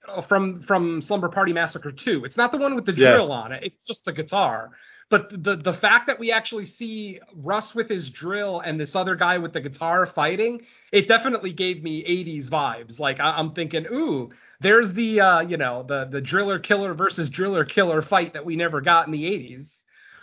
uh, 0.08 0.22
from 0.22 0.62
from 0.64 1.02
Slumber 1.02 1.30
Party 1.30 1.54
Massacre 1.54 1.92
2. 1.92 2.26
It's 2.26 2.38
not 2.38 2.52
the 2.52 2.58
one 2.58 2.76
with 2.76 2.86
the 2.86 2.94
Yeah. 2.94 3.12
drill 3.12 3.32
on 3.32 3.52
it. 3.52 3.64
It's 3.64 3.88
just 3.88 4.06
the 4.06 4.14
guitar. 4.14 4.72
But 5.10 5.30
the 5.44 5.56
the 5.56 5.74
fact 5.74 6.08
that 6.08 6.20
we 6.20 6.32
actually 6.32 6.66
see 6.66 7.20
Russ 7.34 7.74
with 7.74 7.88
his 7.88 8.10
drill 8.10 8.60
and 8.60 8.80
this 8.80 8.94
other 8.96 9.16
guy 9.16 9.38
with 9.38 9.54
the 9.54 9.62
guitar 9.62 10.06
fighting, 10.06 10.62
it 10.92 11.08
definitely 11.08 11.54
gave 11.54 11.82
me 11.82 12.04
80s 12.04 12.50
vibes. 12.50 13.00
Like 13.00 13.20
I, 13.20 13.38
I'm 13.38 13.54
thinking, 13.54 13.86
ooh, 13.92 14.32
there's 14.60 14.92
the 14.94 15.22
uh, 15.22 15.40
you 15.42 15.56
know 15.58 15.84
the 15.88 16.10
the 16.12 16.20
driller 16.20 16.60
killer 16.60 16.94
versus 16.94 17.30
driller 17.30 17.64
killer 17.64 18.02
fight 18.02 18.34
that 18.34 18.46
we 18.46 18.58
never 18.58 18.82
got 18.82 19.08
in 19.08 19.14
the 19.14 19.24
80s. 19.24 19.68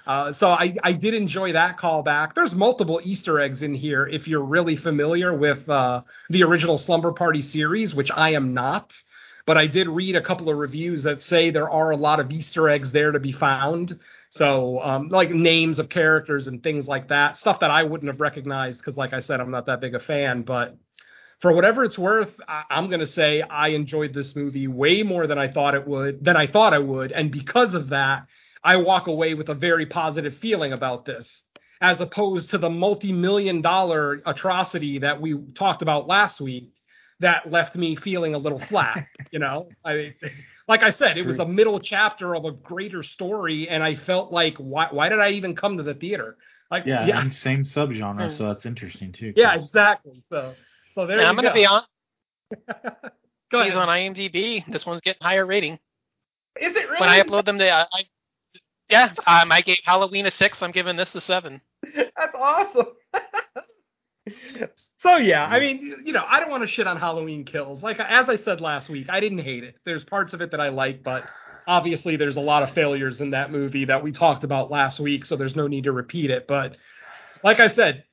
Uh, 0.06 0.32
so 0.34 0.50
I, 0.50 0.74
I 0.82 0.92
did 0.92 1.14
enjoy 1.14 1.52
that 1.52 1.78
callback. 1.78 2.34
There's 2.34 2.54
multiple 2.54 3.00
Easter 3.02 3.40
eggs 3.40 3.62
in 3.62 3.72
here 3.74 4.06
if 4.06 4.28
you're 4.28 4.44
really 4.44 4.76
familiar 4.76 5.34
with 5.34 5.66
uh, 5.66 6.02
the 6.28 6.42
original 6.42 6.76
Slumber 6.76 7.12
Party 7.12 7.40
series, 7.40 7.94
which 7.94 8.10
I 8.14 8.34
am 8.34 8.52
not. 8.52 8.92
But 9.46 9.58
I 9.58 9.66
did 9.66 9.88
read 9.88 10.16
a 10.16 10.22
couple 10.22 10.48
of 10.48 10.56
reviews 10.56 11.02
that 11.02 11.20
say 11.20 11.50
there 11.50 11.68
are 11.68 11.90
a 11.90 11.96
lot 11.96 12.18
of 12.20 12.30
Easter 12.30 12.68
eggs 12.68 12.90
there 12.92 13.12
to 13.12 13.20
be 13.20 13.32
found. 13.32 13.98
So, 14.30 14.80
um, 14.80 15.08
like 15.08 15.30
names 15.30 15.78
of 15.78 15.88
characters 15.90 16.46
and 16.46 16.62
things 16.62 16.88
like 16.88 17.08
that, 17.08 17.36
stuff 17.36 17.60
that 17.60 17.70
I 17.70 17.82
wouldn't 17.82 18.10
have 18.10 18.20
recognized 18.20 18.78
because, 18.78 18.96
like 18.96 19.12
I 19.12 19.20
said, 19.20 19.40
I'm 19.40 19.50
not 19.50 19.66
that 19.66 19.80
big 19.80 19.94
a 19.94 20.00
fan. 20.00 20.42
But 20.42 20.76
for 21.40 21.52
whatever 21.52 21.84
it's 21.84 21.98
worth, 21.98 22.40
I- 22.48 22.64
I'm 22.70 22.88
gonna 22.88 23.06
say 23.06 23.42
I 23.42 23.68
enjoyed 23.68 24.14
this 24.14 24.34
movie 24.34 24.66
way 24.66 25.02
more 25.02 25.26
than 25.26 25.38
I 25.38 25.48
thought 25.48 25.74
it 25.74 25.86
would, 25.86 26.24
than 26.24 26.36
I 26.36 26.46
thought 26.46 26.72
I 26.72 26.78
would, 26.78 27.12
and 27.12 27.30
because 27.30 27.74
of 27.74 27.90
that, 27.90 28.26
I 28.62 28.76
walk 28.76 29.08
away 29.08 29.34
with 29.34 29.50
a 29.50 29.54
very 29.54 29.84
positive 29.84 30.36
feeling 30.36 30.72
about 30.72 31.04
this, 31.04 31.42
as 31.82 32.00
opposed 32.00 32.50
to 32.50 32.58
the 32.58 32.70
multi-million 32.70 33.60
dollar 33.60 34.22
atrocity 34.24 35.00
that 35.00 35.20
we 35.20 35.38
talked 35.54 35.82
about 35.82 36.06
last 36.08 36.40
week 36.40 36.70
that 37.20 37.50
left 37.50 37.76
me 37.76 37.96
feeling 37.96 38.34
a 38.34 38.38
little 38.38 38.60
flat. 38.60 39.06
you 39.30 39.38
know, 39.38 39.68
I 39.84 40.14
like 40.68 40.82
I 40.82 40.92
said, 40.92 41.18
it 41.18 41.26
was 41.26 41.38
a 41.38 41.46
middle 41.46 41.80
chapter 41.80 42.34
of 42.34 42.44
a 42.44 42.52
greater 42.52 43.02
story, 43.02 43.68
and 43.68 43.82
I 43.82 43.94
felt 43.96 44.32
like 44.32 44.56
why 44.58 44.88
why 44.90 45.08
did 45.08 45.20
I 45.20 45.30
even 45.30 45.56
come 45.56 45.76
to 45.78 45.82
the 45.82 45.94
theater? 45.94 46.36
Like 46.70 46.84
Yeah, 46.86 47.06
yeah, 47.06 47.20
and 47.20 47.32
same 47.32 47.62
subgenre, 47.64 48.30
so 48.36 48.48
that's 48.48 48.66
interesting 48.66 49.12
too. 49.12 49.32
yeah, 49.36 49.54
exactly. 49.56 50.22
So 50.30 50.54
so 50.94 51.06
there 51.06 51.18
And 51.18 51.26
you 51.26 51.28
I'm 51.28 51.36
gonna 51.36 51.48
go. 51.48 51.54
be 51.54 51.66
on. 51.66 51.82
Go 53.50 53.62
He's 53.62 53.74
ahead. 53.74 53.88
on 53.88 53.88
IMDb. 53.88 54.64
This 54.72 54.86
one's 54.86 55.00
getting 55.02 55.22
higher 55.22 55.46
rating. 55.46 55.78
Is 56.60 56.76
it 56.76 56.88
really? 56.88 57.00
When 57.00 57.08
I 57.08 57.22
upload 57.22 57.44
them, 57.44 57.58
to, 57.58 57.70
I, 57.70 57.82
I 57.82 58.02
yeah, 58.88 59.12
um, 59.26 59.52
I 59.52 59.60
gave 59.60 59.78
Halloween 59.84 60.26
a 60.26 60.30
six. 60.30 60.62
I'm 60.62 60.72
giving 60.72 60.96
this 60.96 61.14
a 61.14 61.20
seven. 61.20 61.60
That's 62.16 62.34
awesome. 62.36 62.86
So 64.98 65.16
yeah, 65.16 65.44
I 65.44 65.60
mean, 65.60 66.02
you 66.04 66.12
know, 66.12 66.24
I 66.26 66.40
don't 66.40 66.50
want 66.50 66.62
to 66.62 66.66
shit 66.66 66.86
on 66.86 66.98
Halloween 66.98 67.44
Kills. 67.44 67.82
Like 67.82 68.00
as 68.00 68.28
I 68.28 68.36
said 68.36 68.60
last 68.60 68.88
week, 68.88 69.06
I 69.10 69.20
didn't 69.20 69.38
hate 69.38 69.64
it. 69.64 69.76
There's 69.84 70.04
parts 70.04 70.32
of 70.32 70.40
it 70.40 70.50
that 70.52 70.60
I 70.60 70.68
like, 70.70 71.02
but 71.02 71.24
obviously 71.66 72.16
there's 72.16 72.36
a 72.36 72.40
lot 72.40 72.62
of 72.62 72.70
failures 72.72 73.20
in 73.20 73.30
that 73.30 73.50
movie 73.50 73.84
that 73.86 74.02
we 74.02 74.12
talked 74.12 74.44
about 74.44 74.70
last 74.70 75.00
week, 75.00 75.26
so 75.26 75.36
there's 75.36 75.56
no 75.56 75.66
need 75.66 75.84
to 75.84 75.92
repeat 75.92 76.30
it. 76.30 76.46
But 76.46 76.76
like 77.42 77.60
I 77.60 77.68
said, 77.68 78.04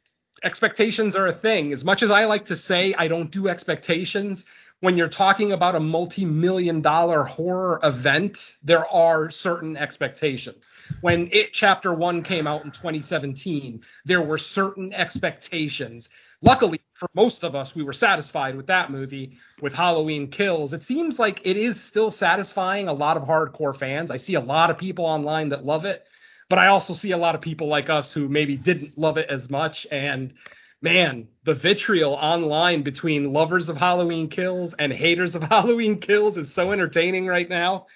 expectations 0.44 1.16
are 1.16 1.28
a 1.28 1.34
thing. 1.34 1.74
As 1.74 1.84
much 1.84 2.04
as 2.04 2.12
I 2.12 2.26
like 2.26 2.46
to 2.48 2.58
say 2.58 2.94
I 2.94 3.08
don't 3.08 3.32
do 3.32 3.48
expectations, 3.48 4.44
when 4.82 4.98
you're 4.98 5.08
talking 5.08 5.52
about 5.52 5.76
a 5.76 5.80
multi-million 5.80 6.82
dollar 6.82 7.24
horror 7.24 7.80
event, 7.84 8.38
there 8.64 8.86
are 8.92 9.30
certain 9.30 9.78
expectations. 9.78 10.66
When 11.02 11.30
It 11.32 11.54
Chapter 11.54 11.94
1 11.94 12.24
came 12.24 12.48
out 12.48 12.66
in 12.66 12.72
2017, 12.72 13.82
there 14.06 14.24
were 14.24 14.40
certain 14.40 14.92
expectations. 14.92 16.10
Luckily, 16.42 16.82
for 16.96 17.08
most 17.14 17.44
of 17.44 17.54
us, 17.54 17.76
we 17.76 17.84
were 17.84 17.94
satisfied 17.94 18.58
with 18.58 18.66
that 18.68 18.90
movie. 18.90 19.38
With 19.62 19.74
Halloween 19.74 20.32
Kills, 20.32 20.74
it 20.74 20.82
seems 20.82 21.20
like 21.20 21.42
it 21.46 21.58
is 21.58 21.80
still 21.84 22.10
satisfying 22.10 22.88
a 22.88 22.94
lot 22.94 23.18
of 23.18 23.24
hardcore 23.24 23.78
fans. 23.78 24.10
I 24.10 24.18
see 24.18 24.34
a 24.34 24.42
lot 24.42 24.72
of 24.72 24.80
people 24.80 25.06
online 25.06 25.50
that 25.50 25.64
love 25.64 25.86
it, 25.86 26.04
but 26.50 26.58
I 26.58 26.68
also 26.68 26.96
see 26.96 27.12
a 27.12 27.18
lot 27.18 27.36
of 27.36 27.42
people 27.42 27.68
like 27.68 27.92
us 27.92 28.12
who 28.12 28.28
maybe 28.28 28.58
didn't 28.58 28.98
love 28.98 29.18
it 29.18 29.30
as 29.30 29.48
much. 29.48 29.86
And 29.92 30.34
man, 30.82 31.28
the 31.46 31.54
vitriol 31.54 32.14
online 32.14 32.84
between 32.84 33.34
lovers 33.34 33.70
of 33.70 33.78
Halloween 33.78 34.30
Kills 34.30 34.74
and 34.80 34.92
haters 34.92 35.36
of 35.36 35.44
Halloween 35.50 36.00
Kills 36.00 36.38
is 36.38 36.54
so 36.54 36.72
entertaining 36.72 37.28
right 37.28 37.50
now. 37.50 37.88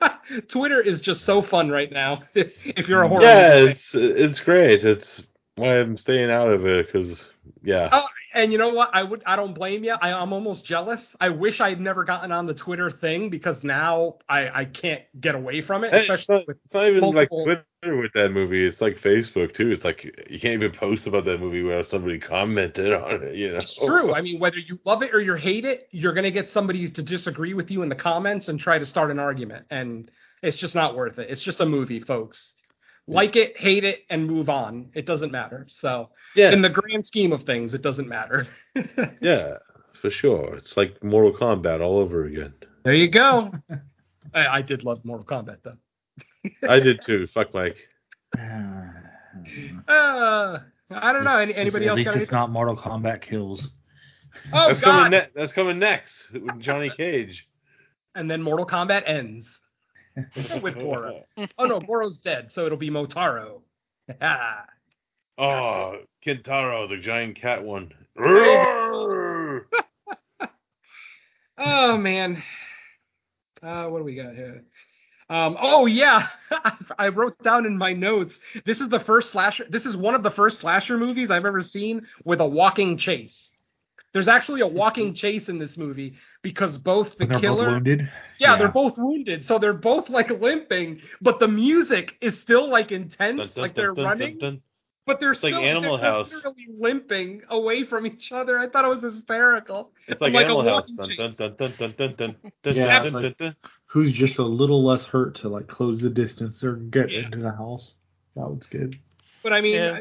Twitter 0.48 0.80
is 0.80 1.00
just 1.00 1.22
so 1.24 1.42
fun 1.42 1.70
right 1.70 1.90
now. 1.92 2.22
if 2.34 2.88
you're 2.88 3.02
a 3.02 3.08
horror 3.08 3.22
Yeah, 3.22 3.50
fan. 3.50 3.68
it's 3.68 3.90
it's 3.94 4.40
great. 4.40 4.84
It's 4.84 5.22
I'm 5.56 5.96
staying 5.96 6.30
out 6.30 6.50
of 6.50 6.66
it 6.66 6.86
because 6.86 7.24
yeah, 7.62 7.88
Oh, 7.92 8.06
and 8.34 8.50
you 8.50 8.58
know 8.58 8.70
what? 8.70 8.90
I 8.92 9.02
would. 9.04 9.22
I 9.24 9.36
don't 9.36 9.54
blame 9.54 9.84
you. 9.84 9.92
I, 9.92 10.12
I'm 10.12 10.32
almost 10.32 10.64
jealous. 10.64 11.00
I 11.20 11.28
wish 11.28 11.60
I 11.60 11.68
had 11.68 11.80
never 11.80 12.04
gotten 12.04 12.32
on 12.32 12.46
the 12.46 12.54
Twitter 12.54 12.90
thing 12.90 13.30
because 13.30 13.62
now 13.62 14.16
I, 14.28 14.48
I 14.60 14.64
can't 14.64 15.02
get 15.20 15.34
away 15.36 15.60
from 15.60 15.84
it. 15.84 15.92
Hey, 15.92 16.00
it's, 16.00 16.10
Especially 16.10 16.34
not, 16.36 16.46
with 16.48 16.56
it's 16.64 16.74
not 16.74 16.88
even 16.88 17.00
multiple- 17.00 17.46
like 17.46 17.64
Twitter 17.82 17.96
with 18.00 18.12
that 18.14 18.30
movie. 18.30 18.66
It's 18.66 18.80
like 18.80 18.98
Facebook 18.98 19.54
too. 19.54 19.70
It's 19.70 19.84
like 19.84 20.04
you 20.28 20.40
can't 20.40 20.54
even 20.54 20.72
post 20.72 21.06
about 21.06 21.24
that 21.26 21.38
movie 21.38 21.62
without 21.62 21.86
somebody 21.86 22.18
commented 22.18 22.92
on 22.92 23.22
it. 23.22 23.36
You 23.36 23.52
know, 23.52 23.60
It's 23.60 23.74
true. 23.86 24.12
I 24.12 24.20
mean, 24.22 24.40
whether 24.40 24.58
you 24.58 24.80
love 24.84 25.02
it 25.02 25.14
or 25.14 25.20
you 25.20 25.34
hate 25.34 25.64
it, 25.64 25.86
you're 25.92 26.14
going 26.14 26.24
to 26.24 26.32
get 26.32 26.48
somebody 26.48 26.90
to 26.90 27.02
disagree 27.02 27.54
with 27.54 27.70
you 27.70 27.82
in 27.82 27.88
the 27.88 27.94
comments 27.94 28.48
and 28.48 28.58
try 28.58 28.78
to 28.78 28.86
start 28.86 29.12
an 29.12 29.20
argument. 29.20 29.66
And 29.70 30.10
it's 30.42 30.56
just 30.56 30.74
not 30.74 30.96
worth 30.96 31.18
it. 31.18 31.30
It's 31.30 31.42
just 31.42 31.60
a 31.60 31.66
movie, 31.66 32.00
folks. 32.00 32.54
Like 33.06 33.36
it, 33.36 33.56
hate 33.58 33.84
it, 33.84 34.00
and 34.08 34.26
move 34.26 34.48
on. 34.48 34.90
It 34.94 35.04
doesn't 35.04 35.30
matter. 35.30 35.66
So, 35.68 36.08
Yeah, 36.34 36.52
in 36.52 36.62
the 36.62 36.70
grand 36.70 37.04
scheme 37.04 37.32
of 37.32 37.42
things, 37.42 37.74
it 37.74 37.82
doesn't 37.82 38.08
matter. 38.08 38.46
yeah, 39.20 39.58
for 40.00 40.10
sure. 40.10 40.56
It's 40.56 40.76
like 40.76 41.02
Mortal 41.04 41.32
Kombat 41.38 41.80
all 41.82 41.98
over 41.98 42.24
again. 42.24 42.54
there 42.82 42.94
you 42.94 43.08
go. 43.10 43.52
I, 44.34 44.46
I 44.46 44.62
did 44.62 44.84
love 44.84 45.04
Mortal 45.04 45.26
Kombat, 45.26 45.58
though. 45.62 45.76
I 46.68 46.78
did 46.78 47.00
too. 47.04 47.26
Fuck 47.34 47.52
Mike. 47.54 47.76
Uh, 49.88 50.58
I 50.90 51.12
don't 51.12 51.24
know. 51.24 51.38
Any, 51.38 51.54
anybody 51.54 51.86
At 51.86 51.90
else 51.90 51.96
least 51.98 52.04
got 52.06 52.10
it's 52.12 52.16
anything? 52.22 52.34
not 52.36 52.50
Mortal 52.50 52.76
Kombat 52.76 53.20
kills. 53.20 53.68
Oh, 54.52 54.68
that's 54.68 54.80
God. 54.80 54.84
coming. 55.04 55.10
Ne- 55.10 55.28
that's 55.34 55.52
coming 55.52 55.78
next 55.78 56.12
with 56.32 56.60
Johnny 56.60 56.90
Cage. 56.96 57.46
and 58.14 58.30
then 58.30 58.40
Mortal 58.42 58.66
Kombat 58.66 59.02
ends 59.06 59.48
with 60.62 60.74
Goro. 60.74 61.24
Oh, 61.58 61.66
no, 61.66 61.80
Goro's 61.80 62.18
dead, 62.18 62.52
so 62.52 62.66
it'll 62.66 62.78
be 62.78 62.90
Motaro. 62.90 63.60
Ah. 64.20 64.66
Oh, 65.38 65.96
Kintaro, 66.24 66.88
the 66.88 66.98
giant 66.98 67.36
cat 67.36 67.64
one. 67.64 67.90
Oh 71.56 71.96
man. 71.96 72.42
Uh, 73.62 73.86
what 73.86 73.98
do 73.98 74.04
we 74.04 74.14
got 74.14 74.34
here? 74.34 74.64
Um, 75.30 75.56
oh 75.58 75.86
yeah, 75.86 76.28
I 76.98 77.08
wrote 77.08 77.42
down 77.42 77.64
in 77.64 77.78
my 77.78 77.94
notes. 77.94 78.38
This 78.66 78.80
is 78.80 78.90
the 78.90 79.00
first 79.00 79.30
slasher. 79.30 79.64
This 79.70 79.86
is 79.86 79.96
one 79.96 80.14
of 80.14 80.22
the 80.22 80.30
first 80.30 80.60
slasher 80.60 80.98
movies 80.98 81.30
I've 81.30 81.46
ever 81.46 81.62
seen 81.62 82.06
with 82.24 82.40
a 82.40 82.46
walking 82.46 82.98
chase. 82.98 83.50
There's 84.14 84.28
actually 84.28 84.60
a 84.62 84.66
walking 84.66 85.12
chase 85.22 85.48
in 85.50 85.58
this 85.58 85.76
movie 85.76 86.14
because 86.40 86.78
both 86.78 87.10
the 87.18 87.26
When 87.26 87.28
they're 87.28 87.34
both 87.40 87.42
killer, 87.42 87.70
wounded. 87.72 88.00
yeah, 88.38 88.52
Yeah. 88.52 88.56
they're 88.58 88.68
both 88.68 88.96
wounded, 88.96 89.44
so 89.44 89.58
they're 89.58 89.72
both 89.74 90.08
like 90.08 90.30
limping, 90.30 91.00
but 91.20 91.38
the 91.40 91.48
music 91.48 92.14
is 92.22 92.38
still 92.40 92.68
like 92.68 92.92
intense, 92.92 93.38
Dun, 93.38 93.48
dun, 93.48 93.62
like 93.62 93.74
they're 93.74 93.92
dun, 93.92 94.04
running, 94.04 94.38
dun, 94.38 94.50
dun. 94.52 94.62
but 95.04 95.18
they're 95.20 95.30
like 95.30 95.38
still 95.38 95.56
Animal 95.56 95.98
they're 95.98 96.10
House. 96.10 96.32
literally 96.32 96.66
limping 96.78 97.42
away 97.50 97.84
from 97.84 98.06
each 98.06 98.30
other. 98.30 98.56
I 98.58 98.68
thought 98.68 98.84
it 98.84 98.88
was 98.88 99.02
hysterical. 99.02 99.90
It's 100.06 100.20
like, 100.20 100.32
like 100.32 100.44
Animal 100.46 100.62
House. 100.62 100.90
Yeah, 102.64 103.02
it's 103.04 103.12
like-. 103.14 103.54
Who's 103.86 104.12
just 104.12 104.38
a 104.38 104.44
little 104.44 104.84
less 104.84 105.04
hurt 105.04 105.34
to 105.36 105.48
like 105.48 105.66
close 105.68 106.00
the 106.00 106.10
distance 106.10 106.64
or 106.64 106.76
get 106.76 107.10
Yeah. 107.10 107.20
into 107.26 107.38
the 107.38 107.52
house? 107.52 107.94
That 108.36 108.48
was 108.48 108.66
good. 108.70 108.96
But 109.42 109.52
I 109.52 109.60
mean, 109.60 109.74
Yeah. 109.74 110.00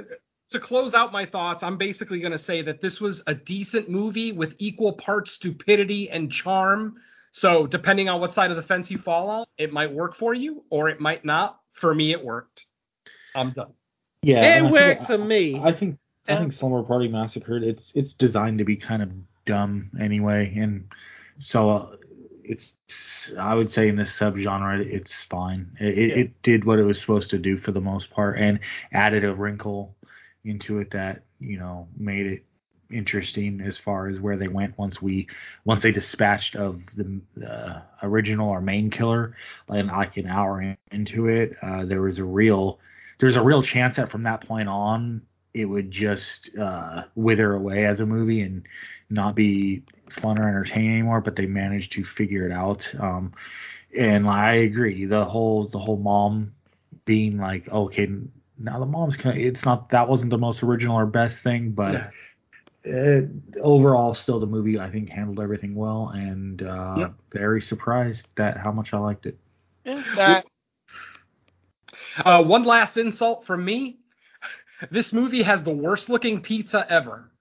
To 0.54 0.60
close 0.60 0.94
out 0.94 1.12
my 1.12 1.26
thoughts, 1.26 1.62
I'm 1.64 1.78
basically 1.78 2.20
going 2.20 2.32
to 2.32 2.40
say 2.40 2.62
that 2.64 2.82
this 2.82 3.00
was 3.02 3.22
a 3.28 3.36
decent 3.36 3.90
movie 3.90 4.32
with 4.32 4.56
equal 4.58 4.94
parts 4.94 5.32
stupidity 5.34 6.10
and 6.10 6.32
charm. 6.32 6.96
So, 7.34 7.68
depending 7.68 8.10
on 8.10 8.22
what 8.22 8.34
side 8.34 8.52
of 8.52 8.58
the 8.58 8.64
fence 8.64 8.90
you 8.90 8.98
fall 9.00 9.30
on, 9.30 9.46
it 9.58 9.74
might 9.74 9.92
work 9.92 10.16
for 10.16 10.34
you 10.34 10.64
or 10.70 10.90
it 10.90 11.00
might 11.00 11.26
not. 11.26 11.60
For 11.74 11.94
me, 11.94 12.12
it 12.12 12.24
worked. 12.24 12.68
I'm 13.36 13.52
done. 13.52 13.74
Yeah, 14.22 14.58
It 14.58 14.72
worked 14.72 15.00
think- 15.00 15.08
for 15.08 15.18
me. 15.18 15.60
I 15.62 15.72
think 15.74 15.98
I 16.28 16.34
Yeah. 16.34 16.40
think 16.40 16.54
Slumber 16.54 16.84
Party 16.84 17.08
Massacre. 17.10 17.58
It's 17.58 17.92
it's 17.96 18.14
designed 18.14 18.60
to 18.60 18.64
be 18.64 18.76
kind 18.78 19.02
of 19.04 19.12
dumb 19.46 19.90
anyway, 20.00 20.54
and 20.56 20.86
so 21.40 21.70
uh, 21.70 21.96
it's 22.44 22.74
I 23.38 23.56
would 23.56 23.72
say 23.72 23.90
in 23.90 23.96
this 23.98 24.12
subgenre 24.12 24.80
it's 24.86 25.12
fine. 25.30 25.76
It, 25.82 25.98
it, 25.98 26.10
Yeah. 26.10 26.16
it 26.24 26.42
did 26.44 26.64
what 26.64 26.78
it 26.80 26.84
was 26.84 27.02
supposed 27.02 27.30
to 27.32 27.40
do 27.40 27.58
for 27.58 27.72
the 27.72 27.82
most 27.82 28.12
part, 28.12 28.38
and 28.38 28.60
added 28.94 29.26
a 29.26 29.34
wrinkle 29.34 29.96
into 30.46 30.80
it 30.80 30.92
that 30.92 31.24
you 31.40 31.58
know 31.58 31.88
made 31.98 32.26
it 32.26 32.46
interesting 32.92 33.62
as 33.62 33.78
far 33.78 34.08
as 34.08 34.20
where 34.20 34.38
they 34.38 34.48
went 34.48 34.78
once 34.78 35.02
we 35.02 35.28
once 35.66 35.82
they 35.82 35.92
dispatched 35.92 36.56
of 36.56 36.82
the 36.96 37.22
uh, 37.48 37.82
original 38.04 38.50
or 38.50 38.62
main 38.62 38.90
killer 38.90 39.36
like 39.68 40.18
an 40.18 40.28
hour 40.28 40.62
in- 40.62 40.78
into 40.92 41.28
it. 41.28 41.56
Uh, 41.62 41.86
there 41.86 42.02
was 42.02 42.20
a 42.20 42.24
real 42.24 42.80
there's 43.20 43.36
a 43.36 43.42
real 43.44 43.64
chance 43.64 43.96
that 43.98 44.12
from 44.12 44.24
that 44.24 44.48
point 44.48 44.70
on 44.70 45.22
it 45.54 45.66
would 45.66 45.92
just 45.92 46.50
uh, 46.58 47.04
wither 47.16 47.54
away 47.54 47.86
as 47.86 48.00
a 48.00 48.06
movie 48.06 48.42
and 48.42 48.64
not 49.10 49.36
be 49.36 49.84
fun 50.22 50.38
or 50.40 50.48
entertaining 50.48 50.94
anymore 50.94 51.22
but 51.22 51.36
they 51.36 51.46
managed 51.46 51.92
to 51.94 52.04
figure 52.04 52.46
it 52.46 52.52
out. 52.52 52.88
Um, 53.00 53.34
and 53.98 54.28
I 54.28 54.56
agree 54.56 55.06
the 55.06 55.26
whole 55.26 55.68
the 55.68 55.80
whole 55.80 55.98
mom 55.98 56.54
being 57.06 57.38
like 57.38 57.68
okay 57.70 58.10
now 58.58 58.80
the 58.80 58.86
mom's 58.86 59.16
kind 59.18 59.38
of, 59.38 59.44
it's 59.46 59.66
not 59.66 59.90
that 59.90 60.08
wasn't 60.08 60.30
the 60.30 60.38
most 60.38 60.64
original 60.64 60.98
or 60.98 61.06
best 61.06 61.44
thing 61.44 61.72
but 61.72 61.94
Yeah. 61.94 62.10
it, 62.84 63.30
overall 63.62 64.14
still 64.14 64.40
the 64.40 64.46
movie 64.46 64.80
i 64.80 64.90
think 64.90 65.10
handled 65.10 65.40
everything 65.40 65.76
well 65.76 66.10
and 66.16 66.62
uh 66.64 66.96
Yep. 66.98 67.14
very 67.32 67.62
surprised 67.62 68.28
that 68.36 68.58
how 68.58 68.72
much 68.72 68.94
i 68.94 68.98
liked 68.98 69.26
it 69.26 69.38
Yeah, 69.86 70.42
Uh, 72.24 72.44
one 72.44 72.64
last 72.64 72.98
insult 72.98 73.46
from 73.46 73.64
me. 73.66 74.00
This 74.92 75.14
movie 75.14 75.44
has 75.44 75.64
the 75.64 75.72
worst 75.72 76.10
looking 76.10 76.42
pizza 76.42 76.86
ever. 76.90 77.32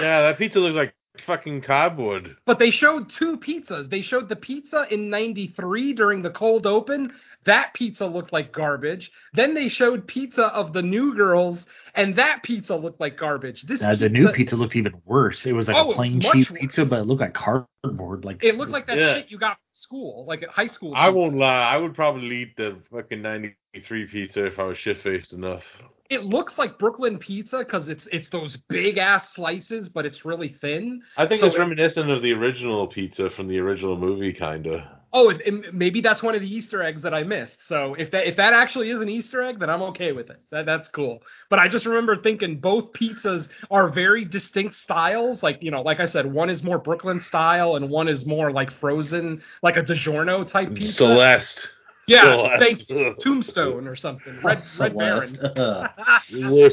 Yeah, 0.00 0.22
that 0.22 0.38
pizza 0.38 0.60
looks 0.60 0.76
like 0.76 0.94
fucking 1.26 1.62
cardboard. 1.62 2.36
But 2.44 2.58
they 2.58 2.70
showed 2.70 3.08
two 3.10 3.36
pizzas. 3.38 3.88
They 3.88 4.02
showed 4.02 4.28
the 4.28 4.36
pizza 4.36 4.86
in 4.90 5.10
93 5.10 5.92
during 5.92 6.22
the 6.22 6.30
cold 6.30 6.66
open. 6.66 7.12
That 7.44 7.74
pizza 7.74 8.06
looked 8.06 8.32
like 8.32 8.52
garbage. 8.52 9.12
Then 9.34 9.54
they 9.54 9.68
showed 9.68 10.06
pizza 10.06 10.46
of 10.46 10.72
the 10.72 10.80
new 10.82 11.14
girls, 11.14 11.66
and 11.94 12.16
that 12.16 12.42
pizza 12.42 12.74
looked 12.74 13.00
like 13.00 13.18
garbage. 13.18 13.62
This 13.62 13.82
uh, 13.82 13.94
the 13.96 14.08
new 14.08 14.30
pizza 14.32 14.56
looked 14.56 14.76
even 14.76 14.94
worse 15.04 15.44
it 15.44 15.52
was 15.52 15.68
like 15.68 15.76
Oh, 15.76 15.92
a 15.92 15.94
plain 15.94 16.20
cheese 16.20 16.50
worse. 16.50 16.58
pizza 16.60 16.84
but 16.86 17.00
it 17.00 17.04
looked 17.04 17.20
like 17.20 17.34
cardboard 17.34 18.24
like 18.24 18.42
It 18.42 18.56
looked 18.56 18.72
like 18.72 18.86
that 18.86 18.96
Yeah. 18.98 19.14
shit 19.16 19.30
you 19.30 19.38
got 19.38 19.56
from 19.58 19.72
school, 19.72 20.24
like 20.26 20.42
at 20.42 20.48
high 20.48 20.66
school. 20.68 20.92
I 20.96 21.10
won't 21.10 21.36
lie. 21.36 21.64
I 21.66 21.76
would 21.76 21.94
probably 21.94 22.34
eat 22.42 22.56
the 22.56 22.78
fucking 22.90 23.20
93 23.20 24.06
pizza 24.06 24.46
if 24.46 24.58
I 24.58 24.64
was 24.64 24.78
shit 24.78 25.02
faced 25.02 25.32
enough. 25.34 25.62
It 26.10 26.22
looks 26.24 26.58
like 26.58 26.78
Brooklyn 26.78 27.18
pizza 27.18 27.58
because 27.58 27.88
it's 27.88 28.06
it's 28.12 28.28
those 28.28 28.56
big 28.68 28.98
ass 28.98 29.30
slices, 29.34 29.88
but 29.88 30.04
it's 30.04 30.24
really 30.24 30.48
thin. 30.60 31.02
I 31.16 31.26
think 31.26 31.40
So 31.40 31.46
it's 31.46 31.56
it- 31.56 31.58
reminiscent 31.58 32.10
of 32.10 32.22
the 32.22 32.32
original 32.32 32.86
pizza 32.86 33.30
from 33.30 33.48
the 33.48 33.58
original 33.58 33.96
movie, 33.96 34.32
kinda. 34.32 35.00
Oh, 35.16 35.30
it, 35.30 35.40
it- 35.46 35.72
maybe 35.72 36.00
that's 36.00 36.22
one 36.24 36.34
of 36.34 36.40
the 36.42 36.52
Easter 36.54 36.82
eggs 36.82 37.02
that 37.02 37.14
I 37.14 37.22
missed. 37.22 37.66
So 37.66 37.94
if 37.94 38.10
that 38.10 38.26
if 38.26 38.36
that 38.36 38.52
actually 38.52 38.90
is 38.90 39.00
an 39.00 39.08
Easter 39.08 39.40
egg, 39.42 39.60
then 39.60 39.70
I'm 39.70 39.80
okay 39.82 40.12
with 40.12 40.28
it. 40.28 40.40
That 40.50 40.66
that's 40.66 40.88
cool. 40.88 41.22
But 41.48 41.58
I 41.60 41.68
just 41.68 41.86
remember 41.86 42.16
thinking 42.16 42.58
both 42.58 42.92
pizzas 42.92 43.48
are 43.70 43.88
very 43.88 44.24
distinct 44.26 44.74
styles. 44.76 45.42
Like 45.42 45.62
you 45.62 45.70
know, 45.70 45.82
like 45.82 46.00
I 46.00 46.08
said, 46.08 46.26
one 46.30 46.50
is 46.50 46.62
more 46.62 46.78
Brooklyn 46.78 47.22
style 47.22 47.76
and 47.76 47.88
one 47.88 48.08
is 48.08 48.26
more 48.26 48.50
like 48.52 48.70
frozen, 48.72 49.40
like 49.62 49.76
a 49.78 49.82
DiGiorno 49.82 50.46
type 50.46 50.68
mm, 50.68 50.76
pizza. 50.76 50.96
Celeste. 50.96 51.68
Yeah, 52.06 52.22
Celeste. 52.22 52.58
thank 52.58 52.88
you. 52.90 53.14
Tombstone 53.20 53.88
or 53.88 53.96
something. 53.96 54.38
Red 54.42 54.62
Red 54.78 54.96
Baron. 54.96 55.38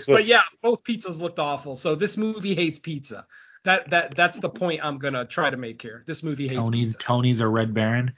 but 0.07 0.25
yeah, 0.25 0.43
both 0.61 0.83
pizzas 0.83 1.17
looked 1.17 1.39
awful. 1.39 1.75
So 1.75 1.95
this 1.95 2.17
movie 2.17 2.55
hates 2.55 2.79
pizza. 2.79 3.25
That 3.63 3.89
that 3.91 4.15
that's 4.15 4.39
the 4.39 4.49
point 4.49 4.81
I'm 4.83 4.97
gonna 4.97 5.25
try 5.25 5.49
to 5.49 5.57
make 5.57 5.81
here. 5.81 6.03
This 6.07 6.23
movie 6.23 6.47
hates 6.47 6.59
tony's 6.59 6.93
pizza. 6.93 6.97
tony's 6.99 7.39
a 7.39 7.47
red 7.47 7.73
baron 7.73 8.11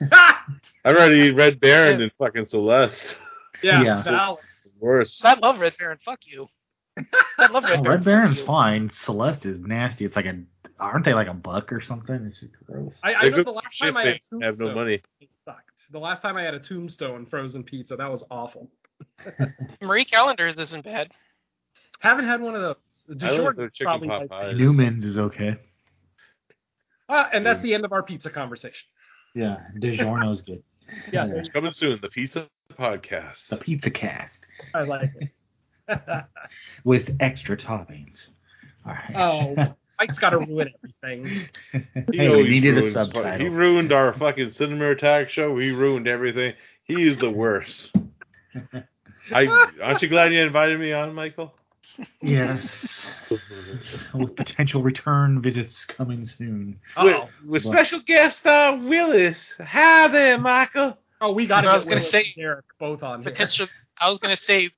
I'd 0.00 0.94
rather 0.96 1.14
eat 1.14 1.32
Red 1.32 1.60
Baron 1.60 2.00
than 2.00 2.10
fucking 2.18 2.46
Celeste. 2.46 3.16
yeah, 3.62 3.82
Yeah. 3.82 4.02
Alex. 4.06 4.60
Worse. 4.78 5.20
I 5.22 5.34
love 5.34 5.60
Red 5.60 5.74
Baron. 5.78 5.98
Fuck 6.04 6.26
you. 6.26 6.48
I 7.38 7.46
love 7.46 7.64
Red 7.64 7.80
oh, 7.80 7.82
Baron. 7.82 7.82
red 7.82 7.98
fuck 7.98 8.04
baron's 8.04 8.40
fine 8.40 8.88
celeste 8.88 9.46
is 9.46 9.58
nasty 9.58 10.04
it's 10.04 10.14
like 10.14 10.26
a 10.26 10.40
aren't 10.78 11.04
they 11.04 11.12
like 11.12 11.26
a 11.26 11.34
buck 11.34 11.72
or 11.72 11.80
something 11.80 12.24
it's 12.26 12.38
just 12.38 12.52
gross 12.64 12.94
I, 13.02 13.14
I 13.14 13.20
They're 13.22 13.38
know 13.38 13.44
the 13.44 13.50
last 13.50 13.76
time 13.80 13.96
I 13.96 14.04
had 14.04 14.14
faced 14.14 14.30
and 14.30 14.44
have 14.44 14.60
no 14.60 14.74
money. 14.74 15.02
It 15.94 15.98
sucked. 15.98 16.00
The 16.00 16.00
last 16.00 16.22
time 16.22 16.36
I 16.36 16.42
had 16.42 16.54
a 16.54 16.60
Tombstone 16.60 17.26
frozen 17.26 17.62
pizza, 17.62 17.96
that 17.96 18.10
was 18.10 18.24
awful. 18.30 18.70
Marie 19.80 20.04
Callender's 20.04 20.58
isn't 20.58 20.84
bad. 20.84 21.12
Haven't 22.00 22.26
had 22.26 22.40
one 22.40 22.54
of 22.54 22.60
those. 22.62 23.22
I 23.22 23.30
like 23.30 23.56
their 23.56 23.70
chicken 23.70 23.86
probably 23.86 24.08
pot 24.08 24.20
like- 24.22 24.30
pies. 24.30 24.54
newman's 24.58 25.04
is 25.04 25.18
okay 25.18 25.56
Ah, 27.08 27.28
and 27.32 27.44
that's 27.44 27.60
the 27.62 27.74
end 27.74 27.84
of 27.84 27.92
our 27.92 28.02
pizza 28.02 28.30
conversation. 28.30 28.86
yeah 29.34 29.58
DiGiorno's 29.78 30.40
good 30.40 30.62
Yeah, 31.12 31.26
It's 31.26 31.48
coming 31.48 31.72
soon. 31.74 31.98
The 32.00 32.08
Pizza 32.08 32.46
Podcast. 32.78 33.48
the 33.48 33.56
pizza 33.56 33.90
cast 33.90 34.38
I 34.74 34.82
like 34.82 35.10
it. 35.20 35.30
with 36.84 37.10
extra 37.20 37.56
toppings. 37.56 38.26
All 38.86 38.92
right. 38.92 39.16
oh, 39.16 39.74
Mike's 39.98 40.18
got 40.18 40.30
to 40.30 40.38
ruin 40.38 40.70
everything. 41.02 41.48
You 42.12 42.20
hey, 42.20 42.28
know 42.28 42.38
we 42.38 42.44
he 42.44 42.50
needed 42.50 42.74
a 42.76 42.80
ruined- 42.80 42.92
subtitle. 42.94 43.38
He 43.38 43.48
ruined 43.48 43.92
our 43.92 44.12
fucking 44.12 44.50
cinema 44.52 44.90
attack 44.90 45.30
show. 45.30 45.56
He 45.58 45.70
ruined 45.70 46.06
everything. 46.08 46.54
He 46.84 47.06
is 47.06 47.16
the 47.18 47.30
worst. 47.30 47.90
I 49.32 49.46
aren't 49.82 50.02
you 50.02 50.08
glad 50.08 50.32
you 50.32 50.40
invited 50.40 50.78
me 50.80 50.92
on, 50.92 51.14
Michael? 51.14 51.54
yes. 52.20 53.06
With 54.14 54.34
potential 54.36 54.82
return 54.82 55.40
visits 55.40 55.84
coming 55.84 56.26
soon. 56.26 56.78
Oh, 56.96 57.06
With, 57.06 57.28
with 57.46 57.62
special 57.62 58.00
guest 58.06 58.40
star 58.40 58.76
Willis. 58.76 59.36
Hi 59.60 60.08
there, 60.08 60.38
Michael. 60.38 60.98
oh, 61.20 61.32
we 61.32 61.46
got 61.46 61.62
to 61.62 61.68
I 61.68 61.74
was 61.76 61.84
gonna 61.84 62.00
say- 62.02 62.32
Derek 62.36 62.64
both 62.78 63.02
on 63.02 63.22
here. 63.22 63.32
I 64.00 64.10
was 64.10 64.18
gonna 64.18 64.36
say. 64.36 64.70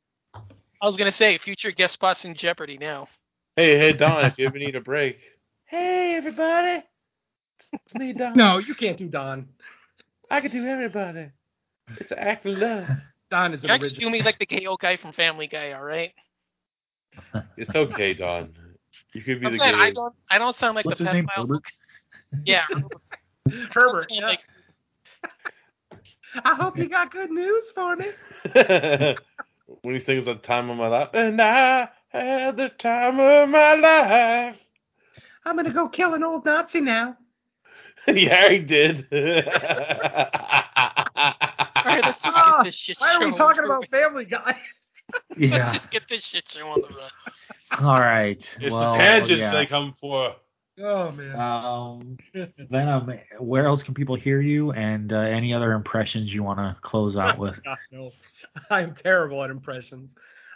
I 0.81 0.87
was 0.87 0.97
gonna 0.99 1.11
say 1.13 1.39
future 1.39 1.71
guest 1.71 1.95
spots 1.95 2.25
in 2.27 2.35
Jeopardy 2.35 2.77
now. 2.79 3.09
Hey, 3.57 3.79
hey, 3.79 3.93
Don, 3.95 4.27
if 4.27 4.39
you 4.39 4.47
ever 4.49 4.59
need 4.59 4.77
a 4.77 4.83
break. 4.83 5.19
Hey, 5.67 6.15
everybody. 6.17 6.85
It's 7.87 7.95
me, 7.95 8.13
Don. 8.13 8.37
No, 8.37 8.59
you 8.59 8.75
can't 8.75 8.99
do 8.99 9.09
Don. 9.09 9.49
I 10.31 10.41
can 10.41 10.51
do 10.53 10.67
everybody. 10.67 11.31
It's 11.99 12.13
an 12.13 12.19
act 12.19 12.47
of 12.47 12.59
love. 12.59 12.89
Don 13.31 13.55
is 13.55 13.65
You're 13.65 13.73
an 13.73 13.73
not 13.73 13.81
gonna 13.81 13.93
do 13.99 14.11
me 14.11 14.23
like 14.23 14.39
the 14.39 14.47
KO 14.47 14.77
guy 14.77 14.97
from 14.97 15.13
Family 15.13 15.47
Guy, 15.49 15.73
all 15.73 15.83
right? 15.85 16.13
It's 17.57 17.75
okay, 17.75 18.15
Don. 18.15 18.55
You 19.15 19.23
could 19.23 19.41
be 19.41 19.47
I'm 19.47 19.53
the 19.53 19.59
saying 19.59 19.75
I 19.77 19.91
don't. 19.91 20.15
I 20.31 20.39
don't 20.39 20.57
sound 20.57 20.77
like 20.77 20.87
What's 20.87 20.99
the 20.99 21.05
his 21.05 21.11
name? 21.13 21.27
pedophile. 21.27 21.47
Herbert? 21.49 21.63
Yeah. 22.45 22.67
Herbert. 23.75 24.09
Yeah, 24.11 24.21
yeah. 24.27 24.27
like- 24.29 24.47
I 26.45 26.55
hope 26.55 26.79
you 26.79 26.89
got 26.89 27.13
good 27.13 27.31
news 27.31 27.73
for 27.75 27.97
me. 27.97 28.07
when 29.83 29.95
he 29.97 30.01
sings 30.05 30.27
the 30.27 30.37
time 30.43 30.71
of 30.71 30.77
my 30.79 30.89
life, 30.89 31.11
and 31.15 31.41
I 31.41 31.89
had 32.09 32.57
the 32.57 32.69
time 32.71 33.21
of 33.21 33.49
my 33.49 33.75
life. 33.75 34.57
I'm 35.45 35.57
gonna 35.57 35.73
go 35.73 35.89
kill 35.89 36.15
an 36.15 36.23
old 36.23 36.45
Nazi 36.45 36.81
now. 36.81 37.17
yeah, 38.09 38.49
he 38.49 38.59
did. 38.59 39.07
All 39.13 39.19
right, 41.85 42.03
let's 42.05 42.23
just 42.23 42.37
Ah, 42.37 42.59
get 42.63 42.67
this 42.67 42.75
shit 42.75 42.97
Why 42.99 43.15
are 43.15 43.25
we 43.25 43.31
show 43.33 43.37
talking 43.37 43.65
over 43.65 43.75
about 43.77 43.89
Family 43.89 44.25
Guy? 44.25 44.59
Yeah. 45.37 45.71
Let's 45.71 45.79
just 45.79 45.91
get 45.93 46.03
this 46.09 46.23
shit 46.25 46.51
show 46.51 46.67
on 46.67 46.81
the 46.81 46.89
run. 46.89 47.11
All 47.81 48.01
right. 48.01 48.45
it's 48.61 48.73
well, 48.73 48.95
the 48.95 48.99
tangents 48.99 49.39
yeah. 49.39 49.53
they 49.53 49.65
come 49.65 49.95
for. 50.01 50.35
Oh 50.81 51.13
man. 51.13 51.39
Um, 51.39 52.19
Venom, 52.69 53.17
where 53.39 53.67
else 53.67 53.85
can 53.85 53.95
people 53.95 54.17
hear 54.17 54.41
you 54.41 54.73
and 54.73 55.13
uh, 55.13 55.19
any 55.19 55.55
other 55.55 55.75
impressions 55.75 56.35
you 56.35 56.43
want 56.43 56.59
to 56.59 56.77
close 56.83 57.17
out 57.17 57.39
with? 57.39 57.63
God, 57.63 57.79
no. 57.93 58.11
I'm 58.69 58.97
terrible 58.97 59.45
at 59.45 59.51
impressions. 59.51 60.11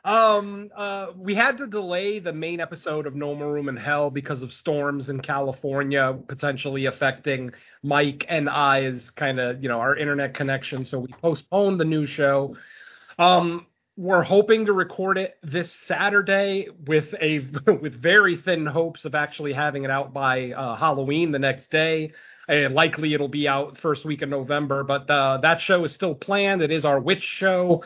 Um, 0.04 0.70
uh, 0.74 1.08
we 1.16 1.34
had 1.34 1.58
to 1.58 1.66
delay 1.66 2.18
the 2.18 2.32
main 2.32 2.60
episode 2.60 3.06
of 3.06 3.14
No 3.14 3.34
More 3.34 3.52
Room 3.52 3.68
in 3.68 3.76
Hell 3.76 4.10
because 4.10 4.42
of 4.42 4.52
storms 4.52 5.08
in 5.08 5.20
California 5.20 6.18
potentially 6.26 6.86
affecting 6.86 7.52
Mike 7.82 8.24
and 8.28 8.48
I's 8.48 9.10
kind 9.10 9.38
of, 9.38 9.62
you 9.62 9.68
know, 9.68 9.80
our 9.80 9.96
internet 9.96 10.34
connection. 10.34 10.84
So 10.84 11.00
we 11.00 11.08
postponed 11.20 11.78
the 11.78 11.84
new 11.84 12.06
show. 12.06 12.56
Um, 13.18 13.66
we're 13.96 14.22
hoping 14.22 14.64
to 14.64 14.72
record 14.72 15.18
it 15.18 15.36
this 15.42 15.70
Saturday 15.86 16.68
with 16.86 17.14
a 17.20 17.40
with 17.82 18.00
very 18.00 18.36
thin 18.36 18.64
hopes 18.64 19.04
of 19.04 19.14
actually 19.14 19.52
having 19.52 19.84
it 19.84 19.90
out 19.90 20.14
by 20.14 20.52
uh, 20.52 20.74
Halloween 20.76 21.32
the 21.32 21.38
next 21.38 21.70
day. 21.70 22.12
Uh, 22.48 22.70
likely 22.70 23.12
it'll 23.12 23.28
be 23.28 23.46
out 23.46 23.76
first 23.78 24.04
week 24.06 24.22
of 24.22 24.28
November, 24.30 24.82
but 24.82 25.08
uh, 25.10 25.38
that 25.42 25.60
show 25.60 25.84
is 25.84 25.92
still 25.92 26.14
planned. 26.14 26.62
It 26.62 26.70
is 26.70 26.84
our 26.86 26.98
witch 26.98 27.22
show, 27.22 27.84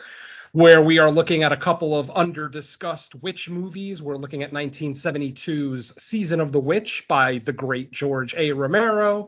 where 0.55 0.81
we 0.81 0.99
are 0.99 1.11
looking 1.11 1.43
at 1.43 1.51
a 1.51 1.57
couple 1.57 1.99
of 1.99 2.09
under 2.11 2.47
discussed 2.47 3.13
witch 3.15 3.49
movies. 3.49 4.01
We're 4.01 4.15
looking 4.15 4.41
at 4.41 4.53
1972's 4.53 5.91
Season 6.01 6.39
of 6.39 6.53
the 6.53 6.61
Witch 6.61 7.03
by 7.09 7.41
the 7.45 7.51
great 7.51 7.91
George 7.91 8.33
A. 8.37 8.53
Romero. 8.53 9.27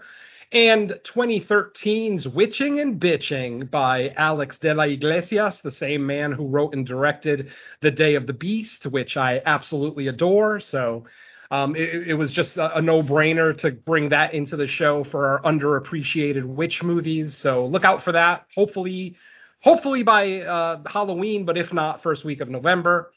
And 0.54 0.98
2013's 1.04 2.30
Witching 2.30 2.80
and 2.80 2.98
Bitching 2.98 3.70
by 3.70 4.14
Alex 4.16 4.58
de 4.58 4.74
la 4.74 4.86
Iglesias, 4.86 5.60
the 5.62 5.70
same 5.70 6.06
man 6.06 6.32
who 6.32 6.48
wrote 6.48 6.74
and 6.74 6.88
directed 6.88 7.52
The 7.82 7.92
Day 7.92 8.16
of 8.16 8.26
the 8.26 8.32
Beast, 8.32 8.86
which 8.86 9.18
I 9.18 9.42
absolutely 9.46 10.08
adore. 10.08 10.62
So 10.62 11.04
um, 11.52 11.76
it, 11.76 12.08
it 12.08 12.14
was 12.14 12.32
just 12.32 12.56
a, 12.56 12.78
a 12.78 12.82
no-brainer 12.82 13.58
to 13.58 13.72
bring 13.72 14.08
that 14.10 14.34
into 14.34 14.56
the 14.56 14.68
show 14.68 15.04
for 15.04 15.28
our 15.28 15.42
underappreciated 15.42 16.46
witch 16.46 16.84
movies. 16.84 17.36
So 17.36 17.66
look 17.66 17.84
out 17.84 18.02
for 18.02 18.14
that. 18.14 18.46
Hopefully, 18.56 19.18
hopefully 19.62 20.04
by 20.04 20.42
uh, 20.42 20.82
Halloween, 20.86 21.46
but 21.46 21.58
if 21.58 21.74
not, 21.74 22.04
first 22.04 22.24
week 22.26 22.42
of 22.42 22.50
November. 22.50 23.12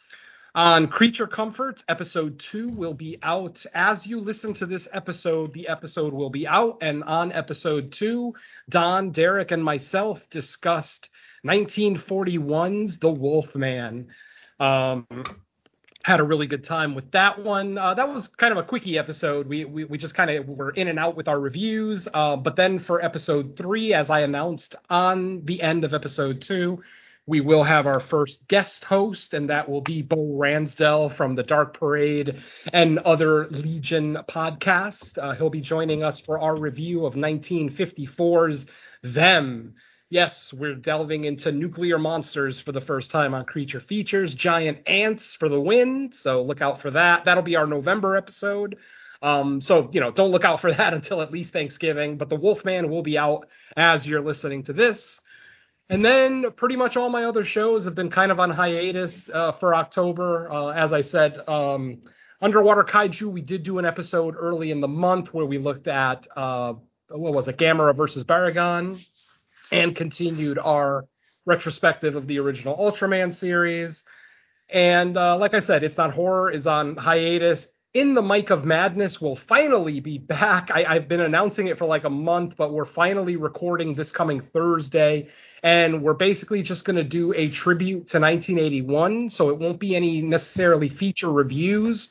On 0.55 0.89
Creature 0.89 1.29
Comforts, 1.29 1.85
episode 1.89 2.43
two 2.51 2.71
will 2.71 2.95
be 2.95 3.19
out. 3.23 3.65
As 3.73 4.05
you 4.05 4.21
listen 4.21 4.53
to 4.55 4.67
this 4.67 4.89
episode, 4.93 5.53
the 5.53 5.69
episode 5.69 6.13
will 6.13 6.31
be 6.31 6.45
out. 6.45 6.79
And 6.83 7.05
on 7.05 7.31
episode 7.31 7.93
two, 7.93 8.35
Don, 8.69 9.13
Derek, 9.13 9.53
and 9.53 9.63
myself 9.63 10.19
discussed 10.31 11.09
1941's 11.47 12.99
The 12.99 13.11
Wolf 13.11 13.55
Man. 13.55 14.09
Um, 14.59 15.07
had 16.03 16.21
a 16.21 16.25
really 16.25 16.47
good 16.47 16.65
time 16.65 16.95
with 16.95 17.11
that 17.13 17.43
one. 17.43 17.77
Uh, 17.77 17.95
that 17.95 18.09
was 18.09 18.29
kind 18.29 18.53
of 18.53 18.59
a 18.59 18.63
quickie 18.63 18.99
episode. 18.99 19.47
We 19.47 19.65
we, 19.65 19.85
we 19.85 19.99
just 19.99 20.15
kind 20.15 20.31
of 20.31 20.49
were 20.49 20.71
in 20.71 20.89
and 20.89 20.99
out 20.99 21.17
with 21.17 21.29
our 21.29 21.39
reviews. 21.39 22.09
Uh, 22.13 22.37
but 22.37 22.57
then 22.57 22.79
for 22.79 23.05
episode 23.05 23.57
three, 23.57 23.93
as 23.93 24.09
I 24.09 24.21
announced 24.21 24.77
on 24.89 25.45
the 25.45 25.61
end 25.61 25.85
of 25.85 25.93
episode 25.93 26.43
two, 26.47 26.83
we 27.27 27.41
will 27.41 27.63
have 27.63 27.87
our 27.87 28.01
first 28.01 28.41
guest 28.49 28.85
host, 28.85 29.35
and 29.35 29.51
that 29.51 29.69
will 29.69 29.83
be 29.83 30.03
Bo 30.03 30.17
Ransdell 30.39 31.15
from 31.17 31.35
the 31.35 31.43
Dark 31.43 31.79
Parade 31.79 32.43
and 32.73 32.99
other 32.99 33.47
Legion 33.49 34.19
podcast. 34.29 35.19
Uh, 35.19 35.35
he'll 35.35 35.51
be 35.51 35.61
joining 35.61 36.03
us 36.03 36.19
for 36.19 36.41
our 36.41 36.57
review 36.57 37.05
of 37.05 37.15
1954's 37.15 38.67
Them. 39.03 39.75
Yes, 40.13 40.53
we're 40.53 40.75
delving 40.75 41.25
into 41.25 41.53
nuclear 41.53 41.97
monsters 41.97 42.61
for 42.61 42.73
the 42.73 42.81
first 42.81 43.13
time 43.13 43.33
on 43.33 43.45
Creature 43.45 43.79
Features. 43.79 44.35
Giant 44.35 44.79
ants 44.89 45.37
for 45.37 45.49
the 45.49 45.61
win, 45.61 46.11
so 46.13 46.43
look 46.43 46.61
out 46.61 46.81
for 46.83 46.91
that. 46.91 47.25
That'll 47.25 47.45
be 47.45 47.55
our 47.55 47.69
November 47.69 48.17
episode. 48.17 48.79
Um, 49.23 49.61
so 49.61 49.89
you 49.93 50.01
know, 50.01 50.11
don't 50.11 50.33
look 50.33 50.45
out 50.45 50.61
for 50.61 50.73
that 50.77 50.95
until 50.95 51.23
at 51.23 51.31
least 51.31 51.53
Thanksgiving. 51.53 52.19
But 52.19 52.29
the 52.29 52.35
Wolfman 52.35 52.91
will 52.91 53.05
be 53.05 53.17
out 53.19 53.47
as 53.77 54.05
you're 54.05 54.21
listening 54.21 54.65
to 54.65 54.73
this. 54.73 55.21
And 55.89 56.05
then 56.05 56.51
pretty 56.57 56.75
much 56.75 56.97
all 56.97 57.09
my 57.09 57.23
other 57.23 57.45
shows 57.45 57.85
have 57.85 57.95
been 57.95 58.11
kind 58.11 58.33
of 58.33 58.41
on 58.41 58.51
hiatus 58.51 59.31
uh, 59.33 59.53
for 59.53 59.77
October. 59.77 60.51
Uh, 60.51 60.69
as 60.71 60.93
I 60.93 61.03
said, 61.03 61.39
um, 61.47 62.03
Underwater 62.43 62.83
Kaiju, 62.83 63.31
we 63.31 63.43
did 63.43 63.63
do 63.63 63.79
an 63.79 63.85
episode 63.85 64.35
early 64.37 64.73
in 64.73 64.81
the 64.81 64.89
month 64.89 65.33
where 65.33 65.47
we 65.47 65.59
looked 65.59 65.87
at 65.87 66.27
uh, 66.37 66.73
what 67.11 67.33
was 67.33 67.47
it, 67.49 67.59
Gamera 67.59 67.95
versus 67.95 68.25
Barugon, 68.25 69.05
and 69.71 69.95
continued 69.95 70.59
our 70.59 71.07
retrospective 71.47 72.17
of 72.17 72.27
the 72.27 72.39
original 72.39 72.77
Ultraman 72.77 73.35
series. 73.35 74.03
And 74.69 75.17
uh, 75.17 75.37
like 75.39 75.55
I 75.55 75.61
said, 75.61 75.83
it's 75.83 75.97
not 75.97 76.13
horror 76.13 76.51
is 76.51 76.67
on 76.67 76.97
hiatus. 76.97 77.67
In 77.93 78.15
the 78.15 78.23
Mic 78.23 78.51
of 78.51 78.65
Madness 78.65 79.21
will 79.21 79.35
finally 79.35 79.99
be 79.99 80.19
back. 80.19 80.71
I, 80.73 80.85
I've 80.85 81.09
been 81.09 81.21
announcing 81.21 81.67
it 81.67 81.77
for 81.77 81.87
like 81.87 82.05
a 82.05 82.11
month, 82.11 82.55
but 82.57 82.73
we're 82.73 82.85
finally 82.85 83.35
recording 83.35 83.95
this 83.95 84.13
coming 84.13 84.43
Thursday 84.53 85.29
and 85.65 86.03
we're 86.03 86.15
basically 86.15 86.63
just 86.63 86.85
going 86.85 86.97
to 86.97 87.05
do 87.05 87.35
a 87.35 87.51
tribute 87.51 88.07
to 88.09 88.21
1981 88.21 89.31
so 89.31 89.51
it 89.51 89.59
won't 89.59 89.81
be 89.81 89.97
any 89.97 90.23
necessarily 90.23 90.89
feature 90.89 91.33
reviews 91.33 92.09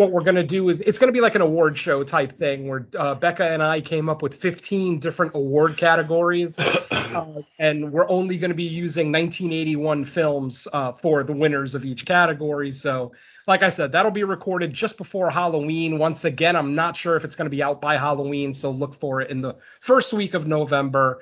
what 0.00 0.12
we're 0.12 0.24
going 0.24 0.34
to 0.34 0.42
do 0.42 0.70
is 0.70 0.80
it's 0.80 0.98
going 0.98 1.08
to 1.08 1.12
be 1.12 1.20
like 1.20 1.34
an 1.34 1.42
award 1.42 1.76
show 1.76 2.02
type 2.02 2.38
thing 2.38 2.66
where 2.66 2.86
uh, 2.98 3.14
becca 3.14 3.44
and 3.44 3.62
i 3.62 3.82
came 3.82 4.08
up 4.08 4.22
with 4.22 4.40
15 4.40 4.98
different 4.98 5.32
award 5.34 5.76
categories 5.76 6.54
uh, 6.58 7.26
and 7.58 7.92
we're 7.92 8.08
only 8.08 8.38
going 8.38 8.48
to 8.48 8.54
be 8.54 8.64
using 8.64 9.12
1981 9.12 10.06
films 10.06 10.66
uh, 10.72 10.92
for 11.02 11.22
the 11.22 11.34
winners 11.34 11.74
of 11.74 11.84
each 11.84 12.06
category. 12.06 12.72
So 12.72 13.12
like 13.46 13.62
i 13.62 13.70
said 13.70 13.92
that'll 13.92 14.10
be 14.10 14.24
recorded 14.24 14.72
just 14.72 14.96
before 14.96 15.28
halloween. 15.28 15.98
Once 15.98 16.24
again 16.24 16.56
i'm 16.56 16.74
not 16.74 16.96
sure 16.96 17.16
if 17.16 17.22
it's 17.22 17.36
going 17.36 17.50
to 17.50 17.54
be 17.54 17.62
out 17.62 17.82
by 17.82 17.98
halloween 17.98 18.54
so 18.54 18.70
look 18.70 18.98
for 18.98 19.20
it 19.20 19.30
in 19.30 19.42
the 19.42 19.56
first 19.82 20.14
week 20.14 20.32
of 20.32 20.46
november 20.46 21.20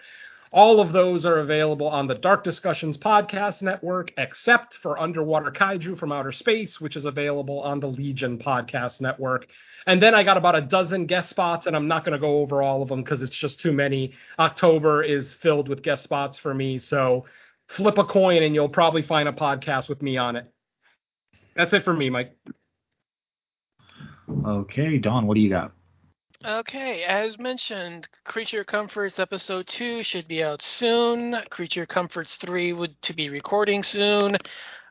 all 0.52 0.80
of 0.80 0.92
those 0.92 1.26
are 1.26 1.38
available 1.38 1.88
on 1.88 2.06
the 2.06 2.14
Dark 2.14 2.42
Discussions 2.42 2.96
Podcast 2.96 3.62
Network, 3.62 4.12
except 4.16 4.74
for 4.74 4.98
Underwater 4.98 5.50
Kaiju 5.50 5.98
from 5.98 6.12
Outer 6.12 6.32
Space, 6.32 6.80
which 6.80 6.96
is 6.96 7.04
available 7.04 7.60
on 7.60 7.80
the 7.80 7.88
Legion 7.88 8.38
Podcast 8.38 9.00
Network. 9.00 9.46
And 9.86 10.02
then 10.02 10.14
I 10.14 10.24
got 10.24 10.36
about 10.36 10.56
a 10.56 10.60
dozen 10.60 11.06
guest 11.06 11.30
spots, 11.30 11.66
and 11.66 11.76
I'm 11.76 11.88
not 11.88 12.04
going 12.04 12.12
to 12.12 12.18
go 12.18 12.38
over 12.40 12.62
all 12.62 12.82
of 12.82 12.88
them 12.88 13.02
because 13.02 13.22
it's 13.22 13.36
just 13.36 13.60
too 13.60 13.72
many. 13.72 14.12
October 14.38 15.02
is 15.02 15.32
filled 15.34 15.68
with 15.68 15.82
guest 15.82 16.02
spots 16.02 16.38
for 16.38 16.54
me. 16.54 16.78
So 16.78 17.26
flip 17.68 17.98
a 17.98 18.04
coin, 18.04 18.42
and 18.42 18.54
you'll 18.54 18.68
probably 18.68 19.02
find 19.02 19.28
a 19.28 19.32
podcast 19.32 19.88
with 19.88 20.02
me 20.02 20.16
on 20.16 20.36
it. 20.36 20.50
That's 21.54 21.72
it 21.72 21.84
for 21.84 21.92
me, 21.92 22.08
Mike. 22.08 22.36
Okay, 24.46 24.98
Don, 24.98 25.26
what 25.26 25.34
do 25.34 25.40
you 25.40 25.50
got? 25.50 25.72
Okay, 26.44 27.02
as 27.02 27.36
mentioned, 27.36 28.08
Creature 28.22 28.62
Comforts 28.62 29.18
episode 29.18 29.66
two 29.66 30.04
should 30.04 30.28
be 30.28 30.44
out 30.44 30.62
soon. 30.62 31.34
Creature 31.50 31.86
Comforts 31.86 32.36
three 32.36 32.72
would 32.72 33.00
to 33.02 33.12
be 33.12 33.28
recording 33.28 33.82
soon. 33.82 34.36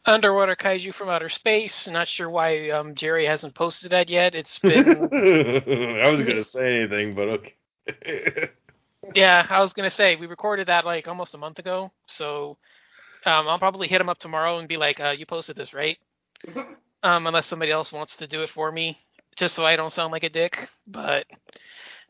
Underwater 0.05 0.57
Kaiju 0.57 0.93
from 0.93 1.07
Outer 1.07 1.29
Space. 1.29 1.87
Not 1.87 2.09
sure 2.09 2.29
why 2.29 2.69
um, 2.71 2.95
Jerry 2.95 3.25
hasn't 3.25 3.55
posted 3.55 3.91
that 3.91 4.09
yet. 4.09 4.35
It's 4.35 4.59
been 4.59 4.89
I 4.89 6.09
wasn't 6.09 6.27
gonna 6.27 6.43
say 6.43 6.81
anything, 6.81 7.15
but 7.15 7.29
okay. 7.29 8.49
yeah, 9.15 9.47
I 9.49 9.61
was 9.61 9.71
gonna 9.71 9.89
say 9.89 10.17
we 10.17 10.27
recorded 10.27 10.67
that 10.67 10.83
like 10.83 11.07
almost 11.07 11.33
a 11.33 11.37
month 11.37 11.59
ago, 11.59 11.93
so 12.07 12.57
um, 13.25 13.47
I'll 13.47 13.59
probably 13.59 13.87
hit 13.87 14.01
him 14.01 14.09
up 14.09 14.17
tomorrow 14.17 14.59
and 14.59 14.67
be 14.67 14.75
like, 14.75 14.99
uh, 14.99 15.15
"You 15.17 15.25
posted 15.25 15.55
this, 15.55 15.73
right?" 15.73 15.97
um, 17.03 17.25
unless 17.25 17.47
somebody 17.47 17.71
else 17.71 17.93
wants 17.93 18.17
to 18.17 18.27
do 18.27 18.43
it 18.43 18.49
for 18.49 18.69
me 18.69 18.97
just 19.37 19.55
so 19.55 19.65
I 19.65 19.75
don't 19.75 19.93
sound 19.93 20.11
like 20.11 20.23
a 20.23 20.29
dick. 20.29 20.67
But 20.85 21.25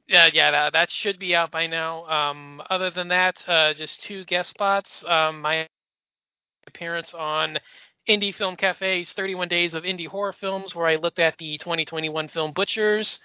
yeah, 0.08 0.30
yeah, 0.34 0.52
that, 0.52 0.74
that 0.74 0.90
should 0.90 1.20
be 1.20 1.36
out 1.36 1.52
by 1.52 1.68
now. 1.68 2.06
Um, 2.06 2.62
other 2.70 2.90
than 2.90 3.10
that, 3.10 3.44
uh, 3.48 3.74
just 3.74 4.02
two 4.04 4.26
guest 4.26 4.50
spots. 4.50 5.04
Um, 5.06 5.42
my 5.42 5.68
appearance 6.66 7.14
on 7.14 7.60
Indie 8.08 8.34
Film 8.34 8.56
Cafe's 8.56 9.14
31 9.14 9.50
Days 9.50 9.74
of 9.74 9.84
Indie 9.84 10.08
Horror 10.08 10.34
Films, 10.34 10.74
where 10.74 10.88
I 10.88 10.96
looked 10.96 11.20
at 11.20 11.38
the 11.38 11.58
2021 11.58 12.30
film 12.30 12.54
Butchers, 12.54 13.20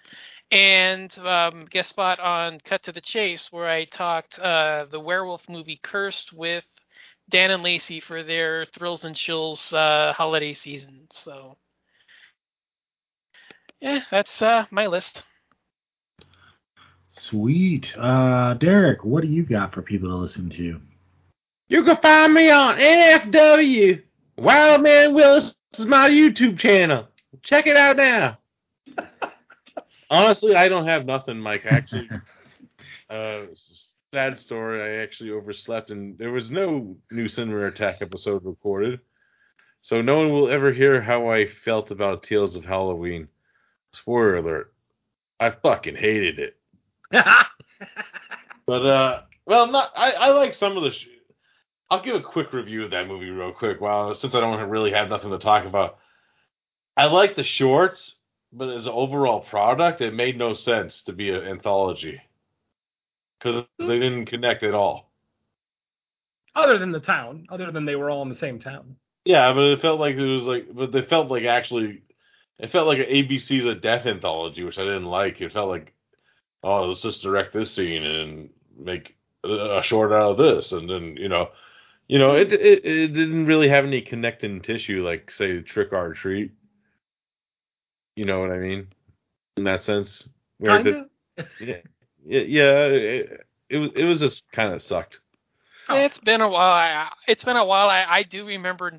and 0.50 1.16
um, 1.18 1.66
guest 1.70 1.90
spot 1.90 2.18
on 2.18 2.58
Cut 2.64 2.82
to 2.84 2.92
the 2.92 3.00
Chase, 3.00 3.48
where 3.52 3.68
I 3.68 3.84
talked 3.84 4.38
uh, 4.40 4.86
the 4.90 5.00
werewolf 5.00 5.48
movie 5.48 5.78
Cursed 5.82 6.32
with 6.32 6.64
Dan 7.30 7.52
and 7.52 7.62
Lacey 7.62 8.00
for 8.00 8.24
their 8.24 8.66
Thrills 8.66 9.04
and 9.04 9.14
Chills 9.14 9.72
uh, 9.72 10.12
holiday 10.14 10.52
season. 10.52 11.06
So 11.12 11.56
yeah, 13.82 14.04
that's 14.10 14.40
uh, 14.40 14.64
my 14.70 14.86
list. 14.86 15.24
Sweet. 17.08 17.92
Uh, 17.98 18.54
Derek, 18.54 19.04
what 19.04 19.22
do 19.22 19.26
you 19.28 19.42
got 19.42 19.74
for 19.74 19.82
people 19.82 20.08
to 20.08 20.14
listen 20.14 20.48
to? 20.50 20.80
You 21.68 21.84
can 21.84 21.96
find 21.98 22.32
me 22.32 22.48
on 22.50 22.78
NFW. 22.78 24.00
Wildman 24.38 25.14
Willis 25.14 25.54
is 25.76 25.84
my 25.84 26.08
YouTube 26.08 26.58
channel. 26.58 27.08
Check 27.42 27.66
it 27.66 27.76
out 27.76 27.96
now. 27.96 28.38
Honestly, 30.10 30.54
I 30.54 30.68
don't 30.68 30.86
have 30.86 31.04
nothing, 31.04 31.40
Mike. 31.40 31.66
Actually, 31.66 32.08
uh, 33.10 33.40
sad 34.12 34.38
story. 34.38 34.80
I 34.80 35.02
actually 35.02 35.30
overslept, 35.30 35.90
and 35.90 36.16
there 36.18 36.30
was 36.30 36.50
no 36.50 36.96
new 37.10 37.28
Cinema 37.28 37.66
Attack 37.66 37.98
episode 38.00 38.44
recorded, 38.44 39.00
so 39.80 40.00
no 40.00 40.18
one 40.18 40.30
will 40.30 40.50
ever 40.50 40.72
hear 40.72 41.00
how 41.00 41.30
I 41.30 41.46
felt 41.64 41.90
about 41.90 42.22
Tales 42.22 42.54
of 42.54 42.64
Halloween. 42.64 43.26
Spoiler 43.94 44.36
alert. 44.36 44.72
I 45.40 45.50
fucking 45.50 45.96
hated 45.96 46.38
it. 46.38 46.56
but 48.66 48.86
uh 48.86 49.22
well 49.44 49.66
not 49.66 49.90
I, 49.96 50.12
I 50.12 50.28
like 50.30 50.54
some 50.54 50.76
of 50.76 50.82
the 50.82 50.92
sh- 50.92 51.08
I'll 51.90 52.02
give 52.02 52.16
a 52.16 52.22
quick 52.22 52.54
review 52.54 52.84
of 52.84 52.92
that 52.92 53.06
movie 53.06 53.28
real 53.28 53.52
quick. 53.52 53.80
Wow, 53.80 54.14
since 54.14 54.34
I 54.34 54.40
don't 54.40 54.70
really 54.70 54.92
have 54.92 55.10
nothing 55.10 55.30
to 55.30 55.38
talk 55.38 55.66
about. 55.66 55.98
I 56.96 57.06
like 57.06 57.36
the 57.36 57.42
shorts, 57.42 58.14
but 58.50 58.70
as 58.70 58.86
an 58.86 58.92
overall 58.92 59.40
product, 59.40 60.00
it 60.00 60.14
made 60.14 60.38
no 60.38 60.54
sense 60.54 61.02
to 61.04 61.12
be 61.12 61.28
an 61.28 61.42
anthology 61.42 62.20
because 63.38 63.64
they 63.78 63.98
didn't 63.98 64.26
connect 64.26 64.62
at 64.62 64.72
all. 64.74 65.10
Other 66.54 66.78
than 66.78 66.92
the 66.92 67.00
town, 67.00 67.46
other 67.50 67.70
than 67.70 67.84
they 67.84 67.96
were 67.96 68.10
all 68.10 68.22
in 68.22 68.28
the 68.28 68.34
same 68.34 68.58
town. 68.58 68.96
Yeah, 69.24 69.52
but 69.52 69.64
it 69.64 69.82
felt 69.82 70.00
like 70.00 70.16
it 70.16 70.20
was 70.20 70.44
like, 70.44 70.66
but 70.74 70.92
they 70.92 71.02
felt 71.02 71.30
like 71.30 71.44
actually 71.44 72.02
it 72.62 72.70
felt 72.70 72.86
like 72.86 73.00
an 73.00 73.06
ABC's 73.06 73.66
a 73.66 73.74
death 73.74 74.06
anthology, 74.06 74.62
which 74.62 74.78
I 74.78 74.84
didn't 74.84 75.06
like. 75.06 75.40
It 75.40 75.52
felt 75.52 75.68
like, 75.68 75.92
oh, 76.62 76.86
let's 76.86 77.02
just 77.02 77.22
direct 77.22 77.52
this 77.52 77.72
scene 77.74 78.04
and 78.04 78.50
make 78.78 79.16
a 79.44 79.80
short 79.82 80.12
out 80.12 80.32
of 80.32 80.38
this, 80.38 80.70
and 80.72 80.88
then 80.88 81.16
you 81.18 81.28
know, 81.28 81.48
you 82.08 82.18
know, 82.20 82.36
it 82.36 82.52
it, 82.52 82.84
it 82.84 83.08
didn't 83.08 83.46
really 83.46 83.68
have 83.68 83.84
any 83.84 84.00
connecting 84.00 84.60
tissue 84.62 85.04
like 85.04 85.30
say 85.32 85.60
Trick 85.60 85.92
or 85.92 86.14
Treat. 86.14 86.52
You 88.14 88.24
know 88.26 88.40
what 88.40 88.52
I 88.52 88.58
mean? 88.58 88.88
In 89.56 89.64
that 89.64 89.82
sense, 89.82 90.28
Kind 90.64 90.86
of. 90.86 91.06
yeah, 91.60 91.78
yeah, 92.24 92.84
it, 92.86 93.46
it 93.68 93.78
was 93.78 93.90
it 93.96 94.04
was 94.04 94.20
just 94.20 94.44
kind 94.52 94.72
of 94.72 94.82
sucked. 94.82 95.18
Oh. 95.88 95.96
It's 95.96 96.18
been 96.18 96.40
a 96.40 96.48
while. 96.48 96.72
I, 96.72 97.10
it's 97.26 97.44
been 97.44 97.56
a 97.56 97.64
while. 97.64 97.88
I, 97.88 98.04
I 98.08 98.22
do 98.22 98.46
remember 98.46 98.92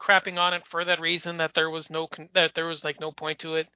crapping 0.00 0.38
on 0.38 0.54
it 0.54 0.62
for 0.70 0.84
that 0.84 1.00
reason 1.00 1.36
that 1.38 1.54
there 1.54 1.70
was 1.70 1.90
no 1.90 2.06
con- 2.06 2.30
that 2.34 2.54
there 2.54 2.66
was 2.66 2.84
like 2.84 3.00
no 3.00 3.12
point 3.12 3.40
to 3.40 3.56
it. 3.56 3.68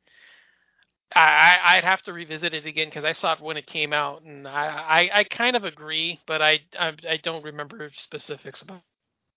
I, 1.14 1.20
I 1.20 1.76
I'd 1.76 1.84
have 1.84 2.02
to 2.02 2.12
revisit 2.12 2.54
it 2.54 2.66
again 2.66 2.88
because 2.88 3.04
I 3.04 3.12
saw 3.12 3.34
it 3.34 3.40
when 3.40 3.56
it 3.56 3.66
came 3.66 3.92
out, 3.92 4.22
and 4.22 4.48
I, 4.48 5.10
I, 5.12 5.18
I 5.20 5.24
kind 5.24 5.54
of 5.54 5.64
agree, 5.64 6.20
but 6.26 6.40
I, 6.40 6.60
I 6.78 6.92
I 7.08 7.16
don't 7.18 7.44
remember 7.44 7.90
specifics 7.94 8.62
about. 8.62 8.80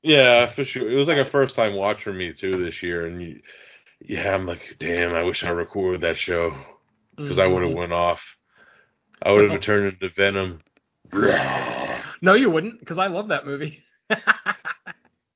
Yeah, 0.02 0.50
for 0.54 0.64
sure. 0.64 0.90
It 0.90 0.96
was 0.96 1.08
like 1.08 1.18
a 1.18 1.30
first 1.30 1.56
time 1.56 1.76
watch 1.76 2.04
for 2.04 2.14
me 2.14 2.34
too 2.34 2.64
this 2.64 2.82
year, 2.82 3.06
and 3.06 3.22
you, 3.22 3.42
yeah, 4.00 4.34
I'm 4.34 4.46
like, 4.46 4.62
damn, 4.80 5.14
I 5.14 5.24
wish 5.24 5.44
I 5.44 5.50
recorded 5.50 6.02
that 6.02 6.18
show 6.18 6.56
because 7.18 7.40
I 7.40 7.48
would 7.48 7.64
have 7.64 7.72
mm-hmm. 7.72 7.80
went 7.80 7.94
off. 7.94 8.22
I 9.22 9.32
would 9.32 9.50
have 9.52 9.62
turned 9.62 9.94
into 9.94 10.14
Venom. 10.16 10.62
No, 12.22 12.34
you 12.34 12.50
wouldn't, 12.50 12.80
because 12.80 12.98
I 12.98 13.08
love 13.08 13.30
that 13.30 13.46
movie. 13.46 13.84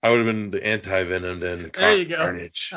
I 0.04 0.10
would 0.10 0.18
have 0.18 0.26
been 0.26 0.52
the 0.52 0.66
anti 0.66 1.04
Venom 1.04 1.40
then. 1.40 1.72
There 1.76 1.94
you 1.94 2.06
go. 2.06 2.18
Carnage. 2.18 2.74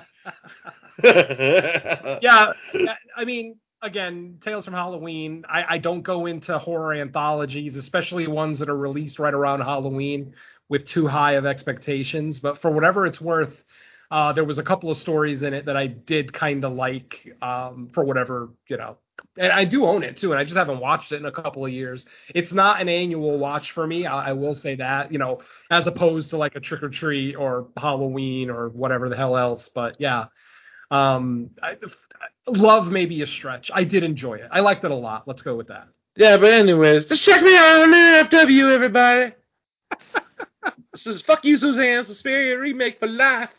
yeah, 1.02 2.52
I 3.16 3.24
mean, 3.24 3.56
again, 3.80 4.38
Tales 4.42 4.66
from 4.66 4.74
Halloween. 4.74 5.44
I, 5.48 5.64
I 5.74 5.78
don't 5.78 6.02
go 6.02 6.26
into 6.26 6.58
horror 6.58 6.92
anthologies, 6.94 7.76
especially 7.76 8.26
ones 8.26 8.58
that 8.58 8.68
are 8.68 8.76
released 8.76 9.18
right 9.18 9.32
around 9.32 9.60
Halloween, 9.62 10.34
with 10.68 10.86
too 10.86 11.06
high 11.06 11.32
of 11.32 11.46
expectations. 11.46 12.40
But 12.40 12.58
for 12.58 12.70
whatever 12.70 13.06
it's 13.06 13.22
worth, 13.22 13.63
uh, 14.14 14.32
there 14.32 14.44
was 14.44 14.58
a 14.58 14.62
couple 14.62 14.90
of 14.90 14.96
stories 14.98 15.42
in 15.42 15.52
it 15.52 15.66
that 15.66 15.76
I 15.76 15.88
did 15.88 16.32
kind 16.32 16.64
of 16.64 16.72
like. 16.74 17.28
Um, 17.42 17.90
for 17.92 18.04
whatever 18.04 18.50
you 18.68 18.76
know, 18.76 18.96
and 19.36 19.50
I 19.50 19.64
do 19.64 19.84
own 19.86 20.04
it 20.04 20.16
too, 20.16 20.30
and 20.30 20.38
I 20.38 20.44
just 20.44 20.56
haven't 20.56 20.78
watched 20.78 21.10
it 21.10 21.16
in 21.16 21.24
a 21.24 21.32
couple 21.32 21.64
of 21.66 21.72
years. 21.72 22.06
It's 22.34 22.52
not 22.52 22.80
an 22.80 22.88
annual 22.88 23.38
watch 23.38 23.72
for 23.72 23.86
me. 23.86 24.06
I, 24.06 24.30
I 24.30 24.32
will 24.32 24.54
say 24.54 24.76
that, 24.76 25.12
you 25.12 25.18
know, 25.18 25.40
as 25.70 25.88
opposed 25.88 26.30
to 26.30 26.36
like 26.36 26.54
a 26.54 26.60
Trick 26.60 26.82
or 26.82 26.88
Treat 26.88 27.34
or 27.34 27.68
Halloween 27.76 28.50
or 28.50 28.68
whatever 28.68 29.08
the 29.08 29.16
hell 29.16 29.36
else. 29.36 29.68
But 29.74 29.96
yeah, 29.98 30.26
um, 30.92 31.50
I, 31.60 31.76
love 32.46 32.86
maybe 32.86 33.22
a 33.22 33.26
stretch. 33.26 33.70
I 33.74 33.82
did 33.82 34.04
enjoy 34.04 34.34
it. 34.34 34.48
I 34.52 34.60
liked 34.60 34.84
it 34.84 34.92
a 34.92 34.94
lot. 34.94 35.26
Let's 35.26 35.42
go 35.42 35.56
with 35.56 35.68
that. 35.68 35.88
yeah, 36.16 36.36
but 36.36 36.52
anyways, 36.52 37.06
just 37.06 37.24
check 37.24 37.42
me 37.42 37.56
out 37.56 37.82
on 37.82 37.92
NFW, 37.92 38.72
everybody. 38.72 39.34
this 40.92 41.06
is 41.06 41.22
Fuck 41.22 41.44
You, 41.44 41.56
Suzanne, 41.56 42.06
Suspiria 42.06 42.58
remake 42.58 43.00
for 43.00 43.08
life. 43.08 43.50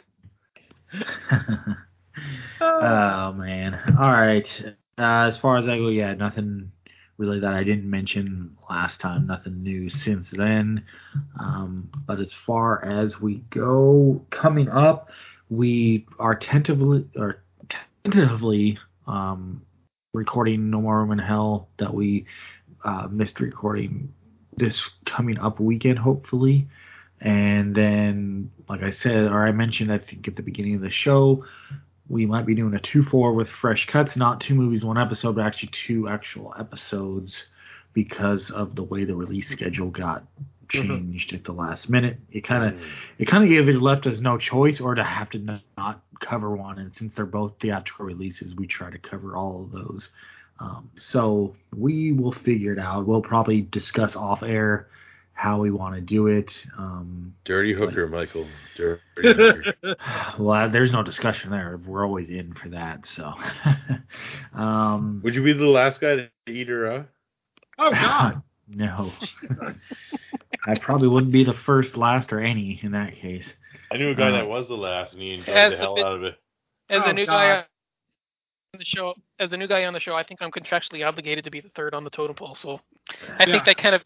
Oh 2.61 3.33
man. 3.33 3.79
All 3.99 4.11
right. 4.11 4.47
Uh, 4.97 5.27
as 5.27 5.37
far 5.37 5.57
as 5.57 5.67
I 5.67 5.77
go, 5.77 5.89
yeah, 5.89 6.13
nothing 6.13 6.71
really 7.17 7.39
that 7.39 7.53
I 7.53 7.63
didn't 7.63 7.89
mention 7.89 8.57
last 8.69 8.99
time. 8.99 9.27
Nothing 9.27 9.63
new 9.63 9.89
since 9.89 10.27
then. 10.31 10.83
Um, 11.39 11.89
but 12.05 12.19
as 12.19 12.33
far 12.33 12.83
as 12.83 13.21
we 13.21 13.35
go, 13.49 14.25
coming 14.29 14.69
up, 14.69 15.09
we 15.49 16.05
are 16.19 16.35
tentatively 16.35 17.07
or 17.15 17.43
tentatively 18.03 18.77
um, 19.07 19.61
recording 20.13 20.69
No 20.69 20.81
More 20.81 20.99
Room 20.99 21.11
in 21.11 21.19
Hell 21.19 21.69
that 21.77 21.93
we 21.93 22.25
uh, 22.83 23.07
missed 23.11 23.39
recording 23.39 24.13
this 24.57 24.89
coming 25.05 25.37
up 25.39 25.59
weekend, 25.59 25.99
hopefully. 25.99 26.67
And 27.21 27.73
then, 27.73 28.51
like 28.67 28.83
I 28.83 28.91
said, 28.91 29.25
or 29.25 29.45
I 29.45 29.51
mentioned, 29.51 29.91
I 29.91 29.97
think 29.99 30.27
at 30.27 30.35
the 30.35 30.43
beginning 30.43 30.75
of 30.75 30.81
the 30.81 30.89
show, 30.89 31.45
we 32.07 32.25
might 32.25 32.45
be 32.45 32.55
doing 32.55 32.73
a 32.73 32.79
2 32.79 33.03
4 33.03 33.33
with 33.33 33.49
fresh 33.49 33.87
cuts, 33.87 34.15
not 34.15 34.41
two 34.41 34.53
movies, 34.55 34.83
one 34.83 34.97
episode, 34.97 35.35
but 35.35 35.45
actually 35.45 35.69
two 35.69 36.07
actual 36.07 36.53
episodes 36.59 37.45
because 37.93 38.51
of 38.51 38.75
the 38.75 38.83
way 38.83 39.05
the 39.05 39.15
release 39.15 39.49
schedule 39.49 39.89
got 39.89 40.23
changed 40.69 41.33
at 41.33 41.43
the 41.43 41.51
last 41.51 41.89
minute. 41.89 42.17
It 42.31 42.41
kind 42.41 42.65
of 42.65 42.81
it 43.17 43.25
kind 43.25 43.43
of 43.43 43.49
gave 43.49 43.69
it 43.69 43.81
left 43.81 44.05
us 44.07 44.19
no 44.19 44.37
choice 44.37 44.79
or 44.79 44.95
to 44.95 45.03
have 45.03 45.29
to 45.31 45.37
n- 45.39 45.61
not 45.77 46.01
cover 46.19 46.55
one. 46.55 46.79
And 46.79 46.93
since 46.95 47.15
they're 47.15 47.25
both 47.25 47.53
theatrical 47.59 48.05
releases, 48.05 48.55
we 48.55 48.67
try 48.67 48.89
to 48.89 48.97
cover 48.97 49.35
all 49.35 49.63
of 49.63 49.71
those. 49.71 50.09
Um, 50.59 50.89
so 50.95 51.55
we 51.75 52.11
will 52.11 52.31
figure 52.31 52.73
it 52.73 52.79
out. 52.79 53.05
We'll 53.05 53.21
probably 53.21 53.61
discuss 53.61 54.15
off 54.15 54.41
air 54.43 54.87
how 55.37 55.59
we 55.59 55.69
want 55.69 55.93
to 55.95 56.01
do 56.01 56.27
it. 56.27 56.65
Um, 56.77 57.35
Dirty 57.43 57.73
hooker, 57.73 58.07
Michael. 58.07 58.47
Dirty 58.77 59.01
hooker. 59.17 59.95
well, 60.39 60.69
there's 60.69 60.91
no 60.91 61.03
discussion 61.03 61.51
there. 61.51 61.79
We're 61.85 62.05
always 62.05 62.29
in 62.29 62.53
for 62.53 62.69
that. 62.69 63.05
So, 63.05 63.33
um, 64.59 65.21
Would 65.23 65.35
you 65.35 65.43
be 65.43 65.53
the 65.53 65.65
last 65.65 65.99
guy 66.01 66.15
to 66.15 66.29
eat 66.47 66.67
her 66.69 66.91
up? 66.91 67.09
oh 67.77 67.91
God. 67.91 68.41
no, 68.67 69.11
I 70.65 70.79
probably 70.79 71.07
wouldn't 71.07 71.31
be 71.33 71.43
the 71.43 71.53
first, 71.53 71.97
last, 71.97 72.33
or 72.33 72.39
any 72.39 72.79
in 72.81 72.91
that 72.93 73.13
case. 73.15 73.45
I 73.91 73.97
knew 73.97 74.09
a 74.09 74.15
guy 74.15 74.29
Uh, 74.29 74.37
that 74.37 74.47
was 74.47 74.67
the 74.67 74.73
last, 74.75 75.13
and 75.13 75.21
he 75.21 75.33
enjoyed 75.33 75.49
As 75.55 75.71
the 75.71 75.75
the 75.77 75.81
hell 75.81 75.95
bit- 75.95 76.05
out 76.05 76.15
of 76.15 76.23
it. 76.23 76.35
As 76.89 77.01
Oh, 77.03 77.07
the 77.07 77.13
new 77.13 77.25
God. 77.25 77.31
guy 77.31 77.57
on 77.57 78.79
the 78.79 78.85
show, 78.85 79.13
as 79.39 79.49
the 79.51 79.57
new 79.57 79.67
guy 79.67 79.85
on 79.85 79.93
the 79.93 79.99
show, 79.99 80.15
I 80.15 80.23
think 80.23 80.41
I'm 80.41 80.51
contractually 80.51 81.05
obligated 81.07 81.43
to 81.43 81.51
be 81.51 81.59
the 81.61 81.69
third 81.69 81.93
on 81.93 82.03
the 82.03 82.09
totem 82.09 82.35
pole. 82.35 82.55
So 82.55 82.79
I 83.39 83.45
Yeah. 83.45 83.51
think 83.53 83.65
that 83.65 83.77
kind 83.77 83.93
of, 83.95 84.03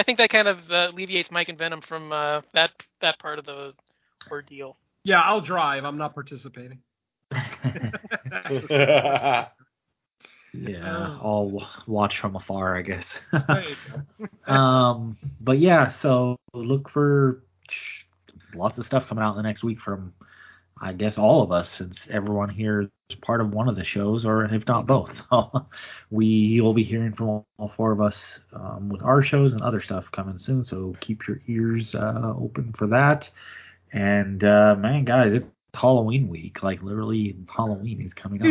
I 0.00 0.02
think 0.02 0.16
that 0.16 0.30
kind 0.30 0.48
of 0.48 0.58
uh, 0.70 0.92
alleviates 0.94 1.30
Mike 1.30 1.50
and 1.50 1.58
Venom 1.58 1.82
from 1.82 2.10
uh, 2.10 2.40
that 2.54 2.70
that 3.02 3.18
part 3.18 3.38
of 3.38 3.44
the 3.44 3.74
ordeal. 4.30 4.78
Yeah, 5.04 5.20
I'll 5.20 5.42
drive. 5.42 5.84
I'm 5.84 5.98
not 5.98 6.14
participating. 6.14 6.78
yeah, 7.30 9.48
I'll 10.54 11.68
watch 11.86 12.18
from 12.18 12.34
afar, 12.34 12.78
I 12.78 12.82
guess. 12.82 13.04
There 13.30 13.64
you 13.68 13.76
go. 14.46 14.52
um, 14.52 15.18
but 15.38 15.58
yeah, 15.58 15.90
so 16.00 16.36
look 16.54 16.88
for 16.88 17.42
lots 18.54 18.78
of 18.78 18.86
stuff 18.86 19.06
coming 19.06 19.22
out 19.22 19.32
in 19.32 19.36
the 19.36 19.42
next 19.42 19.62
week 19.62 19.80
from, 19.80 20.14
I 20.80 20.92
guess, 20.94 21.18
all 21.18 21.42
of 21.42 21.52
us, 21.52 21.70
since 21.70 21.98
everyone 22.10 22.48
here 22.48 22.82
is 23.10 23.16
part 23.22 23.40
of 23.40 23.52
one 23.52 23.68
of 23.68 23.76
the 23.76 23.84
shows, 23.84 24.24
or 24.24 24.44
if 24.44 24.66
not 24.66 24.86
both. 24.86 25.10
So 25.30 25.66
we 26.10 26.60
will 26.60 26.74
be 26.74 26.82
hearing 26.84 27.12
from 27.14 27.44
all, 27.58 27.72
four 27.76 27.92
of 27.92 28.00
us 28.00 28.16
um, 28.52 28.88
with 28.88 29.02
our 29.02 29.22
shows 29.22 29.52
and 29.52 29.60
other 29.62 29.80
stuff 29.80 30.06
coming 30.12 30.38
soon. 30.38 30.64
So 30.64 30.94
keep 31.00 31.26
your 31.28 31.40
ears 31.48 31.94
uh, 31.94 32.32
open 32.38 32.74
for 32.78 32.86
that. 32.88 33.30
And 33.92 34.42
uh, 34.44 34.76
man, 34.78 35.04
guys, 35.04 35.32
it's 35.34 35.44
Halloween 35.74 36.28
week. 36.28 36.62
Like 36.62 36.82
literally, 36.82 37.36
Halloween 37.54 38.00
is 38.00 38.14
coming 38.14 38.40
up. 38.42 38.46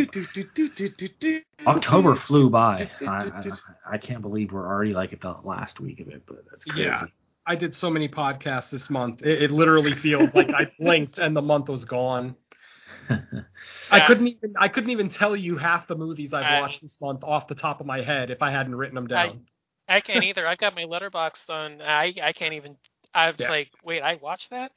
October 1.67 2.15
flew 2.15 2.49
by. 2.49 2.89
I, 3.05 3.09
I, 3.11 3.93
I 3.93 3.97
can't 3.97 4.21
believe 4.21 4.51
we're 4.51 4.67
already 4.67 4.93
like 4.93 5.13
at 5.13 5.21
the 5.21 5.35
last 5.43 5.79
week 5.79 5.99
of 5.99 6.07
it, 6.09 6.23
but 6.27 6.45
that's 6.49 6.63
crazy. 6.65 6.83
Yeah. 6.85 7.05
I 7.49 7.55
did 7.55 7.75
so 7.75 7.89
many 7.89 8.07
podcasts 8.07 8.69
this 8.69 8.89
month. 8.91 9.23
It, 9.23 9.41
it 9.43 9.51
literally 9.51 9.95
feels 9.95 10.33
like 10.35 10.51
I 10.53 10.71
blinked 10.79 11.17
and 11.17 11.35
the 11.35 11.41
month 11.41 11.67
was 11.67 11.83
gone. 11.83 12.35
I 13.91 14.05
couldn't 14.05 14.27
even 14.27 14.53
I 14.57 14.67
couldn't 14.67 14.91
even 14.91 15.09
tell 15.09 15.35
you 15.35 15.57
half 15.57 15.87
the 15.87 15.95
movies 15.95 16.31
I've 16.31 16.43
I- 16.45 16.61
watched 16.61 16.81
this 16.83 16.97
month 17.01 17.23
off 17.23 17.47
the 17.47 17.55
top 17.55 17.81
of 17.81 17.87
my 17.87 18.01
head 18.01 18.29
if 18.29 18.41
I 18.43 18.51
hadn't 18.51 18.75
written 18.75 18.95
them 18.95 19.07
down. 19.07 19.41
I 19.87 19.99
can't 19.99 20.23
either. 20.29 20.45
I've 20.47 20.59
got 20.59 20.75
my 20.75 20.83
Letterboxd 20.83 21.49
on. 21.49 21.81
I 21.81 22.13
I 22.23 22.33
can't 22.33 22.53
even. 22.53 22.77
I 23.15 23.27
was 23.31 23.37
Yeah. 23.39 23.49
like, 23.49 23.69
wait, 23.83 24.01
I 24.03 24.15
watched 24.21 24.51
that. 24.51 24.71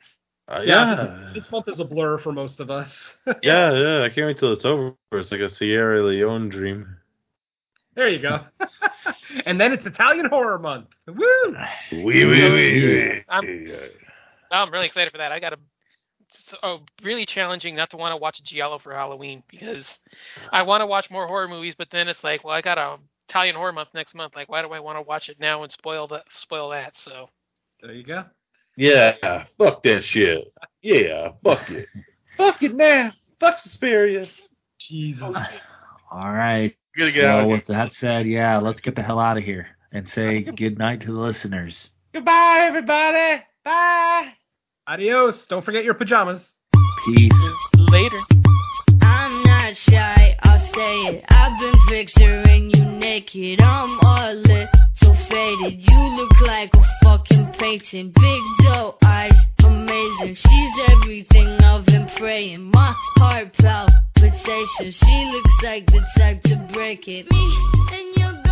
Uh, 0.48 0.62
Yeah. 0.64 0.96
yeah. 0.96 1.30
this 1.34 1.50
month 1.52 1.68
is 1.68 1.78
a 1.80 1.84
blur 1.84 2.16
for 2.18 2.32
most 2.32 2.58
of 2.60 2.70
us. 2.70 3.16
Yeah, 3.42 3.72
yeah. 3.74 4.02
I 4.02 4.08
can't 4.08 4.26
wait 4.28 4.38
till 4.38 4.52
it's 4.54 4.64
over. 4.64 4.94
It's 5.12 5.30
like 5.30 5.42
a 5.42 5.50
Sierra 5.50 6.02
Leone 6.02 6.48
dream. 6.48 6.96
There 7.94 8.08
you 8.08 8.18
go. 8.20 8.40
and 9.46 9.60
then 9.60 9.72
it's 9.72 9.86
Italian 9.86 10.26
horror 10.26 10.58
month. 10.58 10.86
Woo! 11.06 11.56
Wee, 11.92 12.24
wee, 12.24 12.24
wee, 12.26 12.50
wee. 12.52 13.24
I'm- 13.28 13.66
I'm 14.50 14.70
really 14.70 14.86
excited 14.86 15.10
for 15.10 15.18
that. 15.18 15.32
I 15.32 15.40
got 15.40 15.54
a. 15.54 15.58
So, 16.30 16.56
oh, 16.62 16.80
really 17.02 17.26
challenging 17.26 17.74
not 17.76 17.90
to 17.90 17.96
want 17.96 18.12
to 18.12 18.16
watch 18.16 18.42
Giallo 18.42 18.78
for 18.78 18.92
Halloween 18.94 19.42
because 19.50 19.98
I 20.50 20.62
want 20.62 20.80
to 20.80 20.86
watch 20.86 21.10
more 21.10 21.26
horror 21.26 21.48
movies, 21.48 21.74
but 21.76 21.88
then 21.90 22.08
it's 22.08 22.22
like, 22.24 22.42
well, 22.44 22.54
I 22.54 22.60
got 22.62 22.78
a 22.78 22.98
Italian 23.28 23.54
horror 23.54 23.72
month 23.72 23.90
next 23.94 24.14
month. 24.14 24.34
Like, 24.34 24.48
why 24.50 24.62
do 24.62 24.68
I 24.72 24.80
want 24.80 24.96
to 24.96 25.02
watch 25.02 25.28
it 25.28 25.38
now 25.40 25.62
and 25.62 25.70
spoil 25.72 26.06
that? 26.08 26.24
Spoil 26.32 26.70
that. 26.70 26.96
So 26.96 27.28
There 27.82 27.92
you 27.92 28.04
go. 28.04 28.24
Yeah, 28.76 29.44
fuck 29.58 29.82
that 29.82 30.04
shit. 30.04 30.52
Yeah, 30.80 31.32
fuck 31.44 31.68
it. 31.70 31.88
fuck 32.38 32.62
it 32.62 32.74
now. 32.74 33.12
Fuck 33.40 33.58
Suspiria. 33.58 34.26
Jesus. 34.78 35.22
All 36.10 36.32
right. 36.32 36.74
We 36.94 37.00
gotta 37.00 37.12
get 37.12 37.24
out 37.24 37.28
Well, 37.36 37.40
of 37.40 37.46
here. 37.46 37.56
with 37.56 37.66
that 37.68 37.92
said, 37.94 38.26
yeah, 38.26 38.58
let's 38.58 38.80
get 38.80 38.96
the 38.96 39.02
hell 39.02 39.18
out 39.18 39.38
of 39.38 39.44
here 39.44 39.66
and 39.92 40.06
say 40.06 40.42
good 40.56 40.78
night 40.78 41.00
to 41.02 41.06
the 41.12 41.18
listeners. 41.18 41.88
Goodbye, 42.12 42.64
everybody. 42.68 43.42
Bye. 43.64 44.32
Adios. 44.86 45.46
Don't 45.46 45.64
forget 45.64 45.84
your 45.84 45.94
pajamas. 45.94 46.52
Peace. 47.06 47.32
later. 47.74 48.18
I'm 49.00 49.42
not 49.44 49.76
shy, 49.76 50.36
I'll 50.42 50.72
say 50.74 51.00
it. 51.16 51.24
I've 51.28 51.58
been 51.60 51.74
picturing 51.88 52.70
you 52.74 52.84
naked. 52.84 53.60
I'm 53.60 53.98
a 54.04 54.34
little 54.34 55.16
faded. 55.28 55.80
You 55.80 55.98
look 56.16 56.40
like 56.42 56.70
a 56.74 56.84
fucking 57.04 57.52
painting. 57.58 58.12
Big 58.14 58.42
doe 58.62 58.96
eyes, 59.04 59.32
amazing. 59.92 60.34
She's 60.34 60.88
everything 60.88 61.48
I've 61.48 61.84
been 61.86 62.08
praying. 62.16 62.70
My 62.70 62.94
heart 63.16 63.52
palpitations. 63.54 64.96
She 64.96 65.30
looks 65.32 65.50
like 65.62 65.86
the 65.86 66.04
type 66.16 66.42
to 66.44 66.56
break 66.72 67.08
it. 67.08 67.30
Me 67.30 67.58
and 67.92 68.16
you 68.16 68.51